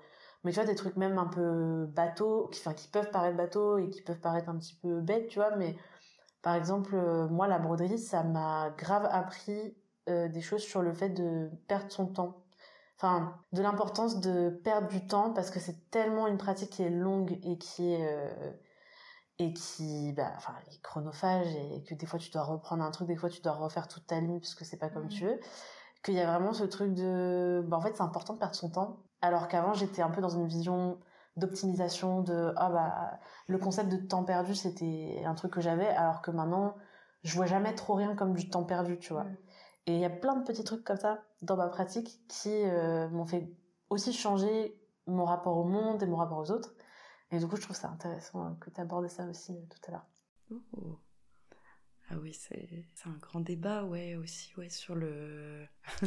mais 0.44 0.52
tu 0.52 0.60
vois, 0.60 0.66
des 0.66 0.76
trucs 0.76 0.98
même 0.98 1.18
un 1.18 1.28
peu 1.28 1.86
bateaux, 1.88 2.48
qui, 2.52 2.60
enfin, 2.60 2.74
qui 2.74 2.88
peuvent 2.88 3.10
paraître 3.12 3.38
bateaux 3.38 3.78
et 3.78 3.90
qui 3.90 4.02
peuvent 4.02 4.20
paraître 4.20 4.50
un 4.50 4.58
petit 4.58 4.76
peu 4.82 5.02
bêtes, 5.02 5.28
tu 5.28 5.40
vois, 5.40 5.56
mais 5.56 5.76
par 6.46 6.54
exemple, 6.54 6.94
euh, 6.94 7.28
moi, 7.28 7.48
la 7.48 7.58
broderie, 7.58 7.98
ça 7.98 8.22
m'a 8.22 8.70
grave 8.78 9.10
appris 9.12 9.76
euh, 10.08 10.28
des 10.28 10.42
choses 10.42 10.62
sur 10.62 10.84
le 10.84 10.94
fait 10.94 11.10
de 11.10 11.50
perdre 11.68 11.92
son 11.92 12.06
temps. 12.06 12.46
Enfin, 12.98 13.36
de 13.52 13.64
l'importance 13.64 14.20
de 14.20 14.52
perdre 14.52 14.88
du 14.88 15.08
temps 15.08 15.34
parce 15.34 15.50
que 15.50 15.60
c'est 15.60 15.90
tellement 15.90 16.28
une 16.28 16.38
pratique 16.38 16.70
qui 16.70 16.84
est 16.84 16.92
longue 16.92 17.40
et 17.42 17.58
qui 17.58 17.92
est 17.92 18.08
euh, 18.08 18.52
et 19.40 19.54
qui 19.54 20.14
bah 20.14 20.34
enfin 20.38 20.54
est 20.72 20.82
chronophage 20.84 21.48
et 21.56 21.84
que 21.84 21.96
des 21.96 22.06
fois 22.06 22.20
tu 22.20 22.30
dois 22.30 22.44
reprendre 22.44 22.84
un 22.84 22.92
truc 22.92 23.08
des 23.08 23.16
fois 23.16 23.30
tu 23.30 23.42
dois 23.42 23.54
refaire 23.54 23.88
toute 23.88 24.06
ta 24.06 24.20
ligne 24.22 24.40
parce 24.40 24.54
que 24.54 24.64
c'est 24.64 24.78
pas 24.78 24.90
comme 24.90 25.06
mmh. 25.06 25.10
tu 25.10 25.26
veux 25.26 25.40
qu'il 26.04 26.14
y 26.14 26.22
a 26.22 26.28
vraiment 26.28 26.54
ce 26.54 26.64
truc 26.64 26.94
de 26.94 27.66
bah 27.68 27.78
en 27.78 27.82
fait 27.82 27.96
c'est 27.96 28.04
important 28.04 28.34
de 28.34 28.40
perdre 28.40 28.56
son 28.56 28.70
temps 28.70 29.00
alors 29.22 29.50
qu'avant 29.50 29.74
j'étais 29.74 30.04
un 30.04 30.10
peu 30.12 30.22
dans 30.22 30.30
une 30.30 30.48
vision 30.48 31.00
d'optimisation, 31.38 32.22
de 32.22 32.54
ah 32.56 32.70
bah 32.70 33.20
le 33.48 33.58
concept 33.58 33.92
de 33.92 33.98
temps 33.98 34.24
perdu 34.24 34.56
c'était 34.56 35.22
un 35.26 35.36
truc 35.36 35.54
que 35.54 35.62
j'avais 35.62 35.88
alors 35.88 36.22
que 36.22 36.32
maintenant 36.32 36.76
je 37.26 37.36
vois 37.36 37.48
jamais 37.48 37.74
trop 37.74 37.96
rien 37.96 38.16
comme 38.16 38.34
du 38.34 38.50
temps 38.50 38.64
perdu, 38.64 39.00
tu 39.00 39.12
vois. 39.12 39.24
Mm. 39.24 39.38
Et 39.88 39.94
il 39.96 40.00
y 40.00 40.06
a 40.06 40.10
plein 40.10 40.36
de 40.36 40.44
petits 40.44 40.64
trucs 40.64 40.84
comme 40.84 40.98
ça 40.98 41.24
dans 41.42 41.58
ma 41.58 41.68
pratique 41.68 42.22
qui 42.28 42.50
euh, 42.52 43.10
m'ont 43.10 43.26
fait 43.26 43.52
aussi 43.90 44.14
changer 44.14 44.80
mon 45.08 45.26
rapport 45.26 45.58
au 45.58 45.64
monde 45.64 46.02
et 46.02 46.06
mon 46.06 46.18
rapport 46.18 46.38
aux 46.38 46.52
autres. 46.52 46.74
Et 47.32 47.40
du 47.40 47.48
coup, 47.48 47.56
je 47.56 47.62
trouve 47.62 47.76
ça 47.76 47.90
intéressant 47.90 48.46
euh, 48.46 48.50
que 48.60 48.70
tu 48.70 48.80
abordes 48.80 49.08
ça 49.08 49.26
aussi 49.28 49.54
euh, 49.54 49.66
tout 49.70 49.80
à 49.88 49.92
l'heure. 49.92 50.06
Ah 52.10 52.16
oui, 52.22 52.34
c'est 52.34 52.70
un 53.06 53.18
grand 53.20 53.40
débat, 53.40 53.84
ouais, 53.84 54.16
aussi, 54.16 54.54
ouais, 54.58 54.70
sur 54.70 54.94
le... 54.94 55.66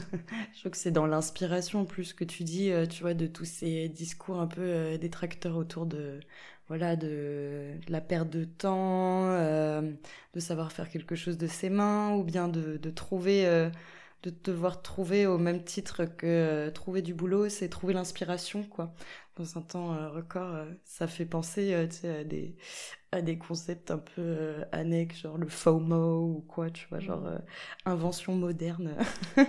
je 0.54 0.60
trouve 0.60 0.72
que 0.72 0.78
c'est 0.78 0.92
dans 0.92 1.06
l'inspiration 1.06 1.84
plus 1.84 2.12
que 2.12 2.24
tu 2.24 2.44
dis, 2.44 2.70
tu 2.88 3.02
vois, 3.02 3.14
de 3.14 3.26
tous 3.26 3.44
ces 3.44 3.88
discours 3.88 4.40
un 4.40 4.46
peu 4.46 4.96
détracteurs 4.98 5.56
autour 5.56 5.86
de, 5.86 6.20
voilà, 6.68 6.94
de, 6.94 7.74
la 7.88 8.00
perte 8.00 8.30
de 8.30 8.44
temps, 8.44 9.32
de 9.32 10.40
savoir 10.40 10.70
faire 10.70 10.88
quelque 10.88 11.16
chose 11.16 11.36
de 11.36 11.48
ses 11.48 11.68
mains, 11.68 12.14
ou 12.14 12.22
bien 12.22 12.46
de, 12.46 12.76
de 12.76 12.90
trouver 12.90 13.70
de 14.22 14.32
devoir 14.44 14.82
trouver 14.82 15.26
au 15.26 15.38
même 15.38 15.62
titre 15.64 16.04
que 16.04 16.26
euh, 16.26 16.70
trouver 16.70 17.02
du 17.02 17.14
boulot, 17.14 17.48
c'est 17.48 17.68
trouver 17.68 17.94
l'inspiration, 17.94 18.64
quoi. 18.64 18.94
Dans 19.36 19.56
un 19.56 19.62
temps 19.62 19.94
euh, 19.94 20.10
record, 20.10 20.54
euh, 20.54 20.72
ça 20.84 21.06
fait 21.06 21.24
penser 21.24 21.72
à, 21.74 21.86
des, 22.24 22.56
à 23.12 23.22
des 23.22 23.38
concepts 23.38 23.90
un 23.90 23.98
peu 23.98 24.64
annexes, 24.72 25.20
genre 25.20 25.38
le 25.38 25.48
FOMO 25.48 26.36
ou 26.36 26.40
quoi, 26.42 26.70
tu 26.70 26.86
vois, 26.88 27.00
genre 27.00 27.22
mm. 27.22 27.42
invention 27.86 28.34
moderne 28.34 28.96
mm. 29.36 29.42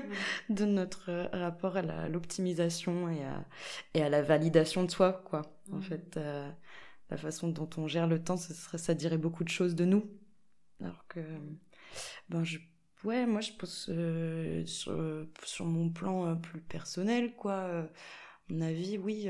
de 0.54 0.66
notre 0.66 1.30
rapport 1.34 1.78
à 1.78 2.08
l'optimisation 2.08 3.10
et 3.10 3.24
à, 3.24 3.46
et 3.94 4.02
à 4.02 4.10
la 4.10 4.22
validation 4.22 4.84
de 4.84 4.92
soi, 4.92 5.22
quoi. 5.26 5.42
En 5.72 5.78
mm. 5.78 5.82
fait, 5.82 6.20
la 7.10 7.18
façon 7.18 7.50
dont 7.50 7.70
on 7.78 7.88
gère 7.88 8.08
le 8.08 8.24
temps, 8.24 8.38
ça, 8.38 8.54
serait, 8.54 8.78
ça 8.78 8.94
dirait 8.94 9.18
beaucoup 9.18 9.44
de 9.44 9.50
choses 9.50 9.76
de 9.76 9.86
nous. 9.86 10.10
Alors 10.82 11.06
que, 11.08 11.20
ben, 12.30 12.44
je 12.44 12.60
Ouais, 13.06 13.26
moi 13.26 13.40
je 13.40 13.54
pense 13.54 13.90
euh, 13.90 14.66
sur, 14.66 15.66
mon 15.66 15.90
plan 15.90 16.28
euh, 16.28 16.36
plus 16.36 16.60
personnel, 16.60 17.34
quoi. 17.36 17.88
Euh, 18.50 18.54
mon 18.54 18.62
avis, 18.62 18.98
oui, 18.98 19.28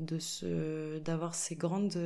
de 0.00 0.18
ce 0.18 0.98
d'avoir 0.98 1.34
ces 1.34 1.56
grandes. 1.56 1.98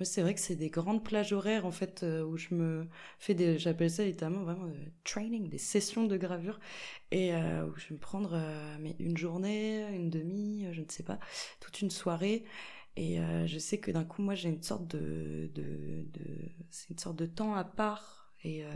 c'est 0.00 0.22
vrai 0.22 0.34
que 0.34 0.40
c'est 0.40 0.56
des 0.56 0.70
grandes 0.70 1.04
plages 1.04 1.32
horaires 1.32 1.66
en 1.66 1.70
fait 1.70 2.04
où 2.26 2.36
je 2.36 2.54
me 2.54 2.86
fais 3.18 3.34
des, 3.34 3.58
j'appelle 3.58 3.90
ça 3.90 4.04
littéralement 4.04 4.42
vraiment 4.42 4.70
training, 5.04 5.48
des 5.48 5.58
sessions 5.58 6.04
de 6.04 6.16
gravure 6.16 6.58
et 7.10 7.32
où 7.34 7.76
je 7.76 7.88
vais 7.88 7.94
me 7.94 7.98
prendre 8.00 8.40
mais 8.80 8.96
une 8.98 9.16
journée, 9.16 9.86
une 9.94 10.10
demi, 10.10 10.66
je 10.72 10.80
ne 10.82 10.88
sais 10.88 11.02
pas, 11.02 11.18
toute 11.60 11.80
une 11.80 11.90
soirée. 11.90 12.44
Et 12.96 13.18
je 13.46 13.58
sais 13.58 13.78
que 13.78 13.90
d'un 13.92 14.04
coup, 14.04 14.22
moi, 14.22 14.34
j'ai 14.34 14.48
une 14.48 14.62
sorte 14.62 14.88
de, 14.88 15.50
de, 15.54 16.04
de 16.12 16.50
c'est 16.70 16.90
une 16.90 16.98
sorte 16.98 17.16
de 17.16 17.26
temps 17.26 17.54
à 17.54 17.64
part 17.64 18.17
et, 18.44 18.64
euh, 18.64 18.68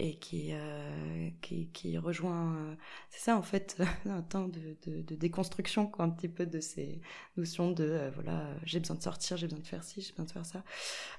euh, 0.00 1.30
qui, 1.42 1.68
qui 1.72 1.98
rejoint 1.98 2.56
euh, 2.56 2.74
c'est 3.10 3.20
ça 3.20 3.36
en 3.36 3.42
fait 3.42 3.76
un 4.06 4.22
temps 4.22 4.48
de, 4.48 4.76
de, 4.86 5.14
déconstruction 5.14 5.86
quoi 5.86 6.04
un 6.04 6.10
petit 6.10 6.28
peu 6.28 6.46
de 6.46 6.60
ces 6.60 7.00
notions 7.36 7.70
de 7.70 8.10
voilà 8.14 8.46
j'ai 8.64 8.80
besoin 8.80 8.96
de 8.96 9.02
sortir 9.02 9.36
j'ai 9.36 9.46
besoin 9.46 9.60
de 9.60 9.66
faire 9.66 9.84
ci 9.84 10.00
j'ai 10.00 10.12
besoin 10.12 10.24
de 10.24 10.30
faire 10.30 10.46
ça. 10.46 10.64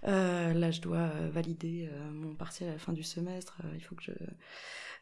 Là 0.03 0.71
je 0.71 0.81
dois 0.81 1.09
valider 1.29 1.89
mon 2.11 2.35
partiel 2.35 2.69
à 2.69 2.73
la 2.73 2.79
fin 2.79 2.93
du 2.93 3.03
semestre 3.03 3.61
il 3.75 3.81
faut 3.81 3.95
que 3.95 4.03
je 4.03 4.13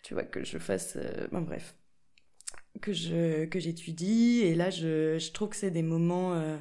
tu 0.03 0.13
vois 0.13 0.23
que 0.23 0.43
je 0.43 0.57
fasse 0.57 0.97
bon, 1.31 1.41
bref 1.41 1.75
que 2.81 2.93
je 2.93 3.45
que 3.45 3.59
j'étudie. 3.59 4.41
Et 4.41 4.55
là 4.55 4.69
je, 4.69 5.17
je 5.17 5.31
trouve 5.31 5.49
que 5.49 5.55
c'est 5.55 5.71
des 5.71 5.83
moments 5.83 6.57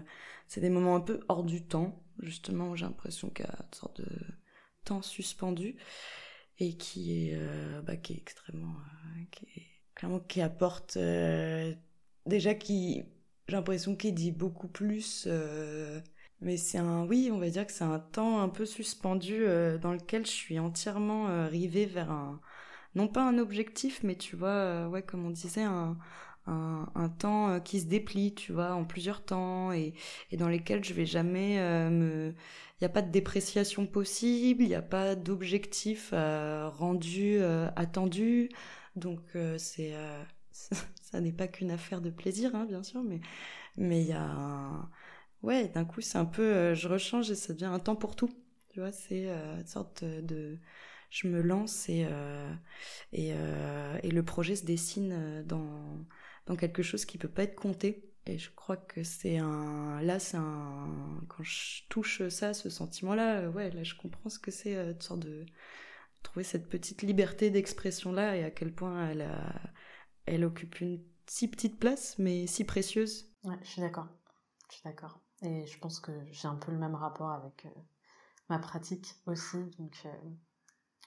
c'est 0.46 0.60
des 0.60 0.70
moments 0.70 0.94
un 0.94 1.00
peu 1.00 1.20
hors 1.28 1.42
du 1.42 1.64
temps 1.64 2.02
justement 2.20 2.76
j'ai 2.76 2.86
l'impression 2.86 3.28
qu'il 3.30 3.44
y 3.44 3.48
a 3.48 3.58
une 3.58 3.74
sorte 3.74 4.00
de 4.00 4.08
temps 4.86 5.02
suspendu 5.02 5.76
et 6.58 6.76
qui 6.76 7.28
est, 7.30 7.34
euh, 7.34 7.82
bah, 7.82 7.96
qui 7.96 8.14
est 8.14 8.16
extrêmement, 8.16 8.74
euh, 8.74 9.22
qui 9.30 9.46
clairement 9.94 10.20
qui 10.20 10.42
apporte 10.42 10.96
euh, 10.98 11.72
déjà 12.26 12.54
qui, 12.54 13.04
j'ai 13.48 13.54
l'impression 13.54 13.96
qu'il 13.96 14.14
dit 14.14 14.32
beaucoup 14.32 14.68
plus. 14.68 15.28
mais 16.40 16.56
c'est 16.56 16.78
un, 16.78 17.06
oui, 17.06 17.30
on 17.32 17.38
va 17.38 17.48
dire 17.48 17.66
que 17.66 17.72
c'est 17.72 17.84
un 17.84 17.98
temps 17.98 18.40
un 18.40 18.48
peu 18.48 18.66
suspendu 18.66 19.44
dans 19.80 19.92
lequel 19.92 20.26
je 20.26 20.32
suis 20.32 20.58
entièrement 20.58 21.48
rivée 21.48 21.86
vers 21.86 22.10
un, 22.10 22.40
non 22.94 23.08
pas 23.08 23.26
un 23.26 23.38
objectif, 23.38 24.02
mais 24.02 24.16
tu 24.16 24.36
vois, 24.36 24.88
ouais, 24.88 25.02
comme 25.02 25.24
on 25.24 25.30
disait, 25.30 25.62
un, 25.62 25.96
un, 26.46 27.08
temps 27.08 27.60
qui 27.60 27.80
se 27.80 27.86
déplie, 27.86 28.34
tu 28.34 28.52
vois, 28.52 28.74
en 28.74 28.84
plusieurs 28.84 29.24
temps 29.24 29.72
et 29.72 29.94
dans 30.32 30.48
lesquels 30.48 30.84
je 30.84 30.92
vais 30.92 31.06
jamais 31.06 31.58
me 31.90 32.34
il 32.80 32.84
n'y 32.84 32.86
a 32.86 32.90
pas 32.90 33.02
de 33.02 33.10
dépréciation 33.10 33.86
possible, 33.86 34.62
il 34.62 34.68
n'y 34.68 34.74
a 34.74 34.82
pas 34.82 35.14
d'objectif 35.16 36.10
euh, 36.12 36.68
rendu 36.68 37.38
euh, 37.40 37.70
attendu. 37.76 38.50
Donc 38.96 39.20
euh, 39.34 39.56
c'est 39.58 39.94
ça 40.52 41.20
n'est 41.20 41.32
pas 41.32 41.48
qu'une 41.48 41.70
affaire 41.70 42.00
de 42.00 42.10
plaisir, 42.10 42.54
hein, 42.54 42.66
bien 42.66 42.82
sûr, 42.82 43.02
mais 43.02 43.20
mais 43.76 44.02
il 44.02 44.08
y 44.08 44.12
a 44.12 44.22
un... 44.24 44.90
ouais 45.42 45.68
d'un 45.68 45.84
coup 45.84 46.00
c'est 46.00 46.18
un 46.18 46.24
peu 46.26 46.74
je 46.74 46.88
rechange 46.88 47.30
et 47.30 47.34
ça 47.34 47.52
devient 47.54 47.66
un 47.66 47.78
temps 47.80 47.96
pour 47.96 48.16
tout. 48.16 48.30
Tu 48.70 48.80
vois, 48.80 48.92
c'est 48.92 49.28
une 49.28 49.66
sorte 49.66 50.04
de 50.04 50.58
je 51.10 51.28
me 51.28 51.40
lance 51.40 51.88
et 51.88 52.06
et, 53.12 53.30
et 53.30 54.10
le 54.10 54.22
projet 54.24 54.56
se 54.56 54.64
dessine 54.64 55.42
dans 55.46 56.06
dans 56.46 56.56
quelque 56.56 56.82
chose 56.82 57.04
qui 57.06 57.18
peut 57.18 57.28
pas 57.28 57.44
être 57.44 57.56
compté 57.56 58.05
et 58.26 58.38
je 58.38 58.50
crois 58.50 58.76
que 58.76 59.04
c'est 59.04 59.38
un. 59.38 60.00
Là, 60.02 60.18
c'est 60.18 60.36
un. 60.36 61.20
Quand 61.28 61.44
je 61.44 61.82
touche 61.88 62.26
ça, 62.28 62.54
ce 62.54 62.68
sentiment-là, 62.70 63.40
euh, 63.40 63.52
ouais, 63.52 63.70
là, 63.70 63.84
je 63.84 63.94
comprends 63.94 64.28
ce 64.28 64.38
que 64.38 64.50
c'est, 64.50 64.76
euh, 64.76 64.92
de 64.92 65.02
sorte 65.02 65.20
de. 65.20 65.46
Trouver 66.22 66.42
cette 66.42 66.68
petite 66.68 67.02
liberté 67.02 67.50
d'expression-là 67.50 68.36
et 68.36 68.42
à 68.42 68.50
quel 68.50 68.74
point 68.74 69.10
elle, 69.10 69.22
a... 69.22 69.54
elle 70.24 70.44
occupe 70.44 70.80
une 70.80 71.00
si 71.28 71.46
petite 71.46 71.78
place, 71.78 72.18
mais 72.18 72.48
si 72.48 72.64
précieuse. 72.64 73.30
Ouais, 73.44 73.56
je 73.62 73.68
suis 73.68 73.80
d'accord. 73.80 74.08
Je 74.68 74.74
suis 74.74 74.82
d'accord. 74.84 75.20
Et 75.42 75.66
je 75.66 75.78
pense 75.78 76.00
que 76.00 76.10
j'ai 76.32 76.48
un 76.48 76.56
peu 76.56 76.72
le 76.72 76.78
même 76.78 76.96
rapport 76.96 77.30
avec 77.30 77.66
euh, 77.66 77.80
ma 78.48 78.58
pratique 78.58 79.14
aussi, 79.26 79.58
donc 79.78 80.04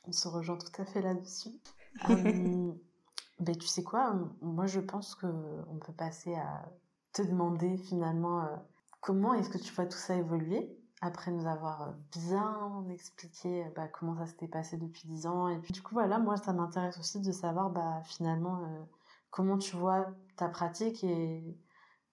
on 0.06 0.14
se 0.14 0.30
rejoint 0.30 0.58
tout 0.58 0.82
à 0.82 0.86
fait 0.86 1.02
là-dessus. 1.02 1.60
ben, 2.08 3.58
tu 3.58 3.68
sais 3.68 3.84
quoi, 3.84 4.16
moi 4.42 4.68
je 4.68 4.80
pense 4.80 5.16
qu'on 5.16 5.80
peut 5.86 5.94
passer 5.94 6.34
à 6.36 6.72
te 7.14 7.22
demander 7.22 7.78
finalement 7.78 8.44
euh, 8.44 8.56
comment 9.02 9.34
est-ce 9.34 9.50
que 9.50 9.58
tu 9.58 9.74
vois 9.74 9.86
tout 9.86 9.98
ça 9.98 10.16
évoluer 10.16 10.76
après 11.02 11.32
nous 11.32 11.48
avoir 11.48 11.82
euh, 11.84 11.92
bien 12.12 12.86
expliqué 12.90 13.66
euh, 13.66 13.70
bah, 13.76 13.88
comment 13.88 14.16
ça 14.18 14.26
s'était 14.26 14.48
passé 14.48 14.78
depuis 14.78 15.08
10 15.08 15.28
ans. 15.28 15.48
Et 15.48 15.58
puis 15.60 15.74
du 15.74 15.82
coup, 15.82 15.94
voilà, 15.94 16.20
moi, 16.20 16.38
ça 16.38 16.54
m'intéresse 16.54 16.98
aussi 17.00 17.22
de 17.22 17.32
savoir 17.32 17.70
bah, 17.70 18.02
finalement 18.06 18.88
comment 19.32 19.58
tu 19.58 19.76
vois 19.76 20.08
ta 20.36 20.50
pratique 20.50 21.04
et, 21.04 21.58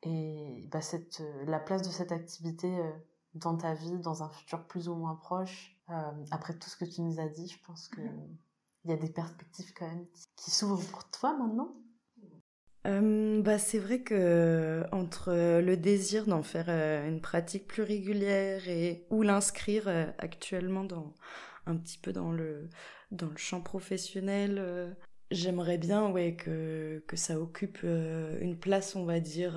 et 0.03 0.69
bah, 0.71 0.81
cette, 0.81 1.23
la 1.47 1.59
place 1.59 1.83
de 1.83 1.89
cette 1.89 2.13
activité 2.13 2.79
dans 3.35 3.57
ta 3.57 3.75
vie, 3.75 3.99
dans 3.99 4.23
un 4.23 4.29
futur 4.31 4.67
plus 4.67 4.89
ou 4.89 4.95
moins 4.95 5.17
proche. 5.17 5.77
après 6.31 6.57
tout 6.59 6.71
ce 6.71 6.77
que 6.77 6.85
tu 6.85 7.03
nous 7.03 7.21
as 7.21 7.29
dit, 7.29 7.49
je 7.49 7.63
pense 7.67 7.89
qu'il 7.89 8.39
y 8.85 8.93
a 8.93 8.97
des 8.97 9.11
perspectives 9.11 9.73
quand 9.75 9.87
même 9.87 10.07
qui 10.37 10.51
s'ouvrent 10.51 10.85
pour 10.91 11.09
toi 11.11 11.37
maintenant. 11.37 11.75
Euh, 12.87 13.43
bah, 13.43 13.59
c'est 13.59 13.79
vrai 13.79 14.01
que 14.01 14.85
entre 14.93 15.33
le 15.61 15.77
désir 15.77 16.27
d'en 16.27 16.43
faire 16.43 16.67
euh, 16.69 17.09
une 17.09 17.21
pratique 17.21 17.67
plus 17.67 17.83
régulière 17.83 18.69
et 18.69 19.05
ou 19.11 19.23
l'inscrire 19.23 19.89
euh, 19.89 20.07
actuellement 20.19 20.85
dans 20.85 21.13
un 21.67 21.77
petit 21.77 21.99
peu 21.99 22.13
dans 22.13 22.31
le 22.31 22.69
dans 23.11 23.29
le 23.29 23.37
champ 23.37 23.61
professionnel, 23.61 24.95
j'aimerais 25.31 25.79
bien 25.79 26.11
ouais 26.11 26.35
que 26.37 27.03
que 27.09 27.17
ça 27.17 27.41
occupe 27.41 27.83
une 27.83 28.59
place 28.59 28.97
on 28.97 29.05
va 29.05 29.21
dire 29.21 29.57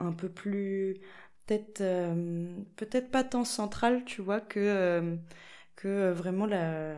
un 0.00 0.12
peu 0.12 0.28
plus 0.28 0.96
peut-être 1.46 1.82
peut-être 2.76 3.10
pas 3.10 3.24
tant 3.24 3.44
centrale, 3.44 4.04
tu 4.04 4.22
vois 4.22 4.40
que 4.40 5.16
que 5.76 6.10
vraiment 6.12 6.46
la 6.46 6.94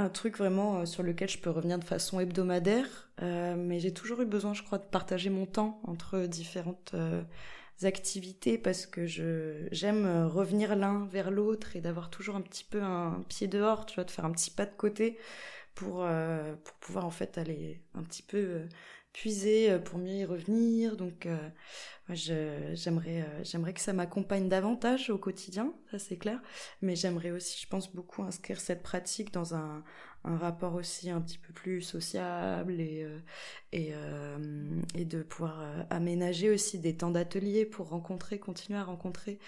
un 0.00 0.08
truc 0.08 0.38
vraiment 0.38 0.80
euh, 0.80 0.86
sur 0.86 1.02
lequel 1.02 1.28
je 1.28 1.38
peux 1.38 1.50
revenir 1.50 1.78
de 1.78 1.84
façon 1.84 2.20
hebdomadaire, 2.20 3.10
euh, 3.22 3.54
mais 3.56 3.80
j'ai 3.80 3.92
toujours 3.92 4.20
eu 4.22 4.26
besoin, 4.26 4.54
je 4.54 4.62
crois, 4.62 4.78
de 4.78 4.84
partager 4.84 5.30
mon 5.30 5.46
temps 5.46 5.80
entre 5.84 6.20
différentes 6.26 6.92
euh, 6.94 7.22
activités 7.82 8.58
parce 8.58 8.86
que 8.86 9.06
je 9.06 9.66
j'aime 9.72 10.26
revenir 10.26 10.76
l'un 10.76 11.06
vers 11.06 11.30
l'autre 11.30 11.76
et 11.76 11.80
d'avoir 11.80 12.10
toujours 12.10 12.36
un 12.36 12.42
petit 12.42 12.64
peu 12.64 12.82
un 12.82 13.24
pied 13.28 13.46
dehors, 13.46 13.86
tu 13.86 13.94
vois, 13.94 14.04
de 14.04 14.10
faire 14.10 14.24
un 14.24 14.32
petit 14.32 14.50
pas 14.50 14.66
de 14.66 14.74
côté 14.76 15.18
pour 15.74 16.06
pour 16.64 16.74
pouvoir 16.80 17.06
en 17.06 17.10
fait 17.10 17.38
aller 17.38 17.80
un 17.94 18.02
petit 18.02 18.22
peu 18.22 18.66
puiser 19.12 19.78
pour 19.80 19.98
mieux 19.98 20.18
y 20.18 20.24
revenir. 20.24 20.96
Donc, 20.96 21.28
j'aimerais, 22.08 23.26
j'aimerais 23.42 23.74
que 23.74 23.80
ça 23.80 23.92
m'accompagne 23.92 24.48
davantage 24.48 25.10
au 25.10 25.18
quotidien, 25.18 25.74
ça 25.90 25.98
c'est 25.98 26.16
clair. 26.16 26.40
Mais 26.82 26.96
j'aimerais 26.96 27.30
aussi, 27.30 27.60
je 27.60 27.68
pense, 27.68 27.92
beaucoup 27.94 28.22
inscrire 28.22 28.60
cette 28.60 28.82
pratique 28.82 29.32
dans 29.32 29.54
un, 29.54 29.84
un 30.24 30.36
rapport 30.36 30.74
aussi 30.74 31.10
un 31.10 31.20
petit 31.20 31.38
peu 31.38 31.52
plus 31.52 31.82
sociable 31.82 32.80
et, 32.80 33.02
euh, 33.04 33.18
et, 33.72 33.90
euh, 33.94 34.80
et 34.94 35.04
de 35.04 35.22
pouvoir 35.22 35.60
euh, 35.60 35.82
aménager 35.90 36.50
aussi 36.50 36.78
des 36.78 36.96
temps 36.96 37.10
d'atelier 37.10 37.64
pour 37.64 37.88
rencontrer, 37.88 38.38
continuer 38.38 38.78
à 38.78 38.84
rencontrer 38.84 39.38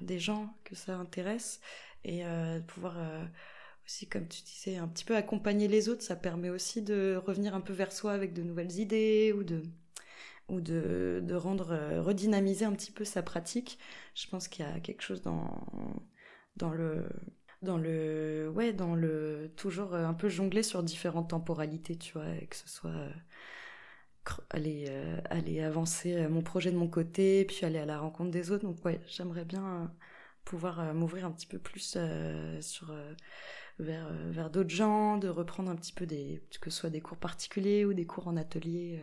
des 0.00 0.18
gens 0.18 0.54
que 0.64 0.74
ça 0.74 0.96
intéresse 0.96 1.60
et 2.04 2.22
pouvoir 2.68 2.96
aussi, 3.90 4.08
comme 4.08 4.28
tu 4.28 4.42
disais, 4.42 4.76
un 4.76 4.88
petit 4.88 5.04
peu 5.04 5.16
accompagner 5.16 5.68
les 5.68 5.88
autres. 5.88 6.02
Ça 6.02 6.16
permet 6.16 6.50
aussi 6.50 6.82
de 6.82 7.20
revenir 7.26 7.54
un 7.54 7.60
peu 7.60 7.72
vers 7.72 7.92
soi 7.92 8.12
avec 8.12 8.32
de 8.32 8.42
nouvelles 8.42 8.78
idées 8.78 9.32
ou 9.36 9.42
de 9.44 9.62
ou 10.48 10.60
de, 10.60 11.20
de 11.24 11.34
rendre 11.34 11.76
redynamiser 12.00 12.64
un 12.64 12.72
petit 12.72 12.92
peu 12.92 13.04
sa 13.04 13.22
pratique. 13.22 13.78
Je 14.14 14.26
pense 14.28 14.48
qu'il 14.48 14.64
y 14.66 14.68
a 14.68 14.80
quelque 14.80 15.02
chose 15.02 15.22
dans 15.22 15.66
dans 16.56 16.70
le 16.70 17.04
dans 17.62 17.78
le 17.78 18.50
ouais 18.54 18.72
dans 18.72 18.94
le 18.94 19.52
toujours 19.56 19.94
euh, 19.94 20.04
un 20.06 20.14
peu 20.14 20.28
jongler 20.28 20.62
sur 20.62 20.82
différentes 20.82 21.30
temporalités 21.30 21.96
tu 21.96 22.14
vois 22.14 22.36
que 22.48 22.56
ce 22.56 22.68
soit 22.68 22.90
euh, 22.90 23.10
aller 24.50 24.86
euh, 24.88 25.20
aller 25.30 25.60
avancer 25.60 26.26
mon 26.28 26.42
projet 26.42 26.70
de 26.70 26.76
mon 26.76 26.88
côté 26.88 27.44
puis 27.44 27.64
aller 27.64 27.78
à 27.78 27.86
la 27.86 27.98
rencontre 27.98 28.30
des 28.30 28.50
autres 28.50 28.64
donc 28.64 28.84
ouais 28.84 29.00
j'aimerais 29.08 29.44
bien 29.44 29.92
pouvoir 30.44 30.94
m'ouvrir 30.94 31.26
un 31.26 31.32
petit 31.32 31.46
peu 31.46 31.58
plus 31.58 31.98
sur 32.60 32.94
vers 33.80 34.12
vers 34.30 34.50
d'autres 34.50 34.70
gens 34.70 35.16
de 35.16 35.28
reprendre 35.28 35.70
un 35.70 35.76
petit 35.76 35.92
peu 35.92 36.06
des 36.06 36.46
que 36.60 36.70
ce 36.70 36.80
soit 36.80 36.90
des 36.90 37.00
cours 37.00 37.18
particuliers 37.18 37.84
ou 37.84 37.94
des 37.94 38.06
cours 38.06 38.28
en 38.28 38.36
atelier 38.36 39.02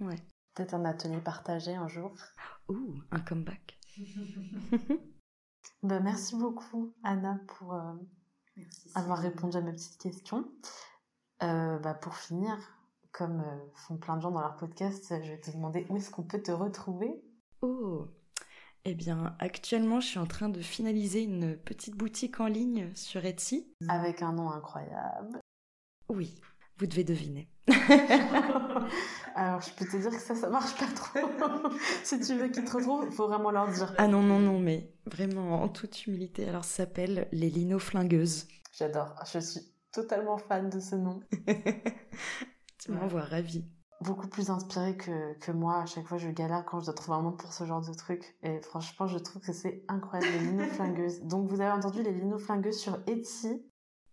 ouais. 0.00 0.16
Peut-être 0.54 0.74
un 0.74 0.84
atelier 0.84 1.20
partagé 1.20 1.74
un 1.74 1.88
jour. 1.88 2.14
Ouh 2.68 3.00
un 3.10 3.20
comeback. 3.20 3.78
Bah, 5.82 6.00
merci 6.00 6.34
beaucoup, 6.36 6.94
Anna, 7.02 7.40
pour 7.46 7.74
euh, 7.74 7.92
avoir 8.94 9.18
répondu 9.18 9.56
à 9.58 9.60
mes 9.60 9.72
petites 9.72 10.00
questions. 10.00 10.50
Euh, 11.42 11.78
bah, 11.78 11.92
pour 11.92 12.16
finir, 12.16 12.56
comme 13.12 13.40
euh, 13.40 13.70
font 13.74 13.98
plein 13.98 14.16
de 14.16 14.22
gens 14.22 14.30
dans 14.30 14.40
leur 14.40 14.56
podcast, 14.56 15.14
je 15.22 15.32
vais 15.32 15.40
te 15.40 15.50
demander 15.50 15.86
où 15.90 15.96
est-ce 15.96 16.10
qu'on 16.10 16.22
peut 16.22 16.40
te 16.40 16.52
retrouver? 16.52 17.22
Oh 17.60 18.08
Eh 18.86 18.94
bien, 18.94 19.34
actuellement, 19.38 20.00
je 20.00 20.08
suis 20.08 20.18
en 20.18 20.26
train 20.26 20.50
de 20.50 20.60
finaliser 20.60 21.22
une 21.22 21.56
petite 21.56 21.96
boutique 21.96 22.40
en 22.40 22.46
ligne 22.46 22.90
sur 22.94 23.24
Etsy. 23.24 23.72
Avec 23.88 24.20
un 24.20 24.32
nom 24.32 24.50
incroyable. 24.50 25.40
Oui, 26.10 26.38
vous 26.76 26.86
devez 26.86 27.02
deviner. 27.02 27.48
Alors, 29.34 29.62
je 29.62 29.70
peux 29.70 29.86
te 29.86 29.96
dire 29.96 30.10
que 30.10 30.20
ça, 30.20 30.34
ça 30.34 30.50
marche 30.50 30.78
pas 30.78 30.86
trop. 30.94 31.18
si 32.04 32.20
tu 32.20 32.34
veux 32.34 32.48
qu'ils 32.48 32.64
te 32.64 32.76
retrouvent, 32.76 33.06
il 33.06 33.12
faut 33.12 33.26
vraiment 33.26 33.50
leur 33.50 33.70
dire. 33.70 33.94
Ah 33.96 34.06
non, 34.06 34.22
non, 34.22 34.38
non, 34.38 34.58
mais 34.58 34.92
vraiment, 35.06 35.62
en 35.62 35.68
toute 35.70 36.06
humilité. 36.06 36.46
Alors, 36.46 36.64
ça 36.66 36.84
s'appelle 36.84 37.26
les 37.32 37.48
Lino-Flingueuses. 37.48 38.48
J'adore. 38.70 39.14
Je 39.32 39.38
suis 39.38 39.60
totalement 39.92 40.36
fan 40.36 40.68
de 40.68 40.80
ce 40.80 40.96
nom. 40.96 41.20
tu 42.78 42.92
m'envoies 42.92 43.22
ravie. 43.22 43.64
Beaucoup 44.04 44.28
plus 44.28 44.50
inspirée 44.50 44.96
que, 44.96 45.34
que 45.38 45.52
moi. 45.52 45.78
À 45.82 45.86
chaque 45.86 46.06
fois, 46.06 46.18
je 46.18 46.28
galère 46.28 46.64
quand 46.64 46.80
je 46.80 46.86
dois 46.86 46.94
trouver 46.94 47.18
un 47.18 47.22
nom 47.22 47.32
pour 47.32 47.52
ce 47.52 47.64
genre 47.64 47.80
de 47.80 47.92
truc. 47.94 48.36
Et 48.42 48.60
franchement, 48.60 49.06
je 49.06 49.18
trouve 49.18 49.42
que 49.42 49.52
c'est 49.52 49.82
incroyable, 49.88 50.32
les 50.32 50.46
Lino-Flingueuses. 50.50 51.22
Donc, 51.24 51.48
vous 51.48 51.60
avez 51.60 51.70
entendu 51.70 52.02
les 52.02 52.12
Lino-Flingueuses 52.12 52.78
sur 52.78 52.98
Etsy. 53.06 53.62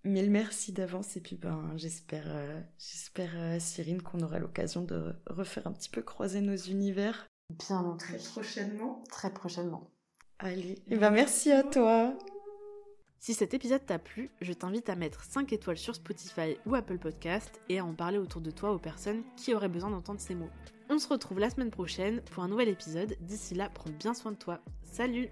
Mille 0.04 0.32
merci 0.32 0.72
d'avance 0.72 1.16
et 1.16 1.22
puis 1.22 1.36
ben 1.36 1.74
j'espère 1.76 2.24
euh, 2.26 2.60
j'espère 2.80 3.30
euh, 3.36 3.60
Cyrine 3.60 4.02
qu'on 4.02 4.22
aura 4.22 4.40
l'occasion 4.40 4.82
de 4.82 5.14
refaire 5.28 5.68
un 5.68 5.72
petit 5.72 5.90
peu 5.90 6.02
croiser 6.02 6.42
nos 6.42 6.56
univers 6.56 7.28
bien 7.52 7.78
entendu 7.78 7.98
très 8.00 8.18
prochainement 8.18 9.04
très 9.12 9.32
prochainement 9.32 9.92
allez 10.40 10.82
et 10.88 10.98
ben 10.98 11.12
merci 11.12 11.52
à 11.52 11.62
toi 11.62 12.18
si 13.22 13.36
cet 13.36 13.54
épisode 13.54 13.86
t'a 13.86 14.00
plu, 14.00 14.32
je 14.42 14.52
t'invite 14.52 14.90
à 14.90 14.96
mettre 14.96 15.24
5 15.24 15.54
étoiles 15.54 15.78
sur 15.78 15.94
Spotify 15.94 16.58
ou 16.66 16.74
Apple 16.74 16.98
Podcast 16.98 17.62
et 17.70 17.78
à 17.78 17.86
en 17.86 17.94
parler 17.94 18.18
autour 18.18 18.42
de 18.42 18.50
toi 18.50 18.72
aux 18.72 18.80
personnes 18.80 19.22
qui 19.38 19.54
auraient 19.54 19.70
besoin 19.70 19.92
d'entendre 19.92 20.20
ces 20.20 20.34
mots. 20.34 20.50
On 20.90 20.98
se 20.98 21.08
retrouve 21.08 21.38
la 21.38 21.52
semaine 21.52 21.70
prochaine 21.70 22.22
pour 22.32 22.42
un 22.42 22.48
nouvel 22.48 22.68
épisode. 22.68 23.16
D'ici 23.22 23.54
là, 23.54 23.70
prends 23.70 23.92
bien 23.92 24.16
soin 24.16 24.32
de 24.32 24.38
toi. 24.38 24.60
Salut 24.92 25.30